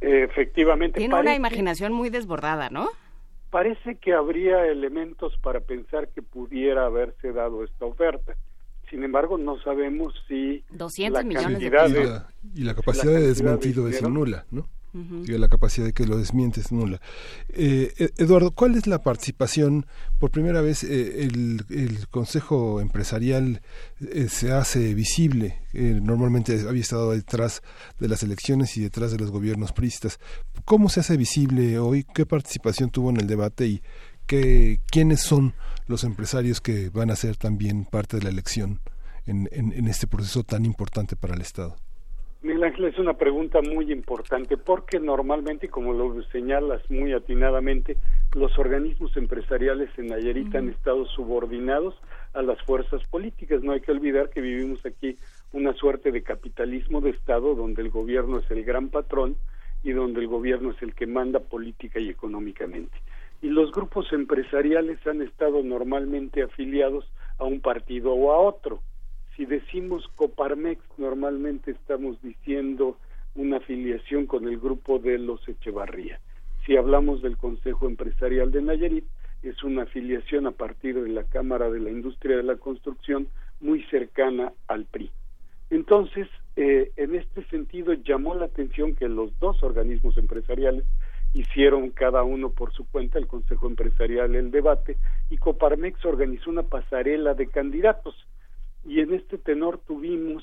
efectivamente. 0.00 0.98
Tiene 0.98 1.18
una 1.18 1.34
imaginación 1.34 1.92
muy 1.92 2.08
desbordada, 2.08 2.70
¿no? 2.70 2.88
Parece 3.50 3.96
que 3.96 4.12
habría 4.12 4.64
elementos 4.66 5.36
para 5.42 5.58
pensar 5.58 6.08
que 6.08 6.22
pudiera 6.22 6.86
haberse 6.86 7.32
dado 7.32 7.64
esta 7.64 7.84
oferta. 7.84 8.36
Sin 8.90 9.02
embargo, 9.02 9.38
no 9.38 9.60
sabemos 9.60 10.14
si 10.28 10.62
200 10.70 11.24
la 11.24 11.28
millones 11.28 11.58
de 11.58 11.70
cantidad 11.70 11.88
Y 11.88 12.06
la, 12.06 12.28
y 12.54 12.64
la 12.64 12.74
capacidad 12.74 13.12
de 13.12 13.26
desmentido 13.26 13.88
es 13.88 14.02
nula, 14.02 14.46
¿no? 14.52 14.68
La 15.26 15.48
capacidad 15.48 15.86
de 15.86 15.92
que 15.92 16.06
lo 16.06 16.18
desmiente 16.18 16.60
es 16.60 16.72
nula. 16.72 17.00
Eh, 17.48 17.92
e- 17.98 18.12
Eduardo, 18.18 18.50
¿cuál 18.50 18.76
es 18.76 18.86
la 18.86 19.02
participación? 19.02 19.86
Por 20.18 20.30
primera 20.30 20.60
vez 20.60 20.84
eh, 20.84 21.24
el, 21.24 21.64
el, 21.70 22.08
Consejo 22.08 22.80
Empresarial 22.80 23.60
eh, 24.00 24.28
se 24.28 24.52
hace 24.52 24.94
visible. 24.94 25.62
Eh, 25.72 26.00
normalmente 26.02 26.60
había 26.68 26.82
estado 26.82 27.12
detrás 27.12 27.62
de 27.98 28.08
las 28.08 28.22
elecciones 28.22 28.76
y 28.76 28.82
detrás 28.82 29.12
de 29.12 29.18
los 29.18 29.30
gobiernos 29.30 29.72
pristas. 29.72 30.18
¿Cómo 30.64 30.88
se 30.88 31.00
hace 31.00 31.16
visible 31.16 31.78
hoy? 31.78 32.04
¿Qué 32.14 32.26
participación 32.26 32.90
tuvo 32.90 33.10
en 33.10 33.18
el 33.18 33.26
debate 33.26 33.66
y 33.66 33.82
qué, 34.26 34.80
quiénes 34.90 35.20
son 35.20 35.54
los 35.86 36.04
empresarios 36.04 36.60
que 36.60 36.90
van 36.90 37.10
a 37.10 37.16
ser 37.16 37.36
también 37.36 37.84
parte 37.84 38.18
de 38.18 38.24
la 38.24 38.30
elección 38.30 38.80
en, 39.26 39.48
en 39.52 39.88
este 39.88 40.06
proceso 40.06 40.42
tan 40.42 40.64
importante 40.64 41.16
para 41.16 41.34
el 41.34 41.42
Estado? 41.42 41.76
Miguel 42.40 42.62
Ángel, 42.62 42.84
es 42.84 42.98
una 43.00 43.14
pregunta 43.14 43.60
muy 43.62 43.90
importante 43.90 44.56
porque 44.56 45.00
normalmente, 45.00 45.68
como 45.68 45.92
lo 45.92 46.22
señalas 46.30 46.88
muy 46.88 47.12
atinadamente, 47.12 47.96
los 48.32 48.56
organismos 48.60 49.16
empresariales 49.16 49.90
en 49.98 50.06
Nayarit 50.06 50.54
han 50.54 50.68
estado 50.68 51.04
subordinados 51.06 51.96
a 52.34 52.42
las 52.42 52.62
fuerzas 52.62 53.02
políticas. 53.10 53.64
No 53.64 53.72
hay 53.72 53.80
que 53.80 53.90
olvidar 53.90 54.30
que 54.30 54.40
vivimos 54.40 54.86
aquí 54.86 55.16
una 55.52 55.72
suerte 55.72 56.12
de 56.12 56.22
capitalismo 56.22 57.00
de 57.00 57.10
Estado 57.10 57.56
donde 57.56 57.82
el 57.82 57.90
gobierno 57.90 58.38
es 58.38 58.48
el 58.52 58.62
gran 58.62 58.88
patrón 58.88 59.36
y 59.82 59.90
donde 59.90 60.20
el 60.20 60.28
gobierno 60.28 60.70
es 60.70 60.80
el 60.80 60.94
que 60.94 61.08
manda 61.08 61.40
política 61.40 61.98
y 61.98 62.08
económicamente. 62.08 62.96
Y 63.42 63.48
los 63.48 63.72
grupos 63.72 64.12
empresariales 64.12 65.04
han 65.08 65.22
estado 65.22 65.64
normalmente 65.64 66.44
afiliados 66.44 67.04
a 67.38 67.44
un 67.44 67.60
partido 67.60 68.12
o 68.12 68.30
a 68.32 68.38
otro 68.38 68.80
si 69.38 69.46
decimos 69.46 70.04
Coparmex, 70.16 70.82
normalmente 70.98 71.70
estamos 71.70 72.20
diciendo 72.22 72.98
una 73.36 73.58
afiliación 73.58 74.26
con 74.26 74.48
el 74.48 74.58
grupo 74.58 74.98
de 74.98 75.16
los 75.16 75.48
Echevarría. 75.48 76.18
Si 76.66 76.76
hablamos 76.76 77.22
del 77.22 77.36
Consejo 77.36 77.86
Empresarial 77.86 78.50
de 78.50 78.62
Nayarit, 78.62 79.04
es 79.44 79.62
una 79.62 79.84
afiliación 79.84 80.48
a 80.48 80.50
partir 80.50 81.00
de 81.00 81.10
la 81.10 81.22
Cámara 81.22 81.70
de 81.70 81.78
la 81.78 81.90
Industria 81.90 82.36
de 82.36 82.42
la 82.42 82.56
Construcción 82.56 83.28
muy 83.60 83.84
cercana 83.84 84.52
al 84.66 84.86
PRI. 84.86 85.12
Entonces, 85.70 86.26
eh, 86.56 86.90
en 86.96 87.14
este 87.14 87.44
sentido, 87.44 87.92
llamó 87.92 88.34
la 88.34 88.46
atención 88.46 88.96
que 88.96 89.08
los 89.08 89.38
dos 89.38 89.62
organismos 89.62 90.18
empresariales 90.18 90.84
hicieron 91.32 91.90
cada 91.90 92.24
uno 92.24 92.50
por 92.50 92.72
su 92.72 92.84
cuenta, 92.88 93.20
el 93.20 93.28
Consejo 93.28 93.68
Empresarial, 93.68 94.34
el 94.34 94.50
debate, 94.50 94.96
y 95.30 95.36
Coparmex 95.36 96.04
organizó 96.04 96.50
una 96.50 96.64
pasarela 96.64 97.34
de 97.34 97.46
candidatos 97.46 98.16
y 98.88 99.00
en 99.00 99.12
este 99.12 99.36
tenor 99.36 99.78
tuvimos 99.86 100.42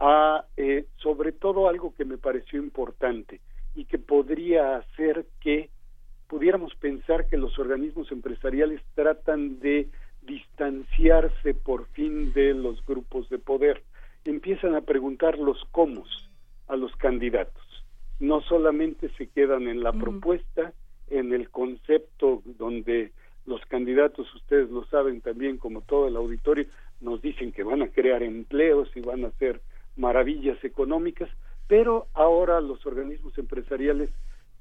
a 0.00 0.44
eh, 0.56 0.86
sobre 0.96 1.32
todo 1.32 1.68
algo 1.68 1.94
que 1.94 2.04
me 2.04 2.18
pareció 2.18 2.60
importante 2.60 3.40
y 3.74 3.84
que 3.84 3.98
podría 3.98 4.76
hacer 4.76 5.26
que 5.40 5.70
pudiéramos 6.26 6.74
pensar 6.74 7.26
que 7.28 7.36
los 7.36 7.58
organismos 7.58 8.10
empresariales 8.10 8.82
tratan 8.94 9.60
de 9.60 9.88
distanciarse 10.22 11.54
por 11.54 11.86
fin 11.88 12.32
de 12.32 12.52
los 12.52 12.84
grupos 12.84 13.28
de 13.30 13.38
poder. 13.38 13.82
Empiezan 14.24 14.74
a 14.74 14.82
preguntar 14.82 15.38
los 15.38 15.64
cómo 15.70 16.04
a 16.66 16.76
los 16.76 16.94
candidatos. 16.96 17.62
No 18.18 18.42
solamente 18.42 19.08
se 19.16 19.28
quedan 19.28 19.68
en 19.68 19.82
la 19.82 19.92
propuesta, 19.92 20.72
en 21.08 21.32
el 21.32 21.48
concepto 21.48 22.42
donde 22.44 23.12
los 23.46 23.64
candidatos, 23.66 24.32
ustedes 24.34 24.68
lo 24.68 24.84
saben 24.86 25.20
también 25.22 25.56
como 25.56 25.80
todo 25.80 26.08
el 26.08 26.16
auditorio, 26.16 26.66
nos 27.00 27.22
dicen 27.22 27.52
que 27.52 27.62
van 27.62 27.82
a 27.82 27.88
crear 27.88 28.22
empleos 28.22 28.90
y 28.94 29.00
van 29.00 29.24
a 29.24 29.28
hacer 29.28 29.60
maravillas 29.96 30.62
económicas, 30.64 31.28
pero 31.66 32.06
ahora 32.14 32.60
los 32.60 32.84
organismos 32.86 33.36
empresariales 33.38 34.10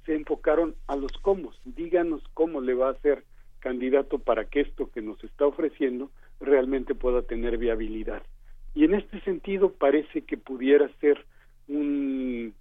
se 0.06 0.16
enfocaron 0.16 0.76
a 0.88 0.96
los 0.96 1.12
cómo. 1.22 1.52
Díganos 1.66 2.24
cómo 2.34 2.62
le 2.62 2.74
va 2.74 2.90
a 2.90 3.00
ser 3.02 3.24
candidato 3.60 4.20
para 4.20 4.46
que 4.46 4.62
esto 4.62 4.90
que 4.92 5.02
nos 5.02 5.22
está 5.24 5.46
ofreciendo 5.46 6.12
realmente 6.40 6.96
pueda 6.96 7.24
tener 7.24 7.58
viabilidad. 7.58 8.24
Y 8.74 8.86
en 8.86 8.94
este 8.94 9.20
sentido 9.22 9.72
parece 9.74 10.22
que 10.22 10.38
pudiera 10.38 10.88
ser 11.00 11.26
un 11.68 12.54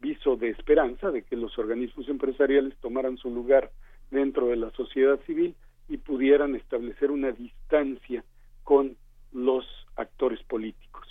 viso 0.00 0.36
de 0.36 0.50
esperanza 0.50 1.10
de 1.10 1.22
que 1.22 1.36
los 1.36 1.58
organismos 1.58 2.08
empresariales 2.08 2.76
tomaran 2.78 3.16
su 3.16 3.30
lugar 3.30 3.70
dentro 4.10 4.46
de 4.46 4.56
la 4.56 4.70
sociedad 4.70 5.18
civil 5.26 5.54
y 5.88 5.98
pudieran 5.98 6.54
establecer 6.54 7.10
una 7.10 7.32
distancia 7.32 8.24
con 8.64 8.96
los 9.32 9.64
actores 9.96 10.42
políticos. 10.44 11.06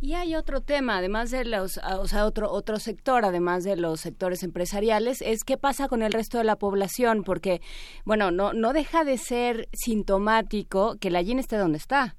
Y 0.00 0.14
hay 0.14 0.34
otro 0.34 0.60
tema, 0.62 0.98
además 0.98 1.30
de 1.30 1.44
los, 1.44 1.78
ah, 1.78 2.00
o 2.00 2.08
sea, 2.08 2.26
otro 2.26 2.50
otro 2.50 2.80
sector, 2.80 3.24
además 3.24 3.62
de 3.62 3.76
los 3.76 4.00
sectores 4.00 4.42
empresariales, 4.42 5.22
es 5.22 5.44
qué 5.44 5.56
pasa 5.56 5.86
con 5.86 6.02
el 6.02 6.12
resto 6.12 6.38
de 6.38 6.44
la 6.44 6.56
población, 6.56 7.22
porque, 7.22 7.60
bueno, 8.04 8.32
no 8.32 8.52
no 8.52 8.72
deja 8.72 9.04
de 9.04 9.16
ser 9.16 9.68
sintomático 9.72 10.96
que 11.00 11.10
la 11.10 11.22
YIN 11.22 11.38
esté 11.38 11.56
donde 11.56 11.78
está. 11.78 12.16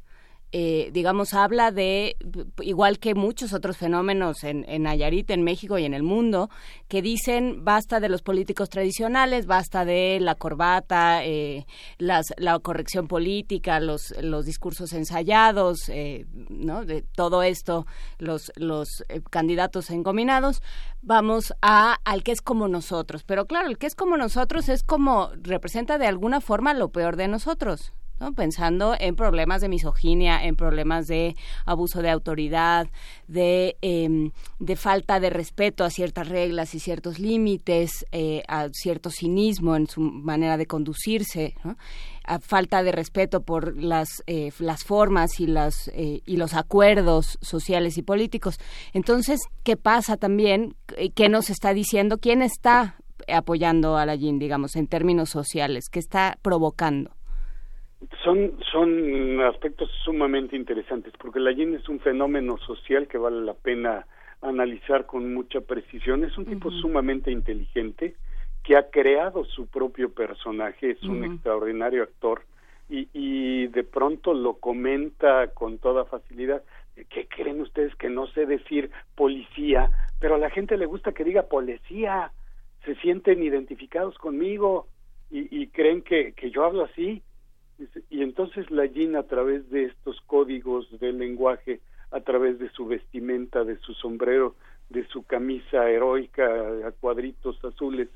Eh, 0.56 0.92
digamos, 0.94 1.34
habla 1.34 1.72
de, 1.72 2.16
igual 2.62 3.00
que 3.00 3.16
muchos 3.16 3.54
otros 3.54 3.76
fenómenos 3.76 4.44
en, 4.44 4.64
en 4.70 4.84
Nayarit, 4.84 5.32
en 5.32 5.42
México 5.42 5.80
y 5.80 5.86
en 5.86 5.96
el 5.96 6.04
mundo, 6.04 6.52
que 6.88 7.02
dicen 7.02 7.66
basta 7.66 8.00
de 8.00 8.08
los 8.08 8.22
políticos 8.22 8.70
tradicionales, 8.70 9.48
basta 9.48 9.84
de 9.84 10.20
la 10.22 10.36
corbata, 10.36 11.26
eh, 11.26 11.66
las, 11.98 12.28
la 12.38 12.60
corrección 12.60 13.08
política, 13.08 13.80
los, 13.80 14.14
los 14.22 14.46
discursos 14.46 14.94
ensayados, 14.94 15.90
eh, 15.90 16.28
¿no? 16.50 16.86
De 16.86 17.02
todo 17.02 17.42
esto, 17.42 17.88
los, 18.20 18.52
los 18.56 19.04
candidatos 19.32 19.90
encominados. 19.90 20.62
Vamos 21.02 21.56
a 21.64 21.98
al 22.06 22.22
que 22.22 22.32
es 22.32 22.44
como 22.44 22.68
nosotros. 22.68 23.24
Pero 23.24 23.48
claro, 23.48 23.70
el 23.70 23.80
que 23.80 23.88
es 23.88 23.96
como 23.96 24.18
nosotros 24.18 24.70
es 24.70 24.84
como 24.84 25.32
representa 25.42 25.98
de 25.98 26.06
alguna 26.06 26.42
forma 26.42 26.76
lo 26.76 26.90
peor 26.90 27.16
de 27.16 27.28
nosotros 27.28 27.92
pensando 28.32 28.96
en 28.98 29.16
problemas 29.16 29.62
de 29.62 29.70
misoginia, 29.70 30.44
en 30.44 30.56
problemas 30.56 31.08
de 31.08 31.36
abuso 31.66 32.02
de 32.02 32.10
autoridad, 32.10 32.88
de, 33.28 33.78
em, 33.82 34.32
falta 34.76 35.20
de 35.20 35.30
respeto 35.30 35.84
a 35.84 35.90
ciertas 35.90 36.30
reglas 36.30 36.74
y 36.74 36.80
ciertos 36.80 37.20
límites, 37.20 38.06
eh, 38.12 38.44
a 38.48 38.70
cierto 38.72 39.10
cinismo 39.10 39.76
en 39.76 39.88
su 39.88 40.02
manera 40.02 40.58
de 40.58 40.66
conducirse, 40.66 41.56
a 42.26 42.40
falta 42.40 42.84
de 42.84 42.92
respeto 42.92 43.42
por 43.42 43.78
las, 43.78 44.24
eh, 44.28 44.52
las 44.60 44.84
formas 44.84 45.40
y, 45.40 45.48
las, 45.48 45.90
eh, 45.90 46.22
y 46.26 46.38
los 46.38 46.54
acuerdos 46.54 47.38
sociales 47.42 47.98
y 47.98 48.02
políticos. 48.02 48.60
Entonces, 48.94 49.42
¿qué 49.64 49.76
pasa 49.76 50.18
también? 50.18 50.76
¿Qué 51.16 51.30
nos 51.30 51.50
está 51.50 51.74
diciendo? 51.74 52.18
¿Quién 52.18 52.42
está 52.42 52.96
apoyando 53.28 53.98
a 53.98 54.06
la 54.06 54.16
YIN, 54.16 54.40
digamos, 54.40 54.76
en 54.76 54.88
términos 54.88 55.30
sociales? 55.30 55.90
¿Qué 55.90 56.00
está 56.00 56.38
provocando? 56.42 57.12
Son, 58.24 58.58
son 58.72 59.42
aspectos 59.42 59.90
sumamente 60.04 60.56
interesantes 60.56 61.14
porque 61.20 61.40
la 61.40 61.52
YIN 61.52 61.76
es 61.76 61.88
un 61.90 62.00
fenómeno 62.00 62.58
social 62.58 63.08
que 63.08 63.18
vale 63.18 63.42
la 63.42 63.54
pena 63.54 64.06
analizar 64.42 65.06
con 65.06 65.34
mucha 65.34 65.62
precisión. 65.62 66.24
Es 66.24 66.38
un 66.38 66.46
tipo 66.46 66.72
sumamente 66.72 67.32
inteligente 67.32 68.16
que 68.64 68.78
ha 68.78 68.90
creado 68.90 69.46
su 69.46 69.68
propio 69.68 70.14
personaje, 70.14 70.92
es 70.92 71.04
un 71.04 71.24
extraordinario 71.24 72.04
actor 72.04 72.44
y, 72.90 73.10
y 73.14 73.68
de 73.68 73.84
pronto 73.84 74.34
lo 74.34 74.56
comenta 74.56 75.48
con 75.48 75.78
toda 75.78 76.06
facilidad. 76.06 76.64
¿Qué 77.10 77.28
creen 77.28 77.62
ustedes 77.62 77.96
que 77.96 78.10
no 78.10 78.28
sé 78.28 78.46
decir 78.46 78.92
policía? 79.16 79.90
Pero 80.20 80.36
a 80.36 80.38
la 80.38 80.50
gente 80.50 80.78
le 80.78 80.86
gusta 80.86 81.12
que 81.12 81.24
diga 81.24 81.44
policía, 81.44 82.32
se 82.86 82.96
sienten 82.96 83.44
identificados 83.44 84.18
conmigo 84.18 84.88
y, 85.30 85.62
y 85.62 85.68
creen 85.68 86.02
que, 86.02 86.34
que 86.34 86.52
yo 86.52 86.64
hablo 86.64 86.84
así 86.84 87.22
y 88.10 88.22
entonces 88.22 88.70
la 88.72 88.86
Yin 88.86 89.16
a 89.16 89.24
través 89.24 89.70
de 89.70 89.86
estos 89.86 90.22
códigos 90.22 90.88
del 91.00 91.18
lenguaje, 91.18 91.82
a 92.12 92.20
través 92.22 92.60
de 92.60 92.70
su 92.70 92.86
vestimenta, 92.86 93.64
de 93.64 93.78
su 93.78 93.94
sombrero, 93.94 94.56
de 94.90 95.06
su 95.08 95.24
camisa 95.24 95.90
heroica 95.90 96.46
a 96.88 96.92
cuadritos 96.92 97.64
azules, 97.66 98.10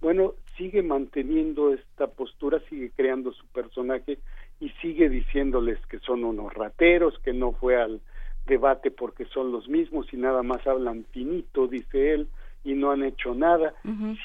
bueno, 0.00 0.34
sigue 0.56 0.82
manteniendo 0.82 1.74
esta 1.74 2.06
postura, 2.06 2.60
sigue 2.70 2.90
creando 2.96 3.32
su 3.32 3.46
personaje 3.48 4.18
y 4.58 4.70
sigue 4.80 5.08
diciéndoles 5.08 5.78
que 5.86 5.98
son 5.98 6.24
unos 6.24 6.54
rateros, 6.54 7.18
que 7.18 7.32
no 7.32 7.52
fue 7.52 7.76
al 7.76 8.00
debate 8.46 8.90
porque 8.90 9.26
son 9.26 9.52
los 9.52 9.68
mismos 9.68 10.12
y 10.12 10.16
nada 10.16 10.42
más 10.42 10.66
hablan 10.66 11.04
finito, 11.10 11.66
dice 11.66 12.14
él, 12.14 12.28
y 12.64 12.74
no 12.74 12.90
han 12.90 13.02
hecho 13.02 13.34
nada. 13.34 13.74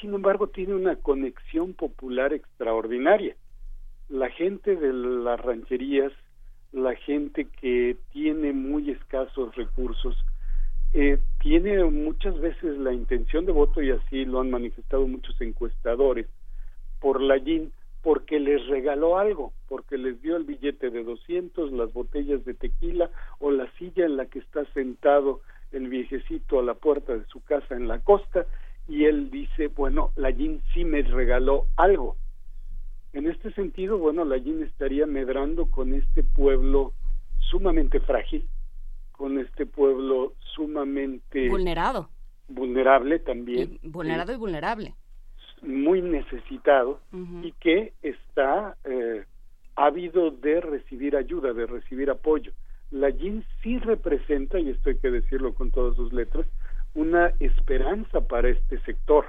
Sin 0.00 0.14
embargo, 0.14 0.46
tiene 0.46 0.74
una 0.74 0.96
conexión 0.96 1.74
popular 1.74 2.32
extraordinaria 2.32 3.36
la 4.08 4.30
gente 4.30 4.76
de 4.76 4.92
las 4.92 5.40
rancherías, 5.40 6.12
la 6.72 6.94
gente 6.94 7.46
que 7.60 7.96
tiene 8.12 8.52
muy 8.52 8.90
escasos 8.90 9.54
recursos, 9.56 10.16
eh, 10.94 11.18
tiene 11.40 11.84
muchas 11.84 12.38
veces 12.40 12.78
la 12.78 12.92
intención 12.92 13.44
de 13.44 13.52
voto 13.52 13.82
y 13.82 13.90
así 13.90 14.24
lo 14.24 14.40
han 14.40 14.50
manifestado 14.50 15.06
muchos 15.06 15.40
encuestadores 15.40 16.26
por 17.00 17.20
la 17.20 17.38
porque 18.02 18.38
les 18.38 18.64
regaló 18.68 19.18
algo, 19.18 19.52
porque 19.68 19.98
les 19.98 20.22
dio 20.22 20.36
el 20.36 20.44
billete 20.44 20.90
de 20.90 21.02
200, 21.02 21.72
las 21.72 21.92
botellas 21.92 22.44
de 22.44 22.54
tequila 22.54 23.10
o 23.40 23.50
la 23.50 23.68
silla 23.78 24.06
en 24.06 24.16
la 24.16 24.26
que 24.26 24.38
está 24.38 24.64
sentado 24.72 25.40
el 25.72 25.88
viejecito 25.88 26.60
a 26.60 26.62
la 26.62 26.74
puerta 26.74 27.16
de 27.16 27.24
su 27.26 27.42
casa 27.42 27.74
en 27.74 27.88
la 27.88 27.98
costa 27.98 28.46
y 28.88 29.04
él 29.04 29.30
dice, 29.30 29.66
bueno, 29.68 30.12
la 30.14 30.32
sí 30.72 30.84
me 30.84 31.02
regaló 31.02 31.66
algo 31.76 32.16
en 33.16 33.26
este 33.28 33.50
sentido, 33.52 33.96
bueno, 33.96 34.26
la 34.26 34.36
YIN 34.36 34.62
estaría 34.62 35.06
medrando 35.06 35.70
con 35.70 35.94
este 35.94 36.22
pueblo 36.22 36.92
sumamente 37.38 37.98
frágil, 38.00 38.46
con 39.12 39.38
este 39.38 39.64
pueblo 39.64 40.34
sumamente 40.54 41.48
vulnerado, 41.48 42.10
vulnerable 42.46 43.18
también, 43.18 43.78
vulnerado 43.82 44.34
y 44.34 44.36
vulnerable, 44.36 44.94
muy 45.62 46.02
necesitado. 46.02 47.00
Y 47.42 47.52
que 47.52 47.94
está 48.02 48.76
eh, 48.84 49.24
ávido 49.76 50.30
de 50.30 50.60
recibir 50.60 51.16
ayuda, 51.16 51.54
de 51.54 51.64
recibir 51.64 52.10
apoyo. 52.10 52.52
La 52.90 53.08
YIN 53.08 53.46
sí 53.62 53.78
representa, 53.78 54.60
y 54.60 54.68
esto 54.68 54.90
hay 54.90 54.98
que 54.98 55.10
decirlo 55.10 55.54
con 55.54 55.70
todas 55.70 55.96
sus 55.96 56.12
letras, 56.12 56.46
una 56.94 57.32
esperanza 57.40 58.20
para 58.20 58.50
este 58.50 58.78
sector 58.80 59.24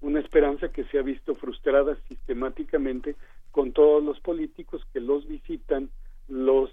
una 0.00 0.20
esperanza 0.20 0.68
que 0.68 0.84
se 0.84 0.98
ha 0.98 1.02
visto 1.02 1.34
frustrada 1.34 1.96
sistemáticamente 2.08 3.16
con 3.50 3.72
todos 3.72 4.02
los 4.02 4.18
políticos 4.20 4.86
que 4.92 5.00
los 5.00 5.26
visitan, 5.26 5.90
los 6.28 6.70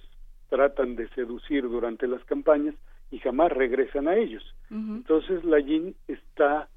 tratan 0.50 0.96
de 0.96 1.10
seducir 1.10 1.64
durante 1.64 2.08
las 2.08 2.24
campañas 2.24 2.76
y 3.12 3.20
jamás 3.20 3.52
regresan 3.52 4.08
a 4.08 4.16
ellos. 4.16 4.44
Entonces 4.70 5.44
la 5.44 5.60
YIN 5.60 5.96
está 6.08 6.70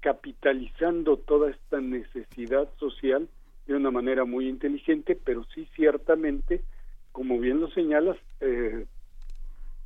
capitalizando 0.00 1.16
toda 1.16 1.50
esta 1.50 1.80
necesidad 1.80 2.68
social 2.78 3.28
de 3.66 3.74
una 3.74 3.90
manera 3.90 4.24
muy 4.24 4.48
inteligente, 4.48 5.18
pero 5.22 5.44
sí 5.54 5.66
ciertamente, 5.74 6.62
como 7.12 7.38
bien 7.38 7.60
lo 7.60 7.68
señalas, 7.70 8.16
eh, 8.40 8.86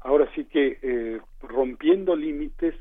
ahora 0.00 0.28
sí 0.34 0.44
que 0.44 0.78
eh, 0.82 1.20
rompiendo 1.42 2.14
límites 2.14 2.74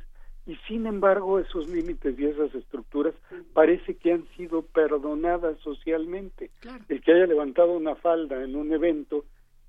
y 0.49 0.55
sin 0.67 0.87
embargo 0.87 1.37
esos 1.37 1.69
límites 1.69 2.17
y 2.17 2.25
esas 2.25 2.53
estructuras 2.55 3.13
parece 3.53 3.95
que 3.97 4.13
han 4.13 4.27
sido 4.35 4.63
perdonadas 4.63 5.59
socialmente. 5.59 6.49
El 6.87 7.01
que 7.01 7.13
haya 7.13 7.27
levantado 7.27 7.73
una 7.73 7.93
falda 7.95 8.43
en 8.43 8.55
un 8.55 8.73
evento 8.73 9.25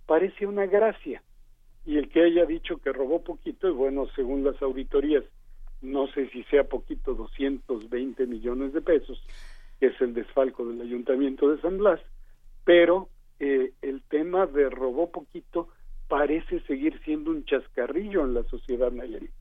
parece 0.07 0.47
una 0.47 0.65
gracia 0.65 1.23
y 1.85 1.98
el 1.98 2.09
que 2.09 2.23
haya 2.23 2.47
dicho 2.47 2.78
que 2.78 2.93
robó 2.93 3.23
poquito, 3.23 3.69
y 3.69 3.73
bueno, 3.73 4.07
según 4.16 4.43
las 4.43 4.61
auditorías, 4.62 5.24
no 5.82 6.07
sé 6.09 6.31
si 6.31 6.44
sea 6.44 6.65
poquito, 6.65 7.15
220 7.15 8.27
millones 8.27 8.73
de 8.73 8.81
pesos, 8.81 9.23
que 9.78 9.86
es 9.89 10.01
el 10.01 10.15
desfalco 10.15 10.66
del 10.66 10.81
ayuntamiento 10.81 11.51
de 11.51 11.61
San 11.61 11.77
Blas, 11.77 12.01
pero 12.65 13.09
eh, 13.39 13.73
el 13.82 14.02
tema 14.02 14.47
de 14.47 14.70
robó 14.70 15.11
poquito 15.11 15.69
parece 16.09 16.61
seguir 16.62 17.01
siendo 17.05 17.31
un 17.31 17.44
chascarrillo 17.44 18.24
en 18.24 18.35
la 18.35 18.44
sociedad 18.44 18.90
nayarita, 18.90 19.39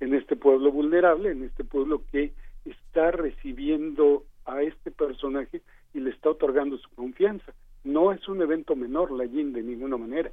en 0.00 0.14
este 0.14 0.36
pueblo 0.36 0.72
vulnerable, 0.72 1.30
en 1.30 1.44
este 1.44 1.64
pueblo 1.64 2.02
que 2.10 2.32
está 2.64 3.10
recibiendo 3.10 4.24
a 4.44 4.62
este 4.62 4.90
personaje 4.90 5.62
y 5.94 6.00
le 6.00 6.10
está 6.10 6.30
otorgando 6.30 6.78
su 6.78 6.90
confianza. 6.90 7.52
No 7.84 8.12
es 8.12 8.26
un 8.28 8.42
evento 8.42 8.76
menor, 8.76 9.10
la 9.12 9.24
de 9.24 9.62
ninguna 9.62 9.96
manera. 9.96 10.32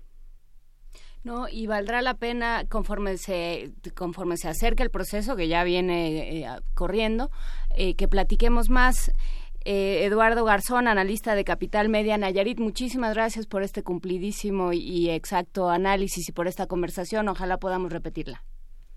No, 1.23 1.47
y 1.49 1.67
valdrá 1.67 2.01
la 2.01 2.13
pena 2.13 2.65
conforme 2.69 3.17
se 3.17 3.73
conforme 3.95 4.37
se 4.37 4.47
acerque 4.47 4.83
el 4.83 4.89
proceso 4.89 5.35
que 5.35 5.47
ya 5.47 5.63
viene 5.63 6.41
eh, 6.41 6.47
corriendo, 6.73 7.29
eh, 7.75 7.95
que 7.95 8.07
platiquemos 8.07 8.69
más. 8.69 9.11
Eh, 9.65 10.05
Eduardo 10.05 10.45
Garzón, 10.45 10.87
analista 10.87 11.35
de 11.35 11.43
Capital 11.43 11.89
Media 11.89 12.17
Nayarit, 12.17 12.57
muchísimas 12.59 13.13
gracias 13.13 13.47
por 13.47 13.63
este 13.63 13.83
cumplidísimo 13.83 14.71
y, 14.71 15.09
exacto 15.09 15.69
análisis 15.69 16.29
y 16.29 16.31
por 16.31 16.47
esta 16.47 16.67
conversación. 16.67 17.27
Ojalá 17.27 17.57
podamos 17.57 17.91
repetirla. 17.91 18.43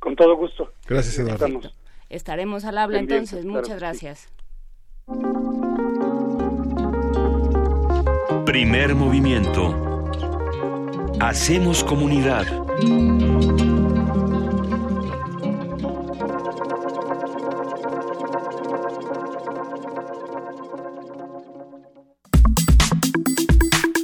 Con 0.01 0.17
todo 0.17 0.37
gusto. 0.37 0.73
Gracias, 0.89 1.19
Eduardo. 1.19 1.61
Estaremos 2.09 2.65
al 2.65 2.79
habla 2.79 2.99
entonces. 2.99 3.45
Muchas 3.45 3.79
gracias. 3.79 4.29
Primer 8.45 8.95
movimiento. 8.97 10.07
Hacemos 11.21 11.85
comunidad. 11.85 12.47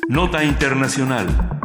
Nota 0.09 0.45
Internacional. 0.45 1.56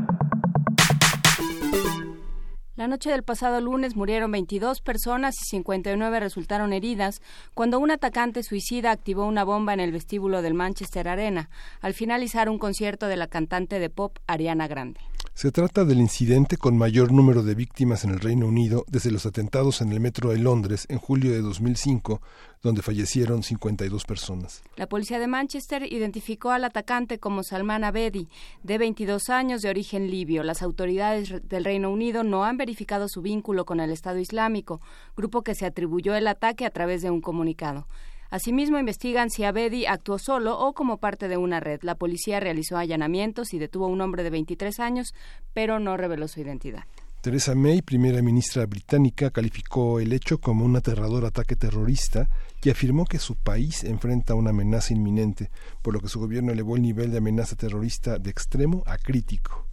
La 2.82 2.88
noche 2.88 3.12
del 3.12 3.22
pasado 3.22 3.62
lunes 3.62 3.96
murieron 3.96 4.32
22 4.32 4.82
personas 4.82 5.36
y 5.40 5.46
59 5.46 6.20
resultaron 6.20 6.74
heridas 6.74 7.22
cuando 7.54 7.78
un 7.78 7.92
atacante 7.92 8.42
suicida 8.42 8.90
activó 8.90 9.28
una 9.28 9.44
bomba 9.44 9.76
en 9.76 9.80
el 9.80 9.92
vestíbulo 9.92 10.42
del 10.42 10.56
Manchester 10.56 11.08
Arena 11.08 11.52
al 11.82 11.94
finalizar 11.94 12.50
un 12.50 12.58
concierto 12.58 13.06
de 13.06 13.18
la 13.18 13.28
cantante 13.28 13.78
de 13.78 13.92
pop 13.92 14.18
Ariana 14.26 14.68
Grande. 14.68 15.00
Se 15.34 15.52
trata 15.52 15.86
del 15.86 16.00
incidente 16.00 16.58
con 16.58 16.78
mayor 16.78 17.12
número 17.12 17.42
de 17.42 17.56
víctimas 17.56 18.04
en 18.04 18.12
el 18.12 18.20
Reino 18.20 18.46
Unido 18.46 18.86
desde 18.88 19.10
los 19.10 19.26
atentados 19.26 19.82
en 19.82 19.92
el 19.92 20.00
metro 20.00 20.30
de 20.30 20.38
Londres 20.38 20.86
en 20.90 21.00
julio 21.00 21.32
de 21.32 21.42
2005, 21.42 22.22
donde 22.62 22.84
fallecieron 22.84 23.42
52 23.42 24.06
personas. 24.06 24.62
La 24.76 24.88
policía 24.88 25.18
de 25.18 25.28
Manchester 25.28 25.92
identificó 25.92 26.52
al 26.52 26.64
atacante 26.64 27.18
como 27.18 27.42
Salman 27.44 27.84
Abedi, 27.84 28.28
de 28.62 28.78
22 28.78 29.30
años 29.30 29.62
de 29.64 29.70
origen 29.70 30.12
libio. 30.12 30.44
Las 30.44 30.62
autoridades 30.62 31.42
del 31.48 31.66
Reino 31.66 31.90
Unido 31.90 32.24
no 32.24 32.44
han 32.44 32.58
verificado 32.58 33.08
su 33.08 33.22
vínculo 33.22 33.66
con 33.66 33.80
el 33.80 33.90
Estado 33.90 34.20
Islámico, 34.20 34.80
grupo 35.18 35.42
que 35.42 35.56
se 35.56 35.66
atribuyó 35.66 36.14
el 36.14 36.28
ataque 36.28 36.66
a 36.66 36.72
través 36.72 37.02
de 37.02 37.10
un 37.10 37.22
comunicado. 37.22 37.88
Asimismo, 38.32 38.80
investigan 38.80 39.30
si 39.30 39.44
Abedi 39.44 39.86
actuó 39.86 40.18
solo 40.18 40.58
o 40.58 40.72
como 40.72 40.98
parte 40.98 41.28
de 41.28 41.36
una 41.36 41.60
red. 41.60 41.82
La 41.84 41.96
policía 41.96 42.40
realizó 42.40 42.78
allanamientos 42.78 43.54
y 43.54 43.60
detuvo 43.60 43.86
a 43.86 43.90
un 43.90 44.00
hombre 44.00 44.24
de 44.24 44.30
23 44.30 44.80
años, 44.80 45.14
pero 45.54 45.80
no 45.80 45.98
reveló 45.98 46.30
su 46.30 46.40
identidad. 46.40 46.86
Theresa 47.20 47.54
May, 47.54 47.82
primera 47.82 48.22
ministra 48.22 48.66
británica, 48.66 49.32
calificó 49.32 50.00
el 50.00 50.14
hecho 50.14 50.40
como 50.40 50.64
un 50.64 50.78
aterrador 50.78 51.26
ataque 51.26 51.58
terrorista 51.58 52.30
y 52.64 52.70
afirmó 52.70 53.06
que 53.06 53.20
su 53.20 53.36
país 53.36 53.84
enfrenta 53.84 54.34
una 54.34 54.52
amenaza 54.52 54.94
inminente, 54.94 55.52
por 55.82 55.94
lo 55.94 56.00
que 56.00 56.08
su 56.08 56.20
gobierno 56.20 56.54
elevó 56.54 56.78
el 56.78 56.82
nivel 56.84 57.12
de 57.12 57.18
amenaza 57.18 57.58
terrorista 57.58 58.18
de 58.18 58.32
extremo 58.32 58.82
a 58.88 58.98
crítico. 58.98 59.71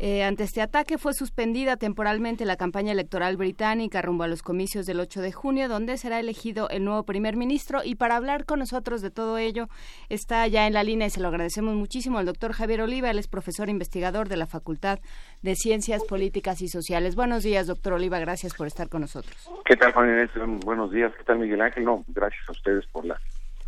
Eh, 0.00 0.24
ante 0.24 0.42
este 0.42 0.60
ataque 0.60 0.98
fue 0.98 1.14
suspendida 1.14 1.76
temporalmente 1.76 2.44
la 2.44 2.56
campaña 2.56 2.92
electoral 2.92 3.36
británica 3.36 4.02
rumbo 4.02 4.24
a 4.24 4.28
los 4.28 4.42
comicios 4.42 4.86
del 4.86 5.00
8 5.00 5.20
de 5.20 5.32
junio, 5.32 5.68
donde 5.68 5.96
será 5.96 6.20
elegido 6.20 6.68
el 6.68 6.84
nuevo 6.84 7.04
primer 7.04 7.36
ministro. 7.36 7.80
Y 7.84 7.94
para 7.94 8.16
hablar 8.16 8.44
con 8.44 8.58
nosotros 8.58 9.02
de 9.02 9.10
todo 9.10 9.38
ello, 9.38 9.68
está 10.08 10.46
ya 10.46 10.66
en 10.66 10.74
la 10.74 10.82
línea 10.82 11.06
y 11.06 11.10
se 11.10 11.20
lo 11.20 11.28
agradecemos 11.28 11.74
muchísimo 11.74 12.20
el 12.20 12.26
doctor 12.26 12.52
Javier 12.52 12.82
Oliva, 12.82 13.10
él 13.10 13.18
es 13.18 13.28
profesor 13.28 13.68
investigador 13.68 14.28
de 14.28 14.36
la 14.36 14.46
Facultad 14.46 14.98
de 15.42 15.54
Ciencias 15.54 16.04
Políticas 16.04 16.60
y 16.62 16.68
Sociales. 16.68 17.16
Buenos 17.16 17.42
días, 17.42 17.66
doctor 17.66 17.94
Oliva, 17.94 18.18
gracias 18.18 18.54
por 18.54 18.66
estar 18.66 18.88
con 18.88 19.02
nosotros. 19.02 19.50
¿Qué 19.64 19.76
tal, 19.76 19.92
Juan 19.92 20.08
Inés? 20.10 20.30
Buenos 20.64 20.90
días. 20.90 21.12
¿Qué 21.16 21.24
tal, 21.24 21.38
Miguel 21.38 21.60
Ángel? 21.60 21.84
No, 21.84 22.04
gracias 22.08 22.48
a 22.48 22.52
ustedes 22.52 22.86
por 22.86 23.04
la 23.04 23.20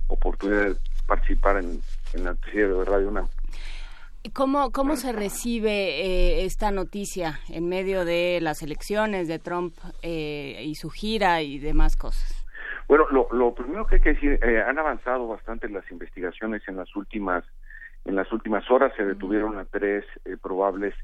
oportunidad 0.09 0.67
de 0.67 0.77
participar 1.07 1.59
en, 1.59 1.81
en 2.15 2.25
la 2.25 2.35
de 2.35 2.85
Radio 2.85 3.09
UNAM. 3.09 3.29
¿Cómo, 4.33 4.73
cómo 4.73 4.97
se 4.97 5.13
recibe 5.13 6.01
eh, 6.01 6.45
esta 6.45 6.71
noticia 6.71 7.39
en 7.49 7.69
medio 7.69 8.05
de 8.05 8.39
las 8.41 8.63
elecciones 8.63 9.29
de 9.29 9.39
Trump 9.39 9.75
eh, 10.03 10.63
y 10.65 10.75
su 10.75 10.91
gira 10.91 11.43
y 11.43 11.59
demás 11.59 11.97
cosas? 11.97 12.47
Bueno, 12.89 13.07
lo, 13.11 13.29
lo 13.33 13.55
primero 13.55 13.87
que 13.87 13.97
hay 13.97 14.01
que 14.01 14.15
decir, 14.15 14.39
eh, 14.43 14.63
han 14.63 14.79
avanzado 14.79 15.29
bastante 15.29 15.69
las 15.69 15.91
investigaciones 15.91 16.63
en 16.67 16.77
las 16.77 16.95
últimas 16.97 17.45
en 18.05 18.15
las 18.15 18.33
últimas 18.33 18.71
horas. 18.71 18.93
Se 18.97 19.05
detuvieron 19.05 19.59
a 19.59 19.65
tres 19.65 20.05
probables 20.41 20.95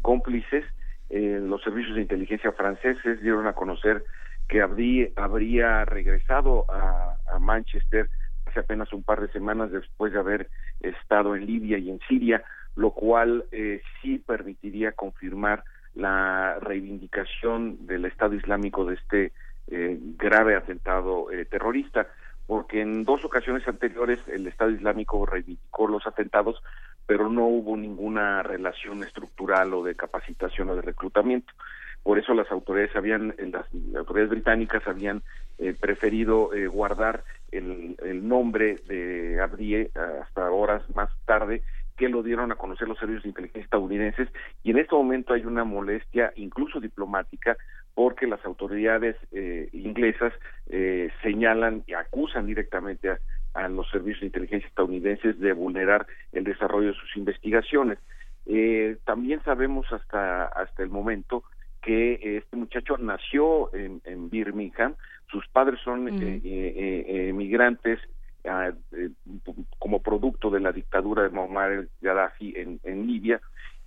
cómplices. 0.00 0.64
los 1.10 1.62
servicios 1.62 1.94
de 1.94 2.02
inteligencia 2.02 2.50
franceses 2.52 3.20
dieron 3.20 3.46
a 3.46 3.52
conocer 3.52 4.04
que 4.48 4.62
habría, 4.62 5.08
habría 5.16 5.84
regresado 5.84 6.64
a, 6.70 7.18
a 7.30 7.38
Manchester 7.38 8.08
hace 8.46 8.60
apenas 8.60 8.90
un 8.94 9.02
par 9.02 9.20
de 9.20 9.28
semanas 9.32 9.70
después 9.70 10.14
de 10.14 10.18
haber 10.18 10.48
estado 10.80 11.36
en 11.36 11.44
Libia 11.44 11.76
y 11.76 11.90
en 11.90 12.00
Siria 12.08 12.42
lo 12.76 12.90
cual 12.90 13.46
eh, 13.50 13.82
sí 14.00 14.18
permitiría 14.18 14.92
confirmar 14.92 15.64
la 15.94 16.58
reivindicación 16.60 17.86
del 17.86 18.04
Estado 18.04 18.34
Islámico 18.34 18.84
de 18.84 18.94
este 18.94 19.32
eh, 19.68 19.98
grave 20.18 20.54
atentado 20.54 21.32
eh, 21.32 21.46
terrorista, 21.46 22.06
porque 22.46 22.82
en 22.82 23.04
dos 23.04 23.24
ocasiones 23.24 23.66
anteriores 23.66 24.20
el 24.28 24.46
Estado 24.46 24.70
Islámico 24.70 25.24
reivindicó 25.24 25.88
los 25.88 26.06
atentados, 26.06 26.62
pero 27.06 27.30
no 27.30 27.46
hubo 27.46 27.76
ninguna 27.76 28.42
relación 28.42 29.02
estructural 29.02 29.72
o 29.72 29.82
de 29.82 29.96
capacitación 29.96 30.68
o 30.68 30.76
de 30.76 30.82
reclutamiento. 30.82 31.52
Por 32.02 32.18
eso 32.18 32.34
las 32.34 32.50
autoridades 32.52 32.94
habían, 32.94 33.34
las 33.38 33.66
autoridades 33.96 34.30
británicas 34.30 34.86
habían 34.86 35.22
preferido 35.80 36.50
guardar 36.70 37.24
el, 37.50 37.96
el, 38.04 38.28
nombre 38.28 38.76
de 38.86 39.40
Abdie 39.40 39.90
hasta 40.22 40.48
horas 40.52 40.82
más 40.94 41.10
tarde 41.24 41.62
que 41.96 42.08
lo 42.08 42.22
dieron 42.22 42.52
a 42.52 42.56
conocer 42.56 42.88
los 42.88 42.98
servicios 42.98 43.22
de 43.22 43.30
inteligencia 43.30 43.64
estadounidenses 43.64 44.28
y 44.62 44.70
en 44.70 44.78
este 44.78 44.94
momento 44.94 45.32
hay 45.32 45.44
una 45.44 45.64
molestia 45.64 46.32
incluso 46.36 46.80
diplomática 46.80 47.56
porque 47.94 48.26
las 48.26 48.44
autoridades 48.44 49.16
eh, 49.32 49.70
inglesas 49.72 50.32
eh, 50.68 51.10
señalan 51.22 51.82
y 51.86 51.94
acusan 51.94 52.46
directamente 52.46 53.16
a, 53.54 53.68
los 53.68 53.88
servicios 53.90 54.20
de 54.20 54.26
inteligencia 54.26 54.68
estadounidenses 54.68 55.40
de 55.40 55.54
vulnerar 55.54 56.06
el 56.32 56.44
desarrollo 56.44 56.88
de 56.88 56.98
sus 56.98 57.16
investigaciones. 57.16 57.98
Eh, 58.44 58.98
también 59.04 59.42
sabemos 59.44 59.90
hasta 59.90 60.44
hasta 60.44 60.82
el 60.82 60.90
momento 60.90 61.42
que 61.80 62.36
este 62.36 62.56
muchacho 62.56 62.98
nació 62.98 63.74
en, 63.74 64.28
Birmingham, 64.28 64.94
sus 65.30 65.46
padres 65.48 65.80
son 65.82 66.04
migrantes 66.04 67.98
eh, 68.00 68.08
como 69.78 70.02
producto 70.02 70.50
de 70.50 70.60
la 70.60 70.72
dictadura 70.72 71.22
de 71.22 71.30
Muammar 71.30 71.88
Gaddafi 72.00 72.54
en, 72.56 72.80
en 72.84 73.06
Libia. 73.06 73.40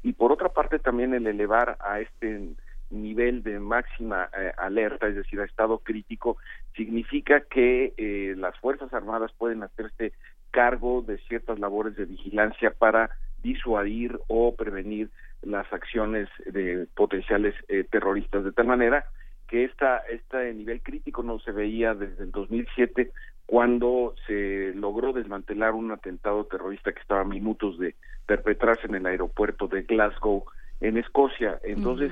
Y 0.03 0.13
por 0.13 0.31
otra 0.31 0.49
parte 0.49 0.79
también 0.79 1.13
el 1.13 1.27
elevar 1.27 1.77
a 1.79 1.99
este 1.99 2.49
nivel 2.89 3.43
de 3.43 3.59
máxima 3.59 4.29
eh, 4.37 4.51
alerta, 4.57 5.07
es 5.07 5.15
decir, 5.15 5.39
a 5.39 5.45
estado 5.45 5.79
crítico, 5.79 6.37
significa 6.75 7.41
que 7.41 7.93
eh, 7.97 8.33
las 8.37 8.57
Fuerzas 8.59 8.93
Armadas 8.93 9.31
pueden 9.37 9.63
hacerse 9.63 10.13
cargo 10.51 11.03
de 11.03 11.17
ciertas 11.19 11.59
labores 11.59 11.95
de 11.95 12.05
vigilancia 12.05 12.71
para 12.71 13.11
disuadir 13.43 14.19
o 14.27 14.55
prevenir 14.55 15.09
las 15.41 15.71
acciones 15.71 16.27
de 16.45 16.87
potenciales 16.95 17.55
terroristas, 17.89 18.43
de 18.43 18.51
tal 18.51 18.67
manera 18.67 19.05
que 19.49 19.63
esta, 19.63 19.97
este 20.09 20.53
nivel 20.53 20.81
crítico 20.81 21.23
no 21.23 21.39
se 21.39 21.51
veía 21.51 21.95
desde 21.95 22.23
el 22.23 22.31
2007 22.31 23.11
cuando 23.49 24.13
se 24.27 24.73
logró 24.75 25.11
desmantelar 25.11 25.73
un 25.73 25.91
atentado 25.91 26.45
terrorista 26.45 26.91
que 26.91 26.99
estaba 26.99 27.21
a 27.21 27.25
minutos 27.25 27.79
de 27.79 27.95
perpetrarse 28.27 28.85
en 28.85 28.93
el 28.93 29.07
aeropuerto 29.07 29.67
de 29.67 29.81
Glasgow, 29.81 30.45
en 30.81 30.97
Escocia. 30.97 31.59
Entonces, 31.63 32.11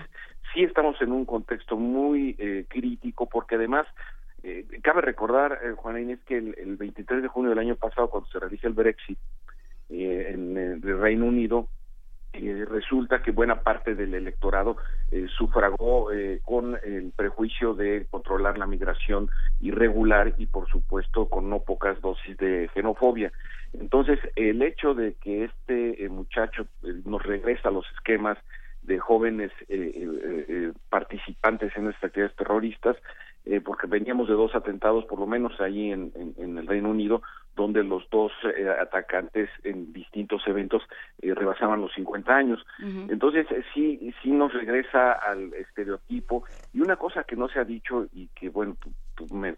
sí 0.52 0.64
estamos 0.64 1.00
en 1.00 1.12
un 1.12 1.26
contexto 1.26 1.78
muy 1.78 2.36
eh, 2.40 2.66
crítico 2.68 3.30
porque 3.30 3.54
además 3.54 3.86
eh, 4.42 4.66
cabe 4.82 5.02
recordar, 5.02 5.60
eh, 5.64 5.74
Juana 5.76 6.02
Inés, 6.02 6.18
que 6.26 6.38
el, 6.38 6.56
el, 6.58 6.76
23 6.76 7.22
de 7.22 7.28
junio 7.28 7.52
del 7.52 7.60
año 7.60 7.76
pasado, 7.76 8.10
cuando 8.10 8.28
se 8.32 8.40
realiza 8.40 8.68
el 8.68 8.74
Brexit 8.74 9.20
eh, 9.90 10.32
en 10.34 10.58
el 10.58 10.82
Reino 10.82 11.28
Unido, 11.28 11.68
eh, 12.34 12.66
resulta 12.70 13.22
que 13.22 13.32
buena 13.32 13.62
parte 13.62 13.96
del 13.96 14.14
electorado 14.14 14.78
eh, 15.12 15.28
sufragó 15.38 16.12
eh, 16.12 16.40
con 16.44 16.78
el 16.84 17.12
prejuicio 17.16 17.74
de 17.74 18.06
controlar 18.10 18.58
la 18.58 18.68
migración 18.68 19.30
irregular 19.60 20.34
y 20.38 20.46
por 20.46 20.68
supuesto 20.70 21.28
con 21.28 21.50
no 21.50 21.60
pocas 21.60 22.00
dosis 22.02 22.38
de 22.38 22.70
xenofobia. 22.74 23.32
Entonces, 23.74 24.20
el 24.36 24.62
hecho 24.62 24.94
de 24.94 25.14
que 25.16 25.46
este 25.46 26.08
muchacho 26.10 26.68
nos 27.06 27.24
regresa 27.24 27.70
a 27.70 27.72
los 27.72 27.86
esquemas 27.96 28.38
de 28.84 29.00
jóvenes 29.00 29.52
eh, 29.68 29.92
eh, 29.96 30.46
eh, 30.48 30.74
participantes 30.90 31.76
en 31.76 31.88
estas 31.90 32.06
actividades 32.06 32.36
terroristas, 32.38 32.96
eh, 33.46 33.60
porque 33.60 33.88
veníamos 33.88 34.28
de 34.28 34.34
dos 34.36 34.56
atentados, 34.56 35.06
por 35.06 35.20
lo 35.20 35.28
menos 35.28 35.60
ahí 35.60 35.92
en- 35.92 36.12
en 36.38 36.58
el 36.58 36.68
Reino 36.68 36.90
Unido, 36.90 37.22
donde 37.58 37.84
los 37.84 38.10
dos 38.10 38.32
eh, 38.56 38.70
atacantes 38.80 39.50
en 39.64 39.92
distintos 39.92 40.42
eventos 40.48 40.84
eh, 41.22 41.34
rebasaban 41.34 41.82
los 41.82 41.92
50 41.94 42.34
años. 42.34 42.66
Entonces, 43.12 43.46
eh, 43.52 43.64
sí, 43.74 44.14
sí 44.22 44.32
nos 44.32 44.54
regresa 44.54 45.12
al 45.12 45.54
estereotipo. 45.56 46.46
Y 46.74 46.80
una 46.82 46.96
cosa 46.96 47.24
que 47.24 47.36
no 47.36 47.50
se 47.50 47.60
ha 47.60 47.66
dicho 47.66 48.06
y 48.14 48.28
que, 48.36 48.50
bueno, 48.50 48.78
tú- 48.80 48.94
tú 49.16 49.34
me- 49.36 49.56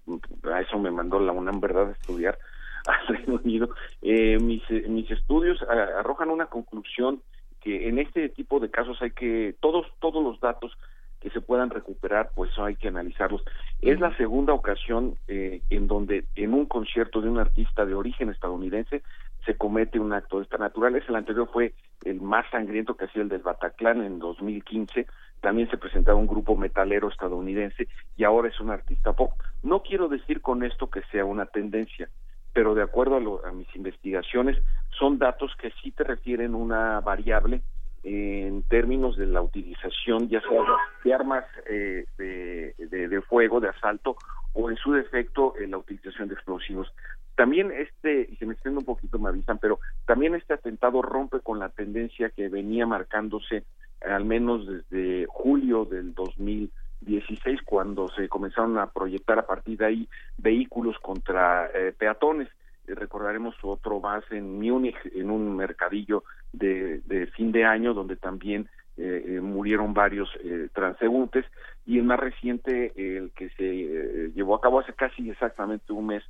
a 0.51 0.61
eso 0.61 0.80
me 0.80 0.89
mandó 0.89 1.19
la 1.19 1.34
UNAM, 1.34 1.59
¿verdad?, 1.59 1.89
a 1.89 1.91
estudiar 1.91 2.39
al 2.85 3.07
Reino 3.07 3.35
Unido. 3.43 3.69
Eh, 4.01 4.38
mis, 4.39 4.63
eh, 4.71 4.85
mis 4.88 5.11
estudios 5.11 5.61
a- 5.63 5.99
arrojan 5.99 6.30
una 6.30 6.45
conclusión 6.47 7.21
que 7.61 7.89
en 7.89 7.99
este 7.99 8.30
tipo 8.30 8.59
de 8.61 8.71
casos 8.71 9.01
hay 9.01 9.11
que, 9.11 9.53
todos, 9.59 9.85
todos 9.99 10.23
los 10.23 10.39
datos 10.39 10.71
que 11.19 11.29
se 11.31 11.41
puedan 11.41 11.69
recuperar, 11.69 12.31
pues 12.33 12.51
hay 12.57 12.75
que 12.75 12.87
analizarlos. 12.87 13.43
Es 13.81 13.99
la 13.99 14.15
segunda 14.17 14.53
ocasión 14.53 15.15
eh, 15.27 15.61
en 15.69 15.87
donde 15.87 16.25
en 16.35 16.53
un 16.53 16.65
concierto 16.65 17.21
de 17.21 17.29
un 17.29 17.39
artista 17.39 17.85
de 17.85 17.93
origen 17.93 18.29
estadounidense 18.29 19.01
se 19.45 19.57
comete 19.57 19.99
un 19.99 20.13
acto 20.13 20.37
de 20.37 20.43
esta 20.43 20.57
naturaleza. 20.57 21.07
El 21.09 21.15
anterior 21.15 21.49
fue 21.51 21.73
el 22.05 22.21
más 22.21 22.45
sangriento 22.51 22.95
que 22.95 23.05
ha 23.05 23.11
sido 23.11 23.23
el 23.23 23.29
del 23.29 23.41
Bataclan 23.41 24.03
en 24.03 24.19
2015. 24.19 25.07
También 25.41 25.69
se 25.69 25.77
presentaba 25.77 26.17
un 26.17 26.27
grupo 26.27 26.55
metalero 26.55 27.09
estadounidense 27.09 27.87
y 28.15 28.23
ahora 28.23 28.49
es 28.49 28.59
un 28.59 28.69
artista 28.69 29.13
pop. 29.13 29.31
No 29.63 29.81
quiero 29.81 30.07
decir 30.07 30.41
con 30.41 30.63
esto 30.63 30.89
que 30.89 31.01
sea 31.11 31.25
una 31.25 31.45
tendencia, 31.45 32.09
pero 32.53 32.75
de 32.75 32.83
acuerdo 32.83 33.15
a, 33.17 33.19
lo- 33.19 33.45
a 33.45 33.51
mis 33.51 33.73
investigaciones 33.75 34.57
son 34.97 35.17
datos 35.19 35.51
que 35.61 35.71
sí 35.81 35.91
te 35.91 36.03
refieren 36.03 36.55
una 36.55 36.99
variable 37.01 37.61
en 38.03 38.63
términos 38.63 39.17
de 39.17 39.27
la 39.27 39.41
utilización 39.41 40.30
ya 40.30 40.41
sea 40.41 40.61
de 41.03 41.13
armas 41.13 41.45
eh, 41.69 42.05
de, 42.17 42.73
de- 42.77 43.21
fuego, 43.21 43.59
de 43.59 43.69
asalto 43.69 44.15
o 44.53 44.69
en 44.69 44.77
su 44.77 44.93
defecto 44.93 45.53
en 45.59 45.71
la 45.71 45.77
utilización 45.77 46.27
de 46.30 46.35
explosivos. 46.35 46.91
También 47.35 47.71
este, 47.71 48.27
y 48.31 48.35
se 48.38 48.45
me 48.45 48.53
extiende 48.53 48.80
un 48.80 48.85
poquito, 48.85 49.19
me 49.19 49.30
avisan, 49.30 49.57
pero 49.59 49.80
también 50.05 50.35
este 50.35 50.53
atentado 50.53 51.01
rompe 51.01 51.39
con 51.41 51.59
la 51.59 51.69
tendencia 51.69 52.30
que 52.31 52.49
venía 52.49 52.85
marcándose 52.85 53.57
eh, 53.57 53.63
al 54.09 54.26
menos 54.26 54.67
desde 54.67 55.26
julio 55.30 55.85
del 55.85 56.13
2016 56.13 57.61
cuando 57.65 58.07
se 58.09 58.27
comenzaron 58.27 58.77
a 58.77 58.88
proyectar 58.91 59.39
a 59.39 59.45
partir 59.47 59.77
de 59.77 59.85
ahí 59.85 60.09
vehículos 60.38 60.97
contra 60.99 61.67
eh, 61.73 61.93
peatones. 61.97 62.49
Eh, 62.89 62.95
recordaremos 62.95 63.55
otro 63.61 63.99
más 63.99 64.23
en 64.31 64.59
Múnich, 64.59 64.97
en 65.13 65.29
un 65.29 65.55
mercadillo 65.55 66.23
de, 66.51 66.99
de 67.05 67.27
fin 67.27 67.51
de 67.51 67.63
año, 67.65 67.93
donde 67.93 68.15
también 68.15 68.67
eh, 68.97 69.23
eh, 69.25 69.41
murieron 69.41 69.93
varios 69.93 70.29
eh, 70.43 70.67
transeúntes, 70.73 71.45
y 71.85 71.97
el 71.99 72.03
más 72.03 72.19
reciente, 72.19 72.91
el 72.95 73.31
que 73.31 73.49
se 73.51 73.65
eh, 73.65 74.31
llevó 74.35 74.55
a 74.55 74.61
cabo 74.61 74.79
hace 74.79 74.93
casi 74.93 75.29
exactamente 75.29 75.93
un 75.93 76.07
mes, 76.07 76.23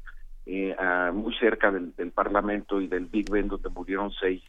a- 0.79 1.11
muy 1.13 1.33
cerca 1.35 1.69
del, 1.71 1.93
del 1.95 2.11
Parlamento 2.11 2.81
y 2.81 2.87
del 2.87 3.05
Big 3.05 3.29
Ben, 3.29 3.47
donde 3.47 3.69
murieron 3.69 4.11
seis 4.19 4.41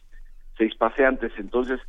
seis 0.57 0.75
paseantes, 0.75 1.31
entonces, 1.37 1.79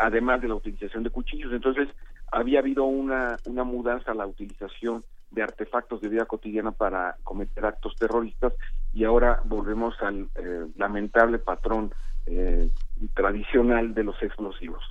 además 0.00 0.40
de 0.42 0.48
la 0.48 0.54
utilización 0.54 1.02
de 1.02 1.10
cuchillos, 1.10 1.52
entonces 1.52 1.88
había 2.30 2.60
habido 2.60 2.84
una, 2.84 3.36
una 3.46 3.64
mudanza 3.64 4.12
a 4.12 4.14
la 4.14 4.26
utilización 4.26 5.02
de 5.30 5.42
artefactos 5.42 6.00
de 6.00 6.08
vida 6.08 6.24
cotidiana 6.26 6.72
para 6.72 7.16
cometer 7.22 7.64
actos 7.64 7.94
terroristas 7.96 8.52
y 8.92 9.04
ahora 9.04 9.40
volvemos 9.44 9.94
al 10.00 10.28
eh, 10.34 10.66
lamentable 10.76 11.38
patrón 11.38 11.92
eh, 12.26 12.68
tradicional 13.14 13.94
de 13.94 14.04
los 14.04 14.20
explosivos. 14.22 14.82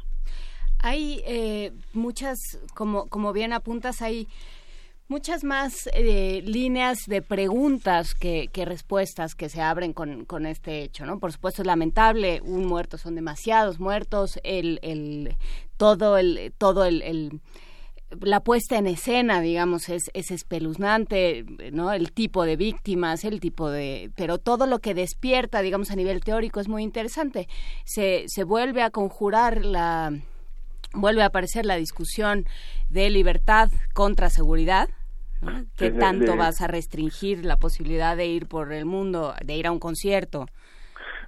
Hay 0.82 1.22
eh, 1.26 1.74
muchas, 1.94 2.38
como, 2.74 3.10
como 3.10 3.34
bien 3.34 3.52
apuntas, 3.52 4.02
hay 4.02 4.28
muchas 5.10 5.44
más 5.44 5.90
líneas 5.96 7.00
de 7.08 7.22
preguntas 7.22 8.14
que, 8.14 8.48
respuestas 8.64 9.36
que 9.36 9.50
se 9.50 9.62
abren 9.62 9.92
con, 9.92 10.24
con 10.26 10.46
este 10.46 10.84
hecho, 10.84 11.06
¿no? 11.06 11.20
Por 11.20 11.32
supuesto 11.34 11.64
es 11.64 11.66
lamentable, 11.66 12.42
un 12.46 12.66
muerto 12.66 12.98
son 12.98 13.16
demasiados 13.16 13.80
muertos, 13.80 14.40
el, 14.44 14.80
el 14.84 15.36
todo 15.78 16.18
el 16.18 16.54
todo 16.58 16.86
el- 16.86 17.42
la 18.22 18.40
puesta 18.40 18.78
en 18.78 18.88
escena, 18.88 19.40
digamos, 19.42 19.90
es, 19.90 20.10
es 20.14 20.32
espeluznante, 20.32 21.46
¿no? 21.72 21.92
El 21.94 22.12
tipo 22.12 22.44
de 22.46 22.56
víctimas, 22.56 23.24
el 23.24 23.40
tipo 23.40 23.70
de... 23.70 24.10
Pero 24.16 24.38
todo 24.40 24.66
lo 24.66 24.80
que 24.80 24.94
despierta, 24.94 25.62
digamos, 25.62 25.92
a 25.92 25.96
nivel 25.96 26.22
teórico 26.22 26.60
es 26.60 26.68
muy 26.68 26.84
interesante. 26.84 27.48
Se, 27.86 28.24
se 28.28 28.44
vuelve 28.44 28.82
a 28.82 28.90
conjurar 28.90 29.64
la... 29.66 30.12
Vuelve 30.94 31.22
a 31.22 31.28
aparecer 31.28 31.66
la 31.68 31.76
discusión 31.76 32.46
de 32.90 33.12
libertad 33.12 33.70
contra 33.94 34.30
seguridad, 34.32 34.90
¿no? 35.42 35.66
¿Qué 35.78 35.86
De- 35.86 35.92
de- 35.92 36.00
tanto 36.00 36.36
vas 36.36 36.62
a 36.62 36.68
restringir 36.68 37.46
la 37.46 37.58
posibilidad 37.58 38.18
de 38.18 38.26
ir 38.26 38.48
por 38.48 38.74
el 38.74 38.86
mundo, 38.86 39.36
de 39.46 39.56
ir 39.56 39.68
a 39.68 39.72
un 39.72 39.80
concierto? 39.80 40.48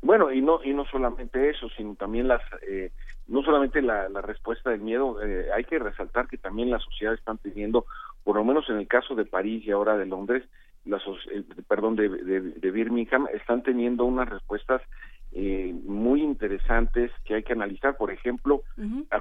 Bueno, 0.01 0.31
y 0.31 0.41
no 0.41 0.63
y 0.63 0.73
no 0.73 0.83
solamente 0.85 1.51
eso, 1.51 1.69
sino 1.77 1.93
también 1.93 2.27
las 2.27 2.41
eh, 2.67 2.91
no 3.31 3.41
solamente 3.43 3.81
la, 3.81 4.09
la 4.09 4.21
respuesta 4.21 4.69
del 4.69 4.81
miedo, 4.81 5.21
eh, 5.23 5.47
hay 5.55 5.63
que 5.63 5.79
resaltar 5.79 6.27
que 6.27 6.37
también 6.37 6.69
las 6.69 6.83
sociedades 6.83 7.19
están 7.19 7.37
teniendo, 7.37 7.85
por 8.23 8.35
lo 8.35 8.43
menos 8.43 8.69
en 8.69 8.77
el 8.77 8.87
caso 8.87 9.15
de 9.15 9.25
París 9.25 9.65
y 9.65 9.71
ahora 9.71 9.97
de 9.97 10.05
Londres, 10.05 10.43
las 10.85 11.01
soc- 11.03 11.29
eh, 11.31 11.43
perdón 11.67 11.95
de, 11.95 12.09
de, 12.09 12.41
de 12.41 12.71
Birmingham, 12.71 13.27
están 13.33 13.63
teniendo 13.63 14.03
unas 14.05 14.27
respuestas 14.29 14.81
eh, 15.31 15.73
muy 15.85 16.21
interesantes 16.21 17.09
que 17.23 17.35
hay 17.35 17.43
que 17.43 17.53
analizar. 17.53 17.95
Por 17.97 18.11
ejemplo, 18.11 18.63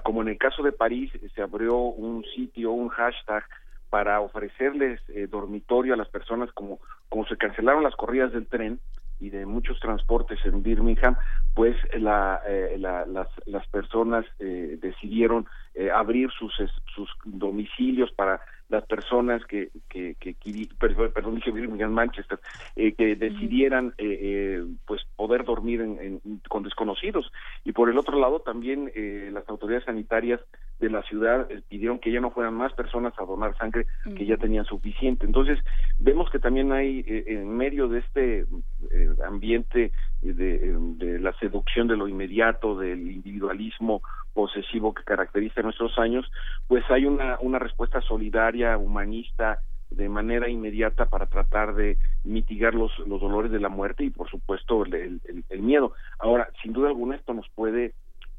como 0.03 0.23
en 0.23 0.29
el 0.29 0.39
caso 0.39 0.63
de 0.63 0.73
París, 0.73 1.13
eh, 1.15 1.29
se 1.35 1.43
abrió 1.43 1.77
un 1.77 2.25
sitio, 2.35 2.73
un 2.73 2.89
hashtag 2.89 3.45
para 3.91 4.21
ofrecerles 4.21 5.01
eh, 5.09 5.27
dormitorio 5.29 5.95
a 5.95 5.97
las 5.97 6.09
personas 6.09 6.51
como 6.53 6.79
como 7.09 7.27
se 7.27 7.37
cancelaron 7.37 7.83
las 7.83 7.97
corridas 7.97 8.33
del 8.33 8.47
tren 8.47 8.81
y 9.21 9.31
de 9.31 9.47
muchos 9.47 9.79
transportes 9.81 10.39
en 10.45 10.63
Birmingham, 10.63 11.17
pues 11.55 11.77
la, 11.95 12.41
eh, 12.47 12.77
la- 12.79 13.05
las, 13.07 13.29
las 13.47 13.67
personas 13.69 14.25
eh, 14.39 14.79
decidieron 14.81 15.47
eh, 15.75 15.91
abrir 15.91 16.31
sus 16.33 16.53
sus 16.95 17.09
domicilios 17.25 18.11
para 18.13 18.41
las 18.71 18.87
personas 18.87 19.45
que, 19.47 19.69
que, 19.89 20.15
que 20.15 20.35
perdón, 20.79 21.35
dije 21.35 21.51
Birmingham, 21.51 21.93
Manchester, 21.93 22.39
eh, 22.77 22.93
que 22.95 23.17
decidieran 23.17 23.95
eh, 23.99 24.19
eh, 24.21 24.65
pues 24.87 25.03
poder 25.17 25.45
dormir 25.45 25.81
en- 25.81 25.99
en- 26.25 26.41
con 26.49 26.63
desconocidos. 26.63 27.31
Y 27.65 27.73
por 27.73 27.91
el 27.91 27.99
otro 27.99 28.19
lado 28.19 28.41
también 28.41 28.91
eh, 28.95 29.31
las 29.33 29.49
autoridades 29.49 29.85
sanitarias 29.85 30.41
de 30.79 30.89
la 30.89 31.03
ciudad 31.03 31.51
eh, 31.51 31.61
pidieron 31.69 31.99
que 31.99 32.13
ya 32.13 32.21
no 32.21 32.31
fueran 32.31 32.55
más 32.55 32.73
personas 32.73 33.13
a 33.19 33.25
donar 33.25 33.57
sangre, 33.59 33.87
que 34.17 34.25
ya 34.25 34.37
tenían 34.37 34.65
suficiente. 34.65 35.27
Entonces, 35.27 35.59
vemos 35.99 36.31
que 36.31 36.39
también 36.39 36.73
hay 36.73 37.05
eh, 37.07 37.25
en 37.27 37.55
medio 37.57 37.89
de 37.89 37.99
este 37.99 38.47
ambiente 39.27 39.93
de, 40.23 40.77
de 40.97 41.19
la 41.19 41.33
seducción 41.39 41.89
de 41.89 41.97
lo 41.97 42.09
inmediato, 42.09 42.79
del 42.79 43.11
individualismo 43.11 44.03
posesivo 44.33 44.95
que 44.95 45.03
caracteriza 45.03 45.61
nuestros 45.63 45.99
años, 45.99 46.31
pues 46.69 46.85
hay 46.91 47.05
una, 47.05 47.39
una 47.41 47.59
respuesta 47.59 48.01
solidaria, 48.03 48.60
humanista, 48.79 49.61
de 49.91 50.09
manera 50.09 50.49
inmediata 50.49 51.07
para 51.07 51.27
tratar 51.27 51.75
de 51.75 51.97
mitigar 52.25 52.75
los, 52.75 52.97
los 53.09 53.21
dolores 53.21 53.51
de 53.51 53.59
la 53.61 53.69
muerte 53.69 54.05
y 54.05 54.11
por 54.11 54.29
supuesto 54.31 54.85
el, 54.85 54.95
el- 54.95 55.45
el 55.49 55.63
miedo. 55.63 55.93
Ahora, 56.19 56.49
sin 56.63 56.73
duda 56.73 56.89
alguna 56.89 57.17
esto 57.17 57.35
nos 57.35 57.49
puede 57.51 57.95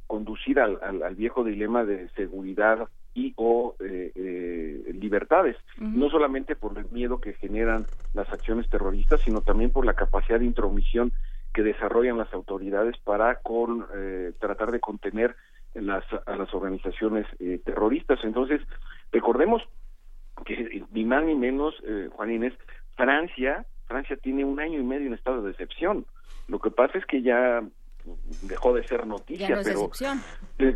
conducir 0.07 0.60
al, 0.60 0.80
al, 0.81 1.03
al 1.03 1.15
viejo 1.15 1.43
dilema 1.43 1.84
de 1.84 2.10
seguridad 2.15 2.88
y 3.14 3.34
o 3.35 3.76
eh, 3.81 4.11
eh, 4.15 4.93
libertades, 4.93 5.57
no 5.77 6.10
solamente 6.10 6.56
por 6.56 6.77
el 6.77 6.89
miedo 6.91 7.19
que 7.19 7.34
generan 7.34 7.85
las 8.14 8.31
acciones 8.31 8.69
terroristas, 8.69 9.19
sino 9.26 9.41
también 9.41 9.72
por 9.72 9.85
la 9.85 9.93
capacidad 9.93 10.39
de 10.39 10.45
intromisión 10.45 11.11
que 11.53 11.64
desarrollan 11.64 12.18
las 12.18 12.34
autoridades 12.34 12.95
para 13.03 13.35
con, 13.35 13.85
eh, 13.93 14.31
tratar 14.39 14.72
de 14.72 14.80
contener 14.80 15.35
las, 15.73 16.06
a 16.26 16.35
las 16.38 16.53
organizaciones 16.53 17.26
eh, 17.39 17.60
terroristas. 17.65 18.19
Entonces, 18.23 18.61
recordemos 19.11 19.61
que 20.43 20.84
ni 20.91 21.05
más 21.05 21.23
ni 21.23 21.35
menos, 21.35 21.76
eh, 21.85 22.09
Juan 22.13 22.31
Inés, 22.31 22.53
Francia, 22.95 23.65
Francia 23.88 24.18
tiene 24.18 24.45
un 24.45 24.59
año 24.59 24.80
y 24.80 24.84
medio 24.84 25.07
en 25.07 25.13
estado 25.13 25.41
de 25.41 25.51
excepción. 25.51 26.05
Lo 26.47 26.59
que 26.59 26.72
pasa 26.72 26.97
es 26.97 27.05
que 27.05 27.22
ya 27.22 27.61
dejó 28.43 28.73
de 28.73 28.88
ser 28.88 29.05
noticia, 29.05 29.47
Ya 29.47 29.55
no 29.55 29.61
es 29.61 29.68
pero 29.68 29.80
excepción. 29.85 30.22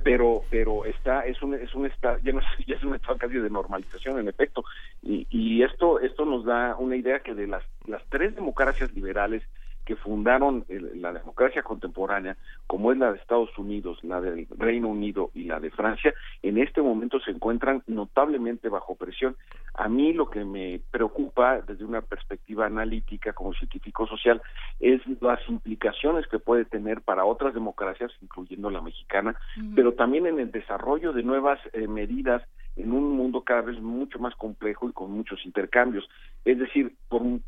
pero 0.03 0.41
pero 0.51 0.85
está 0.85 1.25
es 1.25 1.41
un 1.41 1.55
es 1.55 1.73
un 1.73 1.85
estado 1.87 2.19
ya 2.23 2.31
no 2.31 2.39
es, 2.39 2.45
ya 2.67 2.75
es 2.75 2.83
un 2.83 2.95
estado 2.95 3.17
casi 3.17 3.35
de 3.35 3.49
normalización 3.49 4.19
en 4.19 4.27
efecto 4.27 4.63
y, 5.01 5.25
y 5.29 5.63
esto 5.63 5.99
esto 5.99 6.25
nos 6.25 6.45
da 6.45 6.75
una 6.77 6.95
idea 6.95 7.21
que 7.21 7.33
de 7.33 7.47
las 7.47 7.63
las 7.87 8.03
tres 8.09 8.35
democracias 8.35 8.93
liberales 8.93 9.41
que 9.85 9.95
fundaron 9.95 10.65
la 10.67 11.13
democracia 11.13 11.61
contemporánea, 11.61 12.35
como 12.67 12.91
es 12.91 12.97
la 12.97 13.11
de 13.11 13.19
Estados 13.19 13.55
Unidos, 13.57 13.99
la 14.03 14.19
del 14.19 14.47
Reino 14.57 14.89
Unido 14.89 15.29
y 15.33 15.43
la 15.43 15.59
de 15.59 15.69
Francia, 15.69 16.13
en 16.41 16.57
este 16.57 16.81
momento 16.81 17.19
se 17.19 17.31
encuentran 17.31 17.83
notablemente 17.87 18.67
bajo 18.67 18.95
presión. 18.95 19.35
A 19.75 19.87
mí 19.87 20.13
lo 20.13 20.29
que 20.29 20.43
me 20.43 20.81
preocupa 20.91 21.61
desde 21.61 21.85
una 21.85 22.01
perspectiva 22.01 22.65
analítica 22.65 23.33
como 23.33 23.53
científico 23.53 24.07
social 24.07 24.41
es 24.79 25.01
las 25.21 25.39
implicaciones 25.47 26.27
que 26.27 26.39
puede 26.39 26.65
tener 26.65 27.01
para 27.01 27.25
otras 27.25 27.53
democracias, 27.53 28.11
incluyendo 28.21 28.69
la 28.69 28.81
mexicana, 28.81 29.35
pero 29.75 29.93
también 29.93 30.25
en 30.25 30.39
el 30.39 30.51
desarrollo 30.51 31.13
de 31.13 31.23
nuevas 31.23 31.59
eh, 31.73 31.87
medidas 31.87 32.41
en 32.75 32.91
un 32.91 33.11
mundo 33.11 33.41
cada 33.41 33.61
vez 33.61 33.79
mucho 33.79 34.19
más 34.19 34.35
complejo 34.35 34.89
y 34.89 34.93
con 34.93 35.11
muchos 35.11 35.45
intercambios. 35.45 36.07
Es 36.43 36.59
decir, 36.59 36.93
por 37.07 37.21
un, 37.21 37.43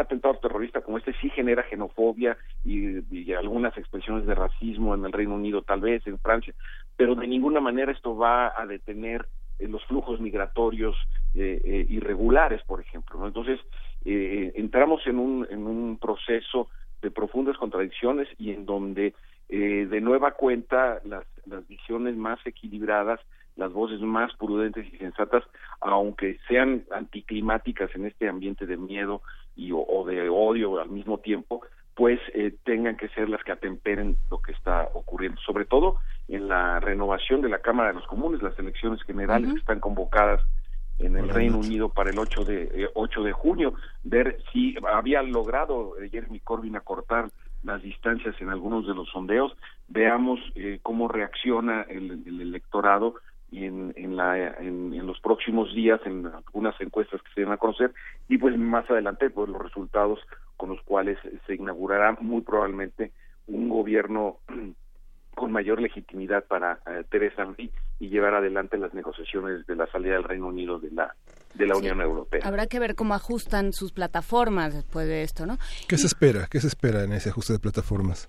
atentado 0.00 0.34
terrorista 0.36 0.80
como 0.80 0.98
este 0.98 1.12
sí 1.20 1.30
genera 1.30 1.68
xenofobia 1.68 2.36
y, 2.64 3.32
algunas 3.32 3.76
expresiones 3.76 4.26
de 4.26 4.34
racismo 4.34 4.94
en 4.94 5.04
el 5.04 5.12
Reino 5.12 5.34
Unido, 5.34 5.62
tal 5.62 5.80
vez 5.80 6.06
en 6.06 6.18
Francia, 6.18 6.54
pero 6.96 7.14
de 7.14 7.26
ninguna 7.26 7.60
manera 7.60 7.92
esto 7.92 8.16
va 8.16 8.52
a 8.56 8.66
detener 8.66 9.26
eh, 9.58 9.68
los 9.68 9.84
flujos 9.86 10.20
migratorios 10.20 10.96
eh, 11.34 11.60
eh, 11.64 11.86
irregulares, 11.88 12.62
por 12.64 12.80
ejemplo. 12.80 13.26
Entonces, 13.26 13.60
entramos 14.04 15.06
en 15.06 15.18
un, 15.18 15.46
en 15.48 15.64
un 15.64 15.96
proceso 15.98 16.68
de 17.00 17.12
profundas 17.12 17.56
contradicciones 17.56 18.28
y 18.36 18.50
en 18.50 18.66
donde 18.66 19.14
de 19.48 20.00
nueva 20.00 20.32
cuenta 20.32 21.00
las, 21.04 21.24
las 21.46 21.68
visiones 21.68 22.16
más 22.16 22.44
equilibradas 22.44 23.20
las 23.56 23.72
voces 23.72 24.00
más 24.00 24.34
prudentes 24.36 24.86
y 24.92 24.96
sensatas, 24.96 25.44
aunque 25.80 26.38
sean 26.48 26.84
anticlimáticas 26.90 27.90
en 27.94 28.06
este 28.06 28.28
ambiente 28.28 28.66
de 28.66 28.76
miedo 28.76 29.22
y 29.56 29.72
o, 29.72 30.04
de 30.06 30.28
odio 30.28 30.80
al 30.80 30.90
mismo 30.90 31.18
tiempo, 31.18 31.62
pues 31.94 32.18
eh, 32.32 32.54
tengan 32.64 32.96
que 32.96 33.08
ser 33.08 33.28
las 33.28 33.42
que 33.44 33.52
atemperen 33.52 34.16
lo 34.30 34.40
que 34.40 34.52
está 34.52 34.88
ocurriendo, 34.94 35.40
sobre 35.42 35.66
todo 35.66 35.96
en 36.28 36.48
la 36.48 36.80
renovación 36.80 37.42
de 37.42 37.50
la 37.50 37.58
Cámara 37.58 37.90
de 37.90 37.96
los 37.96 38.06
Comunes, 38.06 38.42
las 38.42 38.58
elecciones 38.58 39.02
generales 39.02 39.52
que 39.52 39.58
están 39.58 39.80
convocadas 39.80 40.40
en 40.98 41.16
el 41.16 41.28
Reino 41.28 41.58
Unido 41.58 41.88
para 41.90 42.10
el 42.10 42.18
8 42.18 42.44
de 42.44 42.62
eh, 42.94 43.22
de 43.22 43.32
junio, 43.32 43.74
ver 44.04 44.38
si 44.52 44.74
había 44.90 45.22
logrado 45.22 46.00
eh, 46.00 46.08
Jeremy 46.08 46.40
Corbyn 46.40 46.76
acortar 46.76 47.28
las 47.62 47.82
distancias 47.82 48.34
en 48.40 48.48
algunos 48.48 48.86
de 48.86 48.94
los 48.94 49.08
sondeos, 49.10 49.52
veamos 49.86 50.40
cómo 50.82 51.06
reacciona 51.06 51.82
el 51.82 52.40
electorado 52.40 53.14
y 53.52 53.66
en, 53.66 53.92
en, 53.96 54.16
la, 54.16 54.56
en, 54.58 55.06
los 55.06 55.20
próximos 55.20 55.72
días 55.74 56.00
en 56.06 56.26
algunas 56.26 56.74
encuestas 56.80 57.20
que 57.22 57.34
se 57.34 57.44
van 57.44 57.52
a 57.52 57.58
conocer 57.58 57.92
y 58.26 58.38
pues 58.38 58.56
más 58.56 58.90
adelante 58.90 59.28
pues 59.28 59.50
los 59.50 59.62
resultados 59.62 60.18
con 60.56 60.70
los 60.70 60.80
cuales 60.82 61.18
se 61.46 61.54
inaugurará 61.54 62.16
muy 62.20 62.40
probablemente 62.40 63.12
un 63.46 63.68
gobierno 63.68 64.38
con 65.34 65.52
mayor 65.52 65.80
legitimidad 65.80 66.44
para 66.44 66.80
eh, 66.86 67.04
Teresa 67.10 67.44
May 67.44 67.70
y 68.00 68.08
llevar 68.08 68.34
adelante 68.34 68.78
las 68.78 68.94
negociaciones 68.94 69.66
de 69.66 69.76
la 69.76 69.86
salida 69.88 70.14
del 70.14 70.24
Reino 70.24 70.48
Unido 70.48 70.78
de 70.78 70.90
la 70.90 71.14
de 71.54 71.66
la 71.66 71.76
Unión 71.76 72.00
Europea. 72.00 72.40
Habrá 72.44 72.66
que 72.66 72.80
ver 72.80 72.94
cómo 72.94 73.12
ajustan 73.12 73.74
sus 73.74 73.92
plataformas 73.92 74.74
después 74.74 75.06
de 75.06 75.22
esto, 75.22 75.44
¿no? 75.44 75.58
¿Qué 75.86 75.98
se 75.98 76.06
espera? 76.06 76.46
¿Qué 76.50 76.60
se 76.60 76.68
espera 76.68 77.04
en 77.04 77.12
ese 77.12 77.28
ajuste 77.28 77.52
de 77.52 77.58
plataformas? 77.58 78.26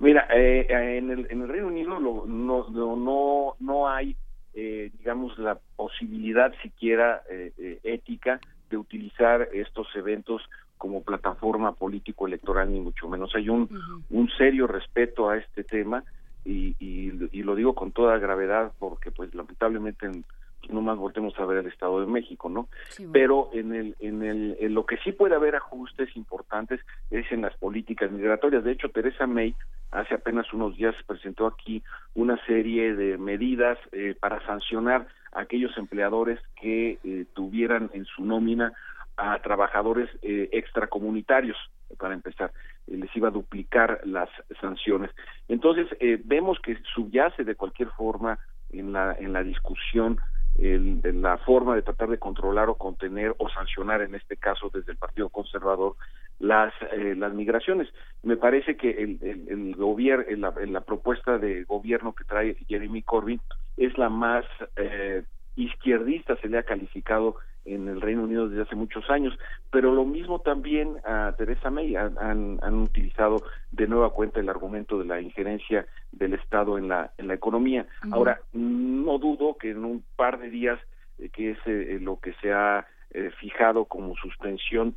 Mira, 0.00 0.28
eh, 0.30 0.66
en, 0.68 1.10
el, 1.10 1.26
en 1.30 1.42
el 1.42 1.48
Reino 1.48 1.68
Unido 1.68 1.98
no, 1.98 2.26
no, 2.26 2.96
no, 2.96 3.56
no 3.58 3.88
hay 3.88 4.14
eh, 4.60 4.90
digamos, 4.98 5.38
la 5.38 5.56
posibilidad 5.76 6.52
siquiera 6.62 7.22
eh, 7.30 7.52
eh, 7.58 7.78
ética 7.84 8.40
de 8.68 8.76
utilizar 8.76 9.48
estos 9.52 9.86
eventos 9.94 10.42
como 10.76 11.04
plataforma 11.04 11.76
político-electoral, 11.76 12.72
ni 12.72 12.80
mucho 12.80 13.08
menos. 13.08 13.32
Hay 13.36 13.48
un, 13.50 13.68
un 14.10 14.28
serio 14.30 14.66
respeto 14.66 15.30
a 15.30 15.36
este 15.36 15.62
tema 15.62 16.02
y, 16.44 16.74
y, 16.80 17.42
lo 17.42 17.54
digo 17.54 17.76
con 17.76 17.92
toda 17.92 18.18
gravedad 18.18 18.72
porque, 18.80 19.12
pues, 19.12 19.32
lamentablemente 19.32 20.06
en, 20.06 20.24
pues, 20.60 20.72
no 20.72 20.80
más 20.80 20.96
voltemos 20.96 21.38
a 21.38 21.46
ver 21.46 21.58
el 21.58 21.66
Estado 21.66 22.00
de 22.00 22.06
México, 22.06 22.48
¿no? 22.48 22.68
Pero 23.12 23.50
en 23.52 23.74
el, 23.74 23.96
en 24.00 24.22
el, 24.22 24.56
en 24.60 24.74
lo 24.74 24.86
que 24.86 24.98
sí 24.98 25.12
puede 25.12 25.34
haber 25.34 25.56
ajustes 25.56 26.16
importantes 26.16 26.80
es 27.10 27.30
en 27.32 27.42
las 27.42 27.56
políticas 27.56 28.10
migratorias. 28.10 28.64
De 28.64 28.72
hecho, 28.72 28.90
Teresa 28.90 29.26
May 29.26 29.54
hace 29.90 30.14
apenas 30.14 30.52
unos 30.52 30.76
días 30.76 30.94
presentó 31.06 31.46
aquí 31.46 31.82
una 32.14 32.42
serie 32.46 32.94
de 32.94 33.18
medidas 33.18 33.78
eh, 33.92 34.14
para 34.18 34.44
sancionar 34.46 35.06
a 35.32 35.42
aquellos 35.42 35.76
empleadores 35.78 36.40
que 36.60 36.98
eh, 37.04 37.26
tuvieran 37.34 37.90
en 37.92 38.04
su 38.04 38.24
nómina 38.24 38.72
a 39.16 39.40
trabajadores 39.40 40.08
eh, 40.22 40.48
extracomunitarios, 40.52 41.56
para 41.98 42.14
empezar, 42.14 42.52
les 42.86 43.14
iba 43.16 43.28
a 43.28 43.32
duplicar 43.32 44.00
las 44.04 44.28
sanciones. 44.60 45.10
Entonces, 45.48 45.88
vemos 46.24 46.58
que 46.60 46.78
subyace 46.94 47.44
de 47.44 47.54
cualquier 47.54 47.88
forma 47.88 48.38
en 48.70 48.92
la, 48.92 49.16
en 49.18 49.32
la 49.32 49.42
discusión 49.42 50.20
el, 50.58 51.00
la 51.22 51.38
forma 51.38 51.74
de 51.74 51.82
tratar 51.82 52.08
de 52.08 52.18
controlar 52.18 52.68
o 52.68 52.74
contener 52.74 53.34
o 53.38 53.48
sancionar, 53.48 54.02
en 54.02 54.14
este 54.14 54.36
caso 54.36 54.70
desde 54.72 54.92
el 54.92 54.98
Partido 54.98 55.28
Conservador, 55.28 55.94
las, 56.38 56.72
eh, 56.92 57.14
las 57.16 57.32
migraciones. 57.32 57.88
Me 58.22 58.36
parece 58.36 58.76
que 58.76 58.90
el, 58.90 59.18
el, 59.22 59.48
el 59.48 59.76
gobierno, 59.76 60.24
la, 60.36 60.54
la, 60.66 60.80
propuesta 60.80 61.38
de 61.38 61.64
gobierno 61.64 62.14
que 62.14 62.24
trae 62.24 62.56
Jeremy 62.68 63.02
Corbyn 63.02 63.40
es 63.76 63.96
la 63.98 64.08
más 64.08 64.44
eh, 64.76 65.22
izquierdista, 65.56 66.36
se 66.36 66.48
le 66.48 66.58
ha 66.58 66.62
calificado 66.62 67.36
en 67.74 67.88
el 67.88 68.00
Reino 68.00 68.24
Unido 68.24 68.48
desde 68.48 68.62
hace 68.62 68.74
muchos 68.74 69.08
años, 69.10 69.38
pero 69.70 69.94
lo 69.94 70.04
mismo 70.04 70.40
también 70.40 70.96
a 71.04 71.34
Teresa 71.36 71.70
May 71.70 71.96
han, 71.96 72.18
han, 72.18 72.74
utilizado 72.74 73.42
de 73.70 73.86
nueva 73.86 74.10
cuenta 74.10 74.40
el 74.40 74.48
argumento 74.48 74.98
de 74.98 75.04
la 75.04 75.20
injerencia 75.20 75.86
del 76.12 76.34
Estado 76.34 76.78
en 76.78 76.88
la, 76.88 77.12
en 77.18 77.28
la 77.28 77.34
economía. 77.34 77.86
Ahora, 78.10 78.40
no 78.52 79.18
dudo 79.18 79.56
que 79.58 79.70
en 79.70 79.84
un 79.84 80.04
par 80.16 80.38
de 80.38 80.50
días, 80.50 80.80
eh, 81.18 81.28
que 81.28 81.52
es 81.52 81.58
eh, 81.66 81.98
lo 82.00 82.18
que 82.18 82.32
se 82.34 82.52
ha 82.52 82.86
eh, 83.10 83.30
fijado 83.40 83.84
como 83.84 84.16
suspensión 84.16 84.96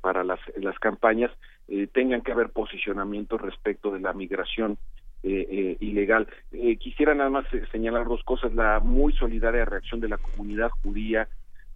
para 0.00 0.22
las, 0.22 0.38
las 0.58 0.78
campañas, 0.78 1.32
tengan 1.92 2.22
que 2.22 2.30
haber 2.30 2.50
posicionamientos 2.50 3.40
respecto 3.40 3.90
de 3.90 3.98
la 3.98 4.12
migración 4.12 4.78
ilegal. 5.24 6.28
quisiera 6.78 7.16
nada 7.16 7.30
más 7.30 7.46
señalar 7.72 8.06
dos 8.06 8.22
cosas, 8.22 8.54
la 8.54 8.78
muy 8.78 9.12
solidaria 9.14 9.64
reacción 9.64 9.98
de 9.98 10.08
la 10.08 10.18
comunidad 10.18 10.70
judía 10.84 11.26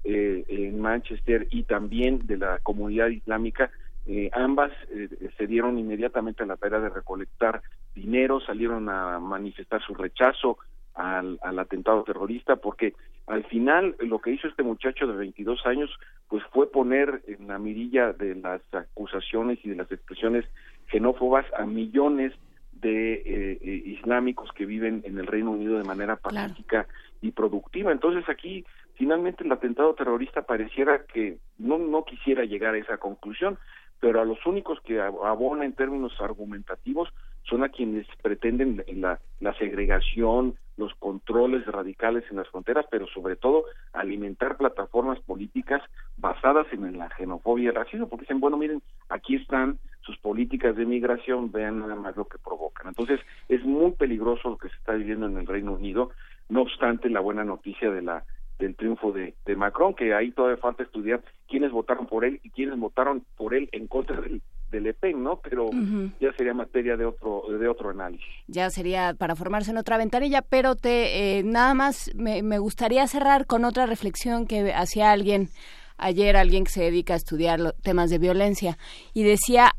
eh, 0.02 0.44
en 0.48 0.81
Manchester 0.81 1.47
y 1.51 1.64
también 1.64 2.27
de 2.27 2.39
la 2.39 2.59
comunidad 2.60 3.09
islámica, 3.09 3.70
eh, 4.06 4.31
ambas 4.32 4.72
eh, 4.90 5.10
se 5.36 5.47
dieron 5.47 5.78
inmediatamente 5.78 6.43
a 6.43 6.47
la 6.47 6.56
tarea 6.56 6.81
de 6.81 6.89
recolectar 6.89 7.60
dinero, 7.94 8.40
salieron 8.40 8.89
a 8.89 9.18
manifestar 9.18 9.82
su 9.82 9.93
rechazo 9.94 10.56
al, 10.94 11.39
al, 11.43 11.59
atentado 11.59 12.02
terrorista, 12.02 12.56
porque 12.56 12.94
al 13.27 13.44
final 13.44 13.94
lo 14.01 14.20
que 14.20 14.31
hizo 14.31 14.48
este 14.48 14.62
muchacho 14.62 15.06
de 15.06 15.16
22 15.16 15.66
años, 15.66 15.90
pues 16.28 16.43
fue 16.51 16.72
poner 16.72 17.20
en 17.27 17.48
la 17.48 17.59
mirilla 17.59 18.14
de 18.14 18.36
las 18.36 18.62
acusaciones 18.72 19.59
y 19.62 19.68
de 19.68 19.77
las 19.77 19.93
expresiones 19.93 20.47
xenófobas 20.90 21.44
a 21.59 21.66
millones 21.66 22.32
de 22.72 23.82
islámicos 23.85 24.51
que 24.52 24.64
viven 24.64 25.02
en 25.05 25.18
el 25.18 25.27
Reino 25.27 25.51
Unido 25.51 25.77
de 25.77 25.85
manera 25.85 26.16
pacífica 26.16 26.86
y 27.20 27.32
productiva. 27.32 27.93
Entonces 27.93 28.27
aquí 28.31 28.64
finalmente 29.01 29.44
el 29.44 29.51
atentado 29.51 29.94
terrorista 29.94 30.43
pareciera 30.43 31.06
que 31.06 31.39
no, 31.56 31.78
no 31.78 32.05
quisiera 32.05 32.44
llegar 32.44 32.74
a 32.74 32.78
esa 32.78 32.98
conclusión, 32.98 33.56
pero 33.98 34.20
a 34.20 34.27
los 34.27 34.44
únicos 34.44 34.78
que 34.82 35.01
abona 35.01 35.64
en 35.64 35.72
términos 35.72 36.12
argumentativos 36.20 37.09
son 37.44 37.64
a 37.64 37.70
quienes 37.70 38.06
pretenden 38.20 38.85
la, 38.89 39.18
la 39.40 39.55
segregación, 39.55 40.56
los 40.77 40.94
controles 40.97 41.64
radicales 41.66 42.24
en 42.31 42.36
las 42.36 42.48
fronteras, 42.48 42.85
pero 42.90 43.06
sobre 43.06 43.36
todo 43.36 43.64
alimentar 43.94 44.59
plataformas 44.59 45.18
políticas 45.20 45.81
basadas 46.18 46.66
en 46.70 46.98
la 46.98 47.09
xenofobia 47.16 47.64
y 47.64 47.68
el 47.68 47.74
racismo, 47.77 48.06
porque 48.06 48.24
dicen, 48.24 48.40
bueno, 48.40 48.59
miren, 48.59 48.82
aquí 49.09 49.36
están 49.36 49.78
sus 50.02 50.18
políticas 50.18 50.77
de 50.77 50.85
migración, 50.85 51.51
vean 51.51 51.81
nada 51.81 51.94
más 51.94 52.14
lo 52.16 52.27
que 52.27 52.36
provocan. 52.36 52.89
Entonces, 52.89 53.18
es 53.48 53.64
muy 53.64 53.93
peligroso 53.93 54.51
lo 54.51 54.59
que 54.59 54.68
se 54.68 54.77
está 54.77 54.93
viviendo 54.93 55.24
en 55.24 55.39
el 55.39 55.47
Reino 55.47 55.72
Unido, 55.72 56.10
no 56.51 56.60
obstante 56.60 57.09
la 57.09 57.20
buena 57.20 57.44
noticia 57.44 57.90
de 57.90 58.02
la 58.02 58.24
del 58.60 58.76
triunfo 58.76 59.12
de, 59.12 59.34
de, 59.44 59.56
Macron, 59.56 59.94
que 59.94 60.14
ahí 60.14 60.30
todavía 60.30 60.58
falta 60.58 60.82
estudiar 60.82 61.22
quiénes 61.48 61.72
votaron 61.72 62.06
por 62.06 62.24
él 62.24 62.40
y 62.42 62.50
quiénes 62.50 62.78
votaron 62.78 63.24
por 63.36 63.54
él 63.54 63.68
en 63.72 63.88
contra 63.88 64.20
del, 64.20 64.42
del 64.70 64.84
Le 64.84 64.94
Pen, 64.94 65.22
¿no? 65.22 65.40
Pero 65.40 65.70
ya 66.20 66.32
sería 66.34 66.54
materia 66.54 66.96
de 66.96 67.04
otro 67.04 67.42
de 67.48 67.68
otro 67.68 67.90
análisis. 67.90 68.26
Ya 68.46 68.70
sería 68.70 69.14
para 69.18 69.34
formarse 69.34 69.70
en 69.70 69.78
otra 69.78 69.98
ventanilla, 69.98 70.42
pero 70.42 70.76
te 70.76 71.38
eh, 71.38 71.42
nada 71.42 71.74
más 71.74 72.14
me, 72.14 72.42
me 72.42 72.58
gustaría 72.58 73.06
cerrar 73.06 73.46
con 73.46 73.64
otra 73.64 73.86
reflexión 73.86 74.46
que 74.46 74.72
hacía 74.72 75.10
alguien 75.10 75.48
ayer, 76.00 76.36
alguien 76.36 76.64
que 76.64 76.70
se 76.70 76.82
dedica 76.82 77.14
a 77.14 77.16
estudiar 77.16 77.74
temas 77.82 78.10
de 78.10 78.18
violencia 78.18 78.78
y 79.12 79.22
decía 79.22 79.72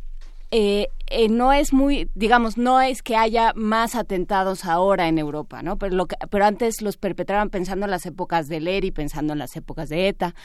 eh, 0.51 0.87
eh, 1.07 1.29
no 1.29 1.53
es 1.53 1.73
muy, 1.73 2.09
digamos, 2.13 2.57
no 2.57 2.81
es 2.81 3.01
que 3.01 3.15
haya 3.15 3.53
más 3.55 3.95
atentados 3.95 4.65
ahora 4.65 5.07
en 5.07 5.17
Europa, 5.17 5.63
¿no? 5.63 5.77
Pero, 5.77 5.95
lo 5.95 6.05
que, 6.05 6.15
pero 6.29 6.45
antes 6.45 6.81
los 6.81 6.97
perpetraban 6.97 7.49
pensando 7.49 7.85
en 7.85 7.91
las 7.91 8.05
épocas 8.05 8.47
de 8.47 8.59
Leri, 8.59 8.91
pensando 8.91 9.33
en 9.33 9.39
las 9.39 9.55
épocas 9.55 9.89
de 9.89 10.07
ETA. 10.07 10.35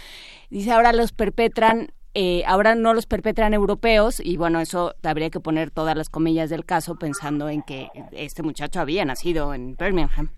Dice, 0.51 0.73
ahora 0.73 0.93
los 0.93 1.12
perpetran 1.12 1.93
eh, 2.19 2.45
ahora 2.47 2.74
no 2.74 2.95
los 2.95 3.05
perpetran 3.05 3.53
europeos 3.53 4.20
y 4.24 4.39
bueno, 4.39 4.59
eso 4.61 4.95
habría 5.03 5.28
que 5.28 5.39
poner 5.39 5.70
todas 5.70 5.95
las 5.95 6.09
comillas 6.09 6.49
del 6.49 6.65
caso 6.65 6.97
pensando 6.97 7.51
en 7.51 7.61
que 7.61 7.89
este 8.12 8.43
muchacho 8.43 8.81
había 8.81 9.05
nacido 9.05 9.53
en 9.53 9.77
Birmingham. 9.77 10.31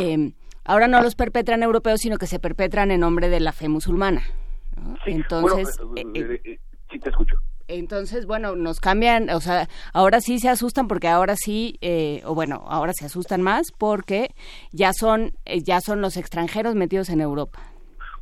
Eh, 0.00 0.32
ahora 0.64 0.88
no 0.88 1.00
los 1.02 1.14
perpetran 1.14 1.62
europeos, 1.62 2.00
sino 2.00 2.16
que 2.16 2.26
se 2.26 2.40
perpetran 2.40 2.90
en 2.90 2.98
nombre 2.98 3.28
de 3.28 3.38
la 3.38 3.52
fe 3.52 3.68
musulmana. 3.68 4.24
¿no? 4.76 4.96
Entonces, 5.06 5.78
Bueno, 5.78 6.10
eh, 6.14 6.20
eh, 6.20 6.40
eh, 6.44 6.58
sí 6.90 6.98
te 6.98 7.10
escucho. 7.10 7.36
Entonces, 7.68 8.26
bueno, 8.26 8.56
nos 8.56 8.80
cambian, 8.80 9.30
o 9.30 9.40
sea, 9.40 9.68
ahora 9.92 10.20
sí 10.20 10.38
se 10.38 10.48
asustan 10.48 10.88
porque 10.88 11.08
ahora 11.08 11.34
sí, 11.36 11.78
eh, 11.80 12.22
o 12.24 12.34
bueno, 12.34 12.64
ahora 12.66 12.92
se 12.92 13.06
asustan 13.06 13.42
más 13.42 13.72
porque 13.78 14.34
ya 14.72 14.92
son, 14.92 15.32
eh, 15.44 15.62
ya 15.62 15.80
son 15.80 16.00
los 16.00 16.16
extranjeros 16.16 16.74
metidos 16.74 17.08
en 17.10 17.20
Europa. 17.20 17.60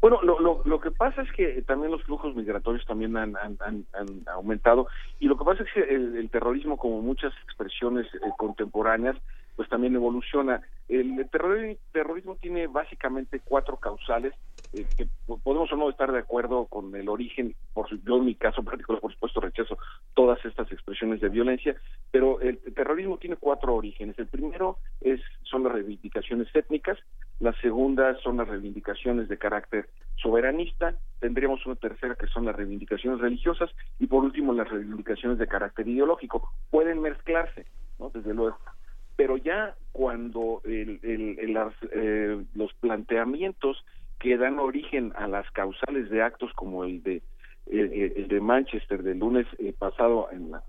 Bueno, 0.01 0.21
lo, 0.23 0.41
lo, 0.41 0.63
lo 0.65 0.81
que 0.81 0.91
pasa 0.91 1.23
es 1.23 1.31
que 1.33 1.63
también 1.63 1.93
los 1.93 2.03
flujos 2.03 2.35
migratorios 2.35 2.85
también 2.87 3.17
han, 3.17 3.37
han, 3.37 3.87
aumentado 4.27 4.89
y 5.21 5.27
lo 5.27 5.39
que 5.39 5.45
pasa 5.45 5.63
es 5.63 5.73
que 5.73 5.81
el, 5.95 6.17
el 6.17 6.29
terrorismo, 6.29 6.77
como 6.77 7.01
muchas 7.01 7.33
expresiones 7.45 8.07
eh, 8.15 8.19
contemporáneas, 8.37 9.17
pues 9.57 9.69
también 9.69 9.95
evoluciona. 9.95 10.63
El 10.89 11.29
terror- 11.31 11.77
terrorismo 11.93 12.37
tiene 12.37 12.67
básicamente 12.67 13.41
cuatro 13.45 13.77
causales 13.77 14.33
eh, 14.75 14.87
que 14.97 15.07
po- 15.27 15.39
podemos 15.39 15.71
o 15.73 15.77
no 15.77 15.91
estar 15.91 16.11
de 16.11 16.19
acuerdo 16.19 16.65
con 16.67 16.95
el 16.97 17.09
origen, 17.11 17.55
por 17.75 17.89
yo 18.05 18.17
en 18.17 18.25
mi 18.25 18.35
caso 18.35 18.63
particular, 18.65 19.01
por 19.03 19.13
supuesto, 19.13 19.41
rechazo 19.41 19.77
todas 20.15 20.43
estas 20.47 20.71
expresiones 20.73 21.21
de 21.21 21.29
violencia, 21.29 21.77
pero 22.11 22.41
el 22.41 22.59
terrorismo 22.75 23.19
tiene 23.19 23.37
cuatro 23.37 23.75
orígenes. 23.75 24.19
El 24.19 24.29
primero 24.29 24.79
es 25.03 25.21
son 25.43 25.65
las 25.65 25.73
reivindicaciones 25.73 26.49
étnicas, 26.55 26.99
la 27.41 27.53
segunda 27.61 28.17
son 28.23 28.39
las 28.39 28.49
reivindicaciones 28.49 29.29
de 29.29 29.37
carácter 29.37 29.91
soberanista, 30.17 30.95
tendríamos 31.21 31.67
una 31.67 31.77
tercera 31.77 32.15
que 32.15 32.27
son 32.29 32.47
las 32.47 32.57
reivindicaciones 32.57 33.21
religiosas 33.21 33.71
y 33.99 34.07
por 34.07 34.25
último 34.25 34.53
las 34.55 34.71
reivindicaciones 34.71 35.37
de 35.39 35.49
carácter 35.49 35.87
ideológico. 35.89 36.51
Pueden 36.71 37.01
mezclarse, 37.03 37.67
¿no? 37.99 38.09
Desde 38.11 38.33
luego 38.33 38.57
pero 39.23 39.37
ya 39.37 39.77
cuando 39.93 40.63
el- 40.65 40.99
el- 41.05 41.39
el- 41.39 41.57
eh, 41.93 42.43
los 42.55 42.75
planteamientos 42.81 43.85
que 44.19 44.37
dan 44.37 44.59
origen 44.59 45.13
a 45.15 45.29
las 45.29 45.49
causales 45.53 46.11
de 46.11 46.23
actos 46.23 46.53
como 46.55 46.83
el 46.85 47.05
de 47.05 47.23
el, 47.71 48.27
de 48.27 48.41
Manchester 48.41 49.05
del 49.05 49.21
lunes 49.21 49.47
eh, 49.61 49.73
pasado 49.79 50.29
en 50.33 50.51
la- 50.51 50.65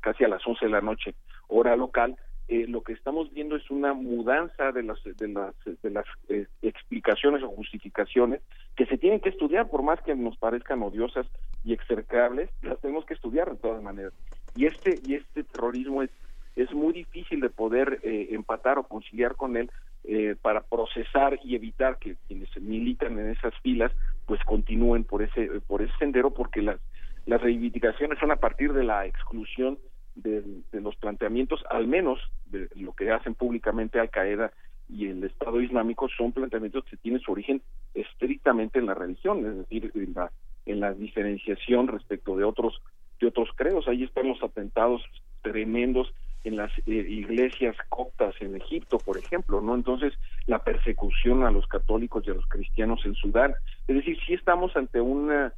casi 0.00 0.22
a 0.24 0.28
las 0.28 0.46
11 0.46 0.66
de 0.66 0.70
la 0.70 0.82
noche 0.82 1.14
hora 1.48 1.76
local 1.76 2.18
eh, 2.48 2.66
lo 2.68 2.82
que 2.82 2.92
estamos 2.92 3.32
viendo 3.32 3.56
es 3.56 3.70
una 3.70 3.94
mudanza 3.94 4.70
de 4.72 4.82
las 4.82 5.02
de 5.02 5.28
las 5.28 5.54
de 5.82 5.90
las 5.90 6.04
eh, 6.28 6.46
explicaciones 6.60 7.42
o 7.42 7.48
justificaciones 7.48 8.42
que 8.76 8.84
se 8.84 8.98
tienen 8.98 9.20
que 9.20 9.30
estudiar 9.30 9.70
por 9.70 9.82
más 9.82 9.98
que 10.02 10.14
nos 10.14 10.36
parezcan 10.36 10.82
odiosas 10.82 11.26
y 11.64 11.72
execrables 11.72 12.50
las 12.60 12.78
tenemos 12.82 13.06
que 13.06 13.14
estudiar 13.14 13.50
de 13.50 13.56
todas 13.56 13.82
maneras. 13.82 14.12
Y 14.54 14.66
este 14.66 15.00
y 15.02 15.14
este 15.14 15.42
terrorismo 15.44 16.02
es 16.02 16.10
es 16.56 16.72
muy 16.72 16.92
difícil 16.92 17.40
de 17.40 17.50
poder 17.50 18.00
eh, 18.02 18.28
empatar 18.30 18.78
o 18.78 18.84
conciliar 18.84 19.34
con 19.34 19.56
él 19.56 19.70
eh, 20.04 20.36
para 20.40 20.62
procesar 20.62 21.38
y 21.42 21.54
evitar 21.54 21.98
que 21.98 22.16
quienes 22.28 22.48
militan 22.60 23.18
en 23.18 23.30
esas 23.30 23.54
filas 23.60 23.92
pues 24.26 24.42
continúen 24.44 25.04
por 25.04 25.22
ese 25.22 25.60
por 25.66 25.82
ese 25.82 25.92
sendero 25.98 26.30
porque 26.30 26.62
las 26.62 26.80
las 27.26 27.40
reivindicaciones 27.40 28.18
son 28.18 28.30
a 28.30 28.36
partir 28.36 28.72
de 28.72 28.84
la 28.84 29.06
exclusión 29.06 29.78
de, 30.14 30.42
de 30.70 30.80
los 30.80 30.94
planteamientos 30.96 31.64
al 31.70 31.86
menos 31.86 32.20
de 32.46 32.68
lo 32.74 32.92
que 32.92 33.10
hacen 33.10 33.34
públicamente 33.34 33.98
Al 33.98 34.10
Qaeda 34.10 34.52
y 34.88 35.06
el 35.06 35.24
Estado 35.24 35.60
Islámico 35.60 36.08
son 36.10 36.32
planteamientos 36.32 36.84
que 36.84 36.98
tienen 36.98 37.20
su 37.20 37.32
origen 37.32 37.62
estrictamente 37.94 38.78
en 38.78 38.86
la 38.86 38.94
religión 38.94 39.44
es 39.46 39.56
decir 39.56 39.90
en 39.94 40.12
la 40.14 40.30
en 40.66 40.80
la 40.80 40.92
diferenciación 40.92 41.88
respecto 41.88 42.36
de 42.36 42.44
otros 42.44 42.80
de 43.20 43.28
otros 43.28 43.48
credos. 43.56 43.86
Ahí 43.88 44.04
están 44.04 44.28
los 44.28 44.42
atentados 44.42 45.02
tremendos 45.42 46.12
en 46.44 46.56
las 46.56 46.70
eh, 46.78 46.82
iglesias 46.86 47.76
coptas 47.88 48.34
en 48.40 48.54
Egipto, 48.56 49.02
por 49.02 49.18
ejemplo, 49.18 49.60
¿no? 49.60 49.74
Entonces, 49.74 50.12
la 50.46 50.62
persecución 50.62 51.44
a 51.44 51.50
los 51.50 51.66
católicos 51.66 52.24
y 52.26 52.30
a 52.30 52.34
los 52.34 52.46
cristianos 52.46 53.00
en 53.04 53.14
Sudán. 53.14 53.54
Es 53.88 53.96
decir, 53.96 54.16
sí 54.26 54.34
estamos 54.34 54.76
ante 54.76 55.00
una 55.00 55.52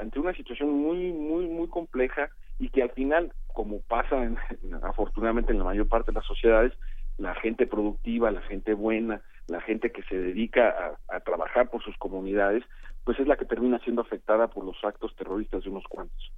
ante 0.00 0.20
una 0.20 0.32
situación 0.34 0.70
muy 0.70 1.12
muy 1.12 1.46
muy 1.46 1.68
compleja 1.68 2.30
y 2.58 2.68
que 2.70 2.82
al 2.82 2.90
final, 2.92 3.32
como 3.48 3.80
pasa 3.82 4.22
en- 4.22 4.38
afortunadamente 4.82 5.52
en 5.52 5.58
la 5.58 5.64
mayor 5.64 5.88
parte 5.88 6.12
de 6.12 6.16
las 6.16 6.26
sociedades, 6.26 6.72
la 7.18 7.34
gente 7.34 7.66
productiva, 7.66 8.30
la 8.30 8.42
gente 8.42 8.74
buena, 8.74 9.22
la 9.48 9.60
gente 9.60 9.92
que 9.92 10.02
se 10.04 10.16
dedica 10.16 10.98
a, 11.08 11.16
a 11.16 11.20
trabajar 11.20 11.68
por 11.68 11.82
sus 11.82 11.96
comunidades, 11.98 12.64
pues 13.04 13.18
es 13.18 13.26
la 13.26 13.36
que 13.36 13.44
termina 13.44 13.78
siendo 13.80 14.02
afectada 14.02 14.48
por 14.48 14.64
los 14.64 14.76
actos 14.84 15.14
terroristas 15.16 15.64
de 15.64 15.70
unos 15.70 15.84
cuantos. 15.88 16.32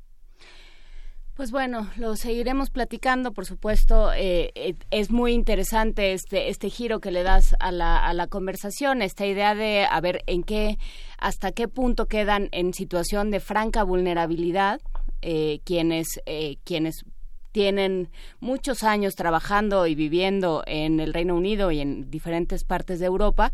Pues 1.34 1.50
bueno, 1.50 1.90
lo 1.96 2.14
seguiremos 2.14 2.70
platicando, 2.70 3.32
por 3.32 3.44
supuesto. 3.44 4.12
eh, 4.12 4.52
eh, 4.54 4.74
es 4.92 5.10
muy 5.10 5.32
interesante 5.32 6.12
este 6.12 6.48
este 6.48 6.70
giro 6.70 7.00
que 7.00 7.10
le 7.10 7.24
das 7.24 7.56
a 7.58 7.72
la, 7.72 7.98
a 7.98 8.14
la 8.14 8.28
conversación, 8.28 9.02
esta 9.02 9.26
idea 9.26 9.56
de 9.56 9.84
a 9.84 10.00
ver 10.00 10.22
en 10.26 10.44
qué, 10.44 10.78
hasta 11.18 11.50
qué 11.50 11.66
punto 11.66 12.06
quedan 12.06 12.48
en 12.52 12.72
situación 12.72 13.32
de 13.32 13.40
franca 13.40 13.82
vulnerabilidad 13.82 14.80
eh, 15.22 15.60
quienes 15.64 16.20
eh, 16.26 16.58
quienes 16.62 17.04
tienen 17.50 18.10
muchos 18.40 18.84
años 18.84 19.14
trabajando 19.14 19.88
y 19.88 19.94
viviendo 19.96 20.62
en 20.66 21.00
el 21.00 21.12
Reino 21.12 21.34
Unido 21.34 21.72
y 21.72 21.80
en 21.80 22.10
diferentes 22.10 22.62
partes 22.62 23.00
de 23.00 23.06
Europa 23.06 23.52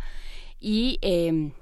y 0.59 0.99
eh, 1.01 1.53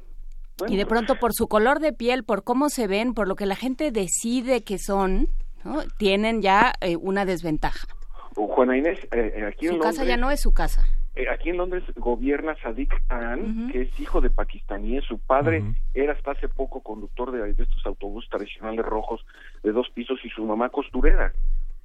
y 0.66 0.76
de 0.76 0.86
pronto 0.86 1.14
por 1.20 1.34
su 1.34 1.46
color 1.46 1.78
de 1.78 1.92
piel, 1.92 2.24
por 2.24 2.42
cómo 2.42 2.68
se 2.68 2.88
ven, 2.88 3.14
por 3.14 3.28
lo 3.28 3.36
que 3.36 3.46
la 3.46 3.54
gente 3.54 3.92
decide 3.92 4.62
que 4.64 4.78
son, 4.78 5.28
¿no? 5.68 5.82
tienen 5.98 6.42
ya 6.42 6.72
eh, 6.80 6.96
una 6.96 7.24
desventaja. 7.24 7.86
Juana 8.34 8.76
Inés, 8.76 8.98
eh, 9.12 9.32
eh, 9.36 9.44
aquí 9.44 9.66
en 9.66 9.74
Su 9.74 9.78
casa 9.80 9.98
Londres- 10.02 10.08
ya 10.08 10.16
no 10.16 10.30
es 10.30 10.40
su 10.40 10.52
casa. 10.54 10.84
Eh, 11.16 11.28
aquí 11.28 11.50
en 11.50 11.56
Londres 11.56 11.82
gobierna 11.96 12.54
Sadiq 12.62 12.92
Khan, 13.08 13.70
que 13.72 13.82
es 13.82 14.00
hijo 14.00 14.20
de 14.20 14.30
pakistaníes. 14.30 15.04
Su 15.04 15.18
padre 15.18 15.64
era 15.94 16.12
hasta 16.12 16.30
hace 16.32 16.48
poco 16.48 16.80
conductor 16.80 17.32
de, 17.32 17.52
de 17.54 17.62
estos 17.64 17.84
autobuses 17.86 18.30
tradicionales 18.30 18.84
rojos 18.86 19.24
de 19.64 19.72
dos 19.72 19.88
pisos 19.90 20.20
y 20.24 20.28
su 20.30 20.44
mamá 20.44 20.68
costurera. 20.68 21.32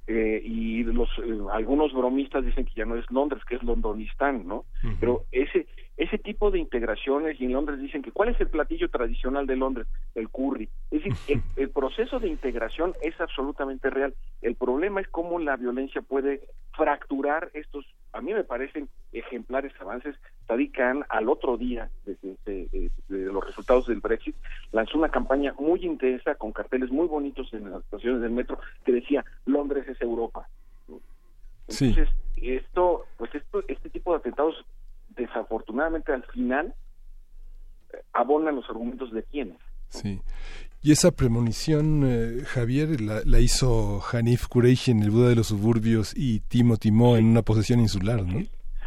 Eh, 0.06 0.40
y 0.44 0.84
los 0.84 1.08
eh, 1.18 1.38
algunos 1.52 1.92
bromistas 1.92 2.44
dicen 2.44 2.64
que 2.66 2.74
ya 2.76 2.84
no 2.84 2.94
es 2.94 3.10
Londres, 3.10 3.42
que 3.48 3.56
es 3.56 3.62
Londonistán, 3.64 4.46
¿no? 4.46 4.66
Pero 5.00 5.24
ese 5.32 5.66
ese 5.96 6.18
tipo 6.18 6.50
de 6.50 6.58
integraciones 6.58 7.40
y 7.40 7.44
en 7.44 7.52
Londres 7.52 7.78
dicen 7.80 8.02
que 8.02 8.10
¿cuál 8.10 8.28
es 8.30 8.40
el 8.40 8.48
platillo 8.48 8.88
tradicional 8.90 9.46
de 9.46 9.56
Londres? 9.56 9.86
El 10.14 10.28
curry. 10.28 10.68
Es 10.90 11.04
decir, 11.04 11.14
el, 11.28 11.42
el 11.62 11.70
proceso 11.70 12.18
de 12.18 12.28
integración 12.28 12.94
es 13.02 13.20
absolutamente 13.20 13.90
real. 13.90 14.14
El 14.42 14.56
problema 14.56 15.00
es 15.00 15.08
cómo 15.08 15.38
la 15.38 15.56
violencia 15.56 16.02
puede 16.02 16.40
fracturar 16.72 17.50
estos, 17.54 17.86
a 18.12 18.20
mí 18.20 18.34
me 18.34 18.42
parecen 18.42 18.88
ejemplares 19.12 19.72
avances. 19.80 20.16
Sadiq 20.48 20.74
Khan 20.76 21.04
al 21.08 21.28
otro 21.28 21.56
día 21.56 21.88
de, 22.04 22.16
de- 22.22 22.36
de- 22.72 22.90
de 23.08 23.18
los 23.32 23.46
resultados 23.46 23.86
del 23.86 24.00
Brexit 24.00 24.34
lanzó 24.72 24.98
una 24.98 25.08
campaña 25.10 25.54
muy 25.58 25.84
intensa 25.86 26.34
con 26.34 26.52
carteles 26.52 26.90
muy 26.90 27.06
bonitos 27.06 27.52
en 27.54 27.70
las 27.70 27.84
estaciones 27.84 28.20
del 28.20 28.32
metro 28.32 28.58
que 28.84 28.92
decía 28.92 29.24
Londres 29.46 29.86
es 29.88 30.00
Europa. 30.02 30.48
Sí. 31.68 31.86
Entonces, 31.96 32.14
esto, 32.36 33.04
pues 33.16 33.34
esto, 33.34 33.62
este 33.68 33.88
tipo 33.88 34.12
de 34.12 34.18
atentados, 34.18 34.54
desafortunadamente 35.16 36.12
al 36.12 36.24
final, 36.24 36.74
eh, 37.92 37.96
abonan 38.12 38.56
los 38.56 38.68
argumentos 38.68 39.12
de 39.12 39.22
quienes. 39.24 39.58
Sí. 39.88 40.20
Y 40.82 40.92
esa 40.92 41.12
premonición, 41.12 42.02
eh, 42.04 42.44
Javier, 42.44 43.00
la, 43.00 43.22
la 43.24 43.40
hizo 43.40 44.02
Hanif 44.12 44.48
Kureishi 44.48 44.90
en 44.90 45.02
El 45.02 45.10
Buda 45.10 45.30
de 45.30 45.36
los 45.36 45.48
Suburbios 45.48 46.14
y 46.16 46.40
Timo 46.40 46.76
Timó 46.76 47.16
en 47.16 47.26
una 47.26 47.42
posesión 47.42 47.80
insular, 47.80 48.22
¿no? 48.22 48.40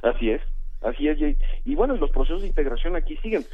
Así 0.04 0.30
es, 0.30 0.42
así 0.82 1.08
es. 1.08 1.20
Y, 1.20 1.38
y 1.66 1.76
bueno, 1.76 1.96
los 1.96 2.12
procesos 2.12 2.42
de 2.42 2.48
integración 2.48 2.96
aquí 2.96 3.18
siguen. 3.18 3.46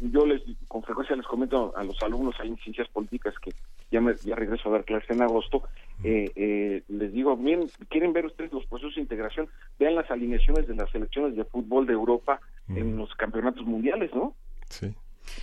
Yo 0.00 0.26
les, 0.26 0.42
con 0.68 0.82
frecuencia 0.82 1.16
les 1.16 1.26
comento 1.26 1.72
a 1.76 1.84
los 1.84 2.00
alumnos 2.02 2.34
ahí 2.40 2.48
en 2.48 2.56
ciencias 2.58 2.88
políticas 2.88 3.34
que 3.42 3.52
ya, 3.90 4.00
me, 4.00 4.14
ya 4.16 4.36
regreso 4.36 4.68
a 4.68 4.72
dar 4.72 4.84
clases 4.84 5.10
en 5.10 5.22
agosto, 5.22 5.62
eh, 6.04 6.30
eh, 6.36 6.82
les 6.88 7.12
digo, 7.12 7.36
bien, 7.36 7.68
¿quieren 7.88 8.12
ver 8.12 8.26
ustedes 8.26 8.52
los 8.52 8.66
procesos 8.66 8.94
de 8.94 9.02
integración? 9.02 9.48
Vean 9.78 9.94
las 9.94 10.10
alineaciones 10.10 10.66
de 10.66 10.74
las 10.74 10.90
selecciones 10.90 11.36
de 11.36 11.44
fútbol 11.44 11.86
de 11.86 11.92
Europa 11.92 12.40
en 12.68 12.96
los 12.96 13.12
campeonatos 13.16 13.66
mundiales, 13.66 14.14
¿no? 14.14 14.34
Sí. 14.68 14.94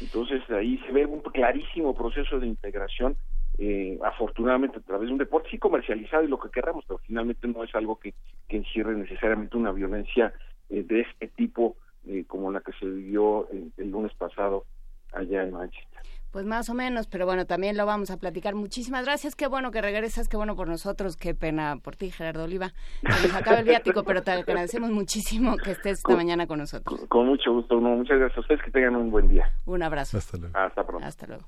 Entonces 0.02 0.42
ahí 0.50 0.78
se 0.86 0.92
ve 0.92 1.06
un 1.06 1.20
clarísimo 1.20 1.94
proceso 1.94 2.40
de 2.40 2.48
integración, 2.48 3.18
eh, 3.58 3.98
afortunadamente 4.04 4.78
a 4.78 4.82
través 4.82 5.08
de 5.08 5.14
un 5.14 5.18
deporte 5.18 5.50
sí 5.50 5.58
comercializado 5.58 6.24
y 6.24 6.28
lo 6.28 6.40
que 6.40 6.50
queramos, 6.50 6.86
pero 6.88 7.00
finalmente 7.00 7.48
no 7.48 7.64
es 7.64 7.74
algo 7.76 8.00
que, 8.00 8.14
que 8.48 8.58
encierre 8.58 8.96
necesariamente 8.96 9.58
una 9.58 9.72
violencia 9.72 10.34
eh, 10.69 10.84
de 10.84 11.02
este 11.02 11.27
tipo 11.27 11.76
eh, 12.06 12.26
como 12.27 12.52
la 12.52 12.61
que 12.61 12.72
se 12.73 12.85
vivió 12.85 13.49
el, 13.49 13.72
el 13.77 13.91
lunes 13.91 14.14
pasado 14.15 14.65
allá 15.14 15.44
en 15.44 15.52
Manchester. 15.53 16.02
Pues 16.31 16.45
más 16.45 16.69
o 16.69 16.73
menos, 16.73 17.07
pero 17.07 17.26
bueno, 17.26 17.45
también 17.45 17.77
lo 17.77 17.85
vamos 17.85 18.11
a 18.11 18.18
platicar. 18.18 18.53
Muchísimas 18.53 19.06
gracias, 19.06 19.35
qué 19.35 19.48
bueno 19.48 19.72
que 19.72 19.81
regresas, 19.81 20.27
qué 20.27 20.38
bueno 20.38 20.56
por 20.56 20.68
nosotros, 20.68 21.15
qué 21.15 21.34
pena 21.34 21.77
por 21.81 21.95
ti, 21.95 22.11
Gerardo 22.11 22.44
Oliva. 22.44 22.73
Se 23.02 23.27
nos 23.27 23.35
acaba 23.35 23.60
el 23.60 23.65
viático, 23.65 24.03
pero 24.03 24.22
te 24.22 24.31
agradecemos 24.31 24.91
muchísimo 24.91 25.56
que 25.57 25.72
estés 25.72 25.99
esta 25.99 26.15
mañana 26.15 26.45
con 26.45 26.60
nosotros. 26.60 27.06
Con 27.07 27.27
mucho 27.27 27.53
gusto, 27.53 27.80
no, 27.80 27.95
muchas 27.95 28.19
gracias 28.19 28.38
a 28.38 28.41
ustedes, 28.41 28.61
que 28.61 28.72
tengan 28.72 28.98
un 28.98 29.10
buen 29.10 29.30
día. 29.30 29.52
Un 29.65 29.81
abrazo. 29.81 30.18
Hasta 30.18 30.38
luego. 30.38 30.57
Hasta 30.57 30.85
pronto. 30.85 31.07
Hasta 31.07 31.27
luego. 31.27 31.45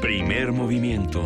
Primer 0.00 0.52
movimiento. 0.52 1.22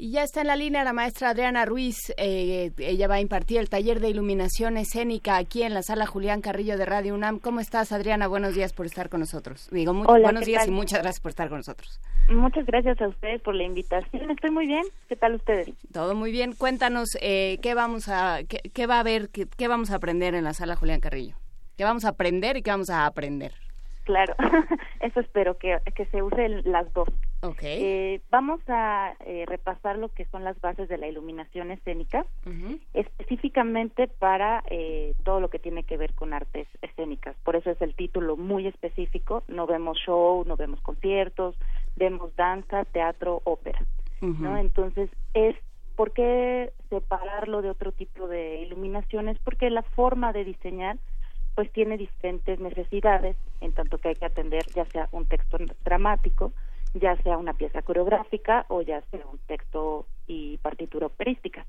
Y 0.00 0.12
ya 0.12 0.22
está 0.22 0.42
en 0.42 0.46
la 0.46 0.54
línea 0.54 0.84
la 0.84 0.92
maestra 0.92 1.30
Adriana 1.30 1.64
Ruiz. 1.64 2.14
Eh, 2.18 2.70
ella 2.78 3.08
va 3.08 3.16
a 3.16 3.20
impartir 3.20 3.58
el 3.58 3.68
taller 3.68 3.98
de 3.98 4.08
iluminación 4.08 4.76
escénica 4.76 5.36
aquí 5.36 5.64
en 5.64 5.74
la 5.74 5.82
sala 5.82 6.06
Julián 6.06 6.40
Carrillo 6.40 6.78
de 6.78 6.86
Radio 6.86 7.16
UNAM. 7.16 7.40
¿Cómo 7.40 7.58
estás, 7.58 7.90
Adriana? 7.90 8.28
Buenos 8.28 8.54
días 8.54 8.72
por 8.72 8.86
estar 8.86 9.08
con 9.08 9.18
nosotros. 9.18 9.68
Digo, 9.72 9.92
muy, 9.94 10.06
Hola, 10.08 10.22
buenos 10.28 10.42
¿qué 10.44 10.50
días 10.52 10.66
tal? 10.66 10.72
y 10.72 10.76
muchas 10.76 11.00
gracias 11.02 11.20
por 11.20 11.30
estar 11.30 11.48
con 11.48 11.58
nosotros. 11.58 12.00
Muchas 12.28 12.64
gracias 12.64 13.00
a 13.00 13.08
ustedes 13.08 13.42
por 13.42 13.56
la 13.56 13.64
invitación. 13.64 14.30
Estoy 14.30 14.52
muy 14.52 14.68
bien. 14.68 14.84
¿Qué 15.08 15.16
tal 15.16 15.34
ustedes? 15.34 15.68
Todo 15.92 16.14
muy 16.14 16.30
bien. 16.30 16.52
Cuéntanos 16.52 17.08
eh, 17.20 17.58
qué 17.60 17.74
vamos 17.74 18.08
a, 18.08 18.44
qué, 18.48 18.70
qué 18.72 18.86
va 18.86 18.98
a 18.98 19.00
haber, 19.00 19.30
qué, 19.30 19.48
qué 19.56 19.66
vamos 19.66 19.90
a 19.90 19.96
aprender 19.96 20.36
en 20.36 20.44
la 20.44 20.54
sala 20.54 20.76
Julián 20.76 21.00
Carrillo. 21.00 21.34
¿Qué 21.76 21.82
vamos 21.82 22.04
a 22.04 22.10
aprender 22.10 22.56
y 22.56 22.62
qué 22.62 22.70
vamos 22.70 22.90
a 22.90 23.04
aprender? 23.04 23.52
Claro, 24.08 24.34
eso 25.00 25.20
espero 25.20 25.58
que, 25.58 25.78
que 25.94 26.06
se 26.06 26.22
usen 26.22 26.62
las 26.64 26.90
dos. 26.94 27.08
Ok. 27.42 27.58
Eh, 27.62 28.22
vamos 28.30 28.58
a 28.66 29.14
eh, 29.26 29.44
repasar 29.46 29.98
lo 29.98 30.08
que 30.08 30.24
son 30.24 30.44
las 30.44 30.58
bases 30.62 30.88
de 30.88 30.96
la 30.96 31.08
iluminación 31.08 31.70
escénica, 31.70 32.24
específicamente 32.94 34.08
para 34.08 34.64
eh, 34.70 35.12
todo 35.24 35.40
lo 35.40 35.50
que 35.50 35.58
tiene 35.58 35.82
que 35.82 35.98
ver 35.98 36.14
con 36.14 36.32
artes 36.32 36.66
escénicas. 36.80 37.36
Por 37.44 37.54
eso 37.54 37.70
es 37.70 37.82
el 37.82 37.94
título 37.94 38.38
muy 38.38 38.66
específico. 38.66 39.42
No 39.46 39.66
vemos 39.66 39.98
show, 39.98 40.42
no 40.46 40.56
vemos 40.56 40.80
conciertos, 40.80 41.54
vemos 41.96 42.34
danza, 42.34 42.86
teatro, 42.86 43.42
ópera. 43.44 43.84
¿no? 44.22 44.56
Entonces, 44.56 45.10
es 45.34 45.54
¿por 45.96 46.12
qué 46.12 46.72
separarlo 46.88 47.60
de 47.60 47.68
otro 47.68 47.92
tipo 47.92 48.26
de 48.26 48.62
iluminaciones? 48.62 49.36
Porque 49.44 49.68
la 49.68 49.82
forma 49.82 50.32
de 50.32 50.44
diseñar 50.44 50.96
pues 51.58 51.72
tiene 51.72 51.98
diferentes 51.98 52.60
necesidades, 52.60 53.36
en 53.60 53.72
tanto 53.72 53.98
que 53.98 54.10
hay 54.10 54.14
que 54.14 54.26
atender 54.26 54.64
ya 54.76 54.84
sea 54.84 55.08
un 55.10 55.26
texto 55.26 55.58
dramático, 55.84 56.52
ya 56.94 57.20
sea 57.22 57.36
una 57.36 57.52
pieza 57.52 57.82
coreográfica 57.82 58.64
o 58.68 58.80
ya 58.80 59.02
sea 59.10 59.26
un 59.26 59.40
texto 59.48 60.06
y 60.28 60.58
partitura 60.58 61.08
operística. 61.08 61.66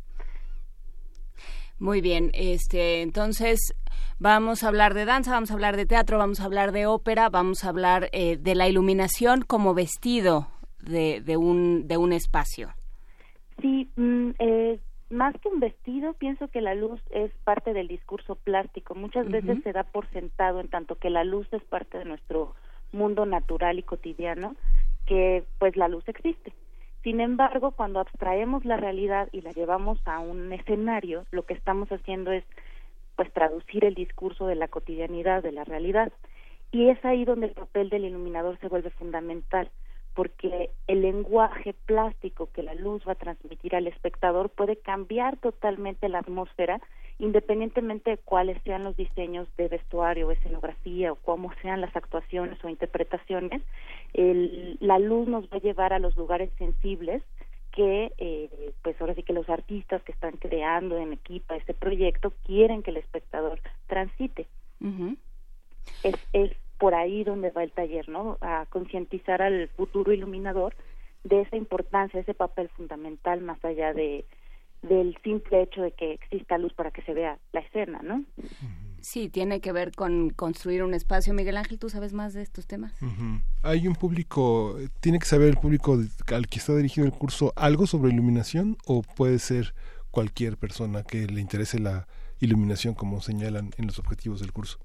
Muy 1.80 2.02
bien, 2.02 2.30
este, 2.36 3.02
entonces 3.02 3.74
vamos 4.20 4.64
a 4.64 4.68
hablar 4.68 4.94
de 4.94 5.06
danza, 5.06 5.32
vamos 5.32 5.49
a 5.49 5.56
hablar 5.56 5.76
de 5.76 5.88
teatro, 5.88 6.20
vamos 6.20 6.40
a 6.40 6.45
hablar 6.45 6.72
de 6.72 6.86
ópera, 6.86 7.30
vamos 7.30 7.64
a 7.64 7.70
hablar 7.70 8.10
eh, 8.11 8.38
de 8.38 8.53
la 8.53 8.68
iluminación 8.68 9.41
como 9.41 9.74
vestido 9.74 10.49
de, 10.82 11.20
de, 11.22 11.36
un, 11.36 11.88
de 11.88 11.98
un 11.98 12.14
espacio. 12.14 12.76
Sí, 13.60 13.90
mm, 13.95 14.30
eh, 14.38 14.80
más 15.10 15.36
que 15.41 15.48
un 15.48 15.60
vestido, 15.60 16.14
pienso 16.14 16.48
que 16.49 16.61
la 16.61 16.76
luz 16.76 17.02
es 17.10 17.31
parte 17.44 17.73
del 17.73 17.88
discurso 17.88 18.36
plástico. 18.36 18.95
Muchas 18.95 19.30
veces 19.30 19.61
se 19.64 19.73
da 19.73 19.84
por 19.84 20.07
sentado 20.11 20.60
en 20.60 20.68
tanto 20.68 20.95
que 20.95 21.10
la 21.10 21.23
luz 21.23 21.48
es 21.52 21.64
parte 21.64 21.98
de 21.98 22.06
nuestro 22.06 22.53
mundo 22.91 23.26
natural 23.26 23.80
y 23.80 23.84
cotidiano, 23.84 24.56
que 25.06 25.44
pues 25.57 25.76
la 25.76 25.88
luz 25.88 26.07
existe. 26.07 26.53
Sin 27.03 27.22
embargo, 27.22 27.72
cuando 27.72 27.99
abstraemos 27.99 28.65
la 28.65 28.77
realidad 28.77 29.30
y 29.31 29.41
la 29.41 29.52
llevamos 29.52 29.99
a 30.06 30.19
un 30.19 30.52
escenario, 30.52 31.26
lo 31.31 31.44
que 31.44 31.53
estamos 31.53 31.90
haciendo 31.91 32.31
es 32.31 32.44
pues 33.15 33.31
traducir 33.34 33.86
el 33.86 33.95
discurso 33.95 34.48
de 34.48 34.56
la 34.56 34.68
cotidianidad, 34.68 35.41
de 35.41 35.52
la 35.52 35.64
realidad. 35.64 36.11
Y 36.72 36.90
es 36.90 37.03
ahí 37.03 37.26
donde 37.26 37.48
el 37.48 37.53
papel 37.53 37.90
del 37.90 38.06
iluminador 38.06 38.60
se 38.60 38.68
vuelve 38.68 38.91
fundamental, 38.91 39.69
porque 40.19 40.69
el 40.87 41.01
lenguaje 41.01 41.73
plástico 41.85 42.49
que 42.51 42.61
la 42.61 42.73
luz 42.73 43.01
va 43.07 43.13
a 43.13 43.15
transmitir 43.15 43.73
al 43.73 43.87
espectador 43.87 44.49
puede 44.49 44.75
cambiar 44.75 45.37
totalmente 45.37 46.09
la 46.09 46.19
atmósfera, 46.19 46.81
independientemente 47.19 48.09
de 48.09 48.17
cuáles 48.17 48.61
sean 48.63 48.83
los 48.83 48.97
diseños 48.97 49.47
de 49.55 49.69
vestuario 49.69 50.27
o 50.27 50.31
escenografía 50.31 51.13
o 51.13 51.15
cómo 51.15 51.53
sean 51.61 51.79
las 51.79 51.95
actuaciones 51.95 52.61
o 52.65 52.67
interpretaciones. 52.67 53.61
El- 54.13 54.75
la 54.81 54.99
luz 54.99 55.29
nos 55.29 55.45
va 55.45 55.55
a 55.55 55.61
llevar 55.61 55.93
a 55.93 55.99
los 55.99 56.17
lugares 56.17 56.49
sensibles 56.57 57.23
que, 57.71 58.11
eh, 58.17 58.73
pues 58.81 58.99
ahora 58.99 59.15
sí 59.15 59.23
que 59.23 59.31
los 59.31 59.47
artistas 59.47 60.03
que 60.03 60.11
están 60.11 60.35
creando 60.35 60.97
en 60.97 61.13
equipo 61.13 61.53
este 61.53 61.73
proyecto 61.73 62.33
quieren 62.45 62.83
que 62.83 62.91
el 62.91 62.97
espectador 62.97 63.61
transite 63.87 64.47
es, 66.03 66.15
es 66.33 66.51
por 66.80 66.95
ahí 66.95 67.23
donde 67.23 67.51
va 67.51 67.64
el 67.64 67.72
taller, 67.72 68.10
¿no? 68.10 68.38
A 68.41 68.65
concientizar 68.69 69.41
al 69.41 69.68
futuro 69.69 70.11
iluminador 70.11 70.73
de 71.23 71.41
esa 71.41 71.57
importancia, 71.57 72.19
ese 72.19 72.34
papel 72.34 72.69
fundamental 72.69 73.41
más 73.41 73.64
allá 73.64 73.93
de 73.93 74.26
del 74.81 75.18
simple 75.23 75.64
hecho 75.64 75.81
de 75.81 75.91
que 75.91 76.14
exista 76.14 76.57
luz 76.57 76.73
para 76.73 76.91
que 76.91 77.01
se 77.01 77.14
vea 77.14 77.38
la 77.51 77.60
escena, 77.60 77.99
¿no? 78.01 78.23
Sí, 79.01 79.27
tiene 79.27 79.60
que 79.60 79.73
ver 79.73 79.91
con 79.93 80.30
construir 80.30 80.84
un 80.84 80.93
espacio. 80.93 81.34
Miguel 81.34 81.57
Ángel, 81.57 81.80
¿tú 81.80 81.89
sabes 81.89 82.14
más 82.14 82.34
de 82.34 82.41
estos 82.41 82.65
temas? 82.65 82.93
Hay 83.61 83.88
un 83.88 83.95
público, 83.95 84.77
tiene 85.01 85.19
que 85.19 85.26
saber 85.26 85.49
el 85.49 85.57
público 85.57 85.97
al 86.27 86.47
que 86.47 86.60
está 86.60 86.76
dirigido 86.76 87.06
el 87.06 87.11
curso 87.11 87.51
algo 87.57 87.88
sobre 87.88 88.14
iluminación 88.14 88.77
o 88.85 89.01
puede 89.01 89.39
ser 89.39 89.73
cualquier 90.11 90.57
persona 90.57 91.03
que 91.03 91.27
le 91.27 91.41
interese 91.41 91.80
la 91.80 92.07
iluminación 92.39 92.93
como 92.93 93.22
señalan 93.22 93.72
en 93.77 93.85
los 93.85 93.99
objetivos 93.99 94.39
del 94.39 94.53
curso. 94.53 94.80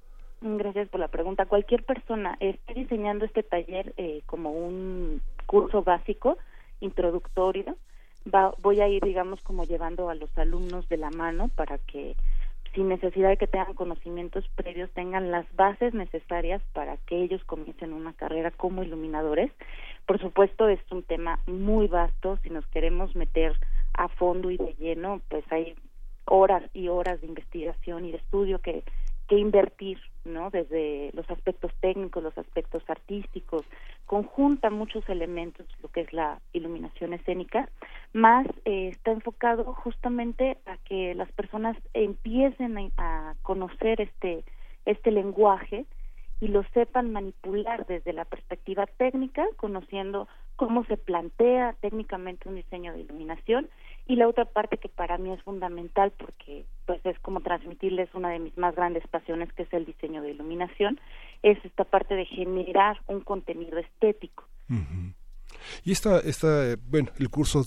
Gracias 0.47 0.91
por 0.91 1.01
la 1.01 1.09
pregunta. 1.09 1.47
Cualquier 1.47 1.85
persona 1.85 2.37
esté 2.39 2.75
diseñando 2.75 3.25
este 3.25 3.43
taller 3.43 3.95
eh, 3.97 4.21
como 4.27 4.51
un 4.51 5.23
curso 5.47 5.83
básico, 5.83 6.37
introductorio, 6.81 7.77
va, 8.33 8.53
voy 8.61 8.83
a 8.83 8.89
ir, 8.89 9.03
digamos, 9.03 9.41
como 9.41 9.65
llevando 9.65 10.11
a 10.11 10.15
los 10.15 10.37
alumnos 10.37 10.87
de 10.91 10.99
la 10.99 11.09
mano 11.09 11.49
para 11.49 11.79
que, 11.79 12.15
sin 12.75 12.91
necesidad 12.91 13.31
de 13.31 13.39
que 13.39 13.47
tengan 13.47 13.73
conocimientos 13.73 14.47
previos, 14.55 14.91
tengan 14.91 15.31
las 15.31 15.47
bases 15.57 15.95
necesarias 15.95 16.61
para 16.75 16.99
que 16.99 17.23
ellos 17.23 17.43
comiencen 17.45 17.95
una 17.95 18.13
carrera 18.13 18.51
como 18.51 18.83
iluminadores. 18.83 19.51
Por 20.05 20.21
supuesto, 20.21 20.69
es 20.69 20.81
un 20.91 21.05
tema 21.05 21.39
muy 21.47 21.87
vasto. 21.87 22.39
Si 22.43 22.51
nos 22.51 22.67
queremos 22.67 23.17
meter 23.17 23.59
a 23.95 24.09
fondo 24.09 24.51
y 24.51 24.59
de 24.59 24.75
lleno, 24.75 25.23
pues 25.31 25.51
hay 25.51 25.75
horas 26.27 26.63
y 26.75 26.89
horas 26.89 27.23
de 27.23 27.29
investigación 27.29 28.05
y 28.05 28.11
de 28.11 28.19
estudio 28.19 28.59
que, 28.59 28.85
que 29.29 29.39
invertir, 29.39 29.99
¿no? 30.25 30.51
Desde 30.51 31.11
los 31.15 31.29
aspectos 31.31 31.73
técnicos, 31.81 32.23
los 32.23 32.37
aspectos 32.37 32.83
artísticos, 32.89 33.63
conjunta 34.07 34.71
muchos 34.71 35.09
elementos 35.09 35.67
lo 35.83 35.89
que 35.89 36.03
es 36.03 36.13
la 36.13 36.41
iluminación 36.53 37.13
escénica, 37.13 37.69
más 38.13 38.47
eh, 38.65 38.89
está 38.89 39.13
enfocado 39.13 39.65
justamente 39.75 40.59
a 40.67 40.77
que 40.79 41.15
las 41.15 41.31
personas 41.33 41.77
empiecen 41.95 42.79
a, 42.79 43.31
a 43.31 43.35
conocer 43.43 44.01
este 44.01 44.45
este 44.85 45.11
lenguaje 45.11 45.87
y 46.41 46.49
lo 46.49 46.63
sepan 46.75 47.13
manipular 47.13 47.87
desde 47.87 48.13
la 48.13 48.25
perspectiva 48.25 48.87
técnica, 48.87 49.47
conociendo 49.57 50.29
cómo 50.57 50.85
se 50.85 50.97
plantea 50.97 51.75
técnicamente 51.81 52.49
un 52.49 52.57
diseño 52.57 52.93
de 52.93 53.01
iluminación 53.01 53.69
y 54.07 54.17
la 54.17 54.29
otra 54.29 54.45
parte 54.45 54.77
que 54.79 54.89
para 54.89 55.19
mí 55.19 55.33
es 55.33 55.43
fundamental 55.43 56.13
porque 56.19 56.65
pues 56.87 57.05
es 57.05 57.19
como 57.21 57.41
transmitirles 57.41 58.15
una 58.15 58.29
de 58.31 58.39
mis 58.39 58.57
más 58.59 58.75
grandes 58.75 59.07
pasiones 59.09 59.53
que 59.53 59.63
es 59.63 59.73
el 59.73 59.87
diseño 59.87 60.23
de 60.23 60.31
iluminación 60.31 61.01
es 61.43 61.63
esta 61.65 61.85
parte 61.85 62.15
de 62.15 62.27
generar 62.27 63.01
un 63.07 63.21
contenido 63.21 63.79
estético. 63.79 64.45
Y 65.85 65.93
esta, 65.93 66.21
esta 66.21 66.73
eh, 66.73 66.77
bueno, 66.89 67.11
el 67.19 67.31
curso 67.31 67.65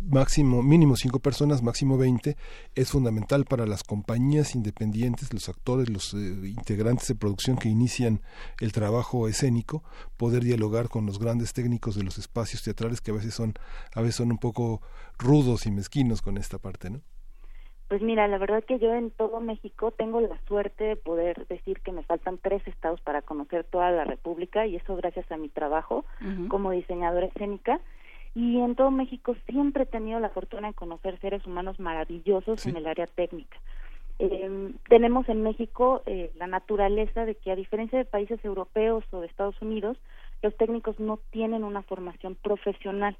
máximo, 0.00 0.62
mínimo 0.62 0.96
cinco 0.96 1.18
personas, 1.18 1.62
máximo 1.62 1.98
20, 1.98 2.36
es 2.74 2.90
fundamental 2.90 3.44
para 3.44 3.66
las 3.66 3.84
compañías 3.84 4.54
independientes, 4.54 5.32
los 5.32 5.48
actores, 5.48 5.88
los 5.88 6.14
eh, 6.14 6.18
integrantes 6.48 7.08
de 7.08 7.14
producción 7.14 7.56
que 7.56 7.68
inician 7.68 8.20
el 8.60 8.72
trabajo 8.72 9.28
escénico, 9.28 9.82
poder 10.16 10.42
dialogar 10.42 10.88
con 10.88 11.06
los 11.06 11.18
grandes 11.18 11.52
técnicos 11.52 11.96
de 11.96 12.04
los 12.04 12.18
espacios 12.18 12.62
teatrales 12.62 13.00
que 13.00 13.10
a 13.10 13.14
veces 13.14 13.34
son, 13.34 13.54
a 13.94 14.00
veces 14.00 14.16
son 14.16 14.30
un 14.30 14.38
poco 14.38 14.80
rudos 15.18 15.66
y 15.66 15.70
mezquinos 15.70 16.22
con 16.22 16.38
esta 16.38 16.58
parte, 16.58 16.90
¿no? 16.90 17.00
Pues 17.88 18.02
mira, 18.02 18.28
la 18.28 18.36
verdad 18.36 18.62
que 18.64 18.78
yo 18.78 18.92
en 18.94 19.10
todo 19.10 19.40
México 19.40 19.92
tengo 19.92 20.20
la 20.20 20.38
suerte 20.46 20.84
de 20.84 20.96
poder 20.96 21.46
decir 21.46 21.80
que 21.80 21.90
me 21.90 22.02
faltan 22.02 22.36
tres 22.36 22.66
estados 22.68 23.00
para 23.00 23.22
conocer 23.22 23.64
toda 23.64 23.90
la 23.90 24.04
República 24.04 24.66
y 24.66 24.76
eso 24.76 24.94
gracias 24.94 25.30
a 25.32 25.38
mi 25.38 25.48
trabajo 25.48 26.04
como 26.48 26.70
diseñadora 26.70 27.26
escénica. 27.26 27.80
Y 28.38 28.60
en 28.60 28.76
todo 28.76 28.92
México 28.92 29.34
siempre 29.48 29.82
he 29.82 29.86
tenido 29.86 30.20
la 30.20 30.28
fortuna 30.28 30.68
de 30.68 30.74
conocer 30.74 31.18
seres 31.18 31.44
humanos 31.44 31.80
maravillosos 31.80 32.64
en 32.66 32.76
el 32.76 32.86
área 32.86 33.08
técnica. 33.08 33.58
Eh, 34.20 34.70
tenemos 34.88 35.28
en 35.28 35.42
México 35.42 36.04
eh, 36.06 36.30
la 36.36 36.46
naturaleza 36.46 37.24
de 37.24 37.34
que 37.34 37.50
a 37.50 37.56
diferencia 37.56 37.98
de 37.98 38.04
países 38.04 38.38
europeos 38.44 39.02
o 39.10 39.18
de 39.18 39.26
Estados 39.26 39.60
Unidos, 39.60 39.98
los 40.40 40.56
técnicos 40.56 41.00
no 41.00 41.18
tienen 41.32 41.64
una 41.64 41.82
formación 41.82 42.36
profesional. 42.36 43.16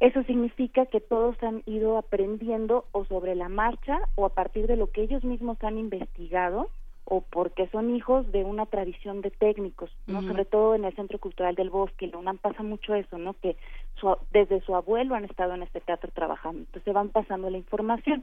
Eso 0.00 0.22
significa 0.24 0.84
que 0.84 1.00
todos 1.00 1.42
han 1.42 1.62
ido 1.64 1.96
aprendiendo 1.96 2.84
o 2.92 3.06
sobre 3.06 3.34
la 3.34 3.48
marcha 3.48 4.00
o 4.16 4.26
a 4.26 4.34
partir 4.34 4.66
de 4.66 4.76
lo 4.76 4.90
que 4.90 5.00
ellos 5.00 5.24
mismos 5.24 5.56
han 5.64 5.78
investigado 5.78 6.68
o 7.12 7.22
porque 7.22 7.66
son 7.72 7.94
hijos 7.96 8.30
de 8.30 8.44
una 8.44 8.66
tradición 8.66 9.20
de 9.20 9.32
técnicos, 9.32 9.90
¿no? 10.06 10.22
Sobre 10.28 10.44
todo 10.44 10.76
en 10.76 10.84
el 10.84 10.94
Centro 10.94 11.18
Cultural 11.18 11.56
del 11.56 11.68
Bosque, 11.68 12.04
en 12.04 12.12
la 12.12 12.18
UNAM 12.18 12.38
pasa 12.38 12.62
mucho 12.62 12.94
eso, 12.94 13.18
¿no? 13.18 13.34
Que 13.34 13.56
su- 13.96 14.16
desde 14.30 14.60
su 14.60 14.76
abuelo 14.76 15.16
han 15.16 15.24
estado 15.24 15.54
en 15.54 15.64
este 15.64 15.80
teatro 15.80 16.12
trabajando, 16.14 16.60
entonces 16.60 16.94
van 16.94 17.08
pasando 17.08 17.50
la 17.50 17.58
información. 17.58 18.22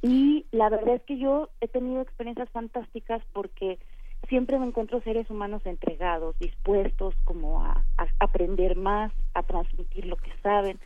Y 0.00 0.46
la 0.52 0.70
verdad 0.70 0.94
es 0.94 1.02
que 1.02 1.18
yo 1.18 1.50
he 1.60 1.68
tenido 1.68 2.00
experiencias 2.00 2.48
fantásticas 2.48 3.22
porque 3.34 3.78
siempre 4.30 4.58
me 4.58 4.66
encuentro 4.66 5.02
seres 5.02 5.28
humanos 5.28 5.60
entregados, 5.66 6.38
dispuestos 6.38 7.14
como 7.24 7.62
a, 7.62 7.84
aprender 8.18 8.76
más, 8.76 9.12
a 9.34 9.42
transmitir 9.42 10.06
lo 10.06 10.16
que 10.16 10.32
saben. 10.42 10.78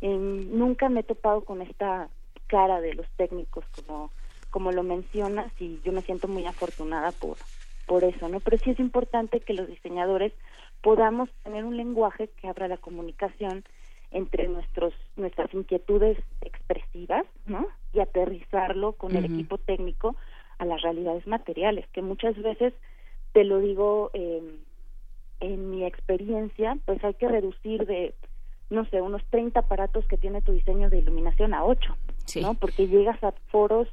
nunca 0.00 0.88
me 0.88 1.00
he 1.00 1.04
topado 1.04 1.42
con 1.44 1.62
esta 1.62 2.08
cara 2.48 2.80
de 2.80 2.94
los 2.94 3.06
técnicos 3.16 3.64
como 3.76 4.10
como 4.52 4.70
lo 4.70 4.84
mencionas 4.84 5.50
y 5.58 5.80
yo 5.82 5.92
me 5.92 6.02
siento 6.02 6.28
muy 6.28 6.46
afortunada 6.46 7.10
por 7.10 7.38
por 7.86 8.04
eso, 8.04 8.28
¿no? 8.28 8.38
Pero 8.38 8.58
sí 8.58 8.70
es 8.70 8.78
importante 8.78 9.40
que 9.40 9.54
los 9.54 9.66
diseñadores 9.66 10.32
podamos 10.82 11.28
tener 11.42 11.64
un 11.64 11.76
lenguaje 11.76 12.28
que 12.40 12.48
abra 12.48 12.68
la 12.68 12.76
comunicación 12.76 13.64
entre 14.12 14.46
nuestros 14.46 14.94
nuestras 15.16 15.52
inquietudes 15.52 16.16
expresivas, 16.42 17.24
¿no? 17.46 17.66
Y 17.92 17.98
aterrizarlo 17.98 18.92
con 18.92 19.16
el 19.16 19.24
equipo 19.24 19.58
técnico 19.58 20.14
a 20.58 20.64
las 20.64 20.80
realidades 20.82 21.26
materiales, 21.26 21.88
que 21.92 22.02
muchas 22.02 22.40
veces 22.40 22.72
te 23.32 23.42
lo 23.42 23.58
digo 23.58 24.10
eh, 24.12 24.58
en 25.40 25.70
mi 25.70 25.84
experiencia, 25.84 26.76
pues 26.84 27.02
hay 27.02 27.14
que 27.14 27.26
reducir 27.26 27.86
de 27.86 28.14
no 28.70 28.86
sé, 28.86 29.00
unos 29.00 29.22
30 29.30 29.60
aparatos 29.60 30.06
que 30.06 30.16
tiene 30.16 30.40
tu 30.40 30.52
diseño 30.52 30.88
de 30.88 30.98
iluminación 30.98 31.52
a 31.52 31.64
8, 31.64 31.96
¿no? 32.40 32.54
Porque 32.54 32.88
llegas 32.88 33.22
a 33.22 33.32
foros 33.50 33.88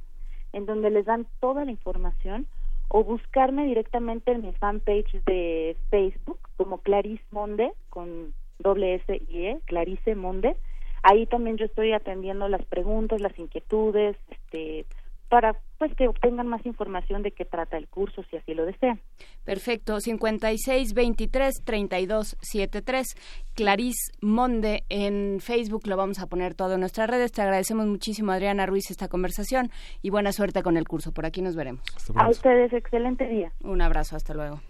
en 0.54 0.66
donde 0.66 0.90
les 0.90 1.06
dan 1.06 1.28
toda 1.40 1.64
la 1.64 1.72
información, 1.72 2.48
o 2.88 3.04
buscarme 3.04 3.66
directamente 3.66 4.32
en 4.32 4.42
mi 4.42 4.54
fanpage 4.54 5.24
de 5.26 5.76
Facebook 5.90 6.40
como 6.58 6.80
Clarice 6.80 7.24
Monde, 7.32 7.72
con 7.90 8.34
doble 8.60 8.96
S 8.96 9.22
y 9.30 9.46
E, 9.48 9.60
Clarice 9.66 10.16
Monde. 10.16 10.56
Ahí 11.04 11.26
también 11.26 11.58
yo 11.58 11.66
estoy 11.66 11.94
atendiendo 11.94 12.48
las 12.48 12.66
preguntas, 12.66 13.22
las 13.22 13.38
inquietudes, 13.38 14.18
este, 14.30 14.86
para 15.30 15.56
pues 15.78 15.94
que 15.96 16.08
obtengan 16.08 16.48
más 16.48 16.66
información 16.66 17.22
de 17.22 17.32
qué 17.32 17.46
trata 17.46 17.78
el 17.78 17.88
curso 17.88 18.24
si 18.30 18.38
así 18.38 18.54
lo 18.54 18.66
desean. 18.66 19.00
Perfecto, 19.44 20.00
56 20.00 20.94
23 20.94 21.64
32 21.64 22.38
73. 22.42 23.08
Clarice 23.54 24.12
Monde 24.22 24.84
en 24.90 25.40
Facebook 25.40 25.88
lo 25.88 25.98
vamos 25.98 26.20
a 26.20 26.28
poner 26.28 26.54
todo 26.56 26.76
en 26.76 26.80
nuestras 26.80 27.10
redes. 27.10 27.32
Te 27.32 27.42
agradecemos 27.42 27.88
muchísimo 27.88 28.32
Adriana 28.32 28.66
Ruiz 28.66 28.90
esta 28.90 29.08
conversación 29.08 29.72
y 30.02 30.10
buena 30.10 30.32
suerte 30.32 30.64
con 30.64 30.78
el 30.78 30.88
curso. 30.88 31.12
Por 31.12 31.26
aquí 31.26 31.42
nos 31.42 31.56
veremos. 31.56 31.84
A 32.16 32.30
ustedes 32.30 32.72
excelente 32.74 33.28
día. 33.28 33.52
Un 33.64 33.82
abrazo, 33.82 34.16
hasta 34.16 34.34
luego. 34.34 34.62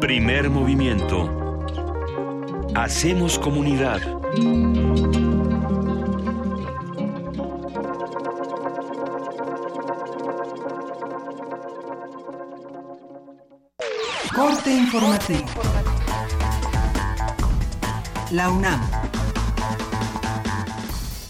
Primer 0.00 0.50
movimiento. 0.50 1.62
Hacemos 2.74 3.38
comunidad. 3.38 4.00
Corte 14.36 14.70
informativo. 14.70 15.46
La 18.32 18.50
UNAM. 18.50 18.82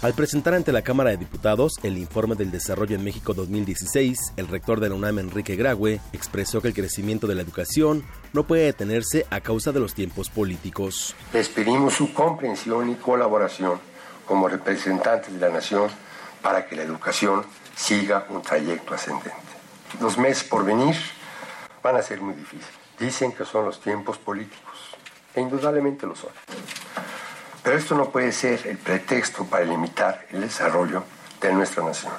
Al 0.02 0.12
presentar 0.14 0.54
ante 0.54 0.72
la 0.72 0.82
Cámara 0.82 1.10
de 1.10 1.16
Diputados 1.16 1.74
el 1.84 1.98
informe 1.98 2.34
del 2.34 2.50
desarrollo 2.50 2.96
en 2.96 3.04
México 3.04 3.32
2016, 3.32 4.32
el 4.36 4.48
rector 4.48 4.80
de 4.80 4.88
la 4.88 4.96
UNAM, 4.96 5.20
Enrique 5.20 5.54
Graue, 5.54 6.00
expresó 6.12 6.60
que 6.60 6.66
el 6.66 6.74
crecimiento 6.74 7.28
de 7.28 7.36
la 7.36 7.42
educación 7.42 8.04
no 8.32 8.42
puede 8.42 8.64
detenerse 8.64 9.24
a 9.30 9.40
causa 9.40 9.70
de 9.70 9.78
los 9.78 9.94
tiempos 9.94 10.28
políticos. 10.28 11.14
Les 11.32 11.48
pedimos 11.48 11.94
su 11.94 12.12
comprensión 12.12 12.90
y 12.90 12.96
colaboración 12.96 13.78
como 14.26 14.48
representantes 14.48 15.32
de 15.32 15.38
la 15.38 15.50
nación 15.50 15.88
para 16.42 16.66
que 16.66 16.74
la 16.74 16.82
educación 16.82 17.44
siga 17.76 18.26
un 18.30 18.42
trayecto 18.42 18.94
ascendente. 18.94 19.30
Los 20.00 20.18
meses 20.18 20.42
por 20.42 20.64
venir 20.64 20.96
van 21.84 21.94
a 21.94 22.02
ser 22.02 22.20
muy 22.20 22.34
difíciles. 22.34 22.85
Dicen 22.98 23.32
que 23.32 23.44
son 23.44 23.64
los 23.64 23.80
tiempos 23.80 24.18
políticos, 24.18 24.96
e 25.34 25.40
indudablemente 25.40 26.06
lo 26.06 26.16
son. 26.16 26.30
Pero 27.62 27.76
esto 27.76 27.94
no 27.94 28.10
puede 28.10 28.32
ser 28.32 28.66
el 28.66 28.78
pretexto 28.78 29.44
para 29.44 29.64
limitar 29.64 30.26
el 30.30 30.40
desarrollo 30.40 31.04
de 31.40 31.52
nuestra 31.52 31.84
nación. 31.84 32.12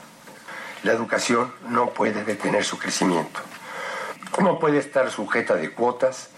La 0.84 0.92
educación 0.92 1.52
no 1.70 1.90
puede 1.90 2.24
detener 2.24 2.64
su 2.64 2.78
crecimiento. 2.78 3.40
No 4.40 4.60
puede 4.60 4.78
estar 4.78 5.10
sujeta 5.10 5.56
de 5.56 5.72
cuotas 5.72 6.30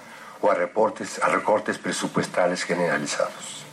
o 0.42 0.50
a, 0.50 0.56
reportes, 0.56 1.22
a 1.22 1.28
recortes 1.28 1.78
presupuestales 1.78 2.64
generalizados. 2.64 3.66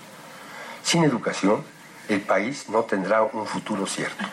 Sin 0.82 1.04
educación, 1.04 1.64
el 2.08 2.20
país 2.20 2.68
no 2.68 2.82
tendrá 2.82 3.22
un 3.22 3.46
futuro 3.46 3.86
cierto. 3.86 4.24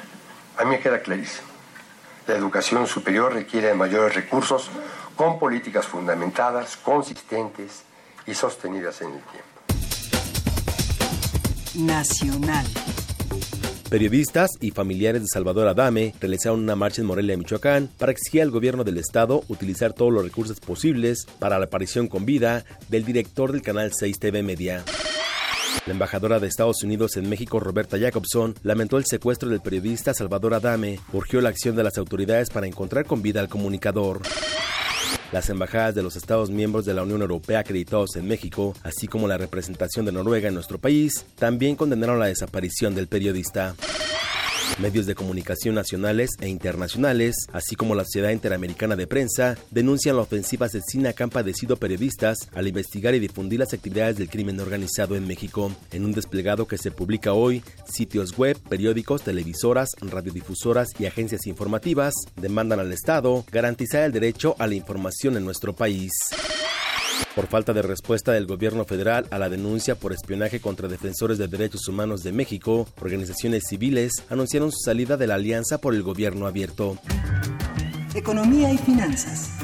A 0.58 0.64
mí 0.64 0.72
me 0.72 0.80
queda 0.80 1.02
clarísimo. 1.02 1.48
La 2.28 2.36
educación 2.36 2.88
superior 2.88 3.34
requiere 3.34 3.68
de 3.68 3.74
mayores 3.74 4.16
recursos 4.16 4.70
con 5.16 5.40
políticas 5.40 5.86
fundamentadas, 5.86 6.78
consistentes 6.78 7.84
y 8.26 8.34
sostenidas 8.34 9.02
en 9.02 9.08
el 9.08 9.22
tiempo. 9.22 9.54
Nacional. 11.76 12.66
Periodistas 13.90 14.50
y 14.60 14.72
familiares 14.72 15.22
de 15.22 15.28
Salvador 15.32 15.68
Adame 15.68 16.16
realizaron 16.20 16.62
una 16.62 16.76
marcha 16.76 17.02
en 17.02 17.08
Morelia, 17.08 17.38
Michoacán, 17.38 17.90
para 18.00 18.12
exigir 18.12 18.42
al 18.42 18.50
gobierno 18.50 18.84
del 18.84 18.98
estado 18.98 19.44
utilizar 19.50 19.94
todos 19.94 20.12
los 20.12 20.24
recursos 20.24 20.60
posibles 20.60 21.28
para 21.38 21.60
la 21.60 21.66
aparición 21.66 22.08
con 22.08 22.26
vida 22.26 22.66
del 22.90 23.06
director 23.06 23.52
del 23.52 23.62
canal 23.62 23.92
6 23.94 24.18
TV 24.18 24.42
Media. 24.42 24.84
La 25.86 25.94
embajadora 25.94 26.40
de 26.40 26.48
Estados 26.48 26.82
Unidos 26.84 27.18
en 27.18 27.30
México, 27.30 27.60
Roberta 27.60 28.00
Jacobson, 28.00 28.56
lamentó 28.64 28.98
el 28.98 29.06
secuestro 29.06 29.50
del 29.50 29.62
periodista 29.62 30.14
Salvador 30.14 30.54
Adame, 30.54 31.00
urgió 31.12 31.42
la 31.42 31.50
acción 31.50 31.76
de 31.76 31.84
las 31.84 31.98
autoridades 31.98 32.50
para 32.50 32.66
encontrar 32.66 33.06
con 33.06 33.22
vida 33.22 33.42
al 33.42 33.50
comunicador. 33.50 34.22
Las 35.34 35.50
embajadas 35.50 35.96
de 35.96 36.04
los 36.04 36.16
Estados 36.16 36.52
miembros 36.52 36.86
de 36.86 36.94
la 36.94 37.02
Unión 37.02 37.22
Europea 37.22 37.58
acreditados 37.58 38.16
en 38.18 38.28
México, 38.28 38.76
así 38.84 39.08
como 39.08 39.28
la 39.28 39.36
representación 39.36 40.06
de 40.06 40.12
Noruega 40.12 40.48
en 40.48 40.54
nuestro 40.54 40.78
país, 40.78 41.26
también 41.40 41.76
condenaron 41.76 42.20
la 42.20 42.28
desaparición 42.28 42.94
del 42.94 43.08
periodista. 43.08 43.74
Medios 44.80 45.06
de 45.06 45.16
comunicación 45.16 45.76
nacionales 45.76 46.32
e 46.42 46.50
internacionales, 46.50 47.36
así 47.54 47.76
como 47.76 47.96
la 47.96 48.04
Sociedad 48.04 48.32
Interamericana 48.32 48.96
de 48.96 49.08
Prensa, 49.08 49.56
denuncian 49.72 50.16
la 50.16 50.24
ofensiva 50.24 50.66
asesina 50.66 51.14
que 51.14 51.24
han 51.24 51.30
padecido 51.30 51.78
periodistas 51.78 52.38
al 52.54 52.68
investigar 52.68 53.14
y 53.14 53.20
difundir 53.20 53.60
las 53.60 53.74
actividades 53.74 54.18
del 54.18 54.30
crimen 54.30 54.60
organizado 54.60 55.16
en 55.16 55.28
México. 55.28 55.72
En 55.92 56.06
un 56.06 56.12
desplegado 56.12 56.68
que 56.68 56.78
se 56.78 56.92
publica 56.92 57.34
hoy, 57.34 57.64
sitios 57.88 58.38
web, 58.38 58.58
periódicos, 58.68 59.22
televisoras, 59.22 59.90
radiodifusoras 60.02 60.90
y 61.00 61.06
agencias 61.06 61.46
informativas 61.46 62.14
demandan 62.36 62.80
al 62.80 62.92
Estado 62.92 63.46
garantizar 63.52 64.04
el 64.04 64.12
derecho 64.12 64.56
a 64.60 64.68
la 64.68 64.76
información 64.76 65.38
en 65.38 65.46
nuestro 65.46 65.74
país. 65.74 66.12
Por 67.36 67.48
falta 67.48 67.74
de 67.74 67.82
respuesta 67.82 68.32
del 68.32 68.46
gobierno 68.46 68.86
federal 68.86 69.26
a 69.32 69.40
la 69.40 69.50
denuncia 69.50 69.96
por 69.96 70.14
espionaje 70.14 70.60
contra 70.60 70.88
defensores 70.88 71.38
de 71.38 71.48
derechos 71.48 71.88
humanos 71.88 72.22
de 72.22 72.32
México, 72.32 72.88
organizaciones 73.02 73.64
civiles 73.68 74.24
anunciaron 74.30 74.72
su 74.72 74.80
salida 74.86 75.18
de 75.18 75.28
la 75.28 75.36
Alianza 75.36 75.80
por 75.80 75.96
el 75.96 76.04
Gobierno 76.04 76.46
Abierto. 76.46 76.98
Economía 78.14 78.72
y 78.72 78.78
finanzas. 78.78 79.58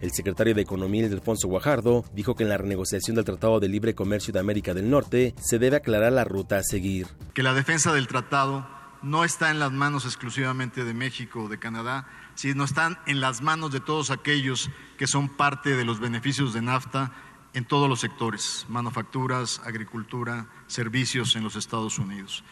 El 0.00 0.12
secretario 0.12 0.54
de 0.54 0.60
Economía, 0.60 1.06
Alfonso 1.06 1.48
Guajardo, 1.48 2.04
dijo 2.12 2.36
que 2.36 2.42
en 2.42 2.50
la 2.50 2.58
renegociación 2.58 3.16
del 3.16 3.24
Tratado 3.24 3.58
de 3.58 3.68
Libre 3.68 3.94
Comercio 3.94 4.32
de 4.32 4.38
América 4.38 4.74
del 4.74 4.90
Norte 4.90 5.34
se 5.40 5.58
debe 5.58 5.76
aclarar 5.76 6.12
la 6.12 6.24
ruta 6.24 6.58
a 6.58 6.62
seguir. 6.62 7.08
Que 7.32 7.42
la 7.42 7.54
defensa 7.54 7.92
del 7.92 8.06
tratado 8.06 8.68
no 9.02 9.24
está 9.24 9.50
en 9.50 9.58
las 9.58 9.72
manos 9.72 10.04
exclusivamente 10.04 10.84
de 10.84 10.94
México 10.94 11.44
o 11.44 11.48
de 11.48 11.58
Canadá, 11.58 12.06
si 12.34 12.54
no 12.54 12.64
están 12.64 12.98
en 13.06 13.20
las 13.20 13.42
manos 13.42 13.72
de 13.72 13.80
todos 13.80 14.10
aquellos 14.10 14.70
que 14.98 15.06
son 15.06 15.28
parte 15.28 15.76
de 15.76 15.84
los 15.84 16.00
beneficios 16.00 16.52
de 16.54 16.62
NAFTA 16.62 17.12
en 17.54 17.64
todos 17.64 17.88
los 17.88 18.00
sectores, 18.00 18.66
manufacturas, 18.68 19.60
agricultura, 19.64 20.48
servicios 20.66 21.36
en 21.36 21.44
los 21.44 21.56
Estados 21.56 21.98
Unidos. 21.98 22.44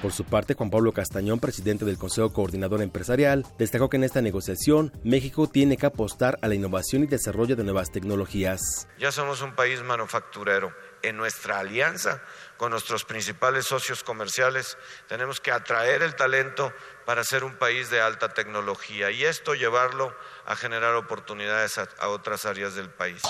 Por 0.00 0.12
su 0.12 0.24
parte, 0.24 0.54
Juan 0.54 0.70
Pablo 0.70 0.92
Castañón, 0.92 1.40
presidente 1.40 1.84
del 1.84 1.98
Consejo 1.98 2.32
Coordinador 2.32 2.82
Empresarial, 2.82 3.44
destacó 3.58 3.88
que 3.88 3.96
en 3.96 4.04
esta 4.04 4.22
negociación 4.22 4.92
México 5.02 5.48
tiene 5.48 5.76
que 5.76 5.86
apostar 5.86 6.38
a 6.40 6.46
la 6.46 6.54
innovación 6.54 7.02
y 7.02 7.06
desarrollo 7.08 7.56
de 7.56 7.64
nuevas 7.64 7.90
tecnologías. 7.90 8.60
Ya 9.00 9.10
somos 9.10 9.42
un 9.42 9.56
país 9.56 9.82
manufacturero 9.82 10.72
en 11.02 11.16
nuestra 11.16 11.58
alianza 11.58 12.22
con 12.56 12.70
nuestros 12.70 13.04
principales 13.04 13.66
socios 13.66 14.04
comerciales. 14.04 14.78
Tenemos 15.08 15.40
que 15.40 15.50
atraer 15.50 16.02
el 16.02 16.14
talento 16.14 16.72
para 17.08 17.24
ser 17.24 17.42
un 17.42 17.54
país 17.54 17.88
de 17.88 18.02
alta 18.02 18.34
tecnología 18.34 19.10
y 19.10 19.24
esto 19.24 19.54
llevarlo 19.54 20.12
a 20.44 20.54
generar 20.56 20.94
oportunidades 20.94 21.78
a, 21.78 21.88
a 22.00 22.08
otras 22.10 22.44
áreas 22.44 22.74
del 22.74 22.90
país. 22.90 23.22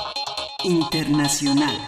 Internacional. 0.64 1.86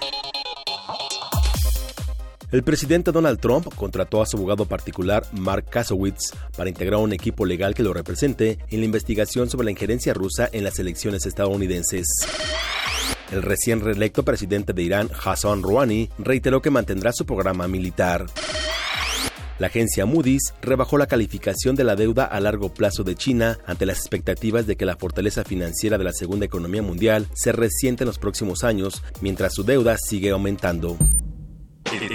El 2.53 2.63
presidente 2.63 3.11
Donald 3.11 3.41
Trump 3.41 3.75
contrató 3.75 4.23
a 4.23 4.27
su 4.27 4.37
abogado 4.37 4.67
particular 4.67 5.27
Mark 5.33 5.69
Kasowitz 5.69 6.33
para 6.57 6.71
integrar 6.71 7.01
un 7.01 7.13
equipo 7.13 7.45
legal 7.45 7.75
que 7.75 7.83
lo 7.83 7.93
represente 7.93 8.61
en 8.69 8.79
la 8.79 8.87
investigación 8.87 9.51
sobre 9.51 9.65
la 9.65 9.73
injerencia 9.73 10.15
rusa 10.15 10.49
en 10.53 10.63
las 10.63 10.79
elecciones 10.79 11.27
estadounidenses. 11.27 12.07
El 13.33 13.43
recién 13.43 13.81
reelecto 13.81 14.25
presidente 14.25 14.73
de 14.73 14.83
Irán, 14.83 15.11
Hassan 15.25 15.65
Rouhani, 15.65 16.09
reiteró 16.19 16.63
que 16.63 16.71
mantendrá 16.71 17.13
su 17.13 17.27
programa 17.27 17.67
militar. 17.67 18.27
La 19.61 19.67
agencia 19.67 20.07
Moody's 20.07 20.55
rebajó 20.63 20.97
la 20.97 21.07
calificación 21.07 21.77
de 21.77 21.85
la 21.85 21.95
deuda 21.95 22.25
a 22.25 22.41
largo 22.41 22.73
plazo 22.73 23.05
de 23.05 23.15
China 23.15 23.59
ante 23.67 23.85
las 23.85 23.99
expectativas 23.99 24.67
de 24.67 24.77
que 24.77 24.87
la 24.87 24.97
fortaleza 24.97 25.45
financiera 25.45 25.99
de 25.99 26.05
la 26.05 26.15
segunda 26.15 26.47
economía 26.47 26.81
mundial 26.81 27.29
se 27.35 27.53
resiente 27.53 28.05
en 28.05 28.07
los 28.07 28.19
próximos 28.19 28.65
años, 28.65 29.03
mientras 29.21 29.53
su 29.53 29.63
deuda 29.63 29.99
sigue 29.99 30.31
aumentando. 30.31 30.97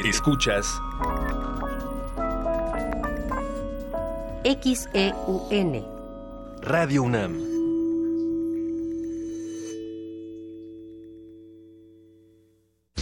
Escuchas 0.09 0.65
XEUN 4.43 5.85
Radio 6.63 7.03
UNAM. 7.03 7.54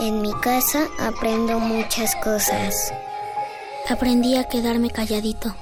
En 0.00 0.22
mi 0.22 0.32
casa 0.34 0.86
aprendo 1.00 1.58
muchas 1.58 2.14
cosas. 2.22 2.94
Aprendí 3.88 4.36
a 4.36 4.44
quedarme 4.44 4.90
calladito. 4.90 5.56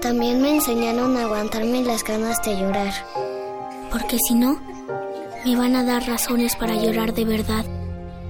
También 0.00 0.42
me 0.42 0.56
enseñaron 0.56 1.16
a 1.16 1.22
aguantarme 1.22 1.84
las 1.84 2.02
ganas 2.02 2.42
de 2.42 2.58
llorar. 2.58 2.92
Porque 3.92 4.16
si 4.26 4.34
no, 4.34 4.60
me 5.44 5.54
van 5.54 5.76
a 5.76 5.84
dar 5.84 6.04
razones 6.08 6.56
para 6.56 6.74
llorar 6.74 7.14
de 7.14 7.24
verdad. 7.24 7.64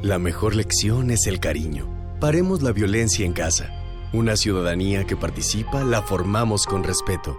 La 0.02 0.18
mejor 0.18 0.54
lección 0.54 1.10
es 1.10 1.26
el 1.26 1.40
cariño. 1.40 1.88
Paremos 2.20 2.60
la 2.60 2.72
violencia 2.72 3.24
en 3.24 3.32
casa. 3.32 3.70
Una 4.12 4.36
ciudadanía 4.36 5.04
que 5.04 5.16
participa 5.16 5.82
la 5.82 6.02
formamos 6.02 6.66
con 6.66 6.84
respeto. 6.84 7.38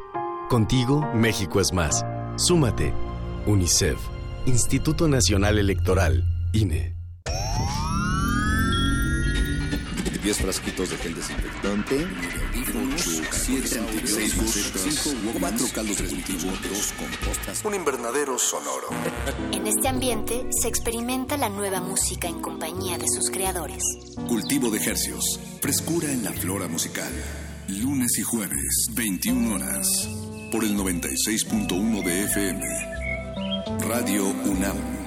Contigo, 0.49 1.07
México 1.14 1.60
es 1.60 1.73
más. 1.73 2.03
Súmate. 2.38 2.91
UNICEF. 3.45 3.99
Instituto 4.48 5.07
Nacional 5.07 5.60
Electoral. 5.60 6.23
INE. 6.53 6.95
10 10.21 10.37
frasquitos 10.37 10.89
de 10.89 10.97
gel 10.97 11.15
desinfectante, 11.15 12.07
8, 12.95 13.21
7, 13.31 13.67
6 14.05 14.33
5, 15.03 15.39
4 15.39 15.67
caldos 15.73 15.97
de 15.97 16.07
cultivo, 16.07 16.51
2 16.51 16.93
compostas, 16.93 17.65
un 17.65 17.75
invernadero 17.75 18.37
sonoro. 18.37 18.89
En 19.51 19.67
este 19.67 19.87
ambiente 19.87 20.45
se 20.51 20.67
experimenta 20.67 21.37
la 21.37 21.49
nueva 21.49 21.81
música 21.81 22.27
en 22.27 22.41
compañía 22.41 22.97
de 22.97 23.05
sus 23.07 23.29
creadores. 23.29 23.83
Cultivo 24.27 24.69
de 24.69 24.79
hercios, 24.79 25.39
frescura 25.61 26.11
en 26.11 26.23
la 26.23 26.31
flora 26.31 26.67
musical. 26.67 27.11
Lunes 27.67 28.17
y 28.17 28.23
jueves, 28.23 28.87
21 28.93 29.55
horas, 29.55 29.87
por 30.51 30.63
el 30.63 30.75
96.1 30.75 32.03
de 32.03 32.23
FM. 32.23 32.61
Radio 33.87 34.25
UNAM. 34.45 34.98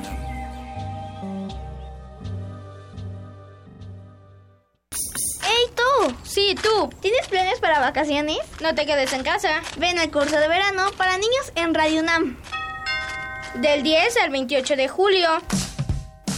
Sí, 6.24 6.54
tú. 6.60 6.90
¿Tienes 7.00 7.28
planes 7.28 7.60
para 7.60 7.80
vacaciones? 7.80 8.38
No 8.60 8.74
te 8.74 8.86
quedes 8.86 9.12
en 9.12 9.22
casa. 9.22 9.62
Ven 9.78 9.98
al 9.98 10.10
curso 10.10 10.38
de 10.38 10.48
verano 10.48 10.90
para 10.96 11.18
niños 11.18 11.52
en 11.54 11.74
Radio 11.74 12.00
UNAM. 12.00 12.36
Del 13.54 13.82
10 13.82 14.16
al 14.18 14.30
28 14.30 14.76
de 14.76 14.88
julio. 14.88 15.28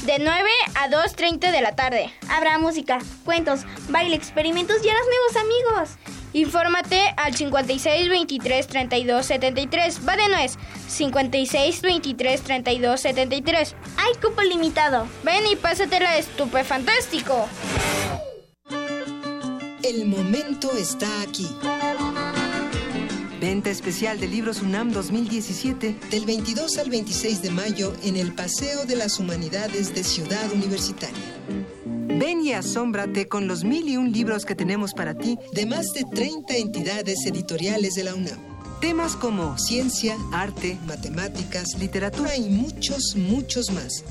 De 0.05 0.19
9 0.19 0.51
a 0.74 0.89
2.30 0.89 1.51
de 1.51 1.62
la 1.62 1.74
tarde. 1.74 2.12
Habrá 2.28 2.59
música, 2.59 2.99
cuentos, 3.24 3.61
baile, 3.89 4.16
experimentos 4.16 4.85
y 4.85 4.89
harás 4.89 5.07
nuevos 5.07 5.36
amigos. 5.36 5.99
Infórmate 6.35 7.15
al 7.16 7.35
56 7.35 8.09
23 8.09 8.66
32 8.66 9.27
73. 9.27 10.09
Va 10.09 10.16
de 10.16 10.28
nuez. 10.28 10.59
56 10.89 11.81
23 11.81 12.43
32 12.43 13.01
73. 13.01 13.77
Hay 13.97 14.15
cupo 14.20 14.43
limitado. 14.43 15.07
Ven 15.23 15.47
y 15.47 15.55
pásatela 15.57 16.19
estupefantástico. 16.19 17.49
El 19.85 20.06
momento 20.06 20.73
está 20.78 21.20
aquí. 21.20 21.47
Venta 23.39 23.69
especial 23.69 24.19
de 24.19 24.27
libros 24.27 24.62
UNAM 24.62 24.90
2017 24.93 25.94
del 26.11 26.24
22 26.24 26.78
al 26.78 26.89
26 26.89 27.43
de 27.43 27.51
mayo 27.51 27.93
en 28.02 28.16
el 28.16 28.32
Paseo 28.35 28.86
de 28.86 28.97
las 28.97 29.20
Humanidades 29.20 29.94
de 29.94 30.02
Ciudad 30.02 30.51
Universitaria. 30.55 31.23
Ven 31.85 32.40
y 32.40 32.55
asómbrate 32.55 33.28
con 33.28 33.47
los 33.47 33.62
mil 33.62 33.86
y 33.86 33.98
un 33.98 34.11
libros 34.11 34.47
que 34.47 34.55
tenemos 34.55 34.94
para 34.94 35.19
ti 35.19 35.39
de 35.52 35.66
más 35.66 35.93
de 35.93 36.05
30 36.05 36.56
entidades 36.56 37.27
editoriales 37.27 37.93
de 37.93 38.05
la 38.05 38.15
UNAM. 38.15 38.39
Temas 38.81 39.16
como 39.16 39.59
ciencia, 39.59 40.16
arte, 40.32 40.78
matemáticas, 40.86 41.78
literatura 41.78 42.35
y 42.39 42.48
muchos, 42.48 43.16
muchos 43.16 43.70
más. 43.70 44.02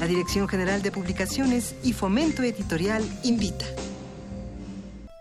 La 0.00 0.06
Dirección 0.06 0.48
General 0.48 0.80
de 0.80 0.90
Publicaciones 0.90 1.74
y 1.84 1.92
Fomento 1.92 2.42
Editorial 2.42 3.04
invita. 3.24 3.66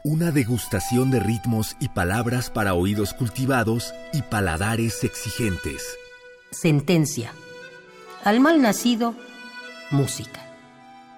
Una 0.09 0.31
degustación 0.31 1.11
de 1.11 1.19
ritmos 1.19 1.75
y 1.81 1.89
palabras 1.89 2.49
para 2.49 2.73
oídos 2.75 3.13
cultivados 3.13 3.93
y 4.13 4.21
paladares 4.21 5.03
exigentes. 5.03 5.83
Sentencia. 6.49 7.33
Al 8.23 8.39
mal 8.39 8.61
nacido, 8.61 9.15
música. 9.91 10.39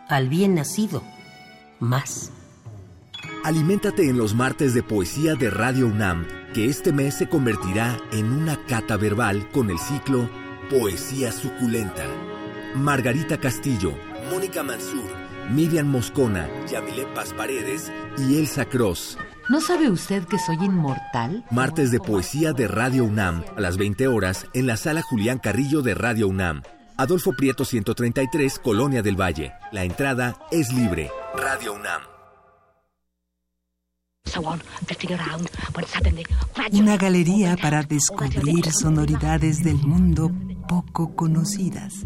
Al 0.08 0.28
bien 0.28 0.56
nacido, 0.56 1.04
más. 1.80 2.32
Aliméntate 3.44 4.10
en 4.10 4.18
los 4.18 4.34
martes 4.34 4.74
de 4.74 4.82
poesía 4.82 5.36
de 5.36 5.52
Radio 5.52 5.86
UNAM, 5.86 6.26
que 6.56 6.66
este 6.66 6.92
mes 6.92 7.14
se 7.14 7.30
convertirá 7.30 7.96
en 8.12 8.32
una 8.32 8.66
cata 8.66 8.98
verbal 8.98 9.52
con 9.52 9.70
el 9.70 9.78
ciclo 9.78 10.28
Poesía 10.72 11.32
Suculenta. 11.32 12.08
Margarita 12.74 13.40
Castillo, 13.40 13.94
Mónica 14.32 14.64
Mansur, 14.64 15.19
Miriam 15.50 15.88
Moscona, 15.88 16.48
Yamile 16.72 17.08
Paz 17.16 17.34
Paredes 17.34 17.92
y 18.18 18.38
Elsa 18.38 18.66
Cross. 18.66 19.18
¿No 19.50 19.60
sabe 19.62 19.90
usted 19.90 20.24
que 20.26 20.38
soy 20.38 20.58
inmortal? 20.64 21.44
Martes 21.50 21.90
de 21.90 22.00
poesía 22.00 22.54
de 22.54 22.68
Radio 22.68 23.04
UNAM 23.04 23.44
a 23.58 23.60
las 23.60 23.78
20 23.78 24.08
horas 24.08 24.46
en 24.54 24.68
la 24.68 24.78
sala 24.78 25.02
Julián 25.02 25.40
Carrillo 25.40 25.82
de 25.82 25.96
Radio 25.96 26.28
UNAM. 26.28 26.62
Adolfo 26.98 27.34
Prieto 27.34 27.66
133, 27.66 28.60
Colonia 28.60 29.02
del 29.02 29.20
Valle. 29.20 29.54
La 29.72 29.84
entrada 29.84 30.38
es 30.52 30.72
libre. 30.72 31.10
Radio 31.36 31.74
UNAM. 31.74 32.02
Una 36.74 36.98
galería 36.98 37.58
para 37.58 37.82
descubrir 37.82 38.72
sonoridades 38.72 39.64
del 39.64 39.78
mundo 39.78 40.32
poco 40.68 41.16
conocidas. 41.16 42.06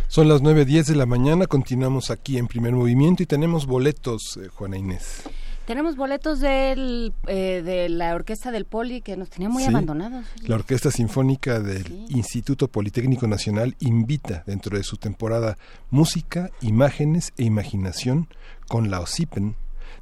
Son 0.07 0.29
las 0.29 0.41
9.10 0.41 0.85
de 0.85 0.95
la 0.95 1.05
mañana, 1.05 1.45
continuamos 1.45 2.09
aquí 2.09 2.37
en 2.37 2.47
primer 2.47 2.71
movimiento 2.71 3.21
y 3.21 3.25
tenemos 3.25 3.65
boletos, 3.65 4.39
eh, 4.41 4.47
Juana 4.47 4.77
Inés. 4.77 5.23
Tenemos 5.65 5.95
boletos 5.95 6.39
del, 6.39 7.13
eh, 7.27 7.61
de 7.65 7.89
la 7.89 8.13
Orquesta 8.13 8.51
del 8.51 8.65
Poli 8.65 9.01
que 9.01 9.17
nos 9.17 9.29
tenía 9.31 9.49
muy 9.49 9.63
Sí. 9.63 9.69
abandonados. 9.69 10.25
La 10.45 10.55
Orquesta 10.55 10.91
Sinfónica 10.91 11.59
del 11.59 12.05
Instituto 12.09 12.67
Politécnico 12.67 13.27
Nacional 13.27 13.75
invita 13.79 14.43
dentro 14.45 14.77
de 14.77 14.83
su 14.83 14.97
temporada 14.97 15.57
Música, 15.89 16.51
Imágenes 16.61 17.33
e 17.37 17.43
Imaginación 17.43 18.27
con 18.67 18.91
la 18.91 18.99
OSIPEN 19.01 19.55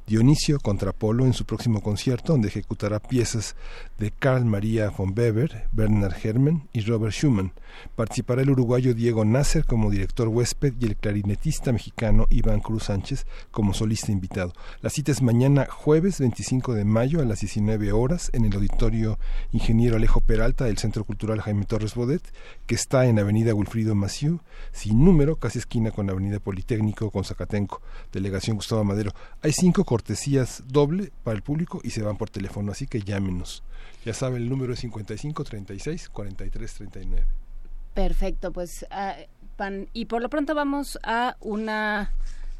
Dionisio 0.06 0.60
contra 0.60 0.92
Polo 0.92 1.24
en 1.24 1.32
su 1.32 1.46
próximo 1.46 1.82
concierto, 1.82 2.32
donde 2.32 2.48
ejecutará 2.48 3.00
piezas 3.00 3.56
de 3.98 4.10
Carl 4.10 4.44
Maria 4.44 4.90
von 4.90 5.14
Weber, 5.16 5.66
Bernard 5.72 6.14
Herrmann 6.22 6.68
y 6.72 6.80
Robert 6.80 7.14
Schumann. 7.14 7.52
Participará 7.96 8.42
el 8.42 8.50
uruguayo 8.50 8.94
Diego 8.94 9.24
Nasser 9.24 9.64
como 9.64 9.90
director 9.90 10.28
huésped 10.28 10.74
y 10.80 10.84
el 10.84 10.96
clarinetista 10.96 11.72
mexicano 11.72 12.26
Iván 12.30 12.60
Cruz 12.60 12.84
Sánchez 12.84 13.26
como 13.50 13.74
solista 13.74 14.12
invitado. 14.12 14.52
La 14.80 14.90
cita 14.90 15.12
es 15.12 15.22
mañana 15.22 15.66
jueves 15.70 16.20
25 16.20 16.74
de 16.74 16.84
mayo 16.84 17.20
a 17.20 17.24
las 17.24 17.40
19 17.40 17.92
horas 17.92 18.30
en 18.32 18.44
el 18.44 18.54
auditorio 18.54 19.18
Ingeniero 19.52 19.96
Alejo 19.96 20.20
Peralta 20.20 20.64
del 20.66 20.78
Centro 20.78 21.04
Cultural 21.04 21.40
Jaime 21.40 21.64
Torres 21.64 21.94
Bodet, 21.94 22.22
que 22.66 22.74
está 22.74 23.06
en 23.06 23.18
Avenida 23.18 23.54
Wilfrido 23.54 23.94
Maciú, 23.94 24.40
sin 24.72 25.04
número, 25.04 25.36
casi 25.36 25.58
esquina 25.58 25.90
con 25.90 26.10
Avenida 26.10 26.40
Politécnico 26.40 27.10
con 27.10 27.24
Zacatenco, 27.24 27.82
Delegación 28.12 28.56
Gustavo 28.56 28.84
Madero. 28.84 29.12
Hay 29.42 29.52
cinco 29.52 29.84
cortesías 29.98 30.64
doble 30.66 31.12
para 31.22 31.36
el 31.36 31.42
público 31.44 31.80
y 31.84 31.90
se 31.90 32.02
van 32.02 32.16
por 32.16 32.28
teléfono, 32.28 32.72
así 32.72 32.88
que 32.88 33.00
llámenos. 33.02 33.62
Ya 34.04 34.12
saben, 34.12 34.42
el 34.42 34.48
número 34.48 34.72
es 34.72 34.80
55 34.80 35.44
36 35.44 36.08
43 36.08 36.74
39. 36.74 37.24
Perfecto, 37.94 38.50
pues 38.52 38.84
ah, 38.90 39.14
pan- 39.56 39.88
y 39.92 40.06
por 40.06 40.20
lo 40.20 40.28
pronto 40.28 40.52
vamos 40.56 40.98
a 41.04 41.36
una 41.38 42.10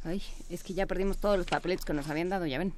Ay, 0.04 0.22
es 0.48 0.62
que 0.62 0.74
ya 0.74 0.86
perdimos 0.86 1.16
todos 1.18 1.36
los 1.36 1.46
papelitos 1.48 1.84
que 1.84 1.92
nos 1.92 2.08
habían 2.08 2.28
dado, 2.28 2.46
ya 2.46 2.58
ven. 2.58 2.72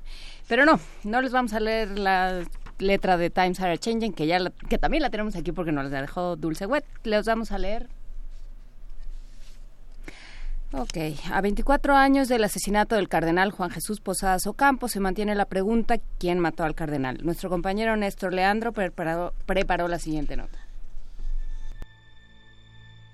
Pero 0.48 0.64
no, 0.64 0.80
no 1.04 1.20
les 1.20 1.32
vamos 1.32 1.52
a 1.52 1.60
leer 1.60 1.98
la 1.98 2.42
letra 2.78 3.18
de 3.18 3.28
Times 3.28 3.60
Are 3.60 3.76
Changing, 3.76 4.14
que 4.14 4.26
ya 4.26 4.38
la- 4.38 4.52
que 4.70 4.78
también 4.78 5.02
la 5.02 5.10
tenemos 5.10 5.36
aquí 5.36 5.52
porque 5.52 5.70
nos 5.72 5.90
la 5.90 6.00
dejó 6.00 6.36
Dulce 6.36 6.64
Wet. 6.64 6.84
Les 7.04 7.26
vamos 7.26 7.52
a 7.52 7.58
leer. 7.58 7.88
Ok, 10.78 10.98
a 11.32 11.40
24 11.40 11.96
años 11.96 12.28
del 12.28 12.44
asesinato 12.44 12.96
del 12.96 13.08
cardenal 13.08 13.50
Juan 13.50 13.70
Jesús 13.70 14.00
Posadas 14.00 14.46
Ocampo 14.46 14.88
se 14.88 15.00
mantiene 15.00 15.34
la 15.34 15.46
pregunta 15.46 15.96
¿quién 16.18 16.38
mató 16.38 16.64
al 16.64 16.74
cardenal? 16.74 17.18
Nuestro 17.22 17.48
compañero 17.48 17.96
Néstor 17.96 18.34
Leandro 18.34 18.72
preparó, 18.72 19.32
preparó 19.46 19.88
la 19.88 19.98
siguiente 19.98 20.36
nota. 20.36 20.58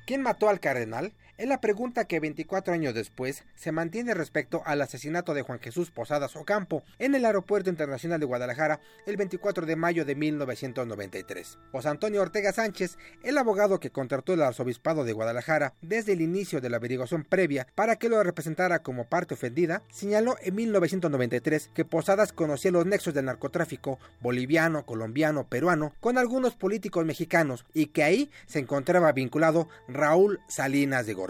¿Quién 0.06 0.22
mató 0.22 0.48
al 0.48 0.58
cardenal? 0.58 1.12
Es 1.38 1.48
la 1.48 1.62
pregunta 1.62 2.04
que 2.04 2.20
24 2.20 2.74
años 2.74 2.92
después 2.92 3.44
se 3.54 3.72
mantiene 3.72 4.12
respecto 4.12 4.62
al 4.66 4.82
asesinato 4.82 5.32
de 5.32 5.40
Juan 5.40 5.60
Jesús 5.60 5.90
Posadas 5.90 6.36
Ocampo 6.36 6.82
en 6.98 7.14
el 7.14 7.24
Aeropuerto 7.24 7.70
Internacional 7.70 8.20
de 8.20 8.26
Guadalajara 8.26 8.80
el 9.06 9.16
24 9.16 9.64
de 9.64 9.74
mayo 9.74 10.04
de 10.04 10.14
1993. 10.14 11.58
José 11.72 11.88
Antonio 11.88 12.20
Ortega 12.20 12.52
Sánchez, 12.52 12.98
el 13.24 13.38
abogado 13.38 13.80
que 13.80 13.90
contrató 13.90 14.34
el 14.34 14.42
arzobispado 14.42 15.04
de 15.04 15.14
Guadalajara 15.14 15.72
desde 15.80 16.12
el 16.12 16.20
inicio 16.20 16.60
de 16.60 16.68
la 16.68 16.76
averiguación 16.76 17.24
previa 17.24 17.66
para 17.74 17.96
que 17.96 18.10
lo 18.10 18.22
representara 18.22 18.82
como 18.82 19.08
parte 19.08 19.32
ofendida, 19.32 19.82
señaló 19.90 20.36
en 20.42 20.54
1993 20.54 21.70
que 21.72 21.86
Posadas 21.86 22.34
conocía 22.34 22.72
los 22.72 22.84
nexos 22.84 23.14
del 23.14 23.24
narcotráfico 23.24 23.98
boliviano, 24.20 24.84
colombiano, 24.84 25.48
peruano 25.48 25.94
con 25.98 26.18
algunos 26.18 26.56
políticos 26.56 27.06
mexicanos 27.06 27.64
y 27.72 27.86
que 27.86 28.02
ahí 28.02 28.30
se 28.46 28.58
encontraba 28.58 29.12
vinculado 29.12 29.68
Raúl 29.88 30.38
Salinas 30.46 31.06
de 31.06 31.21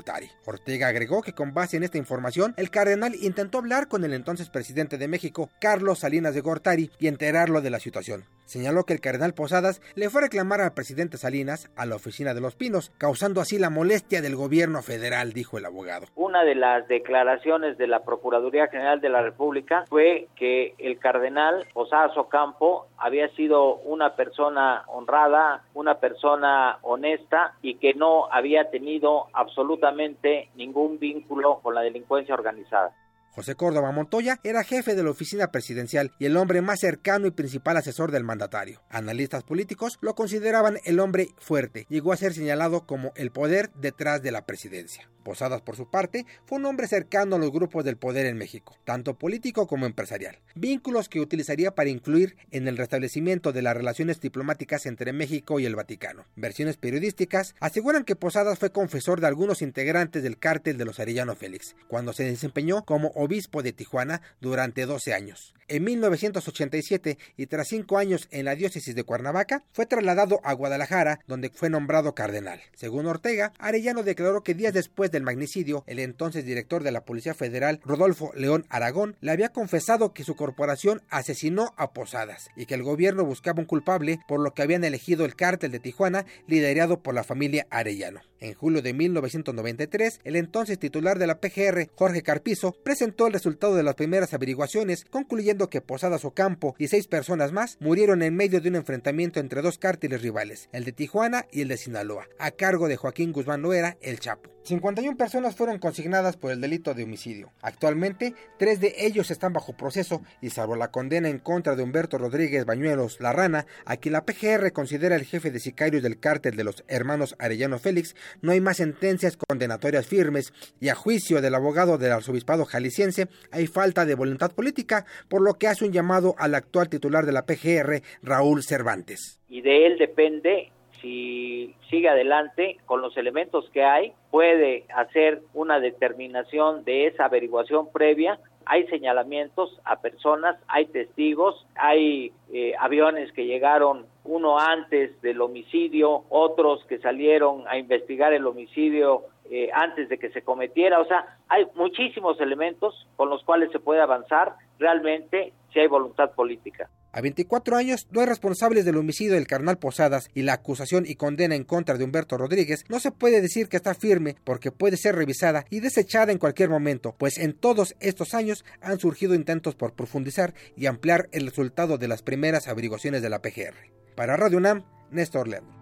Ortega 0.45 0.89
agregó 0.89 1.23
que 1.23 1.35
con 1.35 1.55
base 1.55 1.77
en 1.77 1.83
esta 1.83 1.99
información, 1.99 2.55
el 2.57 2.71
cardenal 2.71 3.15
intentó 3.15 3.59
hablar 3.59 3.89
con 3.89 4.05
el 4.05 4.15
entonces 4.15 4.49
presidente 4.49 4.99
de 4.99 5.09
México, 5.09 5.51
Carlos 5.61 6.01
Salinas 6.01 6.35
de 6.35 6.41
Gortari, 6.41 6.91
y 6.99 7.07
enterarlo 7.07 7.61
de 7.61 7.71
la 7.71 7.81
situación. 7.81 8.25
Señaló 8.45 8.85
que 8.85 8.93
el 8.93 9.01
cardenal 9.01 9.35
Posadas 9.35 9.81
le 9.95 10.11
fue 10.11 10.21
a 10.21 10.25
reclamar 10.25 10.61
al 10.61 10.75
presidente 10.75 11.17
Salinas 11.17 11.71
a 11.77 11.87
la 11.87 11.97
oficina 11.97 12.35
de 12.35 12.41
los 12.41 12.55
Pinos, 12.55 12.93
causando 12.99 13.41
así 13.41 13.59
la 13.59 13.71
molestia 13.71 14.21
del 14.21 14.37
gobierno 14.37 14.83
federal, 14.83 15.33
dijo 15.33 15.59
el 15.59 15.65
abogado. 15.65 16.07
Una 16.15 16.45
de 16.45 16.55
las 16.55 16.87
declaraciones 16.89 17.79
de 17.79 17.87
la 17.87 18.05
Procuraduría 18.05 18.69
General 18.69 19.01
de 19.01 19.09
la 19.09 19.23
República 19.23 19.85
fue 19.89 20.29
que 20.37 20.75
el 20.79 20.99
cardenal 20.99 21.67
Posadas 21.73 22.17
Ocampo 22.17 22.89
había 22.99 23.29
sido 23.35 23.77
una 23.77 24.17
persona 24.17 24.85
honrada, 24.87 25.65
una 25.75 25.99
persona 25.99 26.79
honesta 26.83 27.55
y 27.63 27.77
que 27.77 27.95
no 27.95 28.31
había 28.31 28.71
tenido 28.71 29.27
absolutamente 29.33 30.51
ningún 30.55 30.99
vínculo 30.99 31.61
con 31.63 31.75
la 31.75 31.83
delincuencia 31.83 32.35
organizada. 32.35 32.95
José 33.35 33.55
Córdoba 33.55 33.93
Montoya 33.93 34.41
era 34.45 34.63
jefe 34.63 34.95
de 34.95 35.03
la 35.03 35.11
oficina 35.11 35.51
presidencial 35.51 36.13
y 36.19 36.27
el 36.27 36.37
hombre 36.37 36.61
más 36.61 36.81
cercano 36.81 37.27
y 37.27 37.31
principal 37.31 37.79
asesor 37.79 38.11
del 38.11 38.25
mandatario. 38.25 38.83
Analistas 38.91 39.43
políticos 39.43 39.99
lo 40.03 40.15
consideraban 40.15 40.79
el 40.85 41.01
hombre 41.01 41.29
fuerte. 41.39 41.87
Llegó 41.89 42.13
a 42.13 42.19
ser 42.19 42.35
señalado 42.35 42.87
como 42.87 43.13
el 43.17 43.31
poder 43.31 43.71
detrás 43.73 44.23
de 44.23 44.33
la 44.33 44.45
presidencia. 44.45 45.09
Posadas, 45.23 45.63
por 45.63 45.77
su 45.77 45.89
parte, 45.89 46.27
fue 46.45 46.59
un 46.59 46.67
hombre 46.67 46.89
cercano 46.89 47.37
a 47.37 47.39
los 47.39 47.53
grupos 47.53 47.85
del 47.85 47.97
poder 47.97 48.27
en 48.27 48.37
México, 48.37 48.77
tanto 48.85 49.15
político 49.15 49.67
como 49.67 49.87
empresarial. 49.87 50.41
Vínculos 50.55 51.09
que 51.09 51.21
utilizaría 51.21 51.75
para 51.75 51.91
influir 51.91 52.37
en 52.51 52.69
el 52.69 52.77
restablecimiento 52.77 53.53
de 53.53 53.63
las 53.63 53.77
relaciones 53.77 54.21
diplomáticas 54.21 54.85
entre 54.85 55.13
México 55.13 55.61
y 55.61 55.67
el 55.67 55.77
Vaticano. 55.77 56.27
Versiones 56.37 56.77
periodísticas 56.77 57.55
aseguran 57.61 58.05
que 58.05 58.17
Posadas 58.17 58.59
fue 58.59 58.73
confesor 58.73 59.21
de 59.21 59.29
algunos 59.29 59.63
integrantes 59.63 60.23
del 60.23 60.39
cártel 60.39 60.77
de 60.77 60.85
los 60.85 61.01
Arellano 61.01 61.37
Félix, 61.37 61.77
cuando 61.89 62.13
se 62.13 62.25
desempeñó 62.25 62.85
como 62.85 63.13
obispo 63.23 63.63
de 63.63 63.73
Tijuana 63.73 64.23
durante 64.41 64.87
12 64.87 65.15
años. 65.15 65.55
En 65.69 65.85
1987 65.85 67.19
y 67.37 67.47
tras 67.47 67.69
cinco 67.69 67.97
años 67.97 68.29
en 68.31 68.45
la 68.45 68.55
diócesis 68.55 68.95
de 68.95 69.05
Cuernavaca, 69.05 69.65
fue 69.73 69.87
trasladado 69.87 70.41
a 70.45 70.53
Guadalajara, 70.53 71.21
donde 71.27 71.49
fue 71.49 71.71
nombrado 71.71 72.15
cardenal. 72.15 72.61
Según 72.75 73.07
Ortega, 73.07 73.55
Arellano 73.59 74.03
declaró 74.03 74.43
que 74.43 74.53
días 74.53 74.75
después 74.75 75.11
del 75.11 75.23
magnicidio, 75.23 75.85
el 75.87 75.99
entonces 75.99 76.45
director 76.45 76.83
de 76.83 76.93
la 76.93 77.05
Policía 77.05 77.33
Federal, 77.33 77.81
Rodolfo 77.85 78.33
León 78.35 78.67
Aragón, 78.69 79.17
le 79.21 79.31
había 79.31 79.49
confesado 79.49 80.13
que 80.13 80.25
su 80.25 80.37
corporación 80.37 81.01
asesinó 81.09 81.73
a 81.77 81.93
Posadas 81.93 82.51
y 82.57 82.67
que 82.67 82.75
el 82.75 82.83
gobierno 82.83 83.25
buscaba 83.25 83.61
un 83.61 83.67
culpable, 83.67 84.21
por 84.29 84.41
lo 84.41 84.53
que 84.53 84.63
habían 84.63 84.85
elegido 84.85 85.25
el 85.25 85.37
cártel 85.37 85.71
de 85.71 85.81
Tijuana, 85.81 86.27
liderado 86.47 87.03
por 87.03 87.15
la 87.15 87.25
familia 87.25 87.67
Arellano. 87.71 88.21
En 88.43 88.55
julio 88.55 88.83
de 88.83 88.93
1993, 88.93 90.21
el 90.25 90.35
entonces 90.35 90.77
titular 90.77 91.21
de 91.21 91.29
la 91.29 91.39
PGR, 91.39 91.89
Jorge 91.95 92.23
Carpizo, 92.23 92.73
presentó 92.83 93.29
el 93.29 93.33
resultado 93.33 93.77
de 93.77 93.85
las 93.85 93.95
primeras 93.95 94.35
averiguaciones, 94.35 95.05
concluyendo 95.05 95.71
que 95.71 95.81
Posadas 95.81 96.25
Ocampo 96.25 96.75
y 96.77 96.89
seis 96.89 97.07
personas 97.07 97.53
más 97.53 97.77
murieron 97.79 98.21
en 98.21 98.35
medio 98.35 98.61
de 98.61 98.69
un 98.69 98.75
enfrentamiento 98.75 99.39
entre 99.39 99.63
dos 99.63 99.79
cárteles 99.79 100.23
rivales, 100.23 100.69
el 100.73 100.83
de 100.83 100.91
Tijuana 100.91 101.47
y 101.53 101.61
el 101.61 101.69
de 101.69 101.77
Sinaloa, 101.77 102.27
a 102.41 102.51
cargo 102.51 102.89
de 102.89 102.97
Joaquín 102.97 103.31
Guzmán 103.31 103.63
Loera, 103.63 103.97
el 104.01 104.19
Chapo. 104.19 104.51
51 104.65 105.17
personas 105.17 105.57
fueron 105.57 105.81
consignadas 105.81 106.37
por 106.37 106.53
el 106.53 106.61
delito 106.61 106.95
de 106.95 107.03
homicidio. 107.03 107.53
Actualmente, 107.63 108.35
tres 108.59 108.79
de 108.79 108.95
ellos 108.99 109.33
están 109.33 109.53
bajo 109.53 109.77
proceso 109.77 110.23
y 110.41 110.51
salvo 110.51 110.77
la 110.77 110.93
condena 110.93 111.29
en 111.29 111.41
contra 111.41 111.75
de 111.75 111.83
Humberto 111.83 112.17
Rodríguez 112.17 112.65
Bañuelos 112.65 113.19
La 113.21 113.33
Rana, 113.33 113.67
a 113.85 113.97
quien 113.97 114.13
la 114.13 114.25
PGR 114.25 114.73
considera 114.73 115.17
el 115.17 115.25
jefe 115.25 115.51
de 115.51 115.59
sicarios 115.59 116.05
del 116.05 116.21
cártel 116.21 116.55
de 116.55 116.63
los 116.63 116.85
hermanos 116.87 117.35
Arellano 117.41 117.81
Félix, 117.81 118.15
no 118.41 118.53
hay 118.53 118.61
más 118.61 118.79
sentencias 118.79 119.37
condenatorias 119.37 120.07
firmes 120.07 120.53
y 120.81 120.89
a 120.89 120.95
juicio 120.95 121.41
del 121.41 121.55
abogado 121.55 121.99
del 121.99 122.13
arzobispado 122.13 122.65
jalisciense 122.65 123.29
hay 123.51 123.67
falta 123.67 124.05
de 124.05 124.15
voluntad 124.15 124.53
política, 124.53 125.05
por 125.29 125.43
lo 125.43 125.55
que 125.55 125.69
hace 125.69 125.85
un 125.85 125.93
llamado 125.93 126.35
al 126.39 126.55
actual 126.55 126.89
titular 126.89 127.27
de 127.27 127.33
la 127.33 127.43
PGR, 127.43 128.03
Raúl 128.23 128.63
Cervantes. 128.63 129.41
Y 129.49 129.61
de 129.61 129.87
él 129.87 129.99
depende 129.99 130.71
si 131.03 131.75
sigue 131.91 132.09
adelante 132.09 132.79
con 132.87 133.03
los 133.03 133.17
elementos 133.17 133.69
que 133.73 133.83
hay, 133.83 134.13
puede 134.31 134.85
hacer 134.95 135.43
una 135.53 135.81
determinación 135.81 136.85
de 136.85 137.09
esa 137.09 137.25
averiguación 137.27 137.91
previa 137.93 138.39
hay 138.67 138.87
señalamientos 138.87 139.81
a 139.85 140.01
personas, 140.01 140.57
hay 140.69 140.87
testigos, 140.87 141.67
hay 141.75 142.33
eh, 142.53 142.75
aviones 142.79 143.33
que 143.33 143.47
llegaron 143.47 144.07
uno 144.25 144.59
antes 144.59 145.21
del 145.23 145.41
homicidio, 145.41 146.25
otros 146.29 146.85
que 146.87 146.99
salieron 146.99 147.65
a 147.69 147.79
investigar 147.79 148.33
el 148.33 148.47
homicidio 148.47 149.25
eh, 149.51 149.69
antes 149.73 150.09
de 150.09 150.19
que 150.19 150.31
se 150.31 150.43
cometiera. 150.43 151.01
O 151.01 151.07
sea, 151.07 151.39
hay 151.49 151.67
muchísimos 151.75 152.41
elementos 152.41 153.07
con 153.17 153.29
los 153.29 153.43
cuales 153.45 153.71
se 153.73 153.81
puede 153.81 154.01
avanzar 154.01 154.55
realmente 154.79 155.53
si 155.73 155.81
hay 155.81 155.89
voluntad 155.89 156.31
política. 156.33 156.89
A 157.15 157.21
24 157.21 157.77
años, 157.77 158.09
dos 158.11 158.27
responsables 158.27 158.87
del 158.87 158.97
homicidio 158.97 159.35
del 159.35 159.47
carnal 159.47 159.77
Posadas 159.77 160.31
y 160.33 160.43
la 160.43 160.55
acusación 160.55 161.05
y 161.07 161.17
condena 161.17 161.55
en 161.55 161.65
contra 161.65 161.99
de 161.99 162.05
Humberto 162.05 162.39
Rodríguez 162.39 162.85
no 162.89 163.01
se 163.01 163.11
puede 163.11 163.43
decir 163.43 163.69
que 163.69 163.77
está 163.77 163.95
firme 163.95 164.37
porque 164.45 164.73
puede 164.73 164.97
ser 164.97 165.17
revisada 165.17 165.65
y 165.69 165.81
desechada 165.81 166.33
en 166.33 166.39
cualquier 166.39 166.71
momento, 166.71 167.15
pues 167.19 167.37
en 167.37 167.53
todos 167.53 167.95
estos 168.01 168.33
años 168.33 168.65
han 168.81 168.99
surgido 168.99 169.35
intentos 169.35 169.75
por 169.75 169.95
profundizar 169.95 170.55
y 170.75 170.87
ampliar 170.87 171.29
el 171.33 171.47
resultado 171.47 171.99
de 171.99 172.09
las 172.09 172.23
primeras 172.23 172.67
averiguaciones 172.69 173.21
de 173.21 173.29
la 173.29 173.43
PGR. 173.43 173.75
Para 174.17 174.39
Radio 174.39 174.57
UNAM, 174.57 174.85
Néstor 175.11 175.49
Ledo. 175.49 175.82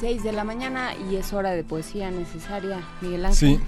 De 0.00 0.30
la 0.30 0.44
mañana 0.44 0.90
y 1.10 1.16
es 1.16 1.32
hora 1.32 1.52
de 1.52 1.64
poesía 1.64 2.10
necesaria, 2.10 2.86
Miguel 3.00 3.24
Ángel. 3.24 3.58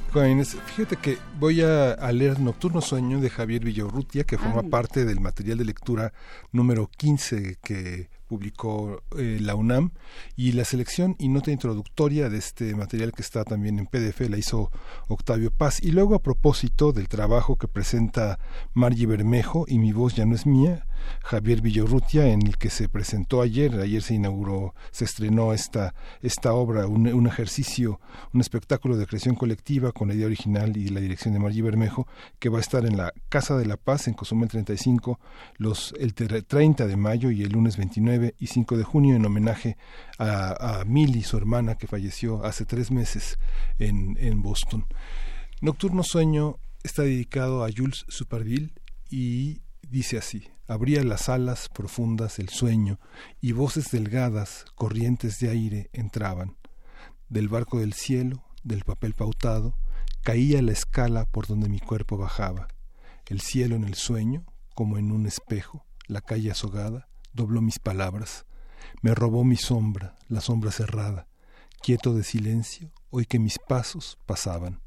Sí, 0.44 0.59
fíjate 0.66 0.96
que 0.96 1.16
voy 1.40 1.62
a, 1.62 1.96
leer 2.12 2.38
Nocturno 2.38 2.82
Sueño 2.82 3.18
de 3.20 3.30
Javier 3.30 3.64
Villarrutia, 3.64 4.24
que 4.24 4.36
forma 4.36 4.62
parte 4.62 5.06
del 5.06 5.20
material 5.20 5.56
de 5.56 5.64
lectura 5.64 6.12
número 6.52 6.90
15 6.98 7.56
que 7.62 8.10
publicó 8.28 9.02
eh, 9.16 9.38
la 9.40 9.55
UNAM. 9.55 9.92
Y 10.36 10.52
la 10.52 10.66
selección 10.66 11.16
y 11.18 11.28
nota 11.28 11.50
introductoria 11.50 12.28
de 12.28 12.36
este 12.36 12.74
material 12.74 13.12
que 13.12 13.22
está 13.22 13.44
también 13.44 13.78
en 13.78 13.86
PDF 13.86 14.20
la 14.28 14.36
hizo 14.36 14.70
Octavio 15.09 15.50
Paz. 15.50 15.82
Y 15.82 15.92
luego 15.92 16.14
a 16.14 16.22
propósito 16.22 16.92
del 16.92 17.09
trabajo 17.09 17.56
que 17.56 17.68
presenta 17.68 18.38
Margie 18.74 19.06
Bermejo 19.06 19.64
y 19.66 19.78
mi 19.78 19.92
voz 19.92 20.14
ya 20.14 20.26
no 20.26 20.34
es 20.34 20.44
mía 20.44 20.88
Javier 21.22 21.60
Villorrutia 21.60 22.26
en 22.26 22.46
el 22.46 22.56
que 22.58 22.70
se 22.70 22.88
presentó 22.88 23.42
ayer 23.42 23.80
ayer 23.80 24.02
se 24.02 24.14
inauguró 24.14 24.74
se 24.90 25.04
estrenó 25.04 25.52
esta 25.52 25.94
esta 26.22 26.52
obra 26.52 26.86
un, 26.86 27.26
ejercicio 27.26 28.00
un 28.32 28.40
espectáculo 28.40 28.96
de 28.96 29.06
creación 29.06 29.34
colectiva 29.34 29.92
con 29.92 30.08
la 30.08 30.14
idea 30.14 30.26
original 30.26 30.76
y 30.76 30.88
la 30.88 31.00
dirección 31.00 31.34
de 31.34 31.40
Margie 31.40 31.62
Bermejo 31.62 32.06
que 32.38 32.48
va 32.48 32.58
a 32.58 32.60
estar 32.60 32.84
en 32.84 32.96
la 32.96 33.12
Casa 33.28 33.56
de 33.56 33.66
la 33.66 33.76
Paz 33.76 34.08
en 34.08 34.14
Cozumel 34.14 34.48
35 34.48 35.18
los 35.56 35.94
el 35.98 36.14
30 36.14 36.86
de 36.86 36.96
mayo 36.96 37.30
y 37.30 37.42
el 37.42 37.52
lunes 37.52 37.76
29 37.76 38.34
y 38.38 38.46
5 38.46 38.76
de 38.76 38.84
junio 38.84 39.16
en 39.16 39.24
homenaje 39.24 39.76
a, 40.18 40.80
a 40.80 40.84
Millie, 40.84 41.22
su 41.22 41.36
hermana, 41.36 41.76
que 41.76 41.86
falleció 41.86 42.44
hace 42.44 42.64
tres 42.64 42.90
meses 42.90 43.38
en, 43.78 44.16
en 44.20 44.42
Boston. 44.42 44.86
Nocturno 45.60 46.02
Sueño 46.02 46.56
está 46.82 47.02
dedicado 47.02 47.64
a 47.64 47.68
Jules 47.74 48.04
Superville 48.08 48.72
y 49.10 49.62
dice 49.82 50.18
así. 50.18 50.48
Abría 50.69 51.03
las 51.03 51.31
alas 51.31 51.70
profundas 51.70 52.39
el 52.39 52.51
sueño 52.51 53.01
y 53.40 53.53
voces 53.53 53.90
delgadas, 53.90 54.66
corrientes 54.74 55.39
de 55.39 55.49
aire, 55.49 55.89
entraban. 55.95 56.59
Del 57.31 57.49
barco 57.49 57.81
del 57.81 57.95
cielo, 57.95 58.45
del 58.65 58.85
papel 58.85 59.15
pautado, 59.15 59.78
caía 60.23 60.61
la 60.61 60.73
escala 60.73 61.24
por 61.24 61.47
donde 61.47 61.70
mi 61.70 61.81
cuerpo 61.81 62.19
bajaba. 62.19 62.69
El 63.24 63.40
cielo 63.40 63.77
en 63.77 63.85
el 63.85 63.95
sueño, 63.95 64.45
como 64.74 64.99
en 64.99 65.11
un 65.11 65.24
espejo, 65.27 65.86
la 66.07 66.20
calle 66.20 66.51
azogada, 66.51 67.09
dobló 67.32 67.62
mis 67.62 67.78
palabras, 67.78 68.45
me 69.01 69.15
robó 69.15 69.45
mi 69.45 69.57
sombra, 69.57 70.19
la 70.28 70.43
sombra 70.43 70.70
cerrada, 70.70 71.28
quieto 71.81 72.12
de 72.12 72.24
silencio, 72.24 72.93
hoy 73.09 73.24
que 73.24 73.39
mis 73.39 73.59
pasos 73.59 74.19
pasaban. 74.27 74.82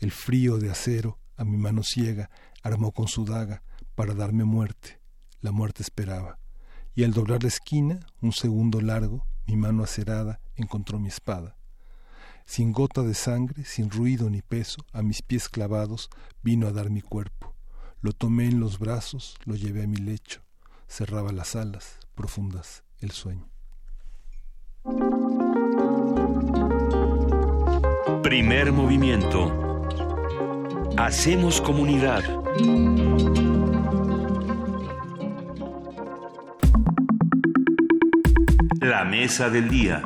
El 0.00 0.10
frío 0.10 0.58
de 0.58 0.70
acero 0.70 1.20
a 1.36 1.44
mi 1.44 1.56
mano 1.56 1.84
ciega 1.84 2.30
armó 2.64 2.90
con 2.90 3.06
su 3.06 3.24
daga 3.24 3.62
para 3.94 4.14
darme 4.14 4.42
muerte. 4.42 4.99
La 5.40 5.52
muerte 5.52 5.82
esperaba. 5.82 6.38
Y 6.94 7.04
al 7.04 7.12
doblar 7.12 7.42
la 7.42 7.48
esquina, 7.48 8.00
un 8.20 8.32
segundo 8.32 8.80
largo, 8.80 9.26
mi 9.46 9.56
mano 9.56 9.82
acerada 9.82 10.40
encontró 10.56 10.98
mi 10.98 11.08
espada. 11.08 11.56
Sin 12.44 12.72
gota 12.72 13.02
de 13.02 13.14
sangre, 13.14 13.64
sin 13.64 13.90
ruido 13.90 14.28
ni 14.28 14.42
peso, 14.42 14.84
a 14.92 15.02
mis 15.02 15.22
pies 15.22 15.48
clavados 15.48 16.10
vino 16.42 16.66
a 16.66 16.72
dar 16.72 16.90
mi 16.90 17.00
cuerpo. 17.00 17.54
Lo 18.00 18.12
tomé 18.12 18.46
en 18.46 18.60
los 18.60 18.78
brazos, 18.78 19.36
lo 19.44 19.54
llevé 19.54 19.84
a 19.84 19.86
mi 19.86 19.96
lecho 19.96 20.42
cerraba 20.90 21.30
las 21.30 21.54
alas 21.54 21.98
profundas 22.14 22.82
el 22.98 23.12
sueño. 23.12 23.48
Primer 28.22 28.72
movimiento. 28.72 29.86
Hacemos 30.96 31.60
comunidad. 31.60 32.22
La 39.00 39.06
mesa 39.06 39.48
del 39.48 39.70
día. 39.70 40.02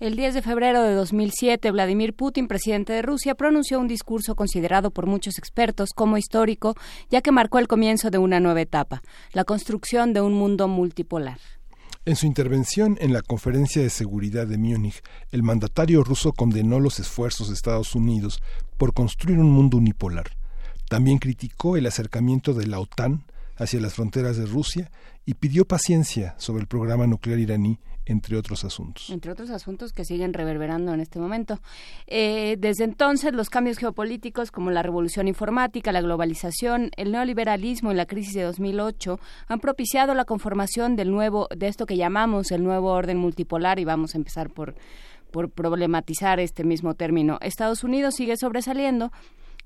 El 0.00 0.16
10 0.16 0.34
de 0.34 0.42
febrero 0.42 0.82
de 0.82 0.92
2007, 0.92 1.70
Vladimir 1.70 2.14
Putin, 2.14 2.48
presidente 2.48 2.92
de 2.92 3.00
Rusia, 3.00 3.36
pronunció 3.36 3.78
un 3.78 3.86
discurso 3.86 4.34
considerado 4.34 4.90
por 4.90 5.06
muchos 5.06 5.38
expertos 5.38 5.90
como 5.94 6.18
histórico, 6.18 6.74
ya 7.10 7.20
que 7.20 7.30
marcó 7.30 7.60
el 7.60 7.68
comienzo 7.68 8.10
de 8.10 8.18
una 8.18 8.40
nueva 8.40 8.60
etapa, 8.60 9.02
la 9.34 9.44
construcción 9.44 10.12
de 10.12 10.20
un 10.20 10.34
mundo 10.34 10.66
multipolar. 10.66 11.38
En 12.04 12.16
su 12.16 12.26
intervención 12.26 12.98
en 13.00 13.12
la 13.12 13.22
Conferencia 13.22 13.80
de 13.80 13.88
Seguridad 13.88 14.48
de 14.48 14.58
Múnich, 14.58 15.00
el 15.30 15.44
mandatario 15.44 16.02
ruso 16.02 16.32
condenó 16.32 16.80
los 16.80 16.98
esfuerzos 16.98 17.46
de 17.50 17.54
Estados 17.54 17.94
Unidos 17.94 18.42
por 18.78 18.94
construir 18.94 19.38
un 19.38 19.52
mundo 19.52 19.76
unipolar. 19.76 20.26
También 20.88 21.18
criticó 21.18 21.76
el 21.76 21.86
acercamiento 21.86 22.52
de 22.52 22.66
la 22.66 22.80
OTAN 22.80 23.22
hacia 23.56 23.80
las 23.80 23.94
fronteras 23.94 24.36
de 24.36 24.46
Rusia 24.46 24.90
y 25.26 25.34
pidió 25.34 25.64
paciencia 25.66 26.34
sobre 26.38 26.62
el 26.62 26.66
programa 26.66 27.06
nuclear 27.06 27.38
iraní 27.38 27.78
entre 28.06 28.36
otros 28.36 28.64
asuntos. 28.64 29.08
Entre 29.10 29.32
otros 29.32 29.50
asuntos 29.50 29.92
que 29.92 30.04
siguen 30.04 30.34
reverberando 30.34 30.92
en 30.92 31.00
este 31.00 31.18
momento. 31.18 31.60
Eh, 32.06 32.56
desde 32.58 32.84
entonces, 32.84 33.32
los 33.32 33.48
cambios 33.48 33.78
geopolíticos 33.78 34.50
como 34.50 34.70
la 34.70 34.82
revolución 34.82 35.28
informática, 35.28 35.92
la 35.92 36.02
globalización, 36.02 36.90
el 36.96 37.12
neoliberalismo 37.12 37.92
y 37.92 37.94
la 37.94 38.06
crisis 38.06 38.34
de 38.34 38.42
2008 38.42 39.18
han 39.48 39.60
propiciado 39.60 40.14
la 40.14 40.24
conformación 40.24 40.96
del 40.96 41.10
nuevo, 41.10 41.48
de 41.56 41.68
esto 41.68 41.86
que 41.86 41.96
llamamos 41.96 42.50
el 42.50 42.62
nuevo 42.62 42.90
orden 42.90 43.16
multipolar 43.16 43.78
y 43.78 43.84
vamos 43.84 44.14
a 44.14 44.18
empezar 44.18 44.50
por, 44.50 44.74
por 45.30 45.50
problematizar 45.50 46.40
este 46.40 46.64
mismo 46.64 46.94
término. 46.94 47.38
Estados 47.40 47.84
Unidos 47.84 48.14
sigue 48.16 48.36
sobresaliendo 48.36 49.12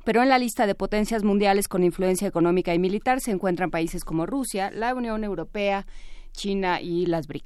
pero 0.09 0.23
en 0.23 0.31
la 0.31 0.39
lista 0.39 0.67
de 0.67 0.75
potencias 0.75 1.23
mundiales 1.23 1.69
con 1.69 1.85
influencia 1.85 2.27
económica 2.27 2.73
y 2.73 2.79
militar 2.79 3.21
se 3.21 3.31
encuentran 3.31 3.71
países 3.71 4.07
como 4.07 4.25
Rusia, 4.25 4.71
la 4.71 4.95
Unión 4.95 5.23
Europea, 5.23 5.87
China 6.33 6.81
y 6.81 7.05
las 7.05 7.27
BRIC. 7.27 7.45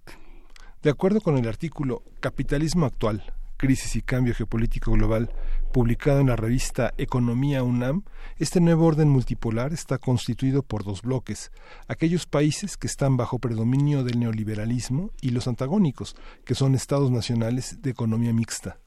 De 0.81 0.91
acuerdo 0.91 1.21
con 1.21 1.37
el 1.37 1.49
artículo 1.49 2.05
Capitalismo 2.21 2.87
actual, 2.87 3.25
crisis 3.57 3.97
y 3.97 4.03
cambio 4.03 4.33
geopolítico 4.33 4.93
global, 4.93 5.33
publicado 5.73 6.21
en 6.21 6.29
la 6.29 6.37
revista 6.37 6.95
Economía 6.99 7.65
UNAM, 7.65 8.05
este 8.39 8.61
nuevo 8.61 8.87
orden 8.87 9.09
multipolar 9.09 9.73
está 9.73 9.99
constituido 9.99 10.63
por 10.63 10.85
dos 10.85 11.03
bloques, 11.03 11.51
aquellos 11.89 12.27
países 12.27 12.77
que 12.77 12.87
están 12.87 13.17
bajo 13.17 13.41
predominio 13.41 14.05
del 14.05 14.21
neoliberalismo 14.21 15.11
y 15.21 15.31
los 15.31 15.49
antagónicos, 15.49 16.15
que 16.45 16.55
son 16.55 16.77
estados 16.77 17.11
nacionales 17.11 17.83
de 17.83 17.91
economía 17.91 18.33
mixta. 18.33 18.79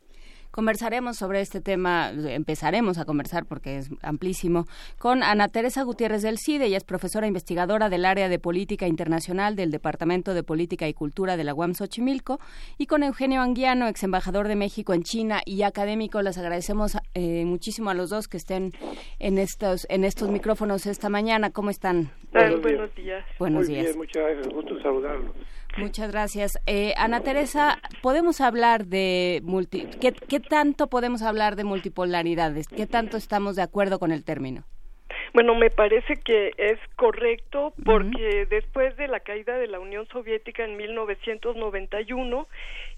Conversaremos 0.56 1.18
sobre 1.18 1.42
este 1.42 1.60
tema, 1.60 2.14
empezaremos 2.30 2.98
a 2.98 3.04
conversar 3.04 3.46
porque 3.46 3.76
es 3.76 3.90
amplísimo, 4.02 4.68
con 4.98 5.22
Ana 5.22 5.50
Teresa 5.50 5.84
Gutiérrez 5.84 6.22
del 6.22 6.38
CIDE, 6.38 6.68
ella 6.68 6.78
es 6.78 6.86
profesora 6.86 7.28
investigadora 7.28 7.90
del 7.90 8.06
área 8.06 8.30
de 8.30 8.40
política 8.40 8.88
internacional 8.88 9.58
del 9.58 9.70
Departamento 9.70 10.34
de 10.34 10.44
Política 10.44 10.88
y 10.88 10.94
Cultura 10.94 11.36
de 11.36 11.44
la 11.44 11.54
UAM 11.54 11.74
Xochimilco, 11.74 12.40
y 12.78 12.86
con 12.86 13.04
Eugenio 13.04 13.42
Anguiano, 13.42 13.90
ex 13.90 14.04
embajador 14.04 14.48
de 14.48 14.56
México 14.56 14.94
en 14.94 15.04
China 15.04 15.42
y 15.46 15.64
académico. 15.64 16.22
Les 16.22 16.38
agradecemos 16.38 16.96
eh, 17.16 17.44
muchísimo 17.44 17.90
a 17.90 17.94
los 17.94 18.10
dos 18.10 18.30
que 18.30 18.38
estén 18.38 18.72
en 19.20 19.38
estos, 19.38 19.86
en 19.90 20.06
estos 20.06 20.30
micrófonos 20.30 20.86
esta 20.86 21.10
mañana. 21.10 21.50
¿Cómo 21.50 21.70
están? 21.70 22.12
buenos 22.32 22.96
días. 22.96 23.26
Buenos 23.40 23.68
días. 23.68 23.94
muchas 23.98 24.24
gracias. 24.24 24.54
Gusto 24.54 24.82
saludarlos. 24.82 25.36
Muchas 25.78 26.12
gracias. 26.12 26.60
Eh, 26.68 26.94
Ana 26.98 27.22
Teresa, 27.22 27.80
¿podemos 28.02 28.40
hablar 28.42 28.86
de 28.86 29.42
multi 29.44 29.88
¿qué, 30.00 30.14
¿qué, 30.14 30.40
tanto 30.40 30.88
podemos 30.88 31.22
hablar 31.22 31.56
de 31.56 31.66
multipolaridades? 31.66 32.68
¿Qué 32.68 32.88
tanto 32.88 33.18
estamos 33.18 33.56
de 33.56 33.64
acuerdo 33.64 34.00
con 34.00 34.12
el 34.12 34.24
término? 34.24 34.64
Bueno, 35.36 35.54
me 35.54 35.70
parece 35.70 36.16
que 36.16 36.54
es 36.56 36.80
correcto 36.96 37.74
porque 37.84 38.46
después 38.46 38.96
de 38.96 39.10
la 39.10 39.20
caída 39.20 39.58
de 39.58 39.68
la 39.68 39.82
Unión 39.82 40.08
Soviética 40.08 40.64
en 40.64 40.78
1991 40.78 42.48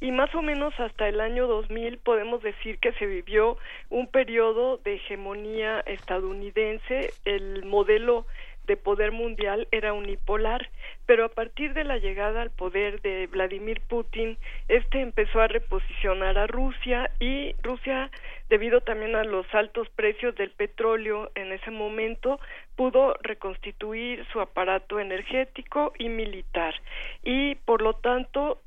y 0.02 0.12
más 0.12 0.36
o 0.36 0.44
menos 0.44 0.80
hasta 0.80 1.10
el 1.10 1.20
año 1.20 1.48
2000 1.48 1.98
podemos 1.98 2.44
decir 2.44 2.78
que 2.78 2.92
se 2.94 3.08
vivió 3.08 3.58
un 3.90 4.06
periodo 4.06 4.78
de 4.78 4.98
hegemonía 4.98 5.80
estadounidense, 5.88 7.10
el 7.26 7.66
modelo 7.66 8.28
de 8.68 8.78
poder 8.78 9.12
mundial 9.12 9.68
era 9.72 9.94
unipolar, 9.94 10.70
pero 11.08 11.24
a 11.24 11.30
partir 11.30 11.74
de 11.74 11.86
la 11.86 11.98
llegada 11.98 12.42
al 12.42 12.52
poder 12.52 13.02
de 13.02 13.28
Vladimir 13.28 13.80
Putin, 13.88 14.38
este 14.68 15.00
empezó 15.00 15.40
a 15.40 15.48
reposicionar 15.48 16.38
a 16.38 16.48
Rusia 16.48 17.10
y 17.22 17.56
Rusia, 17.64 18.12
debido 18.50 18.82
también 18.82 19.16
a 19.16 19.24
los 19.24 19.48
altos 19.56 19.90
precios 19.92 20.36
del 20.36 20.52
petróleo 20.52 21.32
en 21.34 21.54
ese 21.54 21.72
momento, 21.72 22.42
pudo 22.76 23.16
reconstituir 23.22 24.26
su 24.34 24.42
aparato 24.42 25.00
energético 25.00 25.94
y 25.98 26.10
militar. 26.10 26.76
Y 27.24 27.56
por 27.56 27.82
lo 27.82 27.94
tanto, 27.94 28.62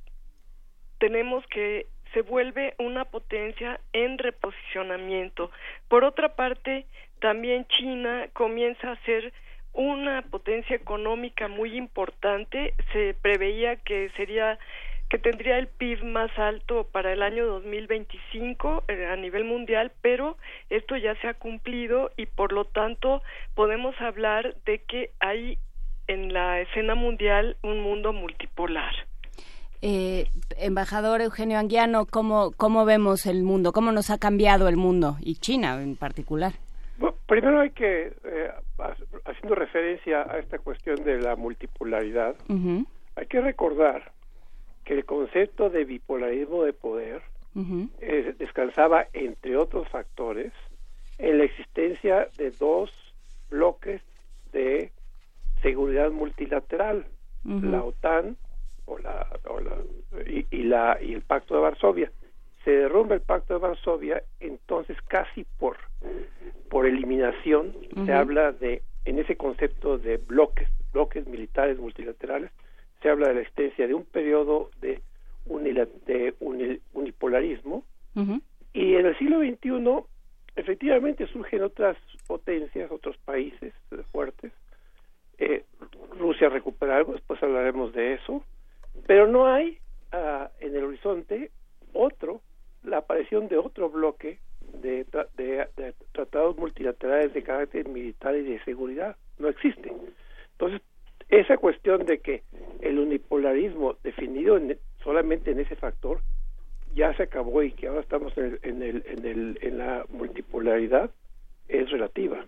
tenemos 0.98 1.46
que 1.48 1.88
se 2.14 2.22
vuelve 2.22 2.74
una 2.78 3.04
potencia 3.04 3.80
en 3.92 4.16
reposicionamiento. 4.16 5.50
Por 5.88 6.04
otra 6.04 6.34
parte, 6.36 6.86
también 7.20 7.66
China 7.66 8.28
comienza 8.32 8.92
a 8.92 8.96
ser 9.04 9.30
una 9.72 10.22
potencia 10.22 10.76
económica 10.76 11.48
muy 11.48 11.76
importante. 11.76 12.74
Se 12.92 13.14
preveía 13.14 13.76
que 13.76 14.10
sería 14.16 14.58
que 15.10 15.18
tendría 15.18 15.58
el 15.58 15.66
PIB 15.66 16.04
más 16.04 16.30
alto 16.38 16.86
para 16.92 17.12
el 17.12 17.22
año 17.22 17.44
2025 17.44 18.84
eh, 18.86 19.06
a 19.06 19.16
nivel 19.16 19.44
mundial, 19.44 19.90
pero 20.00 20.36
esto 20.70 20.96
ya 20.96 21.16
se 21.16 21.26
ha 21.26 21.34
cumplido 21.34 22.12
y 22.16 22.26
por 22.26 22.52
lo 22.52 22.64
tanto 22.64 23.20
podemos 23.56 24.00
hablar 24.00 24.54
de 24.64 24.78
que 24.84 25.10
hay 25.18 25.58
en 26.06 26.32
la 26.32 26.60
escena 26.60 26.94
mundial 26.94 27.56
un 27.62 27.80
mundo 27.80 28.12
multipolar. 28.12 28.94
Eh, 29.82 30.28
embajador 30.58 31.22
Eugenio 31.22 31.58
Anguiano, 31.58 32.06
¿cómo, 32.06 32.52
¿cómo 32.56 32.84
vemos 32.84 33.26
el 33.26 33.42
mundo? 33.42 33.72
¿Cómo 33.72 33.90
nos 33.90 34.10
ha 34.10 34.18
cambiado 34.18 34.68
el 34.68 34.76
mundo? 34.76 35.16
Y 35.20 35.36
China 35.36 35.82
en 35.82 35.96
particular. 35.96 36.52
Primero 37.30 37.60
hay 37.60 37.70
que, 37.70 38.12
eh, 38.24 38.50
haciendo 39.24 39.54
referencia 39.54 40.22
a 40.22 40.38
esta 40.40 40.58
cuestión 40.58 41.04
de 41.04 41.20
la 41.20 41.36
multipolaridad, 41.36 42.34
hay 43.14 43.26
que 43.26 43.40
recordar 43.40 44.10
que 44.84 44.94
el 44.94 45.04
concepto 45.04 45.70
de 45.70 45.84
bipolarismo 45.84 46.64
de 46.64 46.72
poder 46.72 47.22
eh, 48.00 48.34
descansaba, 48.36 49.06
entre 49.12 49.56
otros 49.56 49.88
factores, 49.88 50.52
en 51.18 51.38
la 51.38 51.44
existencia 51.44 52.28
de 52.36 52.50
dos 52.50 52.90
bloques 53.48 54.02
de 54.52 54.90
seguridad 55.62 56.10
multilateral, 56.10 57.06
la 57.44 57.84
OTAN 57.84 58.36
o 58.86 58.98
la, 58.98 59.28
y, 60.26 60.62
la, 60.64 60.98
y 61.00 61.12
el 61.14 61.22
Pacto 61.22 61.54
de 61.54 61.60
Varsovia. 61.60 62.10
Se 62.64 62.70
derrumba 62.70 63.14
el 63.14 63.22
Pacto 63.22 63.54
de 63.54 63.60
Varsovia, 63.60 64.22
entonces 64.38 64.96
casi 65.08 65.44
por, 65.58 65.76
por 66.68 66.86
eliminación 66.86 67.74
se 68.04 68.12
habla 68.12 68.52
de, 68.52 68.82
en 69.04 69.18
ese 69.18 69.36
concepto 69.36 69.98
de 69.98 70.18
bloques, 70.18 70.68
bloques 70.92 71.26
militares 71.26 71.78
multilaterales, 71.78 72.50
se 73.02 73.08
habla 73.08 73.28
de 73.28 73.34
la 73.34 73.40
existencia 73.40 73.86
de 73.86 73.94
un 73.94 74.04
periodo 74.04 74.70
de, 74.80 75.00
de 76.06 76.34
unipolarismo. 76.92 77.84
Y 78.72 78.94
en 78.94 79.06
el 79.06 79.18
siglo 79.18 79.40
XXI 79.40 80.04
efectivamente 80.56 81.26
surgen 81.28 81.62
otras 81.62 81.96
potencias, 82.26 82.90
otros 82.90 83.16
países 83.18 83.72
fuertes. 84.12 84.52
Eh, 85.38 85.64
Rusia 86.18 86.48
recupera 86.48 86.96
algo, 86.96 87.14
después 87.14 87.42
hablaremos 87.42 87.92
de 87.94 88.14
eso, 88.14 88.44
pero 89.06 89.26
no 89.26 89.46
hay 89.46 89.78
ah, 90.12 90.50
en 90.60 90.76
el 90.76 90.84
horizonte 90.84 91.50
otro, 91.94 92.42
la 92.84 92.98
aparición 92.98 93.48
de 93.48 93.58
otro 93.58 93.90
bloque 93.90 94.38
de, 94.80 95.06
de, 95.36 95.94
tratados 96.12 96.56
multilaterales 96.56 97.32
de 97.34 97.42
carácter 97.42 97.88
militar 97.88 98.36
y 98.36 98.42
de 98.42 98.62
seguridad. 98.64 99.16
No 99.38 99.48
existe. 99.48 99.92
Entonces, 100.52 100.80
esa 101.28 101.56
cuestión 101.56 102.04
de 102.06 102.18
que 102.18 102.42
el 102.80 102.98
unipolarismo 102.98 103.96
definido 104.02 104.58
solamente 105.02 105.50
en 105.52 105.60
ese 105.60 105.76
factor 105.76 106.20
ya 106.94 107.14
se 107.16 107.24
acabó 107.24 107.62
y 107.62 107.72
que 107.72 107.86
ahora 107.86 108.00
estamos 108.00 108.36
en, 108.36 108.82
el, 108.82 109.04
en, 109.06 109.24
el, 109.24 109.58
en, 109.62 109.78
la 109.78 110.04
multipolaridad 110.08 111.10
es 111.68 111.88
relativa. 111.90 112.44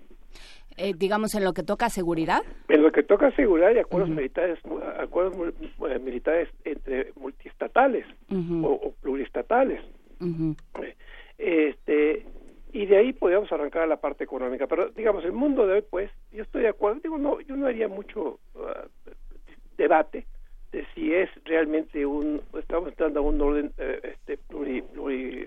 Eh, 0.77 0.95
digamos 0.97 1.35
en 1.35 1.45
lo 1.45 1.53
que 1.53 1.63
toca 1.63 1.91
seguridad. 1.91 2.43
En 2.69 2.83
lo 2.83 2.91
que 2.91 3.03
toca 3.03 3.31
seguridad 3.37 3.73
y 3.75 3.79
acuerdos 3.79 4.11
militares, 4.11 4.59
acuerdos 4.99 5.55
eh, 5.89 5.99
militares 5.99 6.49
entre 6.65 7.13
multiestatales 7.15 8.07
o, 8.31 8.95
pluristatales. 10.23 10.97
Este 11.39 12.27
y 12.73 12.87
de 12.87 12.97
ahí 12.97 13.13
podríamos 13.13 13.53
arrancar 13.53 13.83
a 13.83 13.87
la 13.87 14.01
parte 14.01 14.25
económica. 14.25 14.67
Pero 14.67 14.89
digamos 14.91 15.25
el 15.25 15.33
mundo 15.33 15.67
de 15.67 15.75
hoy, 15.75 15.85
pues, 15.89 16.11
yo 16.33 16.43
estoy 16.43 16.63
de 16.63 16.69
acuerdo. 16.69 17.01
Digo 17.01 17.19
no, 17.19 17.41
yo 17.41 17.57
no 17.57 17.67
haría 17.67 17.89
mucho 17.89 18.39
uh, 18.55 19.11
debate 19.77 20.27
de 20.71 20.87
si 20.95 21.13
es 21.13 21.29
realmente 21.45 22.07
un 22.07 22.41
estamos 22.59 22.89
entrando 22.89 23.21
a 23.21 23.23
un 23.23 23.41
orden 23.41 23.73
eh, 23.77 24.01
este 24.15 24.39
pluri, 24.39 24.81
pluri 24.81 25.47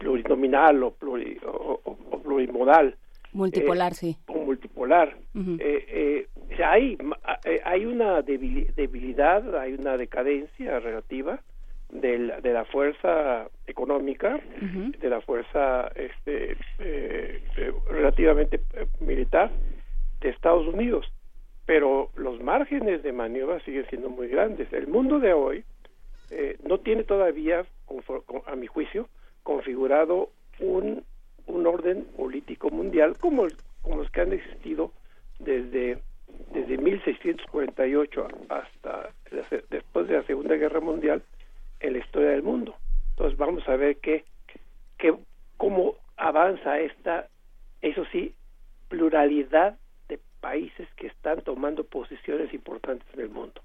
plurinominal 0.00 0.82
o, 0.82 0.90
pluri, 0.90 1.38
o 1.44 2.20
plurimodal 2.24 2.96
Multipolar, 3.34 3.92
eh, 3.92 3.96
sí. 3.96 4.16
O 4.28 4.44
multipolar. 4.44 5.16
Eh, 5.34 6.28
eh, 6.38 6.64
hay, 6.64 6.96
hay 7.64 7.84
una 7.84 8.22
debilidad, 8.22 9.58
hay 9.58 9.74
una 9.74 9.96
decadencia 9.96 10.78
relativa 10.78 11.40
de 11.94 12.18
la, 12.18 12.40
de 12.40 12.52
la 12.52 12.66
fuerza 12.66 13.48
económica, 13.66 14.38
de 15.00 15.08
la 15.08 15.22
fuerza 15.22 15.90
este, 15.94 16.56
relativamente 17.88 18.60
militar 19.00 19.50
de 20.20 20.28
Estados 20.28 20.66
Unidos. 20.66 21.10
Pero 21.64 22.10
los 22.16 22.42
márgenes 22.42 23.02
de 23.02 23.12
maniobra 23.12 23.58
siguen 23.60 23.86
siendo 23.88 24.10
muy 24.10 24.28
grandes. 24.28 24.70
El 24.72 24.88
mundo 24.88 25.18
de 25.18 25.32
hoy 25.32 25.64
no 26.68 26.78
tiene 26.80 27.04
todavía, 27.04 27.64
a 28.46 28.56
mi 28.56 28.66
juicio, 28.66 29.08
configurado 29.42 30.28
un 30.60 31.02
un 31.46 31.66
orden 31.66 32.04
político 32.16 32.70
mundial 32.70 33.16
como, 33.18 33.46
como 33.82 33.96
los 33.96 34.10
que 34.10 34.20
han 34.22 34.32
existido 34.32 34.92
desde 35.38 35.98
desde 36.52 36.78
1648 36.78 38.28
hasta 38.48 39.10
después 39.70 40.08
de 40.08 40.14
la 40.14 40.22
Segunda 40.24 40.56
Guerra 40.56 40.80
Mundial 40.80 41.22
en 41.84 41.92
la 41.92 41.98
historia 41.98 42.30
del 42.30 42.42
mundo. 42.42 42.74
Entonces 43.10 43.38
vamos 43.38 43.68
a 43.68 43.76
ver 43.76 43.98
qué, 43.98 44.24
qué 44.98 45.14
cómo 45.56 45.94
avanza 46.16 46.78
esta, 46.78 47.28
eso 47.82 48.04
sí, 48.10 48.34
pluralidad 48.88 49.78
de 50.08 50.18
países 50.40 50.88
que 50.96 51.08
están 51.08 51.42
tomando 51.42 51.84
posiciones 51.84 52.52
importantes 52.54 53.06
en 53.14 53.20
el 53.20 53.28
mundo. 53.30 53.60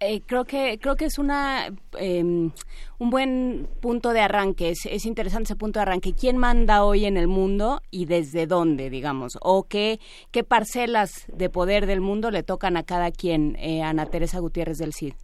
Eh, 0.00 0.22
creo 0.26 0.44
que 0.44 0.78
creo 0.80 0.96
que 0.96 1.04
es 1.04 1.18
una 1.18 1.68
em, 1.98 2.50
un 2.98 3.10
buen 3.10 3.68
punto 3.80 4.12
de 4.12 4.20
arranque 4.20 4.70
es, 4.70 4.86
es, 4.86 5.06
interesante 5.06 5.44
ese 5.44 5.56
punto 5.56 5.78
de 5.78 5.82
arranque 5.82 6.12
quién 6.12 6.36
manda 6.36 6.84
hoy 6.84 7.04
en 7.04 7.16
el 7.16 7.28
mundo 7.28 7.80
y 7.92 8.06
desde 8.06 8.48
dónde 8.48 8.90
digamos 8.90 9.38
o 9.40 9.68
qué 9.68 10.00
qué 10.32 10.42
parcelas 10.42 11.26
de 11.32 11.48
poder 11.48 11.86
del 11.86 12.00
mundo 12.00 12.32
le 12.32 12.42
tocan 12.42 12.76
a 12.76 12.82
cada 12.82 13.12
quien 13.12 13.54
eh, 13.60 13.82
Ana 13.82 14.06
Teresa 14.06 14.40
Gutiérrez 14.40 14.78
del 14.78 14.92
Cid 14.92 15.14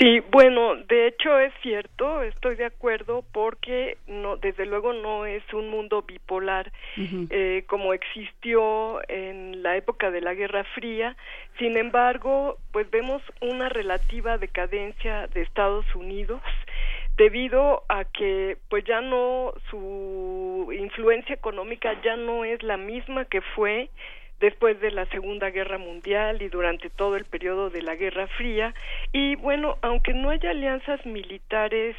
Sí, 0.00 0.20
bueno, 0.30 0.76
de 0.76 1.08
hecho 1.08 1.38
es 1.38 1.52
cierto, 1.60 2.22
estoy 2.22 2.56
de 2.56 2.64
acuerdo 2.64 3.22
porque 3.32 3.98
no, 4.06 4.38
desde 4.38 4.64
luego 4.64 4.94
no 4.94 5.26
es 5.26 5.42
un 5.52 5.68
mundo 5.68 6.00
bipolar 6.00 6.72
eh, 6.96 7.64
como 7.66 7.92
existió 7.92 9.06
en 9.10 9.62
la 9.62 9.76
época 9.76 10.10
de 10.10 10.22
la 10.22 10.32
Guerra 10.32 10.64
Fría. 10.74 11.18
Sin 11.58 11.76
embargo, 11.76 12.56
pues 12.72 12.90
vemos 12.90 13.20
una 13.42 13.68
relativa 13.68 14.38
decadencia 14.38 15.26
de 15.26 15.42
Estados 15.42 15.84
Unidos 15.94 16.40
debido 17.18 17.82
a 17.90 18.06
que 18.06 18.56
pues 18.70 18.84
ya 18.84 19.02
no 19.02 19.52
su 19.68 20.72
influencia 20.72 21.34
económica 21.34 22.00
ya 22.02 22.16
no 22.16 22.46
es 22.46 22.62
la 22.62 22.78
misma 22.78 23.26
que 23.26 23.42
fue 23.42 23.90
después 24.40 24.80
de 24.80 24.90
la 24.90 25.06
Segunda 25.06 25.50
Guerra 25.50 25.78
Mundial 25.78 26.42
y 26.42 26.48
durante 26.48 26.90
todo 26.90 27.16
el 27.16 27.24
periodo 27.24 27.70
de 27.70 27.82
la 27.82 27.94
Guerra 27.94 28.26
Fría. 28.26 28.74
Y 29.12 29.36
bueno, 29.36 29.76
aunque 29.82 30.14
no 30.14 30.30
haya 30.30 30.50
alianzas 30.50 31.04
militares 31.06 31.96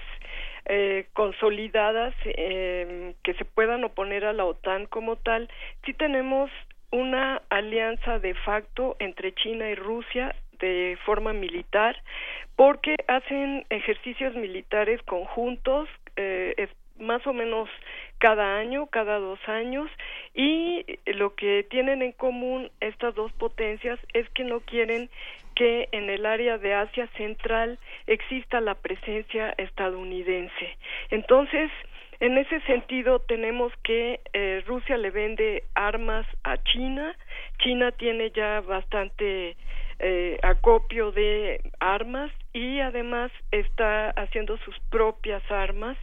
eh, 0.65 1.07
consolidadas 1.13 2.13
eh, 2.25 3.13
que 3.23 3.33
se 3.35 3.45
puedan 3.45 3.83
oponer 3.83 4.25
a 4.25 4.33
la 4.33 4.45
OTAN 4.45 4.87
como 4.87 5.15
tal, 5.15 5.49
sí 5.85 5.93
tenemos 5.93 6.51
una 6.91 7.41
alianza 7.49 8.19
de 8.19 8.33
facto 8.33 8.95
entre 8.99 9.33
China 9.33 9.69
y 9.69 9.75
Rusia 9.75 10.35
de 10.59 10.97
forma 11.05 11.33
militar 11.33 11.95
porque 12.55 12.95
hacen 13.07 13.65
ejercicios 13.69 14.35
militares 14.35 15.01
conjuntos 15.03 15.89
eh, 16.15 16.67
más 16.99 17.25
o 17.25 17.33
menos 17.33 17.69
cada 18.21 18.59
año, 18.59 18.85
cada 18.85 19.17
dos 19.17 19.39
años, 19.47 19.89
y 20.35 20.85
lo 21.07 21.33
que 21.33 21.65
tienen 21.71 22.03
en 22.03 22.11
común 22.11 22.69
estas 22.79 23.15
dos 23.15 23.31
potencias 23.33 23.99
es 24.13 24.29
que 24.29 24.43
no 24.43 24.59
quieren 24.59 25.09
que 25.55 25.89
en 25.91 26.07
el 26.07 26.27
área 26.27 26.59
de 26.59 26.75
Asia 26.75 27.07
Central 27.17 27.79
exista 28.05 28.61
la 28.61 28.75
presencia 28.75 29.55
estadounidense. 29.57 30.77
Entonces, 31.09 31.71
en 32.19 32.37
ese 32.37 32.61
sentido, 32.61 33.19
tenemos 33.21 33.73
que 33.83 34.19
eh, 34.33 34.63
Rusia 34.67 34.97
le 34.97 35.09
vende 35.09 35.63
armas 35.73 36.27
a 36.43 36.57
China. 36.57 37.15
China 37.57 37.91
tiene 37.91 38.29
ya 38.29 38.61
bastante 38.61 39.57
eh, 39.97 40.37
acopio 40.43 41.11
de 41.11 41.59
armas 41.79 42.31
y 42.53 42.81
además 42.81 43.31
está 43.49 44.11
haciendo 44.11 44.57
sus 44.57 44.79
propias 44.91 45.41
armas 45.49 45.97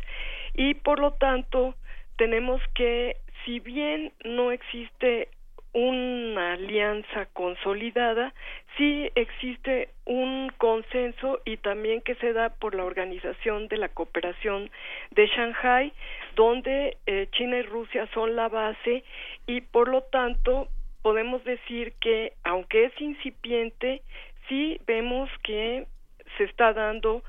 y 0.54 0.74
por 0.74 0.98
lo 0.98 1.12
tanto 1.12 1.76
tenemos 2.18 2.60
que 2.74 3.16
si 3.44 3.60
bien 3.60 4.12
no 4.24 4.50
existe 4.52 5.28
una 5.72 6.54
alianza 6.54 7.26
consolidada, 7.32 8.34
sí 8.76 9.08
existe 9.14 9.90
un 10.04 10.50
consenso 10.58 11.40
y 11.44 11.58
también 11.58 12.00
que 12.00 12.16
se 12.16 12.32
da 12.32 12.48
por 12.50 12.74
la 12.74 12.84
Organización 12.84 13.68
de 13.68 13.76
la 13.76 13.88
Cooperación 13.88 14.70
de 15.12 15.26
Shanghai, 15.28 15.92
donde 16.34 16.96
eh, 17.06 17.28
China 17.32 17.58
y 17.58 17.62
Rusia 17.62 18.08
son 18.12 18.34
la 18.34 18.48
base 18.48 19.04
y 19.46 19.60
por 19.60 19.88
lo 19.88 20.02
tanto 20.02 20.68
podemos 21.02 21.44
decir 21.44 21.92
que 22.00 22.32
aunque 22.42 22.86
es 22.86 23.00
incipiente, 23.00 24.02
sí 24.48 24.80
vemos 24.86 25.30
que 25.44 25.86
se 26.36 26.44
está 26.44 26.72
dando 26.72 27.22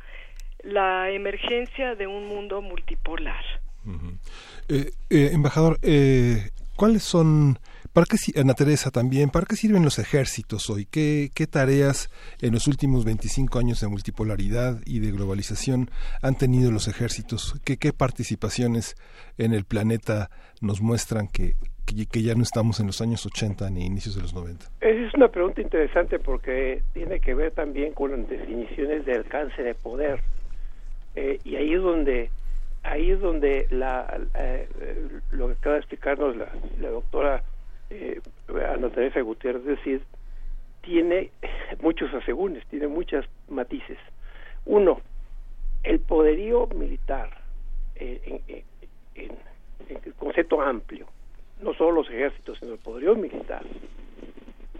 la 0.63 1.11
emergencia 1.11 1.95
de 1.95 2.07
un 2.07 2.25
mundo 2.27 2.61
multipolar. 2.61 3.45
Eh, 4.71 4.91
eh, 5.09 5.31
embajador, 5.33 5.79
eh, 5.81 6.51
¿cuáles 6.75 7.01
son, 7.01 7.57
para 7.91 8.05
qué, 8.05 8.39
Ana 8.39 8.53
Teresa 8.53 8.91
también, 8.91 9.31
para 9.31 9.47
qué 9.47 9.55
sirven 9.55 9.83
los 9.83 9.97
ejércitos 9.97 10.69
hoy? 10.69 10.85
¿Qué, 10.85 11.31
¿Qué 11.33 11.47
tareas 11.47 12.11
en 12.39 12.53
los 12.53 12.67
últimos 12.67 13.03
25 13.03 13.57
años 13.57 13.81
de 13.81 13.87
multipolaridad 13.87 14.79
y 14.85 14.99
de 14.99 15.11
globalización 15.11 15.89
han 16.21 16.37
tenido 16.37 16.71
los 16.71 16.87
ejércitos? 16.87 17.59
¿Qué, 17.65 17.93
participaciones 17.93 18.95
en 19.39 19.53
el 19.53 19.65
planeta 19.65 20.29
nos 20.61 20.81
muestran 20.81 21.29
que, 21.29 21.55
que, 21.87 22.21
ya 22.21 22.35
no 22.35 22.43
estamos 22.43 22.79
en 22.79 22.85
los 22.85 23.01
años 23.01 23.25
80 23.25 23.71
ni 23.71 23.87
inicios 23.87 24.15
de 24.17 24.21
los 24.21 24.35
90? 24.35 24.65
Esa 24.81 25.07
es 25.07 25.13
una 25.15 25.29
pregunta 25.29 25.61
interesante 25.61 26.19
porque 26.19 26.83
tiene 26.93 27.19
que 27.19 27.33
ver 27.33 27.53
también 27.53 27.93
con 27.93 28.11
las 28.11 28.29
definiciones 28.29 29.03
de 29.03 29.15
alcance 29.15 29.63
de 29.63 29.73
poder. 29.73 30.21
y 31.43 31.55
ahí 31.55 31.73
es 31.73 31.81
donde 31.81 32.29
ahí 32.83 33.11
es 33.11 33.19
donde 33.19 33.67
la, 33.69 34.19
eh, 34.35 34.67
lo 35.31 35.47
que 35.47 35.53
acaba 35.53 35.75
de 35.75 35.79
explicarnos 35.79 36.35
la, 36.35 36.49
doctora 36.89 37.43
eh, 37.89 38.21
Ana 38.47 38.89
Teresa 38.89 39.21
Gutiérrez, 39.21 39.63
decir, 39.63 40.03
tiene 40.81 41.31
muchos 41.81 42.13
asegúnes, 42.13 42.65
tiene 42.67 42.87
muchos 42.87 43.25
matices. 43.47 43.97
Uno, 44.65 45.01
el 45.83 45.99
poderío 45.99 46.67
militar 46.67 47.29
eh, 47.95 48.41
en, 48.45 48.61
en, 49.15 49.37
el 49.89 50.13
concepto 50.13 50.61
amplio, 50.61 51.07
no 51.61 51.73
solo 51.73 51.91
los 51.91 52.09
ejércitos, 52.09 52.59
sino 52.59 52.73
el 52.73 52.79
poderío 52.79 53.15
militar, 53.15 53.63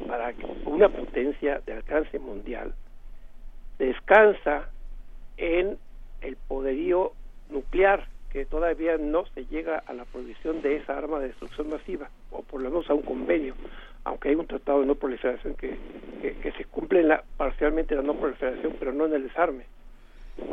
para 0.08 0.34
una 0.66 0.90
potencia 0.90 1.62
de 1.66 1.74
alcance 1.74 2.20
mundial, 2.20 2.74
descansa 3.78 4.70
en 5.38 5.78
el 6.22 6.36
poderío 6.48 7.14
nuclear 7.50 8.08
que 8.32 8.46
todavía 8.46 8.98
no 8.98 9.26
se 9.34 9.46
llega 9.46 9.80
a 9.80 9.94
la 9.94 10.06
prohibición 10.06 10.62
de 10.62 10.78
esa 10.78 10.98
arma 10.98 11.20
de 11.20 11.28
destrucción 11.28 11.70
masiva, 11.70 12.10
o 12.32 12.44
por 12.44 12.62
lo 12.62 12.70
menos 12.70 12.90
a 12.90 12.94
un 12.94 13.02
convenio, 13.02 13.56
aunque 14.04 14.30
hay 14.30 14.36
un 14.36 14.46
tratado 14.46 14.82
de 14.82 14.86
no 14.86 14.96
proliferación 14.96 15.56
que, 15.56 15.78
que, 16.22 16.52
se 16.52 16.66
cumple 16.66 17.04
la, 17.04 17.24
parcialmente 17.38 17.96
la 17.96 18.04
no 18.04 18.16
proliferación, 18.16 18.76
pero 18.80 18.94
no 18.94 19.08
en 19.08 19.14
el 19.14 19.24
desarme. 19.24 19.66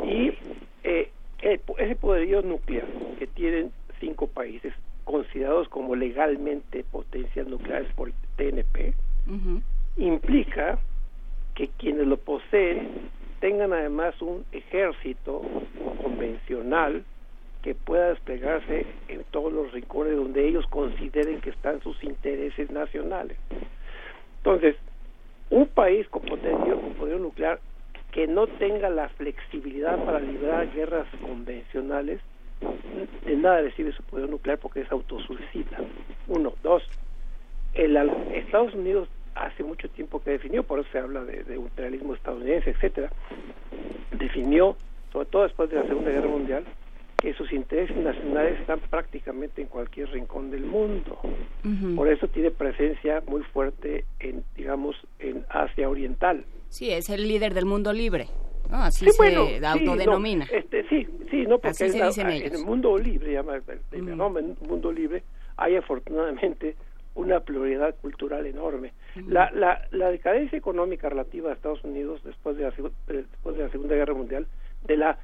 Y 0.05 0.33
eh, 0.83 1.11
ese 1.41 1.95
poderío 1.95 2.41
nuclear 2.41 2.87
que 3.19 3.27
tienen 3.27 3.71
cinco 3.99 4.27
países 4.27 4.73
considerados 5.03 5.69
como 5.69 5.95
legalmente 5.95 6.83
potencias 6.83 7.47
nucleares 7.47 7.91
por 7.93 8.09
el 8.09 8.13
TNP, 8.35 8.93
implica 9.97 10.79
que 11.55 11.69
quienes 11.69 12.07
lo 12.07 12.17
poseen 12.17 13.09
tengan 13.39 13.73
además 13.73 14.19
un 14.21 14.45
ejército 14.51 15.41
convencional 16.01 17.03
que 17.61 17.75
pueda 17.75 18.09
desplegarse 18.09 18.85
en 19.07 19.23
todos 19.31 19.51
los 19.51 19.71
rincones 19.71 20.15
donde 20.15 20.47
ellos 20.47 20.65
consideren 20.67 21.41
que 21.41 21.49
están 21.49 21.81
sus 21.81 22.01
intereses 22.03 22.71
nacionales. 22.71 23.37
Entonces, 24.37 24.75
un 25.49 25.67
país 25.67 26.07
con 26.09 26.21
potencia, 26.23 26.73
con 26.73 26.93
poder 26.93 27.19
nuclear, 27.19 27.59
que 28.11 28.27
no 28.27 28.47
tenga 28.47 28.89
la 28.89 29.09
flexibilidad 29.09 30.03
para 30.03 30.19
librar 30.19 30.71
guerras 30.73 31.07
convencionales, 31.21 32.21
de 33.25 33.35
nada 33.35 33.61
recibe 33.61 33.91
su 33.91 34.03
poder 34.03 34.29
nuclear 34.29 34.57
porque 34.57 34.81
es 34.81 34.91
autosuicida. 34.91 35.77
Uno. 36.27 36.53
Dos, 36.63 36.83
el, 37.73 37.95
Estados 38.33 38.73
Unidos 38.73 39.09
hace 39.45 39.63
mucho 39.63 39.89
tiempo 39.89 40.21
que 40.21 40.31
definió, 40.31 40.63
por 40.63 40.79
eso 40.79 40.89
se 40.91 40.99
habla 40.99 41.23
de, 41.23 41.43
de 41.43 41.55
imperialismo 41.55 42.13
estadounidense, 42.13 42.71
etcétera, 42.71 43.11
definió, 44.17 44.75
sobre 45.11 45.27
todo 45.27 45.43
después 45.43 45.69
de 45.69 45.77
la 45.77 45.87
Segunda 45.87 46.11
Guerra 46.11 46.27
Mundial, 46.27 46.65
que 47.17 47.33
sus 47.33 47.51
intereses 47.51 47.97
nacionales 47.97 48.59
están 48.59 48.79
prácticamente 48.79 49.61
en 49.61 49.67
cualquier 49.67 50.09
rincón 50.11 50.51
del 50.51 50.65
mundo. 50.65 51.19
Por 51.95 52.07
eso 52.07 52.27
tiene 52.27 52.51
presencia 52.51 53.23
muy 53.27 53.41
fuerte 53.41 54.05
en, 54.19 54.43
digamos, 54.55 54.95
en 55.19 55.43
Asia 55.49 55.89
Oriental. 55.89 56.45
Sí, 56.69 56.91
es 56.91 57.09
el 57.09 57.27
líder 57.27 57.53
del 57.53 57.65
mundo 57.65 57.91
libre. 57.91 58.27
así 58.69 59.09
se 59.09 59.65
autodenomina. 59.65 60.45
este, 60.51 60.87
sí, 60.87 61.07
sí, 61.31 61.45
no, 61.47 61.57
porque 61.57 61.85
en 61.85 62.53
el 62.53 62.63
mundo 62.63 62.97
libre, 62.97 63.33
llama 63.33 63.55
el, 63.55 64.55
mundo 64.61 64.91
libre, 64.91 65.23
hay 65.57 65.75
afortunadamente 65.75 66.75
una 67.17 67.39
pluralidad 67.39 67.95
cultural 67.95 68.45
enorme. 68.45 68.93
la, 69.27 69.51
la, 69.51 69.87
la, 69.91 70.09
decadencia 70.11 70.57
económica 70.57 71.09
relativa 71.09 71.49
a 71.49 71.53
Estados 71.53 71.83
Unidos 71.83 72.21
después 72.23 72.55
de 72.57 72.63
la, 72.63 72.73
después 73.07 73.57
de 73.57 73.63
la 73.63 73.69
Segunda 73.69 73.95
Guerra 73.95 74.13
Mundial, 74.13 74.47
de 74.85 74.97
la 74.97 75.17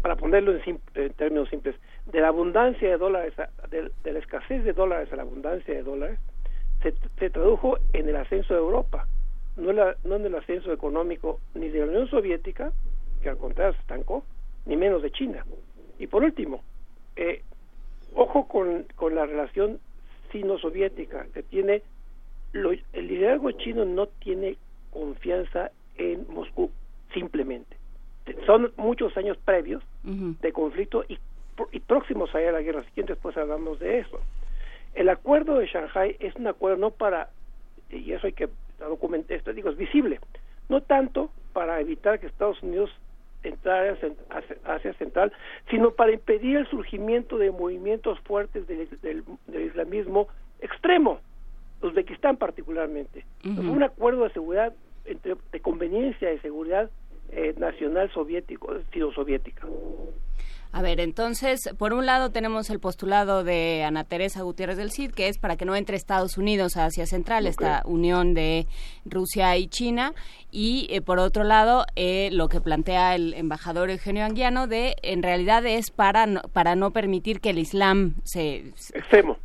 para 0.00 0.16
ponerlo 0.16 0.52
en, 0.54 1.12
términos 1.14 1.48
simples, 1.48 1.76
de 2.06 2.20
la 2.20 2.28
abundancia 2.28 2.88
de 2.88 2.96
dólares, 2.96 3.34
de, 3.70 4.12
la 4.12 4.18
escasez 4.18 4.64
de 4.64 4.72
dólares 4.72 5.12
a 5.12 5.16
la 5.16 5.22
abundancia 5.22 5.74
de 5.74 5.82
dólares, 5.82 6.18
se, 6.82 6.94
se 7.18 7.30
tradujo 7.30 7.78
en 7.92 8.08
el 8.08 8.16
ascenso 8.16 8.54
de 8.54 8.60
Europa, 8.60 9.06
no, 9.56 9.72
la, 9.72 9.96
no 10.04 10.16
en 10.16 10.26
el 10.26 10.34
ascenso 10.34 10.72
económico 10.72 11.40
ni 11.54 11.68
de 11.68 11.80
la 11.80 11.86
Unión 11.86 12.08
Soviética, 12.08 12.72
que 13.22 13.28
al 13.28 13.38
contrario 13.38 13.74
se 13.74 13.80
estancó, 13.80 14.24
ni 14.66 14.76
menos 14.76 15.02
de 15.02 15.10
China. 15.10 15.44
Y 15.98 16.06
por 16.06 16.22
último, 16.22 16.62
eh, 17.16 17.42
ojo 18.14 18.48
con, 18.48 18.86
con 18.96 19.14
la 19.14 19.26
relación 19.26 19.78
sino-soviética, 20.32 21.26
que 21.32 21.42
tiene, 21.42 21.82
el 22.52 23.06
liderazgo 23.08 23.52
chino 23.52 23.84
no 23.84 24.06
tiene 24.06 24.56
confianza 24.90 25.70
en 25.96 26.26
Moscú, 26.28 26.70
simplemente. 27.14 27.76
Son 28.46 28.72
muchos 28.76 29.16
años 29.16 29.36
previos 29.44 29.82
de 30.02 30.52
conflicto 30.52 31.04
y, 31.08 31.18
y 31.72 31.80
próximos 31.80 32.34
a 32.34 32.40
la 32.40 32.62
guerra 32.62 32.82
siguiente, 32.84 33.14
después 33.14 33.36
hablamos 33.36 33.78
de 33.78 34.00
eso. 34.00 34.20
El 34.94 35.08
acuerdo 35.08 35.58
de 35.58 35.66
Shanghai 35.66 36.16
es 36.20 36.34
un 36.36 36.46
acuerdo 36.46 36.76
no 36.76 36.90
para, 36.90 37.30
y 37.90 38.12
eso 38.12 38.26
hay 38.26 38.32
que 38.32 38.48
documentar, 38.78 39.36
esto 39.36 39.52
digo, 39.52 39.70
es 39.70 39.76
visible, 39.76 40.20
no 40.68 40.82
tanto 40.82 41.30
para 41.52 41.80
evitar 41.80 42.18
que 42.20 42.26
Estados 42.26 42.62
Unidos 42.62 42.90
entrar 43.42 43.98
hacia 44.64 44.94
Central, 44.94 45.32
sino 45.70 45.92
para 45.92 46.12
impedir 46.12 46.56
el 46.56 46.66
surgimiento 46.68 47.38
de 47.38 47.50
movimientos 47.50 48.18
fuertes 48.20 48.66
del, 48.66 49.24
islamismo 49.48 50.28
extremo, 50.60 51.20
Uzbekistán 51.80 52.36
particularmente. 52.36 53.24
un 53.44 53.82
acuerdo 53.82 54.24
de 54.24 54.30
seguridad, 54.30 54.72
entre, 55.04 55.36
de 55.50 55.60
conveniencia 55.60 56.28
de 56.28 56.40
seguridad 56.40 56.90
eh, 57.30 57.54
nacional 57.56 58.10
soviético, 58.12 58.72
sido 58.92 59.12
soviética. 59.12 59.66
A 60.72 60.80
ver, 60.80 61.00
entonces, 61.00 61.60
por 61.76 61.92
un 61.92 62.06
lado 62.06 62.30
tenemos 62.30 62.70
el 62.70 62.80
postulado 62.80 63.44
de 63.44 63.84
Ana 63.84 64.04
Teresa 64.04 64.42
Gutiérrez 64.42 64.78
del 64.78 64.90
CID, 64.90 65.12
que 65.12 65.28
es 65.28 65.36
para 65.36 65.56
que 65.56 65.66
no 65.66 65.76
entre 65.76 65.96
Estados 65.96 66.38
Unidos 66.38 66.78
a 66.78 66.86
Asia 66.86 67.04
Central, 67.04 67.46
esta 67.46 67.82
unión 67.84 68.32
de 68.32 68.66
Rusia 69.04 69.54
y 69.58 69.68
China, 69.68 70.14
y 70.50 70.86
eh, 70.90 71.02
por 71.02 71.18
otro 71.18 71.44
lado, 71.44 71.84
eh, 71.94 72.30
lo 72.32 72.48
que 72.48 72.62
plantea 72.62 73.14
el 73.14 73.34
embajador 73.34 73.90
Eugenio 73.90 74.24
Anguiano, 74.24 74.66
de 74.66 74.96
en 75.02 75.22
realidad 75.22 75.66
es 75.66 75.90
para 75.90 76.24
no, 76.24 76.40
para 76.54 76.74
no 76.74 76.90
permitir 76.90 77.40
que 77.40 77.50
el 77.50 77.58
Islam 77.58 78.14
se... 78.24 78.72
Extremo. 78.94 79.36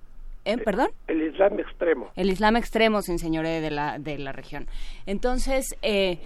¿Eh? 0.46 0.58
¿Perdón? 0.58 0.88
El 1.08 1.24
Islam 1.24 1.60
extremo. 1.60 2.10
El 2.16 2.30
Islam 2.30 2.56
extremo 2.56 3.02
se 3.02 3.12
enseñore 3.12 3.60
de 3.60 3.70
la, 3.70 4.00
de 4.00 4.18
la 4.18 4.32
región. 4.32 4.66
Entonces, 5.06 5.76
eh, 5.82 6.20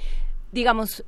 digamos, 0.51 1.03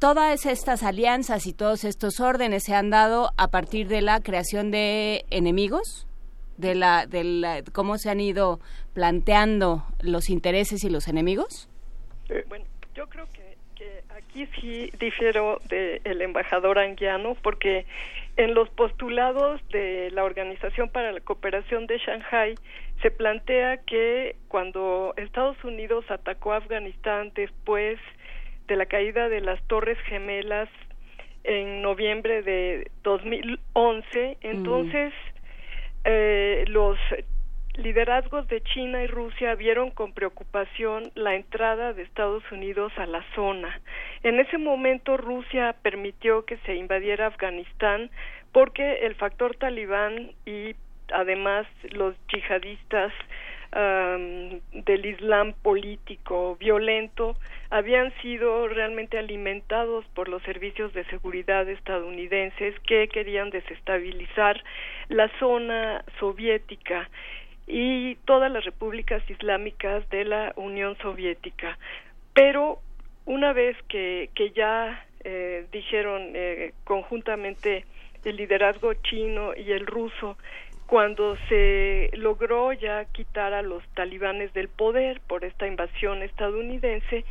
todas 0.00 0.46
estas 0.46 0.82
alianzas 0.82 1.46
y 1.46 1.52
todos 1.52 1.84
estos 1.84 2.18
órdenes 2.20 2.64
se 2.64 2.74
han 2.74 2.90
dado 2.90 3.30
a 3.36 3.48
partir 3.48 3.86
de 3.86 4.00
la 4.00 4.20
creación 4.20 4.70
de 4.70 5.24
enemigos 5.30 6.08
de 6.60 6.74
la, 6.74 7.06
de 7.06 7.64
cómo 7.72 7.98
se 7.98 8.10
han 8.10 8.20
ido 8.20 8.60
planteando 8.94 9.84
los 10.02 10.30
intereses 10.30 10.84
y 10.84 10.90
los 10.90 11.08
enemigos? 11.08 11.68
Bueno, 12.48 12.64
yo 12.94 13.08
creo 13.08 13.26
que, 13.32 13.40
aquí 14.10 14.46
sí 14.60 14.90
difiero 14.98 15.58
del 15.68 16.20
embajador 16.20 16.78
anguiano 16.78 17.34
porque 17.42 17.86
en 18.36 18.54
los 18.54 18.68
postulados 18.70 19.60
de 19.68 20.10
la 20.12 20.24
Organización 20.24 20.88
para 20.90 21.12
la 21.12 21.20
Cooperación 21.20 21.86
de 21.86 21.98
Shanghai 21.98 22.54
se 23.02 23.10
plantea 23.10 23.78
que 23.78 24.36
cuando 24.48 25.14
Estados 25.16 25.62
Unidos 25.64 26.04
atacó 26.10 26.52
a 26.52 26.58
Afganistán 26.58 27.32
después 27.34 27.98
de 28.70 28.76
la 28.76 28.86
caída 28.86 29.28
de 29.28 29.40
las 29.40 29.60
Torres 29.64 29.98
Gemelas 30.06 30.68
en 31.42 31.82
noviembre 31.82 32.42
de 32.42 32.88
2011, 33.02 34.38
entonces 34.42 35.12
eh, 36.04 36.64
los 36.68 36.96
liderazgos 37.74 38.46
de 38.46 38.60
China 38.60 39.02
y 39.02 39.08
Rusia 39.08 39.56
vieron 39.56 39.90
con 39.90 40.12
preocupación 40.12 41.10
la 41.16 41.34
entrada 41.34 41.94
de 41.94 42.02
Estados 42.02 42.44
Unidos 42.52 42.92
a 42.96 43.06
la 43.06 43.24
zona. 43.34 43.80
En 44.22 44.38
ese 44.38 44.56
momento 44.56 45.16
Rusia 45.16 45.74
permitió 45.82 46.44
que 46.44 46.56
se 46.58 46.76
invadiera 46.76 47.26
Afganistán 47.26 48.08
porque 48.52 49.04
el 49.04 49.16
factor 49.16 49.56
talibán 49.56 50.30
y 50.46 50.76
además 51.12 51.66
los 51.90 52.14
yihadistas 52.28 53.12
del 53.72 55.06
Islam 55.06 55.52
político 55.62 56.56
violento 56.56 57.36
habían 57.70 58.12
sido 58.20 58.66
realmente 58.66 59.16
alimentados 59.16 60.04
por 60.14 60.28
los 60.28 60.42
servicios 60.42 60.92
de 60.92 61.04
seguridad 61.04 61.68
estadounidenses 61.68 62.74
que 62.80 63.06
querían 63.08 63.50
desestabilizar 63.50 64.62
la 65.08 65.28
zona 65.38 66.04
soviética 66.18 67.08
y 67.66 68.16
todas 68.24 68.50
las 68.50 68.64
repúblicas 68.64 69.22
islámicas 69.30 70.08
de 70.10 70.24
la 70.24 70.52
Unión 70.56 70.96
Soviética. 70.98 71.78
Pero 72.34 72.80
una 73.26 73.52
vez 73.52 73.76
que, 73.88 74.30
que 74.34 74.50
ya 74.50 75.04
eh, 75.22 75.66
dijeron 75.70 76.32
eh, 76.34 76.72
conjuntamente 76.82 77.84
el 78.24 78.36
liderazgo 78.36 78.94
chino 78.94 79.54
y 79.54 79.70
el 79.70 79.86
ruso 79.86 80.36
cuando 80.90 81.36
se 81.48 82.10
logró 82.14 82.72
ya 82.72 83.04
quitar 83.04 83.52
a 83.54 83.62
los 83.62 83.80
talibanes 83.94 84.52
del 84.54 84.68
poder 84.68 85.20
por 85.28 85.44
esta 85.44 85.68
invasión 85.68 86.20
estadounidense, 86.20 87.24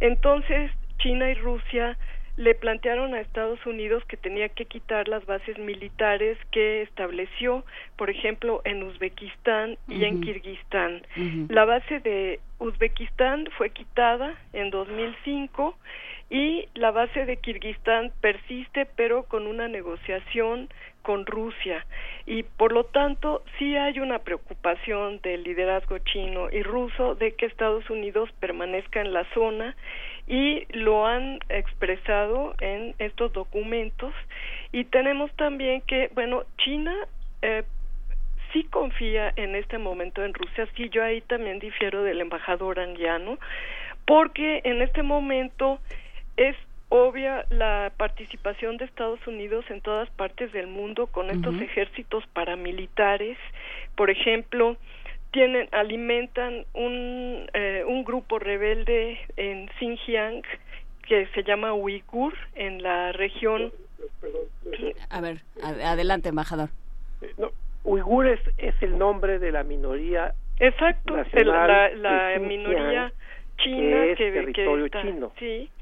entonces 0.00 0.70
China 0.98 1.30
y 1.30 1.34
Rusia 1.34 1.96
le 2.36 2.54
plantearon 2.54 3.14
a 3.14 3.20
Estados 3.20 3.64
Unidos 3.64 4.04
que 4.04 4.18
tenía 4.18 4.50
que 4.50 4.66
quitar 4.66 5.08
las 5.08 5.24
bases 5.24 5.56
militares 5.58 6.36
que 6.50 6.82
estableció, 6.82 7.64
por 7.96 8.10
ejemplo, 8.10 8.60
en 8.64 8.82
Uzbekistán 8.82 9.78
y 9.88 10.04
en 10.04 10.20
Kirguistán. 10.20 11.00
La 11.48 11.64
base 11.64 12.00
de 12.00 12.40
Uzbekistán 12.58 13.48
fue 13.56 13.70
quitada 13.70 14.34
en 14.52 14.68
2005 14.68 15.74
y 16.28 16.68
la 16.74 16.90
base 16.90 17.24
de 17.24 17.36
Kirguistán 17.36 18.12
persiste 18.20 18.86
pero 18.96 19.24
con 19.24 19.46
una 19.46 19.68
negociación 19.68 20.68
con 21.02 21.24
Rusia. 21.24 21.86
Y 22.26 22.42
por 22.42 22.72
lo 22.72 22.84
tanto 22.84 23.44
sí 23.58 23.76
hay 23.76 24.00
una 24.00 24.18
preocupación 24.18 25.20
del 25.20 25.44
liderazgo 25.44 25.98
chino 25.98 26.50
y 26.50 26.64
ruso 26.64 27.14
de 27.14 27.34
que 27.34 27.46
Estados 27.46 27.88
Unidos 27.90 28.28
permanezca 28.40 29.00
en 29.00 29.12
la 29.12 29.24
zona 29.32 29.76
y 30.26 30.66
lo 30.76 31.06
han 31.06 31.38
expresado 31.48 32.54
en 32.60 32.96
estos 32.98 33.32
documentos. 33.32 34.12
Y 34.72 34.84
tenemos 34.86 35.30
también 35.36 35.80
que 35.82 36.10
bueno 36.14 36.42
China 36.58 36.92
eh, 37.42 37.62
sí 38.52 38.64
confía 38.64 39.32
en 39.36 39.54
este 39.54 39.78
momento 39.78 40.24
en 40.24 40.34
Rusia. 40.34 40.66
Sí 40.76 40.88
yo 40.88 41.04
ahí 41.04 41.20
también 41.20 41.60
difiero 41.60 42.02
del 42.02 42.20
embajador 42.20 42.80
anguiano 42.80 43.38
porque 44.06 44.60
en 44.64 44.82
este 44.82 45.04
momento 45.04 45.78
es 46.36 46.56
obvia 46.88 47.44
la 47.50 47.92
participación 47.96 48.76
de 48.76 48.84
Estados 48.84 49.24
Unidos 49.26 49.64
en 49.70 49.80
todas 49.80 50.08
partes 50.10 50.52
del 50.52 50.66
mundo 50.66 51.08
con 51.08 51.30
estos 51.30 51.60
ejércitos 51.60 52.24
paramilitares. 52.32 53.36
Por 53.96 54.10
ejemplo, 54.10 54.76
tienen 55.32 55.68
alimentan 55.72 56.64
un 56.74 57.46
eh, 57.52 57.84
un 57.86 58.04
grupo 58.04 58.38
rebelde 58.38 59.18
en 59.36 59.68
Xinjiang 59.78 60.42
que 61.06 61.26
se 61.34 61.42
llama 61.42 61.74
Uigur 61.74 62.34
en 62.54 62.82
la 62.82 63.12
región. 63.12 63.72
A 65.10 65.20
ver, 65.20 65.42
adelante, 65.62 66.28
embajador. 66.28 66.68
Eh, 67.22 67.32
no, 67.38 67.50
Uigur 67.84 68.26
es, 68.26 68.40
el 68.80 68.98
nombre 68.98 69.38
de 69.38 69.52
la 69.52 69.62
minoría. 69.62 70.34
Exacto, 70.58 71.16
la, 71.16 71.90
la 71.90 72.38
minoría 72.40 73.12
China 73.56 74.02
que 74.02 74.12
es 74.12 74.18
territorio 74.18 74.88
chino. 74.88 75.32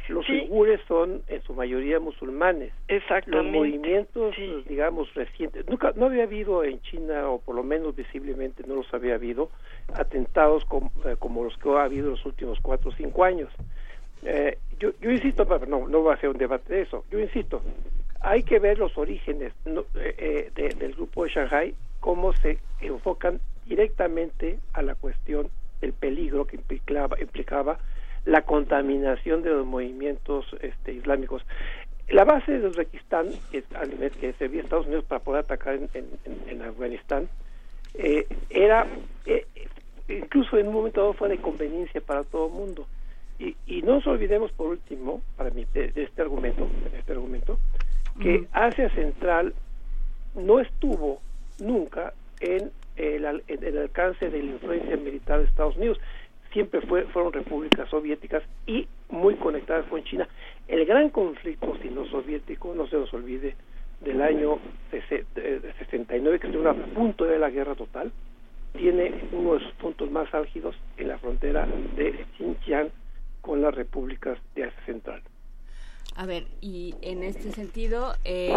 los 0.08 0.28
uigures 0.28 0.80
son 0.86 1.22
en 1.28 1.42
su 1.42 1.54
mayoría 1.54 2.00
musulmanes. 2.00 2.72
Exactamente. 2.88 3.30
Los 3.30 3.46
movimientos, 3.46 4.34
digamos, 4.68 5.12
recientes, 5.14 5.66
nunca, 5.68 5.92
no 5.96 6.06
había 6.06 6.24
habido 6.24 6.64
en 6.64 6.80
China, 6.82 7.28
o 7.28 7.40
por 7.40 7.54
lo 7.54 7.62
menos 7.62 7.94
visiblemente 7.96 8.64
no 8.66 8.76
los 8.76 8.92
había 8.94 9.14
habido, 9.14 9.50
atentados 9.94 10.64
eh, 11.04 11.16
como 11.18 11.44
los 11.44 11.56
que 11.58 11.68
ha 11.70 11.84
habido 11.84 12.06
en 12.06 12.12
los 12.12 12.26
últimos 12.26 12.58
cuatro 12.60 12.90
o 12.90 12.94
cinco 12.94 13.24
años. 13.24 13.50
Eh, 14.22 14.58
yo, 14.78 14.90
yo 15.00 15.10
insisto, 15.10 15.44
no, 15.68 15.86
no 15.88 16.02
va 16.02 16.14
a 16.14 16.20
ser 16.20 16.30
un 16.30 16.38
debate 16.38 16.72
de 16.72 16.82
eso, 16.82 17.04
yo 17.10 17.18
insisto, 17.18 17.62
hay 18.20 18.42
que 18.42 18.58
ver 18.58 18.78
los 18.78 18.96
orígenes 18.96 19.52
eh, 19.96 20.50
del 20.54 20.94
grupo 20.94 21.24
de 21.24 21.30
Shanghai, 21.30 21.74
cómo 22.00 22.32
se 22.32 22.58
enfocan 22.80 23.40
directamente 23.66 24.58
a 24.72 24.82
la 24.82 24.94
cuestión 24.94 25.50
el 25.84 25.92
peligro 25.92 26.46
que 26.46 26.56
implicaba, 26.56 27.20
implicaba 27.20 27.78
la 28.24 28.42
contaminación 28.42 29.42
de 29.42 29.50
los 29.50 29.66
movimientos 29.66 30.46
este, 30.60 30.92
islámicos. 30.92 31.44
La 32.08 32.24
base 32.24 32.58
de 32.58 32.66
Uzbekistán, 32.66 33.28
que, 33.50 33.62
que 34.20 34.32
servía 34.34 34.60
a 34.60 34.64
Estados 34.64 34.86
Unidos 34.86 35.04
para 35.04 35.22
poder 35.22 35.44
atacar 35.44 35.78
en, 35.94 36.62
Afganistán, 36.62 37.28
eh, 37.94 38.26
era, 38.50 38.86
eh, 39.26 39.46
incluso 40.08 40.58
en 40.58 40.68
un 40.68 40.74
momento 40.74 41.00
dado 41.00 41.12
fue 41.14 41.28
de 41.28 41.38
conveniencia 41.38 42.00
para 42.00 42.24
todo 42.24 42.48
el 42.48 42.52
mundo. 42.52 42.86
Y, 43.38 43.56
y, 43.66 43.82
no 43.82 43.96
nos 43.96 44.06
olvidemos, 44.06 44.52
por 44.52 44.68
último, 44.68 45.22
para 45.36 45.50
mí, 45.50 45.66
de, 45.72 45.92
este 45.96 46.22
argumento, 46.22 46.68
de 46.92 46.98
este 46.98 47.12
argumento, 47.12 47.58
que 48.20 48.46
Asia 48.52 48.88
Central 48.90 49.54
no 50.34 50.60
estuvo 50.60 51.20
nunca 51.58 52.12
en 52.40 52.70
el, 52.96 53.42
el, 53.48 53.78
alcance 53.78 54.30
de 54.30 54.42
la 54.42 54.52
influencia 54.52 54.96
militar 54.96 55.40
de 55.40 55.46
Estados 55.46 55.76
Unidos. 55.76 55.98
Siempre 56.52 56.80
fue, 56.82 57.02
fueron 57.04 57.32
repúblicas 57.32 57.88
soviéticas 57.88 58.42
y 58.66 58.86
muy 59.08 59.34
conectadas 59.34 59.86
con 59.86 60.04
China. 60.04 60.28
El 60.68 60.86
gran 60.86 61.10
conflicto 61.10 61.76
sino-soviético, 61.82 62.74
no 62.74 62.86
se 62.86 62.96
nos 62.96 63.12
olvide, 63.12 63.56
del 64.00 64.22
año 64.22 64.58
69, 64.90 66.38
que 66.38 66.46
estuvo 66.46 66.68
a 66.68 66.74
punto 66.74 67.24
de 67.24 67.38
la 67.38 67.50
guerra 67.50 67.74
total, 67.74 68.12
tiene 68.72 69.12
uno 69.32 69.54
de 69.54 69.60
sus 69.60 69.72
puntos 69.74 70.10
más 70.10 70.32
álgidos 70.34 70.76
en 70.96 71.08
la 71.08 71.18
frontera 71.18 71.66
de 71.96 72.24
Xinjiang 72.36 72.90
con 73.40 73.62
las 73.62 73.74
repúblicas 73.74 74.38
de 74.54 74.64
Asia 74.64 74.84
Central. 74.84 75.22
A 76.16 76.26
ver, 76.26 76.44
y 76.60 76.94
en 77.02 77.22
este 77.22 77.50
sentido, 77.52 78.14
eh, 78.24 78.52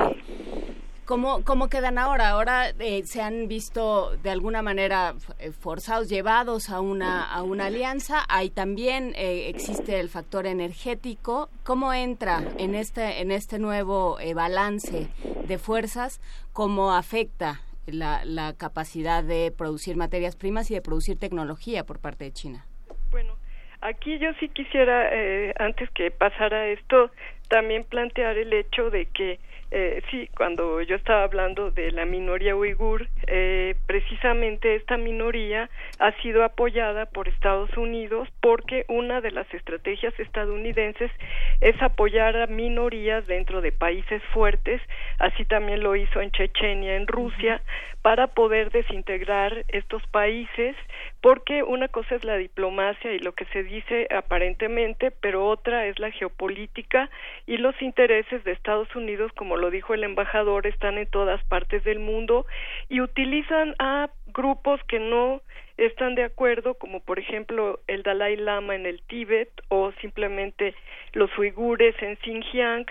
¿Cómo, 1.07 1.41
¿Cómo 1.45 1.69
quedan 1.69 1.97
ahora? 1.97 2.31
Ahora 2.31 2.71
eh, 2.79 3.03
se 3.05 3.21
han 3.21 3.47
visto 3.47 4.17
de 4.17 4.29
alguna 4.29 4.61
manera 4.61 5.13
eh, 5.39 5.51
forzados, 5.51 6.09
llevados 6.09 6.69
a 6.69 6.81
una, 6.81 7.23
a 7.23 7.43
una 7.43 7.67
alianza. 7.67 8.25
Hay 8.27 8.49
también 8.49 9.13
eh, 9.15 9.47
existe 9.47 10.01
el 10.01 10.09
factor 10.09 10.45
energético. 10.45 11.47
¿Cómo 11.63 11.93
entra 11.93 12.43
en 12.59 12.75
este, 12.75 13.21
en 13.21 13.31
este 13.31 13.57
nuevo 13.57 14.17
balance 14.35 15.07
de 15.47 15.57
fuerzas? 15.57 16.19
¿Cómo 16.51 16.93
afecta 16.93 17.61
la, 17.85 18.25
la 18.25 18.53
capacidad 18.57 19.23
de 19.23 19.53
producir 19.57 19.95
materias 19.95 20.35
primas 20.35 20.69
y 20.71 20.73
de 20.73 20.81
producir 20.81 21.17
tecnología 21.17 21.85
por 21.85 22.01
parte 22.01 22.25
de 22.25 22.33
China? 22.33 22.65
Bueno, 23.11 23.37
aquí 23.79 24.19
yo 24.19 24.33
sí 24.41 24.49
quisiera, 24.49 25.09
antes 25.57 25.89
que 25.91 26.11
pasara 26.11 26.67
esto, 26.67 27.11
también 27.47 27.85
plantear 27.85 28.37
el 28.37 28.51
hecho 28.51 28.89
de 28.89 29.05
que 29.05 29.39
eh, 29.69 30.01
sí, 30.09 30.29
cuando 30.37 30.81
yo 30.81 30.95
estaba 30.95 31.23
hablando 31.23 31.71
de 31.71 31.91
la 31.91 32.05
minoría 32.05 32.55
uigur, 32.55 33.07
eh, 33.27 33.75
precisamente 33.85 34.75
esta 34.75 34.95
minoría 34.95 35.69
ha 35.99 36.11
sido 36.21 36.45
apoyada 36.45 37.05
por 37.05 37.27
Estados 37.27 37.75
Unidos 37.75 38.29
porque 38.39 38.85
una 38.87 39.19
de 39.19 39.31
las 39.31 39.53
estrategias 39.53 40.17
estadounidenses 40.19 41.11
es 41.59 41.81
apoyar 41.81 42.37
a 42.37 42.47
minorías 42.47 43.27
dentro 43.27 43.59
de 43.59 43.73
países 43.73 44.23
fuertes, 44.33 44.81
así 45.19 45.43
también 45.43 45.81
lo 45.83 45.97
hizo 45.97 46.21
en 46.21 46.31
Chechenia, 46.31 46.95
en 46.95 47.05
Rusia, 47.05 47.61
para 48.07 48.27
poder 48.27 48.71
desintegrar 48.71 49.65
estos 49.67 50.01
países, 50.07 50.77
porque 51.19 51.61
una 51.61 51.89
cosa 51.89 52.15
es 52.15 52.23
la 52.23 52.37
diplomacia 52.37 53.11
y 53.11 53.19
lo 53.19 53.33
que 53.33 53.43
se 53.47 53.63
dice 53.63 54.07
aparentemente, 54.15 55.11
pero 55.11 55.45
otra 55.45 55.87
es 55.87 55.99
la 55.99 56.11
geopolítica 56.11 57.09
y 57.45 57.57
los 57.57 57.75
intereses 57.81 58.45
de 58.45 58.53
Estados 58.53 58.95
Unidos, 58.95 59.33
como 59.33 59.57
lo 59.57 59.71
dijo 59.71 59.93
el 59.93 60.05
embajador, 60.05 60.67
están 60.67 60.97
en 60.97 61.07
todas 61.07 61.43
partes 61.49 61.83
del 61.83 61.99
mundo 61.99 62.45
y 62.87 63.01
utilizan 63.01 63.75
a 63.77 64.09
grupos 64.27 64.79
que 64.87 64.99
no 64.99 65.41
están 65.75 66.15
de 66.15 66.23
acuerdo, 66.23 66.75
como 66.75 67.01
por 67.01 67.19
ejemplo 67.19 67.81
el 67.87 68.03
Dalai 68.03 68.35
Lama 68.35 68.75
en 68.75 68.85
el 68.85 69.01
Tíbet 69.01 69.49
o 69.67 69.91
simplemente 70.01 70.73
los 71.13 71.29
uigures 71.37 71.95
en 72.01 72.17
Xinjiang, 72.17 72.85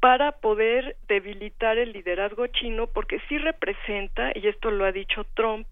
para 0.00 0.32
poder 0.32 0.96
debilitar 1.08 1.76
el 1.78 1.92
liderazgo 1.92 2.46
chino, 2.46 2.86
porque 2.86 3.20
sí 3.28 3.38
representa, 3.38 4.30
y 4.34 4.46
esto 4.46 4.70
lo 4.70 4.84
ha 4.84 4.92
dicho 4.92 5.24
Trump 5.34 5.66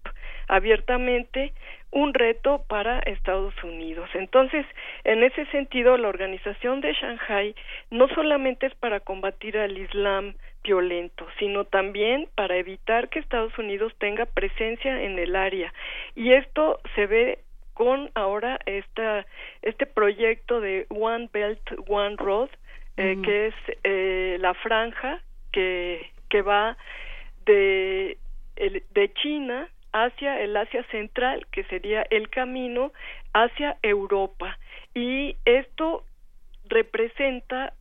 abiertamente, 0.47 1.53
un 1.91 2.13
reto 2.13 2.63
para 2.67 2.99
Estados 2.99 3.53
Unidos. 3.63 4.09
Entonces, 4.13 4.65
en 5.03 5.23
ese 5.23 5.45
sentido, 5.47 5.97
la 5.97 6.09
organización 6.09 6.81
de 6.81 6.93
Shanghai 6.93 7.55
no 7.89 8.07
solamente 8.09 8.65
es 8.65 8.75
para 8.75 8.99
combatir 8.99 9.57
al 9.57 9.77
Islam 9.77 10.35
violento, 10.63 11.25
sino 11.39 11.63
también 11.63 12.27
para 12.35 12.57
evitar 12.57 13.07
que 13.07 13.19
Estados 13.19 13.57
Unidos 13.57 13.93
tenga 13.99 14.25
presencia 14.25 15.01
en 15.01 15.17
el 15.17 15.35
área. 15.35 15.73
Y 16.15 16.33
esto 16.33 16.79
se 16.95 17.07
ve 17.07 17.39
con 17.73 18.09
ahora 18.15 18.59
esta, 18.65 19.25
este 19.61 19.85
proyecto 19.85 20.59
de 20.59 20.87
One 20.89 21.29
Belt, 21.31 21.61
One 21.87 22.15
Road, 22.17 22.49
eh, 22.97 23.17
que 23.23 23.47
es 23.47 23.53
eh, 23.83 24.37
la 24.39 24.53
franja 24.55 25.21
que, 25.51 26.11
que 26.29 26.41
va 26.41 26.77
de, 27.45 28.17
el, 28.55 28.83
de 28.91 29.13
China 29.13 29.69
hacia 29.93 30.41
el 30.41 30.55
Asia 30.57 30.83
Central, 30.91 31.47
que 31.51 31.63
sería 31.65 32.05
el 32.09 32.29
camino 32.29 32.91
hacia 33.33 33.77
Europa. 33.81 34.57
Y 34.93 35.35
esto 35.45 36.03
representa 36.65 37.73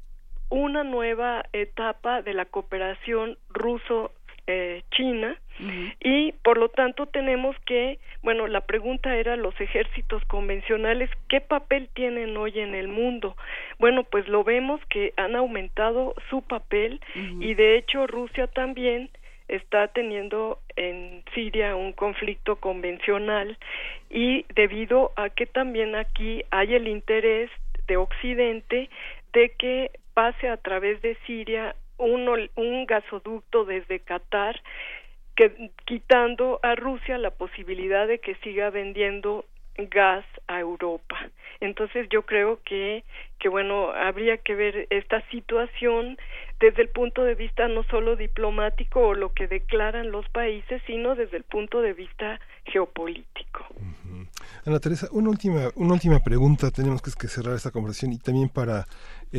una 0.48 0.84
nueva 0.84 1.44
etapa 1.52 2.22
de 2.22 2.34
la 2.34 2.44
cooperación 2.44 3.36
ruso 3.48 4.12
eh, 4.46 4.82
China. 4.90 5.36
Y 6.00 6.32
por 6.42 6.58
lo 6.58 6.68
tanto 6.68 7.06
tenemos 7.06 7.56
que, 7.64 7.98
bueno, 8.22 8.46
la 8.46 8.60
pregunta 8.60 9.16
era 9.16 9.36
los 9.36 9.58
ejércitos 9.58 10.22
convencionales, 10.26 11.08
¿qué 11.30 11.40
papel 11.40 11.88
tienen 11.94 12.36
hoy 12.36 12.60
en 12.60 12.74
el 12.74 12.88
mundo? 12.88 13.38
Bueno, 13.78 14.04
pues 14.04 14.28
lo 14.28 14.44
vemos 14.44 14.82
que 14.90 15.14
han 15.16 15.34
aumentado 15.34 16.14
su 16.28 16.42
papel 16.42 17.00
y 17.40 17.54
de 17.54 17.78
hecho 17.78 18.06
Rusia 18.06 18.48
también 18.48 19.08
está 19.48 19.88
teniendo 19.88 20.58
en 20.76 21.22
Siria 21.34 21.74
un 21.76 21.92
conflicto 21.92 22.56
convencional 22.56 23.56
y 24.10 24.44
debido 24.54 25.12
a 25.16 25.30
que 25.30 25.46
también 25.46 25.94
aquí 25.94 26.44
hay 26.50 26.74
el 26.74 26.88
interés 26.88 27.50
de 27.86 27.96
Occidente 27.96 28.90
de 29.32 29.50
que 29.58 29.90
pase 30.14 30.48
a 30.48 30.56
través 30.56 31.00
de 31.02 31.16
Siria 31.26 31.76
un, 31.98 32.50
un 32.56 32.86
gasoducto 32.86 33.64
desde 33.64 34.00
Qatar 34.00 34.60
que, 35.34 35.70
quitando 35.84 36.60
a 36.62 36.74
Rusia 36.74 37.18
la 37.18 37.30
posibilidad 37.30 38.06
de 38.06 38.18
que 38.18 38.34
siga 38.36 38.70
vendiendo 38.70 39.44
gas 39.76 40.24
a 40.46 40.60
Europa. 40.60 41.16
Entonces 41.60 42.08
yo 42.10 42.22
creo 42.22 42.60
que 42.64 43.04
que 43.38 43.48
bueno, 43.48 43.90
habría 43.90 44.38
que 44.38 44.54
ver 44.54 44.86
esta 44.90 45.20
situación 45.30 46.16
desde 46.58 46.82
el 46.82 46.88
punto 46.88 47.22
de 47.22 47.34
vista 47.34 47.68
no 47.68 47.84
solo 47.84 48.16
diplomático 48.16 49.00
o 49.00 49.14
lo 49.14 49.32
que 49.34 49.46
declaran 49.46 50.10
los 50.10 50.26
países, 50.30 50.80
sino 50.86 51.14
desde 51.14 51.36
el 51.36 51.42
punto 51.42 51.82
de 51.82 51.92
vista 51.92 52.40
geopolítico. 52.64 53.66
Ana 54.64 54.80
Teresa, 54.80 55.08
una 55.12 55.28
última, 55.30 55.68
una 55.76 55.92
última 55.92 56.18
pregunta, 56.20 56.70
tenemos 56.70 57.02
que, 57.02 57.28
cerrar 57.28 57.54
esta 57.54 57.70
conversación 57.70 58.12
y 58.12 58.18
también 58.18 58.48
para 58.48 58.86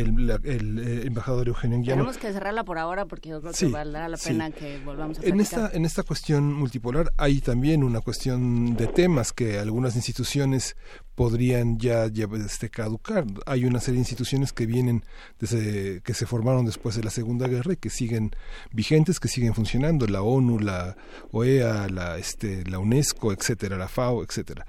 el, 0.01 0.29
el, 0.43 1.05
embajador 1.05 1.47
Eugenio 1.47 1.77
Anguiano. 1.77 2.01
Tenemos 2.01 2.17
que 2.17 2.31
cerrarla 2.31 2.63
por 2.63 2.77
ahora 2.77 3.05
porque 3.05 3.29
yo 3.29 3.41
creo 3.41 3.53
que 3.53 3.67
valdrá 3.67 4.07
la 4.07 4.17
pena 4.17 4.51
que 4.51 4.79
volvamos 4.83 5.19
a 5.19 5.23
en 5.23 5.39
esta 5.39 5.69
En 5.73 5.85
esta 5.85 6.03
cuestión 6.03 6.53
multipolar 6.53 7.11
hay 7.17 7.41
también 7.41 7.83
una 7.83 8.01
cuestión 8.01 8.75
de 8.75 8.87
temas 8.87 9.33
que 9.33 9.59
algunas 9.59 9.95
instituciones 9.95 10.75
podrían 11.15 11.79
ya, 11.79 12.05
este, 12.45 12.69
caducar. 12.69 13.25
Hay 13.47 13.65
una 13.65 13.79
serie 13.79 13.95
de 13.95 14.01
instituciones 14.01 14.53
que 14.53 14.67
vienen 14.67 15.03
desde 15.39 16.01
que 16.01 16.13
se 16.13 16.27
formaron 16.27 16.65
después 16.67 16.95
de 16.95 17.03
la 17.03 17.09
Segunda 17.09 17.47
Guerra 17.47 17.73
y 17.73 17.77
que 17.77 17.89
siguen 17.89 18.31
vigentes, 18.71 19.19
que 19.19 19.27
siguen 19.27 19.55
funcionando, 19.55 20.05
la 20.05 20.21
ONU, 20.21 20.59
la 20.59 20.95
OEA, 21.31 21.87
la 21.89 22.19
este 22.19 22.63
la 22.65 22.77
UNESCO, 22.77 23.33
etcétera, 23.33 23.77
la 23.77 23.87
FAO, 23.87 24.23
etcétera. 24.23 24.67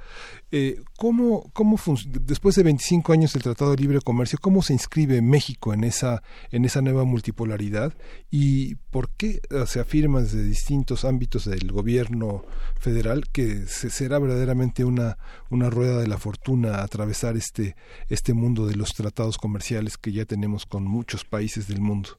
Eh, 0.50 0.80
¿Cómo, 0.96 1.50
cómo 1.52 1.78
después 2.20 2.54
de 2.54 2.62
25 2.62 3.12
años 3.12 3.34
del 3.34 3.42
Tratado 3.42 3.72
de 3.72 3.76
Libre 3.76 4.00
Comercio, 4.00 4.38
cómo 4.40 4.62
se 4.62 4.72
inscribe 4.72 5.17
México 5.22 5.72
en 5.72 5.84
esa, 5.84 6.22
en 6.50 6.64
esa 6.64 6.82
nueva 6.82 7.04
multipolaridad 7.04 7.92
y 8.30 8.76
por 8.90 9.10
qué 9.10 9.40
se 9.66 9.80
afirma 9.80 10.20
desde 10.20 10.42
distintos 10.42 11.04
ámbitos 11.04 11.44
del 11.44 11.72
gobierno 11.72 12.44
federal 12.78 13.24
que 13.32 13.66
se, 13.66 13.90
será 13.90 14.18
verdaderamente 14.18 14.84
una, 14.84 15.18
una 15.50 15.70
rueda 15.70 15.98
de 16.00 16.08
la 16.08 16.18
fortuna 16.18 16.82
atravesar 16.82 17.36
este, 17.36 17.76
este 18.08 18.34
mundo 18.34 18.66
de 18.66 18.76
los 18.76 18.94
tratados 18.94 19.38
comerciales 19.38 19.96
que 19.96 20.12
ya 20.12 20.24
tenemos 20.24 20.66
con 20.66 20.84
muchos 20.84 21.24
países 21.24 21.68
del 21.68 21.80
mundo? 21.80 22.10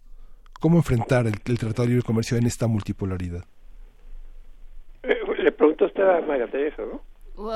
¿Cómo 0.60 0.78
enfrentar 0.78 1.26
el, 1.26 1.40
Tratado 1.40 1.84
de 1.84 1.90
Libre 1.90 2.04
Comercio 2.04 2.38
en 2.38 2.46
esta 2.46 2.68
multipolaridad? 2.68 3.46
Eh, 5.04 5.16
le 5.38 5.52
pregunto 5.54 5.86
a 5.86 5.88
usted 5.88 6.04
a 6.04 6.22
María 6.22 6.48
Teresa, 6.48 6.84
¿no? 6.84 7.02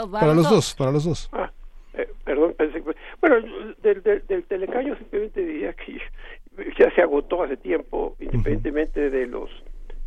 para 0.09 0.33
los 0.33 0.49
dos, 0.49 0.73
para 0.75 0.91
los 0.91 1.03
dos. 1.03 1.29
Ah, 1.33 1.51
eh, 1.93 2.07
perdón, 2.23 2.55
pensé 2.57 2.81
que... 2.81 2.95
Bueno, 3.21 3.37
del, 3.81 4.01
del, 4.01 4.25
del 4.27 4.43
telecaño 4.45 4.95
simplemente 4.97 5.43
diría 5.43 5.73
que 5.73 5.99
ya 6.79 6.91
se 6.91 7.01
agotó 7.01 7.43
hace 7.43 7.57
tiempo, 7.57 8.15
independientemente 8.19 9.09
de 9.09 9.27
los 9.27 9.49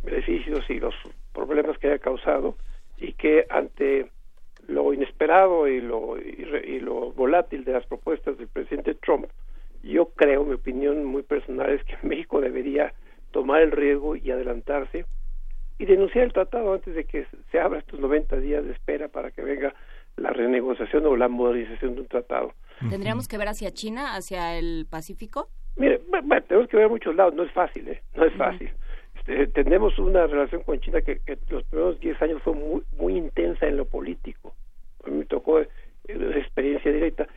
beneficios 0.03 0.69
y 0.69 0.79
los 0.79 0.95
problemas 1.33 1.77
que 1.77 1.87
haya 1.87 1.99
causado, 1.99 2.55
y 2.97 3.13
que 3.13 3.45
ante 3.49 4.09
lo 4.67 4.93
inesperado 4.93 5.67
y 5.67 5.81
lo, 5.81 6.17
y, 6.17 6.79
lo 6.79 7.11
volátil 7.13 7.63
de 7.63 7.73
las 7.73 7.85
propuestas 7.85 8.37
del 8.37 8.47
presidente 8.47 8.95
Trump, 8.95 9.27
yo 9.83 10.07
creo, 10.07 10.43
mi 10.43 10.53
opinión 10.53 11.05
muy 11.05 11.23
personal 11.23 11.71
es 11.71 11.83
que 11.83 11.95
México 12.07 12.41
debería 12.41 12.93
tomar 13.31 13.61
el 13.61 13.71
riesgo 13.71 14.15
y 14.15 14.31
adelantarse 14.31 15.05
y 15.79 15.85
denunciar 15.85 16.25
el 16.25 16.33
tratado 16.33 16.73
antes 16.73 16.95
de 16.95 17.05
que 17.05 17.27
se 17.51 17.59
abra 17.59 17.79
estos 17.79 17.99
90 17.99 18.37
días 18.37 18.65
de 18.65 18.71
espera 18.71 19.07
para 19.09 19.31
que 19.31 19.43
venga 19.43 19.75
la 20.17 20.31
renegociación 20.31 21.05
o 21.05 21.15
la 21.15 21.27
modernización 21.27 21.95
de 21.95 22.01
un 22.01 22.07
tratado. 22.07 22.53
¿Tendríamos 22.89 23.27
que 23.27 23.37
ver 23.37 23.47
hacia 23.47 23.71
China, 23.71 24.15
hacia 24.15 24.57
el 24.57 24.85
Pacífico? 24.89 25.49
Mire, 25.77 26.01
bueno, 26.07 26.43
tenemos 26.47 26.67
que 26.69 26.77
ver 26.77 26.87
a 26.87 26.89
muchos 26.89 27.15
lados, 27.15 27.33
no 27.35 27.43
es 27.43 27.51
fácil, 27.51 27.87
¿eh? 27.87 28.01
No 28.15 28.25
es 28.25 28.33
fácil. 28.33 28.71
Este, 29.15 29.47
tenemos 29.47 29.97
una 29.99 30.25
relación 30.25 30.63
con 30.63 30.79
China 30.79 31.01
que, 31.01 31.21
los 31.49 31.63
primeros 31.65 31.99
10 31.99 32.21
años 32.21 32.41
fue 32.43 32.53
muy, 32.53 32.81
muy 32.97 33.15
intensa 33.15 33.67
en 33.67 33.77
lo 33.77 33.85
político. 33.85 34.53
A 35.05 35.09
mí 35.09 35.17
me 35.17 35.25
tocó 35.25 35.59
eh, 35.59 35.67
experiencia 36.07 36.91
directa 36.91 37.27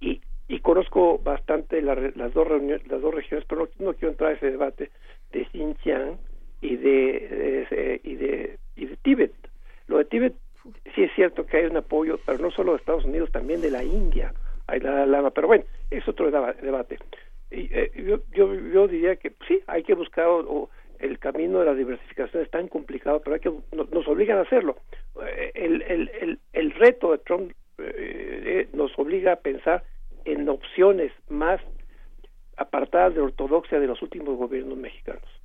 y, 0.00 0.20
y 0.48 0.60
conozco 0.60 1.18
bastante 1.18 1.82
las 1.82 2.32
dos 2.32 2.46
reuniones, 2.46 2.86
las 2.88 3.00
dos 3.02 3.14
regiones, 3.14 3.46
pero 3.48 3.62
no, 3.78 3.86
no 3.86 3.94
quiero 3.94 4.12
entrar 4.12 4.30
a 4.30 4.34
ese 4.34 4.50
debate 4.50 4.90
de 5.32 5.44
Xinjiang 5.46 6.18
y 6.60 6.76
de, 6.76 8.00
y 8.02 8.14
de 8.14 8.58
y 8.76 8.86
de 8.86 8.96
Tíbet. 8.96 9.32
Lo 9.86 9.98
de 9.98 10.04
Tíbet 10.04 10.34
sí 10.94 11.02
es 11.04 11.12
cierto 11.14 11.46
que 11.46 11.58
hay 11.58 11.66
un 11.66 11.76
apoyo, 11.76 12.18
pero 12.24 12.38
no 12.38 12.50
solo 12.50 12.72
de 12.72 12.78
Estados 12.78 13.04
Unidos, 13.04 13.30
también 13.30 13.60
de 13.60 13.70
la 13.70 13.84
India. 13.84 14.32
Hay 14.66 14.80
la 14.80 15.06
lama, 15.06 15.30
pero 15.30 15.48
bueno, 15.48 15.64
es 15.90 16.06
otro 16.06 16.30
debate. 16.30 16.98
Y, 17.50 17.68
eh, 17.72 17.90
yo, 17.96 18.20
yo, 18.32 18.54
yo 18.54 18.86
diría 18.86 19.16
que 19.16 19.32
sí, 19.48 19.60
hay 19.66 19.82
que 19.82 19.94
buscar 19.94 20.26
el 21.00 21.18
camino 21.18 21.60
de 21.60 21.66
la 21.66 21.74
diversificación 21.74 22.42
es 22.42 22.50
tan 22.50 22.68
complicado, 22.68 23.20
pero 23.20 23.34
hay 23.34 23.40
que 23.40 23.52
nos, 23.72 24.06
obligan 24.06 24.38
a 24.38 24.42
hacerlo. 24.42 24.76
Eh, 25.26 25.50
el, 25.54 25.82
el, 25.82 26.10
el, 26.20 26.38
el 26.52 26.70
reto 26.72 27.12
de 27.12 27.18
Trump 27.18 27.52
eh, 27.78 28.68
nos 28.72 28.96
obliga 28.98 29.32
a 29.32 29.36
pensar 29.36 29.82
en 30.24 30.48
opciones 30.48 31.12
más 31.28 31.60
apartadas 32.56 33.14
de 33.14 33.22
ortodoxia 33.22 33.80
de 33.80 33.86
los 33.86 34.02
últimos 34.02 34.36
gobiernos 34.36 34.76
mexicanos. 34.76 35.39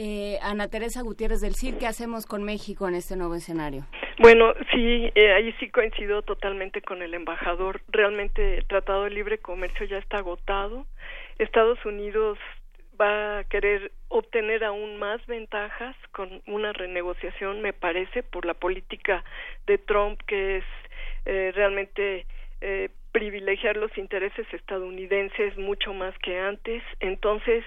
Eh, 0.00 0.38
Ana 0.42 0.68
Teresa 0.68 1.02
Gutiérrez 1.02 1.40
del 1.40 1.56
CIR, 1.56 1.76
¿qué 1.76 1.88
hacemos 1.88 2.24
con 2.24 2.44
México 2.44 2.86
en 2.86 2.94
este 2.94 3.16
nuevo 3.16 3.34
escenario? 3.34 3.84
Bueno, 4.20 4.54
sí, 4.70 5.10
eh, 5.16 5.32
ahí 5.32 5.52
sí 5.58 5.70
coincido 5.70 6.22
totalmente 6.22 6.82
con 6.82 7.02
el 7.02 7.14
embajador. 7.14 7.80
Realmente 7.88 8.58
el 8.58 8.66
Tratado 8.66 9.02
de 9.02 9.10
Libre 9.10 9.38
Comercio 9.38 9.86
ya 9.86 9.98
está 9.98 10.18
agotado. 10.18 10.86
Estados 11.40 11.84
Unidos 11.84 12.38
va 13.00 13.40
a 13.40 13.44
querer 13.44 13.90
obtener 14.06 14.62
aún 14.62 14.98
más 14.98 15.26
ventajas 15.26 15.96
con 16.12 16.42
una 16.46 16.72
renegociación, 16.72 17.60
me 17.60 17.72
parece, 17.72 18.22
por 18.22 18.44
la 18.44 18.54
política 18.54 19.24
de 19.66 19.78
Trump, 19.78 20.20
que 20.28 20.58
es 20.58 20.64
eh, 21.24 21.50
realmente 21.56 22.24
eh, 22.60 22.90
privilegiar 23.12 23.76
los 23.76 23.96
intereses 23.96 24.46
estadounidenses 24.52 25.56
mucho 25.56 25.92
más 25.94 26.16
que 26.18 26.38
antes. 26.38 26.82
Entonces, 27.00 27.64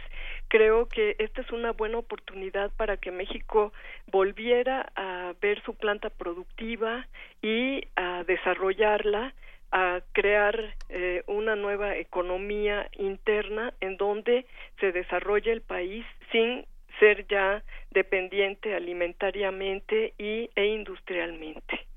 creo 0.47 0.87
que 0.87 1.15
esta 1.19 1.41
es 1.41 1.51
una 1.51 1.71
buena 1.71 1.97
oportunidad 1.97 2.71
para 2.77 2.97
que 2.97 3.11
México 3.11 3.73
volviera 4.07 4.91
a 4.95 5.33
ver 5.41 5.61
su 5.63 5.75
planta 5.75 6.09
productiva 6.09 7.07
y 7.41 7.81
a 7.95 8.23
desarrollarla 8.23 9.33
a 9.71 10.01
crear 10.11 10.75
eh, 10.89 11.23
una 11.27 11.55
nueva 11.55 11.95
economía 11.95 12.89
interna 12.97 13.73
en 13.79 13.97
donde 13.97 14.45
se 14.79 14.91
desarrolle 14.91 15.51
el 15.51 15.61
país 15.61 16.05
sin 16.31 16.65
ser 16.99 17.25
ya 17.27 17.63
dependiente 17.91 18.75
alimentariamente 18.75 20.13
y, 20.17 20.49
e 20.55 20.65
industrialmente. 20.65 21.90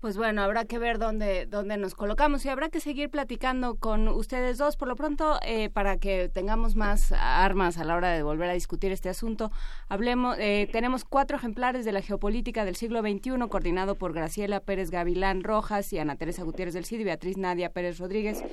Pues 0.00 0.16
bueno, 0.16 0.42
habrá 0.42 0.64
que 0.64 0.78
ver 0.78 1.00
dónde, 1.00 1.46
dónde 1.46 1.76
nos 1.76 1.96
colocamos 1.96 2.44
y 2.44 2.48
habrá 2.48 2.68
que 2.68 2.78
seguir 2.78 3.10
platicando 3.10 3.74
con 3.74 4.06
ustedes 4.06 4.56
dos. 4.56 4.76
Por 4.76 4.86
lo 4.86 4.94
pronto, 4.94 5.40
eh, 5.42 5.70
para 5.70 5.96
que 5.98 6.28
tengamos 6.28 6.76
más 6.76 7.10
armas 7.10 7.78
a 7.78 7.84
la 7.84 7.96
hora 7.96 8.12
de 8.12 8.22
volver 8.22 8.48
a 8.48 8.52
discutir 8.52 8.92
este 8.92 9.08
asunto, 9.08 9.50
hablemos. 9.88 10.36
Eh, 10.38 10.68
tenemos 10.70 11.04
cuatro 11.04 11.36
ejemplares 11.36 11.84
de 11.84 11.90
la 11.90 12.00
geopolítica 12.00 12.64
del 12.64 12.76
siglo 12.76 13.00
XXI, 13.00 13.48
coordinado 13.48 13.96
por 13.96 14.12
Graciela 14.12 14.60
Pérez 14.60 14.92
Gavilán 14.92 15.42
Rojas 15.42 15.92
y 15.92 15.98
Ana 15.98 16.14
Teresa 16.14 16.44
Gutiérrez 16.44 16.74
del 16.74 16.84
CID 16.84 17.00
y 17.00 17.04
Beatriz 17.04 17.36
Nadia 17.36 17.72
Pérez 17.72 17.98
Rodríguez 17.98 18.44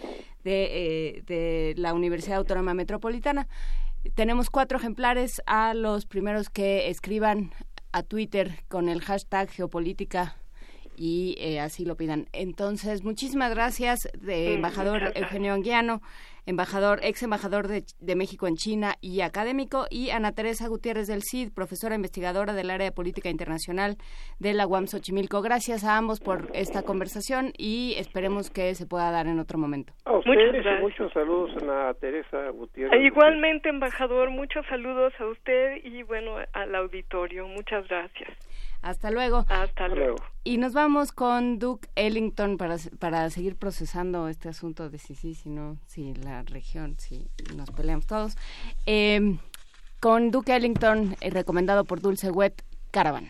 de, 0.44 0.70
eh, 0.72 1.24
de 1.28 1.76
la 1.78 1.94
Universidad 1.94 2.38
Autónoma 2.38 2.74
Metropolitana. 2.74 3.48
Tenemos 4.16 4.50
cuatro 4.50 4.80
ejemplares 4.80 5.44
a 5.46 5.76
los 5.76 6.08
primeros 6.08 6.50
que 6.50 6.90
escriban 6.90 7.52
a 7.92 8.02
Twitter 8.02 8.64
con 8.68 8.90
el 8.90 9.02
hashtag 9.02 9.52
geopolítica 9.52 10.38
y 10.96 11.36
eh, 11.40 11.60
así 11.60 11.86
lo 11.86 11.96
pidan. 11.96 12.28
Entonces, 12.34 13.04
muchísimas 13.04 13.54
gracias, 13.54 14.10
de 14.20 14.54
embajador 14.54 15.12
Eugenio 15.16 15.54
Anguiano, 15.54 16.02
embajador, 16.46 17.00
ex 17.02 17.24
embajador 17.24 17.68
de, 17.68 17.84
de, 18.00 18.16
México 18.16 18.48
en 18.48 18.56
China 18.56 18.96
y 19.02 19.22
académico, 19.22 19.88
y 19.90 20.12
Ana 20.12 20.32
Teresa 20.32 20.68
Gutiérrez 20.68 21.08
del 21.08 21.22
CID, 21.24 21.52
profesora 21.54 21.96
investigadora 21.96 22.54
del 22.54 22.70
área 22.70 22.86
de 22.86 22.92
política 22.92 23.30
internacional 23.30 23.98
de 24.40 24.54
la 24.54 24.68
UAM 24.68 24.88
Xochimilco. 24.88 25.42
Gracias 25.42 25.84
a 25.84 25.98
ambos 25.98 26.20
por 26.20 26.50
esta 26.54 26.84
conversación 26.84 27.52
y 27.58 27.96
esperemos 27.98 28.50
que 28.50 28.76
se 28.76 28.86
pueda 28.86 29.12
dar 29.12 29.28
en 29.28 29.40
otro 29.40 29.58
momento. 29.58 29.94
A 30.06 30.18
ustedes 30.18 30.82
muchos 30.82 31.12
saludos, 31.14 31.52
Ana 31.62 31.94
Teresa 31.96 32.50
Gutiérrez. 32.50 33.00
E 33.00 33.06
igualmente, 33.06 33.70
embajador, 33.70 34.30
muchos 34.30 34.66
saludos 34.68 35.14
a 35.20 35.26
usted 35.28 35.84
y 35.84 36.04
bueno, 36.04 36.38
al 36.54 36.76
auditorio. 36.76 37.48
Muchas 37.48 37.88
gracias. 37.88 38.30
Hasta 38.86 39.10
luego. 39.10 39.46
Hasta 39.50 39.88
luego. 39.88 40.18
Y 40.44 40.58
nos 40.60 40.74
vamos 40.74 41.12
con 41.12 41.58
Duke 41.58 41.90
Ellington 41.96 42.58
para, 42.58 42.78
para 43.00 43.28
seguir 43.32 43.56
procesando 43.56 44.28
este 44.28 44.48
asunto 44.48 44.92
de 44.92 45.00
si 45.00 45.16
sí, 45.16 45.34
si 45.34 45.50
no, 45.50 45.80
si 45.88 46.14
la 46.14 46.44
región, 46.44 46.96
si 47.00 47.28
nos 47.56 47.72
peleamos 47.72 48.06
todos. 48.06 48.38
Eh, 48.86 49.40
con 50.00 50.30
Duke 50.30 50.56
Ellington, 50.56 51.16
eh, 51.20 51.32
recomendado 51.32 51.84
por 51.84 52.00
Dulce 52.00 52.30
Wet, 52.30 52.64
Caravan. 52.92 53.28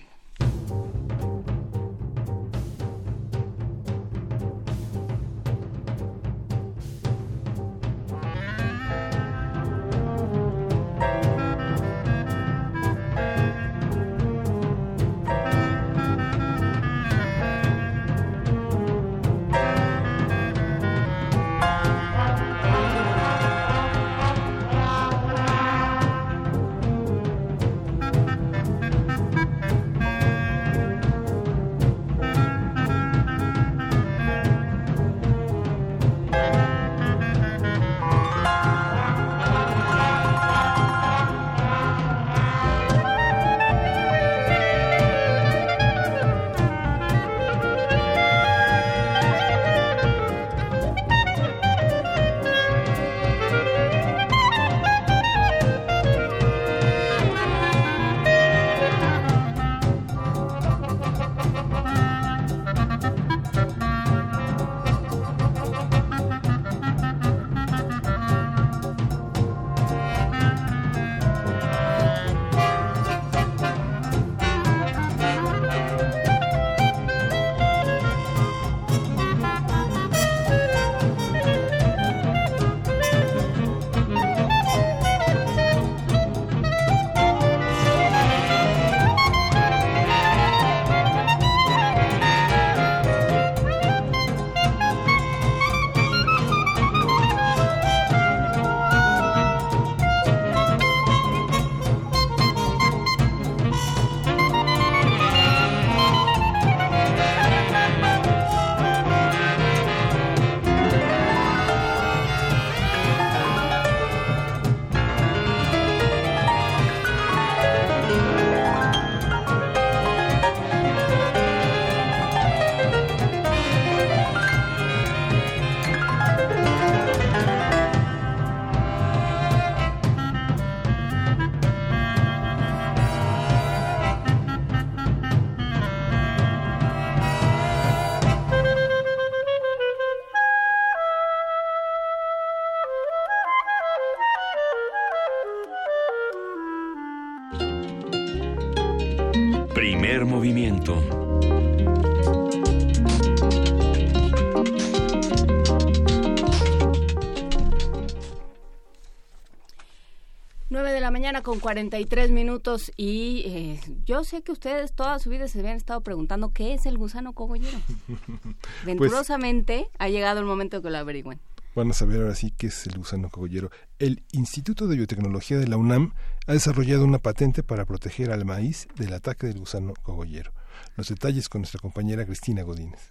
Mañana 161.25 161.41
con 161.41 161.59
43 161.59 162.29
minutos 162.29 162.91
y 162.97 163.41
eh, 163.47 163.79
yo 164.05 164.23
sé 164.23 164.43
que 164.43 164.51
ustedes 164.51 164.93
toda 164.93 165.17
su 165.17 165.31
vida 165.31 165.47
se 165.47 165.57
habían 165.57 165.75
estado 165.75 166.01
preguntando 166.01 166.53
qué 166.53 166.75
es 166.75 166.85
el 166.85 166.99
gusano 166.99 167.33
cogollero. 167.33 167.79
Venturosamente 168.85 169.89
ha 169.97 170.07
llegado 170.07 170.39
el 170.39 170.45
momento 170.45 170.83
que 170.83 170.91
lo 170.91 170.99
averigüen. 170.99 171.39
Van 171.73 171.89
a 171.89 171.93
saber 171.93 172.21
ahora 172.21 172.35
sí 172.35 172.53
qué 172.55 172.67
es 172.67 172.85
el 172.85 172.99
gusano 172.99 173.31
cogollero. 173.31 173.71
El 173.97 174.21
Instituto 174.33 174.85
de 174.85 174.97
Biotecnología 174.97 175.57
de 175.57 175.67
la 175.67 175.77
UNAM 175.77 176.13
ha 176.45 176.53
desarrollado 176.53 177.03
una 177.03 177.17
patente 177.17 177.63
para 177.63 177.85
proteger 177.85 178.29
al 178.29 178.45
maíz 178.45 178.87
del 178.95 179.11
ataque 179.11 179.47
del 179.47 179.57
gusano 179.57 179.95
cogollero. 180.03 180.53
Los 180.95 181.09
detalles 181.09 181.49
con 181.49 181.61
nuestra 181.61 181.79
compañera 181.79 182.23
Cristina 182.27 182.61
Godínez. 182.61 183.09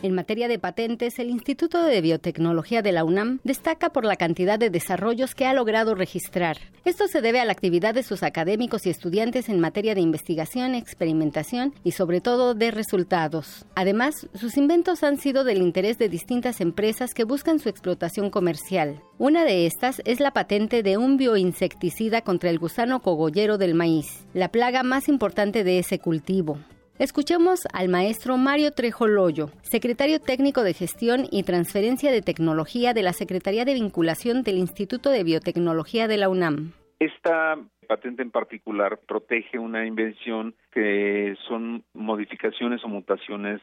En 0.00 0.14
materia 0.14 0.46
de 0.46 0.60
patentes, 0.60 1.18
el 1.18 1.28
Instituto 1.28 1.82
de 1.82 2.00
Biotecnología 2.00 2.82
de 2.82 2.92
la 2.92 3.02
UNAM 3.02 3.40
destaca 3.42 3.90
por 3.90 4.04
la 4.04 4.14
cantidad 4.14 4.56
de 4.56 4.70
desarrollos 4.70 5.34
que 5.34 5.44
ha 5.44 5.52
logrado 5.52 5.96
registrar. 5.96 6.56
Esto 6.84 7.08
se 7.08 7.20
debe 7.20 7.40
a 7.40 7.44
la 7.44 7.50
actividad 7.50 7.94
de 7.94 8.04
sus 8.04 8.22
académicos 8.22 8.86
y 8.86 8.90
estudiantes 8.90 9.48
en 9.48 9.58
materia 9.58 9.96
de 9.96 10.00
investigación, 10.00 10.76
experimentación 10.76 11.74
y 11.82 11.92
sobre 11.92 12.20
todo 12.20 12.54
de 12.54 12.70
resultados. 12.70 13.66
Además, 13.74 14.28
sus 14.34 14.56
inventos 14.56 15.02
han 15.02 15.16
sido 15.16 15.42
del 15.42 15.58
interés 15.58 15.98
de 15.98 16.08
distintas 16.08 16.60
empresas 16.60 17.12
que 17.12 17.24
buscan 17.24 17.58
su 17.58 17.68
explotación 17.68 18.30
comercial. 18.30 19.02
Una 19.18 19.44
de 19.44 19.66
estas 19.66 20.00
es 20.04 20.20
la 20.20 20.30
patente 20.30 20.84
de 20.84 20.96
un 20.96 21.16
bioinsecticida 21.16 22.20
contra 22.22 22.50
el 22.50 22.60
gusano 22.60 23.02
cogollero 23.02 23.58
del 23.58 23.74
maíz, 23.74 24.28
la 24.32 24.52
plaga 24.52 24.84
más 24.84 25.08
importante 25.08 25.64
de 25.64 25.80
ese 25.80 25.98
cultivo. 25.98 26.58
Escuchemos 26.98 27.60
al 27.72 27.88
maestro 27.88 28.36
Mario 28.38 28.72
Trejo 28.72 29.06
Loyo, 29.06 29.50
secretario 29.62 30.18
técnico 30.18 30.64
de 30.64 30.74
gestión 30.74 31.26
y 31.30 31.44
transferencia 31.44 32.10
de 32.10 32.22
tecnología 32.22 32.92
de 32.92 33.04
la 33.04 33.12
Secretaría 33.12 33.64
de 33.64 33.74
Vinculación 33.74 34.42
del 34.42 34.58
Instituto 34.58 35.10
de 35.10 35.22
Biotecnología 35.22 36.08
de 36.08 36.16
la 36.16 36.28
UNAM. 36.28 36.72
Esta 36.98 37.56
patente 37.86 38.22
en 38.22 38.32
particular 38.32 38.98
protege 39.06 39.60
una 39.60 39.86
invención 39.86 40.56
que 40.72 41.36
son 41.46 41.84
modificaciones 41.94 42.82
o 42.82 42.88
mutaciones 42.88 43.60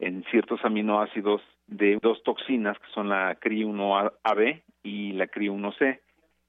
en 0.00 0.24
ciertos 0.32 0.58
aminoácidos 0.64 1.40
de 1.68 2.00
dos 2.02 2.20
toxinas 2.24 2.76
que 2.80 2.92
son 2.92 3.08
la 3.08 3.38
CRI1AB 3.38 4.60
y 4.82 5.12
la 5.12 5.28
CRI1C. 5.28 6.00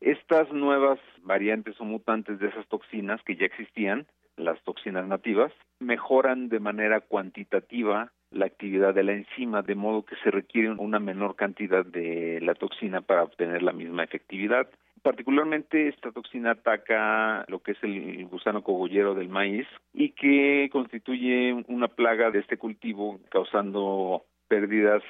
Estas 0.01 0.51
nuevas 0.51 0.97
variantes 1.21 1.79
o 1.79 1.85
mutantes 1.85 2.39
de 2.39 2.47
esas 2.47 2.67
toxinas 2.69 3.21
que 3.21 3.35
ya 3.35 3.45
existían 3.45 4.07
las 4.37 4.61
toxinas 4.63 5.07
nativas, 5.07 5.51
mejoran 5.79 6.49
de 6.49 6.59
manera 6.59 7.01
cuantitativa 7.01 8.11
la 8.31 8.45
actividad 8.45 8.93
de 8.93 9.03
la 9.03 9.13
enzima, 9.13 9.61
de 9.61 9.75
modo 9.75 10.03
que 10.03 10.15
se 10.23 10.31
requiere 10.31 10.71
una 10.71 10.99
menor 10.99 11.35
cantidad 11.35 11.85
de 11.85 12.39
la 12.41 12.55
toxina 12.55 13.01
para 13.01 13.23
obtener 13.23 13.61
la 13.61 13.73
misma 13.73 14.03
efectividad. 14.03 14.67
Particularmente 15.01 15.89
esta 15.89 16.11
toxina 16.11 16.51
ataca 16.51 17.45
lo 17.47 17.59
que 17.59 17.73
es 17.73 17.83
el 17.83 18.25
gusano 18.27 18.63
cogollero 18.63 19.13
del 19.13 19.29
maíz 19.29 19.67
y 19.93 20.11
que 20.11 20.69
constituye 20.71 21.53
una 21.67 21.89
plaga 21.89 22.31
de 22.31 22.39
este 22.39 22.57
cultivo 22.57 23.19
causando 23.29 24.23
pérdidas 24.47 25.03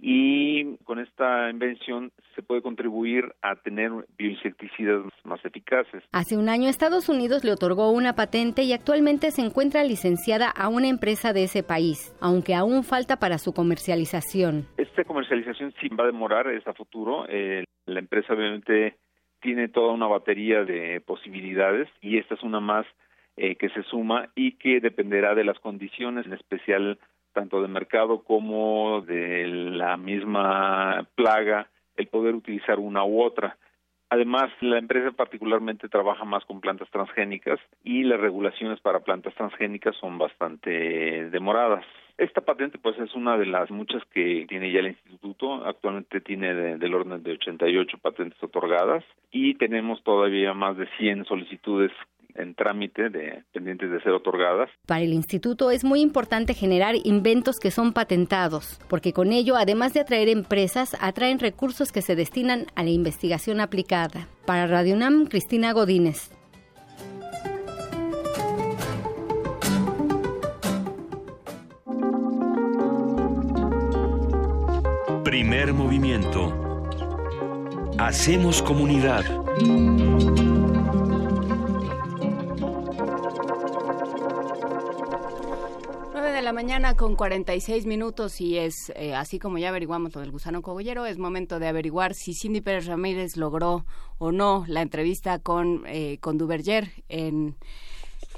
y 0.00 0.76
con 0.84 0.98
esta 0.98 1.50
invención 1.50 2.12
se 2.34 2.42
puede 2.42 2.62
contribuir 2.62 3.24
a 3.42 3.56
tener 3.56 3.90
bioinsecticidas 4.16 5.04
más 5.24 5.44
eficaces. 5.44 6.04
Hace 6.12 6.36
un 6.36 6.48
año 6.48 6.68
Estados 6.68 7.08
Unidos 7.08 7.44
le 7.44 7.52
otorgó 7.52 7.90
una 7.90 8.14
patente 8.14 8.62
y 8.62 8.72
actualmente 8.72 9.30
se 9.30 9.42
encuentra 9.42 9.84
licenciada 9.84 10.50
a 10.50 10.68
una 10.68 10.88
empresa 10.88 11.32
de 11.32 11.44
ese 11.44 11.62
país, 11.62 12.16
aunque 12.20 12.54
aún 12.54 12.84
falta 12.84 13.16
para 13.16 13.38
su 13.38 13.52
comercialización. 13.52 14.66
Esta 14.76 15.04
comercialización 15.04 15.74
sí 15.80 15.88
va 15.88 16.04
a 16.04 16.08
demorar, 16.08 16.48
es 16.48 16.66
a 16.66 16.74
futuro. 16.74 17.26
Eh, 17.28 17.64
la 17.86 17.98
empresa 17.98 18.34
obviamente 18.34 18.96
tiene 19.40 19.68
toda 19.68 19.92
una 19.92 20.06
batería 20.06 20.64
de 20.64 21.00
posibilidades 21.00 21.88
y 22.00 22.18
esta 22.18 22.34
es 22.34 22.42
una 22.42 22.60
más 22.60 22.86
eh, 23.36 23.56
que 23.56 23.68
se 23.70 23.82
suma 23.84 24.30
y 24.34 24.52
que 24.52 24.80
dependerá 24.80 25.34
de 25.34 25.44
las 25.44 25.58
condiciones, 25.60 26.26
en 26.26 26.32
especial 26.32 26.98
tanto 27.38 27.62
de 27.62 27.68
mercado 27.68 28.24
como 28.24 29.00
de 29.02 29.46
la 29.46 29.96
misma 29.96 31.06
plaga, 31.14 31.68
el 31.96 32.08
poder 32.08 32.34
utilizar 32.34 32.80
una 32.80 33.04
u 33.04 33.22
otra. 33.22 33.56
Además, 34.10 34.50
la 34.60 34.76
empresa 34.76 35.12
particularmente 35.12 35.88
trabaja 35.88 36.24
más 36.24 36.44
con 36.46 36.60
plantas 36.60 36.90
transgénicas 36.90 37.60
y 37.84 38.02
las 38.02 38.18
regulaciones 38.18 38.80
para 38.80 39.04
plantas 39.04 39.34
transgénicas 39.36 39.94
son 40.00 40.18
bastante 40.18 41.30
demoradas. 41.30 41.84
Esta 42.16 42.40
patente 42.40 42.76
pues 42.78 42.98
es 42.98 43.14
una 43.14 43.38
de 43.38 43.46
las 43.46 43.70
muchas 43.70 44.02
que 44.06 44.44
tiene 44.48 44.72
ya 44.72 44.80
el 44.80 44.88
instituto, 44.88 45.64
actualmente 45.64 46.20
tiene 46.20 46.52
del 46.76 46.94
orden 46.94 47.22
de 47.22 47.34
88 47.34 47.98
patentes 47.98 48.42
otorgadas 48.42 49.04
y 49.30 49.54
tenemos 49.54 50.02
todavía 50.02 50.54
más 50.54 50.76
de 50.76 50.88
100 50.98 51.26
solicitudes 51.26 51.92
en 52.38 52.54
trámite 52.54 53.10
de 53.10 53.44
pendientes 53.52 53.90
de 53.90 54.00
ser 54.00 54.12
otorgadas. 54.12 54.70
Para 54.86 55.02
el 55.02 55.12
instituto 55.12 55.70
es 55.70 55.84
muy 55.84 56.00
importante 56.00 56.54
generar 56.54 56.94
inventos 57.04 57.58
que 57.58 57.70
son 57.70 57.92
patentados, 57.92 58.80
porque 58.88 59.12
con 59.12 59.32
ello, 59.32 59.56
además 59.56 59.92
de 59.92 60.00
atraer 60.00 60.28
empresas, 60.28 60.96
atraen 61.00 61.38
recursos 61.38 61.92
que 61.92 62.02
se 62.02 62.16
destinan 62.16 62.66
a 62.74 62.82
la 62.84 62.90
investigación 62.90 63.60
aplicada. 63.60 64.28
Para 64.46 64.66
Radio 64.66 64.94
UNAM, 64.94 65.26
Cristina 65.26 65.72
Godínez. 65.72 66.30
Primer 75.24 75.74
movimiento. 75.74 76.54
Hacemos 77.98 78.62
comunidad. 78.62 79.24
La 86.48 86.54
mañana 86.54 86.94
con 86.94 87.14
46 87.14 87.84
minutos 87.84 88.40
y 88.40 88.56
es 88.56 88.90
eh, 88.96 89.14
así 89.14 89.38
como 89.38 89.58
ya 89.58 89.68
averiguamos 89.68 90.14
lo 90.14 90.22
del 90.22 90.30
gusano 90.30 90.62
cogollero, 90.62 91.04
es 91.04 91.18
momento 91.18 91.58
de 91.58 91.68
averiguar 91.68 92.14
si 92.14 92.32
Cindy 92.32 92.62
Pérez 92.62 92.86
Ramírez 92.86 93.36
logró 93.36 93.84
o 94.16 94.32
no 94.32 94.64
la 94.66 94.80
entrevista 94.80 95.40
con, 95.40 95.82
eh, 95.86 96.16
con 96.22 96.38
Duverger 96.38 96.84
en, 97.10 97.56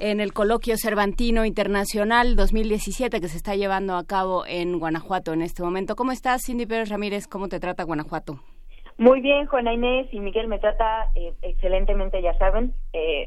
en 0.00 0.18
el 0.18 0.32
coloquio 0.32 0.74
Cervantino 0.76 1.44
Internacional 1.44 2.34
2017 2.34 3.20
que 3.20 3.28
se 3.28 3.36
está 3.36 3.54
llevando 3.54 3.94
a 3.94 4.04
cabo 4.04 4.44
en 4.44 4.80
Guanajuato 4.80 5.32
en 5.32 5.42
este 5.42 5.62
momento. 5.62 5.94
¿Cómo 5.94 6.10
estás, 6.10 6.42
Cindy 6.44 6.66
Pérez 6.66 6.88
Ramírez? 6.88 7.28
¿Cómo 7.28 7.48
te 7.48 7.60
trata 7.60 7.84
Guanajuato? 7.84 8.40
Muy 8.98 9.20
bien, 9.20 9.46
Juana 9.46 9.72
Inés 9.72 10.08
y 10.10 10.18
Miguel 10.18 10.48
me 10.48 10.58
trata 10.58 11.12
eh, 11.14 11.32
excelentemente, 11.42 12.20
ya 12.20 12.36
saben, 12.38 12.74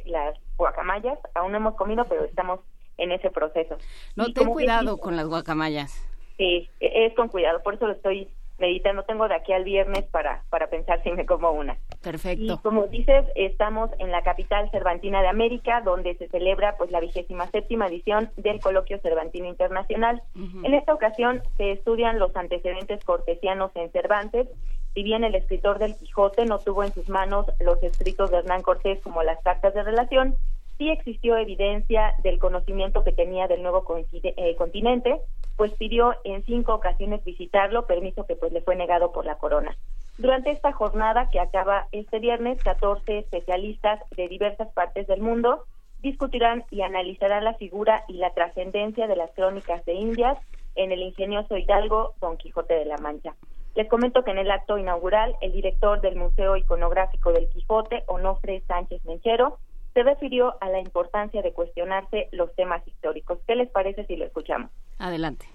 las 0.03 0.35
guacamayas. 0.57 1.19
Aún 1.35 1.53
no 1.53 1.59
hemos 1.59 1.75
comido, 1.75 2.03
pero 2.03 2.25
estamos 2.25 2.59
en 2.97 3.11
ese 3.11 3.29
proceso. 3.29 3.77
No, 4.15 4.31
ten 4.33 4.49
cuidado 4.49 4.97
con 4.97 5.15
las 5.15 5.27
guacamayas. 5.27 6.07
Sí, 6.37 6.69
e, 6.79 7.05
es 7.05 7.13
con 7.15 7.29
cuidado, 7.29 7.61
por 7.63 7.75
eso 7.75 7.87
lo 7.87 7.93
estoy 7.93 8.29
meditando. 8.59 9.03
Tengo 9.03 9.27
de 9.27 9.35
aquí 9.35 9.53
al 9.53 9.63
viernes 9.63 10.03
para, 10.05 10.43
para 10.49 10.67
pensar 10.67 11.01
si 11.03 11.11
me 11.11 11.25
como 11.25 11.51
una. 11.51 11.77
Perfecto. 12.01 12.53
Y 12.53 12.57
como 12.59 12.87
dices, 12.87 13.25
estamos 13.35 13.89
en 13.99 14.11
la 14.11 14.21
capital 14.23 14.69
cervantina 14.71 15.21
de 15.21 15.27
América, 15.27 15.81
donde 15.81 16.15
se 16.15 16.27
celebra 16.29 16.77
pues 16.77 16.91
la 16.91 16.99
vigésima 16.99 17.47
séptima 17.47 17.87
edición 17.87 18.31
del 18.37 18.59
Coloquio 18.59 18.99
Cervantino 18.99 19.47
Internacional. 19.47 20.21
En 20.35 20.73
esta 20.73 20.93
ocasión 20.93 21.41
se 21.57 21.71
estudian 21.71 22.19
los 22.19 22.35
antecedentes 22.35 23.03
cortesianos 23.03 23.71
en 23.75 23.91
Cervantes. 23.91 24.47
Si 24.93 25.01
bien 25.01 25.23
el 25.23 25.33
escritor 25.33 25.79
del 25.79 25.95
Quijote 25.97 26.45
no 26.45 26.59
tuvo 26.59 26.83
en 26.83 26.93
sus 26.93 27.09
manos 27.09 27.47
los 27.59 27.81
escritos 27.81 28.29
de 28.29 28.37
Hernán 28.37 28.61
Cortés 28.61 29.01
como 29.01 29.23
las 29.23 29.41
cartas 29.41 29.73
de 29.73 29.81
relación, 29.81 30.35
sí 30.77 30.89
existió 30.89 31.37
evidencia 31.37 32.13
del 32.23 32.39
conocimiento 32.39 33.03
que 33.03 33.11
tenía 33.11 33.47
del 33.47 33.61
nuevo 33.61 33.85
eh, 34.11 34.55
continente, 34.55 35.19
pues 35.55 35.71
pidió 35.73 36.15
en 36.23 36.43
cinco 36.45 36.73
ocasiones 36.73 37.23
visitarlo, 37.23 37.85
permiso 37.85 38.25
que 38.25 38.35
pues 38.35 38.51
le 38.51 38.61
fue 38.61 38.75
negado 38.75 39.11
por 39.11 39.25
la 39.25 39.35
corona. 39.35 39.75
Durante 40.17 40.51
esta 40.51 40.71
jornada 40.71 41.29
que 41.31 41.39
acaba 41.39 41.87
este 41.91 42.19
viernes, 42.19 42.61
14 42.63 43.19
especialistas 43.19 43.99
de 44.15 44.27
diversas 44.27 44.71
partes 44.73 45.07
del 45.07 45.21
mundo 45.21 45.65
discutirán 46.01 46.65
y 46.69 46.81
analizarán 46.81 47.45
la 47.45 47.53
figura 47.55 48.03
y 48.07 48.13
la 48.13 48.31
trascendencia 48.31 49.07
de 49.07 49.15
las 49.15 49.31
crónicas 49.31 49.83
de 49.85 49.93
Indias 49.93 50.37
en 50.75 50.91
el 50.91 51.01
ingenioso 51.01 51.57
hidalgo 51.57 52.13
Don 52.19 52.37
Quijote 52.37 52.73
de 52.73 52.85
la 52.85 52.97
Mancha. 52.97 53.33
Les 53.75 53.89
comento 53.89 54.23
que 54.23 54.31
en 54.31 54.37
el 54.37 54.51
acto 54.51 54.77
inaugural, 54.77 55.35
el 55.41 55.51
director 55.51 55.99
del 56.01 56.15
Museo 56.15 56.57
Iconográfico 56.57 57.31
del 57.31 57.49
Quijote, 57.49 58.03
Onofre 58.07 58.61
Sánchez 58.67 59.03
Menchero, 59.05 59.57
se 59.93 60.03
refirió 60.03 60.55
a 60.61 60.69
la 60.69 60.79
importancia 60.79 61.41
de 61.41 61.53
cuestionarse 61.53 62.27
los 62.31 62.53
temas 62.55 62.85
históricos. 62.87 63.39
¿Qué 63.47 63.55
les 63.55 63.69
parece 63.69 64.05
si 64.05 64.15
lo 64.15 64.25
escuchamos? 64.25 64.71
Adelante. 64.97 65.45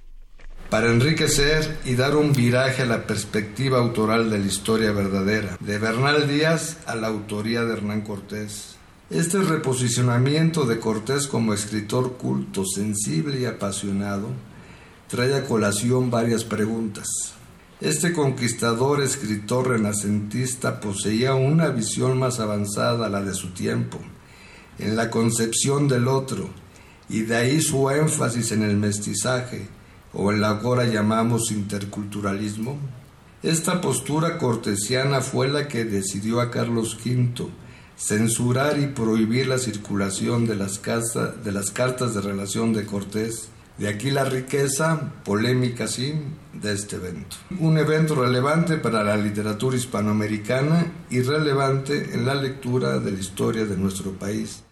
Para 0.71 0.91
enriquecer 0.91 1.79
y 1.85 1.95
dar 1.95 2.15
un 2.15 2.33
viraje 2.33 2.83
a 2.83 2.87
la 2.87 3.07
perspectiva 3.07 3.79
autoral 3.79 4.31
de 4.31 4.39
la 4.39 4.47
historia 4.47 4.93
verdadera, 4.93 5.57
de 5.61 5.79
Bernal 5.79 6.29
Díaz 6.29 6.87
a 6.87 6.95
la 6.95 7.09
autoría 7.09 7.65
de 7.65 7.73
Hernán 7.73 8.03
Cortés. 8.03 8.77
Este 9.09 9.39
reposicionamiento 9.39 10.67
de 10.67 10.79
Cortés 10.79 11.27
como 11.27 11.55
escritor 11.55 12.19
culto, 12.19 12.67
sensible 12.67 13.41
y 13.41 13.47
apasionado 13.47 14.29
trae 15.09 15.35
a 15.35 15.47
colación 15.47 16.11
varias 16.11 16.45
preguntas. 16.45 17.35
Este 17.81 18.13
conquistador 18.13 19.01
escritor 19.01 19.69
renacentista 19.69 20.81
poseía 20.81 21.35
una 21.35 21.69
visión 21.69 22.19
más 22.19 22.41
avanzada 22.41 23.07
a 23.07 23.09
la 23.09 23.23
de 23.23 23.33
su 23.33 23.55
tiempo 23.55 23.99
en 24.79 24.97
la 24.97 25.11
concepción 25.11 25.89
del 25.89 26.09
otro, 26.09 26.49
y 27.09 27.23
de 27.23 27.37
ahí 27.37 27.61
su 27.61 27.91
énfasis 27.91 28.53
en 28.53 28.63
el 28.63 28.77
mestizaje, 28.77 29.69
o 30.13 30.33
en 30.33 30.41
la 30.41 30.59
que 30.59 30.67
ahora 30.67 30.85
llamamos 30.87 31.51
interculturalismo. 31.51 32.79
Esta 33.43 33.81
postura 33.81 34.39
cortesiana 34.39 35.21
fue 35.21 35.49
la 35.49 35.69
que 35.69 35.85
decidió 35.85 36.41
a 36.41 36.51
Carlos 36.51 36.99
V 37.05 37.49
censurar 37.99 38.79
y 38.79 38.87
prohibir 38.87 39.49
la 39.49 39.59
circulación 39.59 40.47
de 40.47 40.55
las, 40.55 40.81
de 40.83 41.53
las 41.53 41.71
cartas 41.71 42.15
de 42.15 42.21
relación 42.21 42.73
de 42.73 42.87
Cortés. 42.87 43.49
De 43.77 43.89
aquí 43.89 44.11
la 44.11 44.25
riqueza, 44.25 45.13
polémica 45.25 45.87
sí, 45.87 46.15
de 46.53 46.73
este 46.73 46.97
evento. 46.97 47.37
Un 47.61 47.79
evento 47.79 48.15
relevante 48.17 48.77
para 48.77 49.05
la 49.05 49.17
literatura 49.17 49.77
hispanoamericana 49.77 50.93
y 51.11 51.23
relevante 51.23 52.15
en 52.15 52.27
la 52.27 52.35
lectura 52.35 52.99
de 52.99 53.13
la 53.13 53.21
historia 53.21 53.67
de 53.67 53.77
nuestro 53.77 54.13
país. 54.13 54.65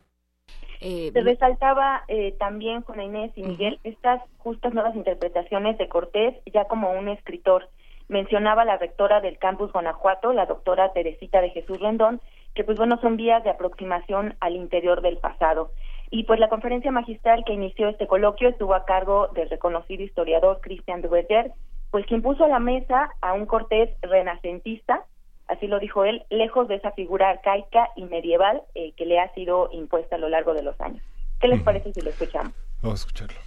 Eh, 0.80 1.10
Se 1.12 1.20
resaltaba 1.20 2.05
eh, 2.08 2.32
también 2.38 2.82
con 2.82 3.00
Inés 3.00 3.32
y 3.36 3.42
Miguel 3.42 3.78
estas 3.84 4.22
justas 4.38 4.74
nuevas 4.74 4.94
interpretaciones 4.94 5.78
de 5.78 5.88
Cortés 5.88 6.34
ya 6.52 6.66
como 6.66 6.90
un 6.92 7.08
escritor. 7.08 7.68
Mencionaba 8.08 8.64
la 8.64 8.76
rectora 8.76 9.20
del 9.20 9.38
campus 9.38 9.72
Guanajuato, 9.72 10.32
la 10.32 10.46
doctora 10.46 10.92
Teresita 10.92 11.40
de 11.40 11.50
Jesús 11.50 11.80
Rendón, 11.80 12.20
que 12.55 12.64
pues 12.64 12.78
bueno 12.78 12.98
son 13.00 13.16
vías 13.16 13.42
de 13.42 13.50
aproximación 13.50 14.34
al 14.40 14.55
interior 14.55 15.02
del 15.02 15.18
pasado. 15.18 15.70
Y 16.10 16.24
pues 16.24 16.38
la 16.38 16.48
conferencia 16.48 16.92
magistral 16.92 17.44
que 17.44 17.52
inició 17.52 17.88
este 17.88 18.06
coloquio 18.06 18.48
estuvo 18.48 18.74
a 18.74 18.84
cargo 18.84 19.28
del 19.34 19.50
reconocido 19.50 20.05
historiador 20.05 20.60
Christian 20.60 21.02
Duverger, 21.02 21.52
pues 21.90 22.06
quien 22.06 22.22
puso 22.22 22.44
a 22.44 22.48
la 22.48 22.60
mesa 22.60 23.10
a 23.20 23.32
un 23.32 23.46
Cortés 23.46 23.90
renacentista, 24.02 25.05
así 25.49 25.66
lo 25.66 25.78
dijo 25.78 26.05
él, 26.05 26.25
lejos 26.31 26.68
de 26.68 26.76
esa 26.76 26.92
figura 26.92 27.31
arcaica 27.31 27.89
y 27.97 28.05
medieval 28.05 28.62
eh, 28.75 28.92
que 28.97 29.07
le 29.07 29.18
ha 29.20 29.33
sido 29.34 29.68
impuesta 29.73 30.16
a 30.16 30.18
lo 30.18 30.28
largo 30.28 30.55
de 30.55 30.62
los 30.62 30.81
años. 30.81 31.02
¿Qué 31.41 31.49
les 31.49 31.62
parece 31.62 31.92
si 31.92 32.00
lo 32.00 32.10
escuchamos? 32.10 32.52
Vamos 32.83 33.00
a 33.00 33.02
escucharlo. 33.02 33.39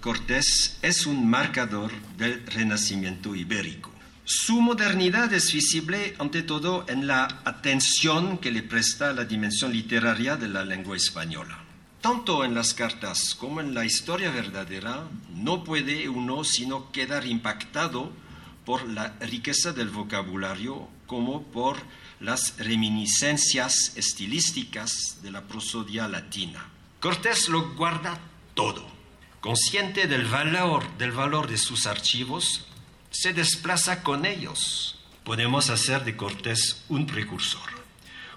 Cortés 0.00 0.78
es 0.82 1.06
un 1.06 1.28
marcador 1.28 1.90
del 2.16 2.46
renacimiento 2.46 3.34
ibérico. 3.34 3.90
Su 4.24 4.60
modernidad 4.60 5.32
es 5.32 5.52
visible 5.52 6.14
ante 6.18 6.42
todo 6.42 6.84
en 6.88 7.06
la 7.06 7.40
atención 7.44 8.38
que 8.38 8.50
le 8.50 8.62
presta 8.62 9.10
a 9.10 9.12
la 9.12 9.24
dimensión 9.24 9.72
literaria 9.72 10.36
de 10.36 10.48
la 10.48 10.64
lengua 10.64 10.96
española. 10.96 11.58
Tanto 12.00 12.44
en 12.44 12.54
las 12.54 12.74
cartas 12.74 13.34
como 13.34 13.60
en 13.60 13.74
la 13.74 13.84
historia 13.84 14.30
verdadera, 14.30 15.08
no 15.34 15.64
puede 15.64 16.08
uno 16.08 16.44
sino 16.44 16.92
quedar 16.92 17.26
impactado 17.26 18.12
por 18.64 18.86
la 18.88 19.14
riqueza 19.20 19.72
del 19.72 19.88
vocabulario 19.88 20.88
como 21.08 21.42
por 21.42 21.78
las 22.20 22.56
reminiscencias 22.58 23.96
estilísticas 23.96 25.18
de 25.22 25.32
la 25.32 25.42
prosodia 25.42 26.06
latina. 26.06 26.68
Cortés 27.00 27.48
lo 27.48 27.74
guarda 27.74 28.20
todo. 28.54 28.86
Consciente 29.40 30.06
del 30.06 30.26
valor, 30.26 30.84
del 30.98 31.10
valor 31.10 31.48
de 31.48 31.58
sus 31.58 31.86
archivos, 31.86 32.66
se 33.10 33.32
desplaza 33.32 34.02
con 34.02 34.26
ellos. 34.26 34.98
Podemos 35.24 35.70
hacer 35.70 36.04
de 36.04 36.16
Cortés 36.16 36.84
un 36.88 37.06
precursor, 37.06 37.70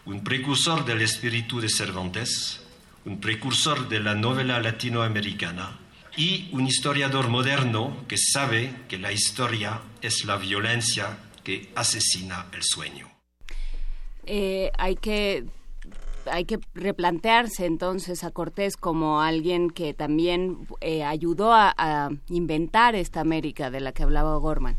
un 0.06 0.24
precursor 0.24 0.86
del 0.86 1.02
espíritu 1.02 1.60
de 1.60 1.70
Cervantes, 1.70 2.62
un 3.06 3.20
precursor 3.20 3.90
de 3.90 4.00
la 4.00 4.16
novela 4.16 4.60
latinoamericana 4.60 5.80
y 6.16 6.50
un 6.52 6.68
historiador 6.68 7.30
moderno 7.30 8.06
que 8.08 8.18
sabe 8.18 8.74
que 8.88 8.98
la 8.98 9.12
historia 9.12 9.82
es 10.02 10.26
la 10.26 10.38
violencia 10.38 11.18
que 11.44 11.70
asesina 11.76 12.48
el 12.54 12.64
sueño. 12.64 13.08
Eh, 14.26 14.72
hay 14.78 14.96
que 14.96 15.44
hay 16.30 16.46
que 16.46 16.60
replantearse 16.76 17.66
entonces 17.66 18.24
a 18.24 18.32
Cortés 18.32 18.78
como 18.78 19.22
alguien 19.22 19.70
que 19.70 19.94
también 19.94 20.68
eh, 20.82 21.04
ayudó 21.04 21.52
a, 21.54 22.10
inventar 22.30 22.96
esta 22.96 23.22
América 23.22 23.72
de 23.72 23.80
la 23.80 23.92
que 23.92 24.04
hablaba 24.04 24.38
Gorman. 24.38 24.76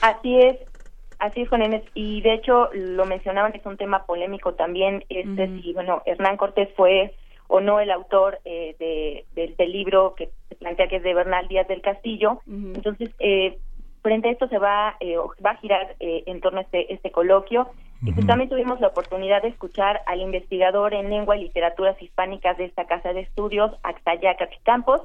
Así 0.00 0.38
es, 0.38 0.56
así 1.18 1.42
es, 1.42 1.48
Juan 1.48 1.82
Y 1.94 2.22
de 2.22 2.34
hecho, 2.34 2.70
lo 2.72 3.04
mencionaban, 3.04 3.54
es 3.54 3.64
un 3.66 3.76
tema 3.76 4.06
polémico 4.06 4.54
también, 4.54 5.04
este 5.08 5.48
si, 5.60 5.72
bueno, 5.74 6.02
Hernán 6.06 6.36
Cortés 6.36 6.68
fue 6.76 7.14
o 7.46 7.60
no 7.60 7.78
el 7.80 7.90
autor 7.90 8.40
eh, 8.44 8.74
de, 8.78 9.54
del, 9.56 9.72
libro 9.72 10.14
que 10.14 10.30
se 10.48 10.54
plantea 10.56 10.88
que 10.88 10.96
es 10.96 11.02
de 11.02 11.14
Bernal 11.14 11.46
Díaz 11.46 11.68
del 11.68 11.82
Castillo. 11.82 12.40
Entonces, 12.46 13.10
eh, 13.18 13.58
frente 14.04 14.28
a 14.28 14.32
esto 14.32 14.46
se 14.48 14.58
va, 14.58 14.96
eh, 15.00 15.16
va 15.44 15.52
a 15.52 15.56
girar 15.56 15.96
eh, 15.98 16.24
en 16.26 16.42
torno 16.42 16.58
a 16.58 16.62
este, 16.62 16.92
este 16.92 17.10
coloquio. 17.10 17.70
Y 18.02 18.12
pues 18.12 18.26
también 18.26 18.50
tuvimos 18.50 18.78
la 18.80 18.88
oportunidad 18.88 19.40
de 19.40 19.48
escuchar 19.48 20.02
al 20.06 20.20
investigador 20.20 20.92
en 20.92 21.08
lengua 21.08 21.38
y 21.38 21.44
literaturas 21.44 22.00
hispánicas 22.02 22.58
de 22.58 22.66
esta 22.66 22.84
casa 22.84 23.14
de 23.14 23.20
estudios, 23.20 23.72
Axayaca 23.82 24.46
Campos, 24.62 25.00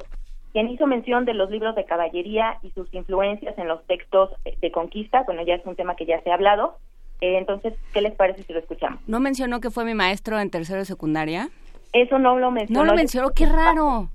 quien 0.51 0.67
hizo 0.67 0.85
mención 0.85 1.23
de 1.23 1.33
los 1.33 1.49
libros 1.49 1.75
de 1.75 1.85
caballería 1.85 2.57
y 2.61 2.71
sus 2.71 2.93
influencias 2.93 3.57
en 3.57 3.69
los 3.69 3.81
textos 3.87 4.31
de 4.43 4.71
conquista. 4.71 5.23
Bueno, 5.23 5.43
ya 5.43 5.55
es 5.55 5.65
un 5.65 5.77
tema 5.77 5.95
que 5.95 6.05
ya 6.05 6.21
se 6.23 6.29
ha 6.29 6.33
hablado. 6.33 6.75
Eh, 7.21 7.37
entonces, 7.37 7.73
¿qué 7.93 8.01
les 8.01 8.13
parece 8.15 8.43
si 8.43 8.51
lo 8.51 8.59
escuchamos? 8.59 8.99
¿No 9.07 9.21
mencionó 9.21 9.61
que 9.61 9.69
fue 9.69 9.85
mi 9.85 9.93
maestro 9.93 10.37
en 10.37 10.49
tercero 10.49 10.79
de 10.79 10.85
secundaria? 10.85 11.49
Eso 11.93 12.19
no 12.19 12.37
lo 12.37 12.51
mencionó. 12.51 12.83
No 12.83 12.91
lo 12.91 12.95
mencionó, 12.97 13.29
qué 13.29 13.45
raro. 13.45 14.09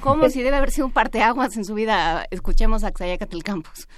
¿Cómo 0.00 0.28
si 0.28 0.42
debe 0.42 0.56
haber 0.56 0.70
sido 0.70 0.86
un 0.86 0.92
parteaguas 0.92 1.56
en 1.56 1.64
su 1.64 1.74
vida? 1.74 2.26
Escuchemos 2.30 2.84
a 2.84 2.92
Xayacatel 2.92 3.42
Campos. 3.42 3.88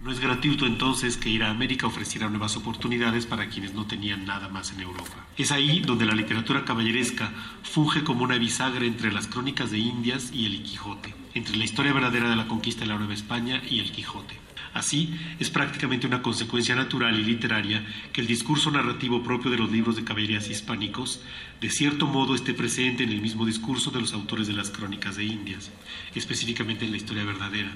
No 0.00 0.10
es 0.10 0.18
gratuito 0.18 0.66
entonces 0.66 1.16
que 1.16 1.28
ir 1.28 1.44
a 1.44 1.50
América 1.50 1.86
ofreciera 1.86 2.28
nuevas 2.28 2.56
oportunidades 2.56 3.24
para 3.24 3.48
quienes 3.48 3.72
no 3.72 3.86
tenían 3.86 4.24
nada 4.26 4.48
más 4.48 4.72
en 4.72 4.80
Europa. 4.80 5.26
Es 5.38 5.52
ahí 5.52 5.78
donde 5.78 6.06
la 6.06 6.14
literatura 6.14 6.64
caballeresca 6.64 7.32
funge 7.62 8.02
como 8.02 8.24
una 8.24 8.36
bisagra 8.36 8.84
entre 8.84 9.12
las 9.12 9.28
crónicas 9.28 9.70
de 9.70 9.78
Indias 9.78 10.30
y 10.32 10.46
el 10.46 10.64
Quijote, 10.64 11.14
entre 11.34 11.56
la 11.56 11.64
historia 11.64 11.92
verdadera 11.92 12.28
de 12.28 12.34
la 12.34 12.48
conquista 12.48 12.80
de 12.80 12.88
la 12.88 12.98
Nueva 12.98 13.14
España 13.14 13.62
y 13.70 13.78
el 13.78 13.92
Quijote. 13.92 14.41
Así, 14.74 15.14
es 15.38 15.50
prácticamente 15.50 16.06
una 16.06 16.22
consecuencia 16.22 16.74
natural 16.74 17.18
y 17.18 17.24
literaria 17.24 17.84
que 18.12 18.22
el 18.22 18.26
discurso 18.26 18.70
narrativo 18.70 19.22
propio 19.22 19.50
de 19.50 19.58
los 19.58 19.70
libros 19.70 19.96
de 19.96 20.04
caballerías 20.04 20.48
hispánicos, 20.48 21.20
de 21.60 21.68
cierto 21.68 22.06
modo, 22.06 22.34
esté 22.34 22.54
presente 22.54 23.04
en 23.04 23.10
el 23.10 23.20
mismo 23.20 23.44
discurso 23.44 23.90
de 23.90 24.00
los 24.00 24.14
autores 24.14 24.46
de 24.46 24.54
las 24.54 24.70
crónicas 24.70 25.16
de 25.16 25.24
Indias, 25.24 25.70
específicamente 26.14 26.86
en 26.86 26.92
la 26.92 26.96
historia 26.96 27.24
verdadera. 27.24 27.70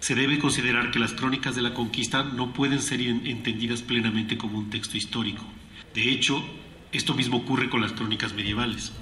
Se 0.00 0.14
debe 0.14 0.38
considerar 0.38 0.90
que 0.90 0.98
las 0.98 1.12
crónicas 1.12 1.54
de 1.54 1.62
la 1.62 1.74
conquista 1.74 2.24
no 2.24 2.54
pueden 2.54 2.80
ser 2.80 3.02
entendidas 3.02 3.82
plenamente 3.82 4.38
como 4.38 4.58
un 4.58 4.70
texto 4.70 4.96
histórico. 4.96 5.44
De 5.94 6.10
hecho, 6.10 6.42
esto 6.92 7.14
mismo 7.14 7.36
ocurre 7.36 7.68
con 7.68 7.82
las 7.82 7.92
crónicas 7.92 8.32
medievales, 8.32 8.92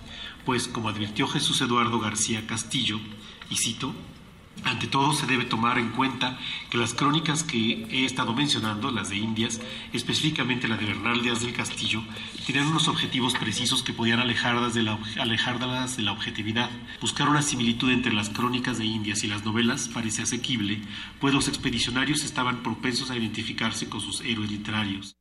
pues, 0.45 0.67
como 0.67 0.89
advirtió 0.89 1.29
Jesús 1.29 1.61
Eduardo 1.61 2.01
García 2.01 2.47
Castillo, 2.47 3.01
y 3.49 3.57
cito, 3.57 3.95
ante 4.65 4.87
todo 4.87 5.13
se 5.15 5.27
debe 5.27 5.45
tomar 5.45 5.79
en 5.79 5.91
cuenta 5.91 6.39
que 6.71 6.79
las 6.79 6.95
crónicas 6.95 7.43
que 7.43 7.87
he 7.91 8.05
estado 8.05 8.35
mencionando, 8.35 8.91
las 8.91 9.11
de 9.11 9.17
Indias, 9.17 9.61
específicamente 9.93 10.69
la 10.69 10.77
de 10.77 10.87
Bernal 10.87 11.23
Díaz 11.23 11.41
del 11.41 11.53
Castillo, 11.53 12.03
tienen 12.47 12.67
unos 12.67 12.89
objetivos 12.89 13.35
precisos 13.35 13.83
que 13.83 13.93
podían 13.93 14.21
alejarlas 14.21 14.75
de, 14.75 14.83
la, 14.83 14.99
alejarlas 15.19 15.97
de 15.97 16.03
la 16.03 16.13
objetividad. 16.13 16.71
Buscar 17.01 17.29
una 17.29 17.43
similitud 17.43 17.91
entre 17.91 18.13
las 18.13 18.31
crónicas 18.31 18.79
de 18.79 18.85
Indias 18.85 19.25
y 19.25 19.29
las 19.29 19.45
novelas 19.45 19.89
parece 19.89 20.23
asequible, 20.23 20.83
pues 21.21 21.35
los 21.35 21.49
expedicionarios 21.49 22.25
estaban 22.25 22.63
propensos 22.63 23.11
a 23.11 23.17
identificarse 23.17 23.89
con 23.89 24.01
sus 24.01 24.21
héroes 24.21 24.51
literarios. 24.51 25.20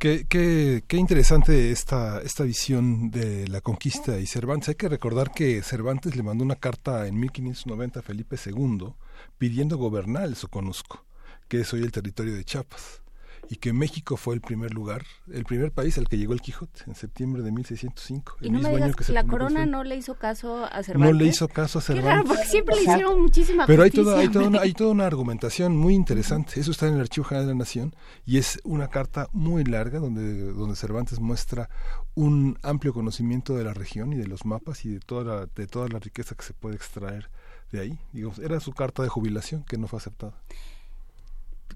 Qué, 0.00 0.24
qué, 0.26 0.82
qué, 0.88 0.96
interesante 0.96 1.70
esta, 1.70 2.22
esta 2.22 2.44
visión 2.44 3.10
de 3.10 3.46
la 3.48 3.60
conquista 3.60 4.18
y 4.18 4.26
Cervantes. 4.26 4.70
Hay 4.70 4.74
que 4.76 4.88
recordar 4.88 5.30
que 5.30 5.62
Cervantes 5.62 6.16
le 6.16 6.22
mandó 6.22 6.42
una 6.42 6.56
carta 6.56 7.06
en 7.06 7.20
1590 7.20 8.00
a 8.00 8.02
Felipe 8.02 8.36
II 8.42 8.94
pidiendo 9.36 9.76
gobernar 9.76 10.24
el 10.24 10.36
Soconusco, 10.36 11.04
que 11.48 11.60
es 11.60 11.72
hoy 11.74 11.82
el 11.82 11.92
territorio 11.92 12.34
de 12.34 12.46
Chiapas 12.46 13.02
y 13.50 13.56
que 13.56 13.72
México 13.72 14.16
fue 14.16 14.34
el 14.36 14.40
primer 14.40 14.72
lugar, 14.72 15.02
el 15.28 15.44
primer 15.44 15.72
país 15.72 15.98
al 15.98 16.08
que 16.08 16.16
llegó 16.16 16.34
el 16.34 16.40
Quijote 16.40 16.84
en 16.86 16.94
septiembre 16.94 17.42
de 17.42 17.50
1605. 17.50 18.36
y 18.42 18.48
no 18.48 18.60
me 18.60 18.70
digas 18.70 18.94
que 18.94 19.12
la 19.12 19.24
corona 19.24 19.66
no 19.66 19.82
le 19.82 19.96
hizo 19.96 20.14
caso 20.14 20.66
a 20.66 20.84
Cervantes. 20.84 21.12
No 21.12 21.18
le 21.18 21.26
hizo 21.26 21.48
caso 21.48 21.80
a 21.80 21.82
Cervantes. 21.82 22.10
Qué 22.10 22.16
raro, 22.16 22.28
porque 22.28 22.44
siempre 22.44 22.76
le 22.76 22.82
hicieron 22.82 23.20
muchísima 23.20 23.66
Pero 23.66 23.82
hay 23.82 23.90
toda, 23.90 24.20
hay, 24.20 24.28
toda 24.28 24.46
una, 24.46 24.60
hay 24.60 24.72
toda 24.80 24.92
una 24.92 25.04
argumentación 25.04 25.76
muy 25.76 25.94
interesante. 25.94 26.60
Eso 26.60 26.70
está 26.70 26.86
en 26.86 26.94
el 26.94 27.00
Archivo 27.00 27.24
General 27.24 27.48
de 27.48 27.52
la 27.54 27.58
Nación 27.58 27.96
y 28.24 28.38
es 28.38 28.60
una 28.62 28.86
carta 28.86 29.28
muy 29.32 29.64
larga 29.64 29.98
donde, 29.98 30.52
donde 30.52 30.76
Cervantes 30.76 31.18
muestra 31.18 31.68
un 32.14 32.56
amplio 32.62 32.94
conocimiento 32.94 33.56
de 33.56 33.64
la 33.64 33.74
región 33.74 34.12
y 34.12 34.16
de 34.16 34.28
los 34.28 34.44
mapas 34.44 34.84
y 34.84 34.90
de 34.90 35.00
toda 35.00 35.24
la, 35.24 35.46
de 35.46 35.66
toda 35.66 35.88
la 35.88 35.98
riqueza 35.98 36.36
que 36.36 36.44
se 36.44 36.54
puede 36.54 36.76
extraer 36.76 37.28
de 37.72 37.80
ahí. 37.80 37.98
Digamos, 38.12 38.38
era 38.38 38.60
su 38.60 38.72
carta 38.72 39.02
de 39.02 39.08
jubilación 39.08 39.64
que 39.64 39.76
no 39.76 39.88
fue 39.88 39.98
aceptada. 39.98 40.34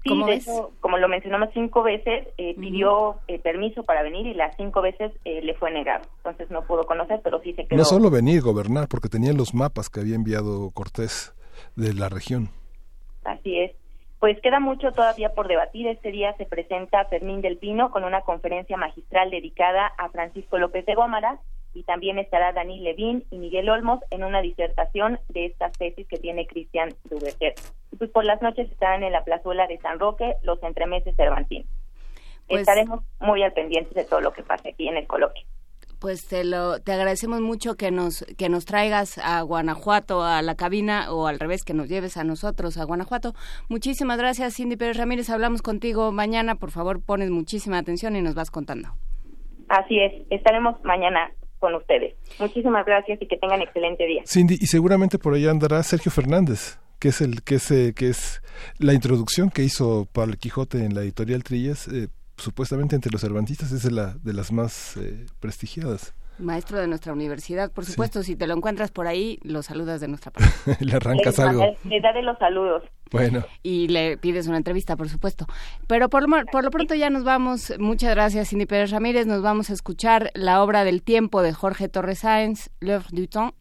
Sí, 0.05 0.23
de 0.23 0.39
como 0.81 0.99
lo 0.99 1.07
mencionamos 1.07 1.49
cinco 1.55 1.81
veces, 1.81 2.27
eh, 2.37 2.55
pidió 2.59 3.15
eh, 3.27 3.39
permiso 3.39 3.81
para 3.83 4.03
venir 4.03 4.27
y 4.27 4.35
las 4.35 4.55
cinco 4.55 4.83
veces 4.83 5.11
eh, 5.25 5.41
le 5.41 5.55
fue 5.55 5.71
negado. 5.71 6.03
Entonces 6.17 6.51
no 6.51 6.63
pudo 6.67 6.83
conocer, 6.83 7.21
pero 7.23 7.41
sí 7.41 7.53
se 7.53 7.65
quedó. 7.65 7.79
No 7.79 7.85
solo 7.85 8.11
venir, 8.11 8.43
gobernar, 8.43 8.87
porque 8.87 9.09
tenía 9.09 9.33
los 9.33 9.55
mapas 9.55 9.89
que 9.89 10.01
había 10.01 10.15
enviado 10.15 10.69
Cortés 10.71 11.33
de 11.75 11.95
la 11.95 12.07
región. 12.07 12.49
Así 13.23 13.59
es. 13.59 13.71
Pues 14.19 14.39
queda 14.41 14.59
mucho 14.59 14.91
todavía 14.91 15.33
por 15.33 15.47
debatir. 15.47 15.87
Este 15.87 16.11
día 16.11 16.35
se 16.37 16.45
presenta 16.45 17.05
Fermín 17.05 17.41
del 17.41 17.57
Pino 17.57 17.89
con 17.89 18.03
una 18.03 18.21
conferencia 18.21 18.77
magistral 18.77 19.31
dedicada 19.31 19.87
a 19.97 20.09
Francisco 20.09 20.59
López 20.59 20.85
de 20.85 20.93
Gómara 20.93 21.39
y 21.75 21.83
también 21.83 22.17
estará 22.17 22.53
Daniel 22.53 22.83
Levín 22.83 23.25
y 23.29 23.37
Miguel 23.37 23.69
Olmos 23.69 23.99
en 24.09 24.23
una 24.23 24.41
disertación 24.41 25.19
de 25.29 25.47
estas 25.47 25.77
tesis 25.77 26.07
que 26.07 26.17
tiene 26.17 26.47
Cristian 26.47 26.89
Duverger. 27.03 27.53
Y 27.91 27.97
pues 27.97 28.09
por 28.09 28.23
las 28.23 28.41
noches 28.41 28.71
estarán 28.71 29.03
en 29.03 29.11
la 29.11 29.25
plazuela 29.25 29.67
de 29.67 29.77
San 29.79 29.99
Roque 29.99 30.35
los 30.43 30.63
entremeses 30.63 31.15
cervantinos. 31.17 31.67
Pues 32.47 32.61
Estaremos 32.61 33.03
muy 33.19 33.43
al 33.43 33.51
pendiente 33.51 33.93
de 33.93 34.05
todo 34.05 34.21
lo 34.21 34.31
que 34.31 34.43
pase 34.43 34.69
aquí 34.69 34.87
en 34.87 34.97
el 34.97 35.05
coloquio. 35.05 35.43
Pues 35.99 36.27
te 36.27 36.43
lo 36.43 36.79
te 36.79 36.93
agradecemos 36.93 37.41
mucho 37.41 37.75
que 37.75 37.89
nos 37.91 38.25
que 38.37 38.47
nos 38.47 38.65
traigas 38.65 39.17
a 39.17 39.41
Guanajuato 39.41 40.23
a 40.23 40.41
la 40.41 40.55
cabina 40.55 41.11
o 41.11 41.27
al 41.27 41.39
revés 41.39 41.63
que 41.63 41.73
nos 41.73 41.89
lleves 41.89 42.17
a 42.17 42.23
nosotros 42.23 42.77
a 42.77 42.85
Guanajuato. 42.85 43.33
Muchísimas 43.69 44.17
gracias 44.17 44.55
Cindy 44.55 44.77
Pérez 44.77 44.97
Ramírez. 44.97 45.29
Hablamos 45.29 45.61
contigo 45.61 46.11
mañana. 46.11 46.55
Por 46.55 46.71
favor 46.71 47.03
pones 47.03 47.31
muchísima 47.31 47.79
atención 47.79 48.15
y 48.15 48.21
nos 48.21 48.35
vas 48.35 48.51
contando. 48.51 48.89
Así 49.67 49.99
es. 49.99 50.13
Estaremos 50.29 50.75
mañana 50.83 51.31
con 51.65 51.73
ustedes. 51.73 52.13
Muchísimas 52.39 52.85
gracias 52.85 53.19
y 53.19 53.27
que 53.27 53.37
tengan 53.37 53.59
excelente 53.59 54.05
día. 54.05 54.21
Cindy, 54.27 54.55
y 54.61 54.67
seguramente 54.67 55.17
por 55.17 55.33
allá 55.33 55.49
andará 55.49 55.81
Sergio 55.81 56.11
Fernández, 56.11 56.77
que 56.99 57.07
es 57.07 57.21
el 57.21 57.41
que 57.41 57.55
es, 57.55 57.71
eh, 57.71 57.93
que 57.95 58.09
es 58.09 58.43
la 58.77 58.93
introducción 58.93 59.49
que 59.49 59.63
hizo 59.63 60.07
el 60.13 60.37
Quijote 60.37 60.85
en 60.85 60.93
la 60.93 61.01
editorial 61.01 61.43
Trillas, 61.43 61.87
eh, 61.87 62.09
supuestamente 62.37 62.95
entre 62.95 63.11
los 63.11 63.21
cervantistas 63.21 63.71
es 63.71 63.81
de, 63.81 63.89
la, 63.89 64.13
de 64.21 64.33
las 64.33 64.51
más 64.51 64.95
eh, 64.97 65.25
prestigiadas. 65.39 66.13
Maestro 66.37 66.79
de 66.79 66.87
nuestra 66.87 67.13
universidad, 67.13 67.71
por 67.71 67.85
supuesto, 67.85 68.23
si 68.23 68.35
te 68.35 68.47
lo 68.47 68.55
encuentras 68.55 68.91
por 68.91 69.07
ahí, 69.07 69.39
lo 69.43 69.61
saludas 69.63 70.01
de 70.01 70.07
nuestra 70.07 70.31
parte. 70.31 70.49
le 70.85 70.95
arrancas 70.95 71.39
algo. 71.39 71.63
Le 71.83 72.01
da 72.01 72.13
de 72.13 72.21
los 72.21 72.37
saludos. 72.37 72.83
Bueno. 73.11 73.43
Y 73.63 73.87
le 73.87 74.17
pides 74.17 74.47
una 74.47 74.57
entrevista, 74.57 74.95
por 74.95 75.09
supuesto. 75.09 75.45
Pero 75.87 76.09
por 76.09 76.27
lo, 76.27 76.45
por 76.51 76.63
lo 76.63 76.71
pronto 76.71 76.95
ya 76.95 77.09
nos 77.09 77.23
vamos. 77.23 77.73
Muchas 77.79 78.13
gracias, 78.13 78.49
Cindy 78.49 78.65
Pérez 78.65 78.91
Ramírez. 78.91 79.25
Nos 79.27 79.41
vamos 79.41 79.69
a 79.69 79.73
escuchar 79.73 80.31
la 80.33 80.61
obra 80.63 80.83
del 80.83 81.03
tiempo 81.03 81.41
de 81.41 81.53
Jorge 81.53 81.87
Torres 81.87 82.19
Sáenz, 82.19 82.69
L'œuvre 82.79 83.09
du 83.11 83.27
temps, 83.27 83.55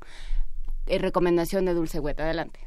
en 0.86 1.01
recomendación 1.01 1.65
de 1.65 1.75
Dulce 1.75 2.01
Hueta. 2.01 2.25
Adelante. 2.25 2.61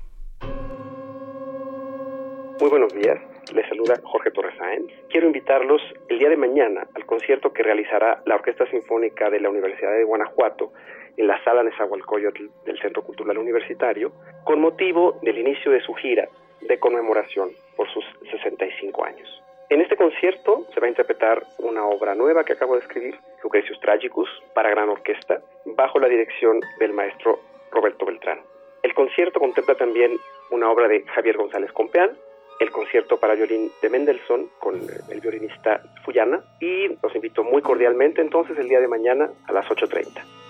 Muy 2.60 2.70
buenos 2.70 2.94
días. 2.94 3.20
Les 3.54 3.68
saluda 3.70 3.96
Jorge 4.04 4.32
Torres 4.32 4.56
Sáenz. 4.58 4.92
Quiero 5.10 5.28
invitarlos 5.28 5.82
el 6.10 6.20
día 6.20 6.30
de 6.30 6.36
mañana 6.36 6.88
al 6.96 7.06
concierto 7.06 7.54
que 7.54 7.64
realizará 7.64 8.22
la 8.26 8.36
Orquesta 8.36 8.66
Sinfónica 8.70 9.30
de 9.30 9.40
la 9.40 9.50
Universidad 9.50 9.94
de 9.94 10.04
Guanajuato 10.04 10.74
en 11.16 11.28
la 11.28 11.42
sala 11.44 11.64
Nezahualcóyotl 11.64 12.50
del 12.66 12.80
Centro 12.80 13.04
Cultural 13.04 13.38
Universitario, 13.38 14.12
con 14.44 14.60
motivo 14.60 15.18
del 15.22 15.38
inicio 15.38 15.72
de 15.72 15.82
su 15.82 15.94
gira 15.94 16.28
de 16.62 16.78
conmemoración 16.80 17.52
por 17.76 17.90
sus 17.90 18.04
65 18.32 19.06
años. 19.06 19.44
En 19.70 19.82
este 19.82 19.96
concierto 19.96 20.66
se 20.74 20.80
va 20.80 20.88
a 20.88 20.90
interpretar 20.90 21.44
una 21.60 21.86
obra 21.86 22.16
nueva 22.16 22.44
que 22.44 22.54
acabo 22.54 22.74
de 22.74 22.82
escribir, 22.82 23.16
Lucrecius 23.44 23.80
Tragicus, 23.80 24.30
para 24.54 24.70
gran 24.70 24.90
orquesta, 24.90 25.42
bajo 25.66 26.00
la 26.00 26.10
dirección 26.10 26.60
del 26.80 26.94
maestro 26.94 27.40
Roberto 27.72 28.06
Beltrán. 28.06 28.42
El 28.84 28.94
concierto 28.94 29.40
contempla 29.40 29.76
también 29.76 30.18
una 30.52 30.70
obra 30.70 30.88
de 30.88 31.04
Javier 31.04 31.38
González 31.38 31.72
Compeán, 31.72 32.18
el 32.60 32.72
concierto 32.72 33.18
para 33.18 33.36
violín 33.36 33.72
de 33.82 33.90
Mendelssohn 33.90 34.50
con 34.60 34.76
el 35.10 35.22
violinista 35.22 35.82
Fuyana 36.04 36.42
y 36.60 36.88
los 37.02 37.16
invito 37.16 37.44
muy 37.44 37.62
cordialmente 37.62 38.22
entonces 38.22 38.58
el 38.58 38.68
día 38.68 38.80
de 38.80 38.88
mañana 38.88 39.30
a 39.46 39.54
las 39.54 39.66
8.30. 39.68 40.47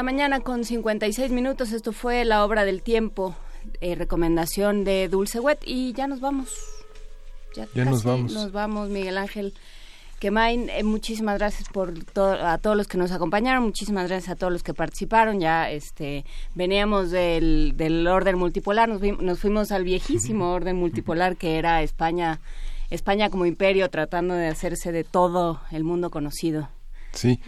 la 0.00 0.04
mañana 0.04 0.40
con 0.40 0.64
56 0.64 1.30
minutos. 1.30 1.72
Esto 1.72 1.92
fue 1.92 2.24
la 2.24 2.42
obra 2.42 2.64
del 2.64 2.80
tiempo, 2.80 3.36
eh, 3.82 3.94
recomendación 3.94 4.82
de 4.82 5.08
Dulce 5.08 5.40
Wet. 5.40 5.58
Y 5.66 5.92
ya 5.92 6.06
nos 6.06 6.20
vamos. 6.20 6.56
Ya, 7.54 7.84
nos 7.84 8.02
vamos. 8.02 8.32
Nos 8.32 8.50
vamos, 8.50 8.88
Miguel 8.88 9.18
Ángel. 9.18 9.52
Kemain, 10.18 10.70
eh, 10.70 10.84
muchísimas 10.84 11.36
gracias 11.36 11.68
por 11.68 11.92
a 12.18 12.56
todos 12.56 12.78
los 12.78 12.88
que 12.88 12.96
nos 12.96 13.12
acompañaron, 13.12 13.62
muchísimas 13.62 14.08
gracias 14.08 14.30
a 14.30 14.36
todos 14.36 14.50
los 14.50 14.62
que 14.62 14.72
participaron. 14.72 15.38
Ya 15.38 15.70
este 15.70 16.24
veníamos 16.54 17.10
del, 17.10 17.74
del 17.76 18.06
orden 18.06 18.38
multipolar, 18.38 18.88
nos, 18.88 19.02
nos 19.02 19.38
fuimos 19.38 19.70
al 19.70 19.84
viejísimo 19.84 20.50
orden 20.50 20.76
multipolar 20.76 21.36
que 21.36 21.58
era 21.58 21.82
España, 21.82 22.40
España 22.88 23.28
como 23.28 23.44
imperio 23.44 23.90
tratando 23.90 24.32
de 24.32 24.46
hacerse 24.46 24.92
de 24.92 25.04
todo 25.04 25.60
el 25.70 25.84
mundo 25.84 26.08
conocido. 26.08 26.70
Sí, 27.12 27.40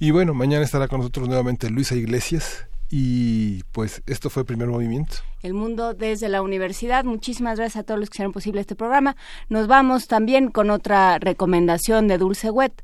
y 0.00 0.10
bueno, 0.10 0.34
mañana 0.34 0.64
estará 0.64 0.88
con 0.88 0.98
nosotros 0.98 1.28
nuevamente 1.28 1.70
Luisa 1.70 1.94
Iglesias. 1.94 2.66
Y 2.92 3.62
pues 3.70 4.02
esto 4.06 4.30
fue 4.30 4.40
el 4.40 4.46
primer 4.46 4.66
movimiento. 4.66 5.18
El 5.42 5.54
mundo 5.54 5.94
desde 5.94 6.28
la 6.28 6.42
universidad. 6.42 7.04
Muchísimas 7.04 7.56
gracias 7.56 7.82
a 7.82 7.84
todos 7.84 8.00
los 8.00 8.10
que 8.10 8.16
hicieron 8.16 8.32
posible 8.32 8.60
este 8.60 8.74
programa. 8.74 9.14
Nos 9.48 9.68
vamos 9.68 10.08
también 10.08 10.50
con 10.50 10.70
otra 10.70 11.18
recomendación 11.20 12.08
de 12.08 12.18
Dulce 12.18 12.50
Wet 12.50 12.82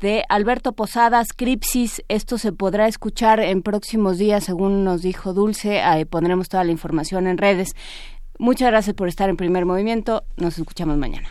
de 0.00 0.24
Alberto 0.28 0.72
Posadas, 0.72 1.28
Cripsis. 1.34 2.02
Esto 2.08 2.36
se 2.36 2.52
podrá 2.52 2.86
escuchar 2.86 3.40
en 3.40 3.62
próximos 3.62 4.18
días, 4.18 4.44
según 4.44 4.84
nos 4.84 5.02
dijo 5.02 5.32
Dulce. 5.32 5.80
Ahí 5.80 6.04
pondremos 6.04 6.48
toda 6.50 6.64
la 6.64 6.72
información 6.72 7.26
en 7.26 7.38
redes. 7.38 7.74
Muchas 8.38 8.70
gracias 8.70 8.94
por 8.94 9.08
estar 9.08 9.30
en 9.30 9.36
primer 9.36 9.64
movimiento. 9.64 10.24
Nos 10.36 10.58
escuchamos 10.58 10.98
mañana. 10.98 11.28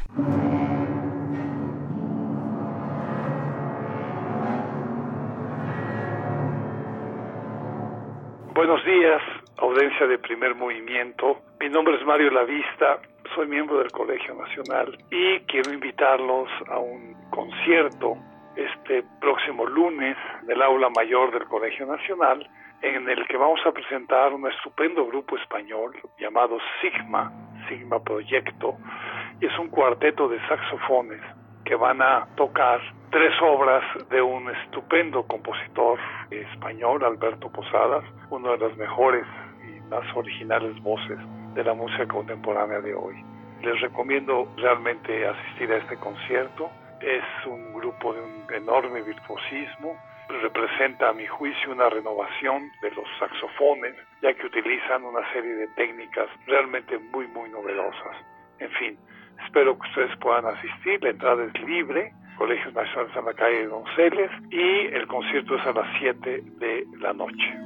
Buenos 8.55 8.85
días, 8.85 9.21
audiencia 9.57 10.07
de 10.07 10.17
primer 10.17 10.55
movimiento. 10.55 11.41
Mi 11.59 11.67
nombre 11.67 11.97
es 11.97 12.05
Mario 12.05 12.31
Lavista, 12.31 12.99
soy 13.35 13.47
miembro 13.47 13.79
del 13.79 13.91
Colegio 13.91 14.33
Nacional 14.33 14.97
y 15.11 15.41
quiero 15.41 15.73
invitarlos 15.73 16.47
a 16.69 16.79
un 16.79 17.17
concierto 17.31 18.15
este 18.55 19.03
próximo 19.19 19.65
lunes 19.65 20.15
del 20.43 20.61
aula 20.61 20.89
mayor 20.95 21.33
del 21.33 21.43
Colegio 21.49 21.85
Nacional 21.85 22.49
en 22.81 23.09
el 23.09 23.27
que 23.27 23.35
vamos 23.35 23.59
a 23.65 23.73
presentar 23.73 24.31
un 24.31 24.49
estupendo 24.49 25.05
grupo 25.05 25.35
español 25.35 25.93
llamado 26.17 26.57
Sigma, 26.79 27.33
Sigma 27.67 28.01
Proyecto, 28.01 28.77
es 29.41 29.51
un 29.59 29.67
cuarteto 29.67 30.29
de 30.29 30.39
saxofones 30.47 31.21
que 31.65 31.75
van 31.75 32.01
a 32.01 32.27
tocar 32.35 32.79
tres 33.09 33.33
obras 33.41 33.83
de 34.09 34.21
un 34.21 34.49
estupendo 34.49 35.23
compositor 35.23 35.99
español, 36.29 37.03
Alberto 37.03 37.51
Posadas, 37.51 38.03
uno 38.29 38.51
de 38.51 38.57
las 38.69 38.77
mejores 38.77 39.25
y 39.63 39.79
más 39.89 40.05
originales 40.15 40.79
voces 40.81 41.17
de 41.55 41.63
la 41.63 41.73
música 41.73 42.07
contemporánea 42.07 42.79
de 42.81 42.93
hoy. 42.93 43.15
Les 43.61 43.81
recomiendo 43.81 44.47
realmente 44.57 45.27
asistir 45.27 45.71
a 45.71 45.77
este 45.77 45.97
concierto. 45.97 46.69
Es 47.01 47.23
un 47.47 47.73
grupo 47.73 48.13
de 48.13 48.21
un 48.21 48.53
enorme 48.53 49.01
virtuosismo. 49.01 49.97
Representa, 50.41 51.09
a 51.09 51.13
mi 51.13 51.25
juicio, 51.25 51.71
una 51.71 51.89
renovación 51.89 52.69
de 52.81 52.91
los 52.91 53.05
saxofones, 53.19 53.95
ya 54.21 54.33
que 54.33 54.45
utilizan 54.45 55.03
una 55.03 55.21
serie 55.33 55.55
de 55.55 55.67
técnicas 55.69 56.27
realmente 56.45 56.97
muy, 56.97 57.27
muy 57.27 57.49
novedosas. 57.49 58.17
En 58.59 58.71
fin, 58.71 58.97
espero 59.45 59.77
que 59.77 59.87
ustedes 59.89 60.17
puedan 60.17 60.45
asistir. 60.45 61.03
La 61.03 61.09
entrada 61.09 61.43
es 61.43 61.61
libre 61.63 62.13
Colegio 62.37 62.71
Nacional 62.71 63.25
la 63.25 63.33
Calle 63.33 63.59
de 63.59 63.67
Donceles 63.67 64.31
y 64.51 64.87
el 64.93 65.07
concierto 65.07 65.55
es 65.55 65.65
a 65.65 65.71
las 65.71 65.87
7 65.99 66.43
de 66.59 66.87
la 66.99 67.13
noche. 67.13 67.65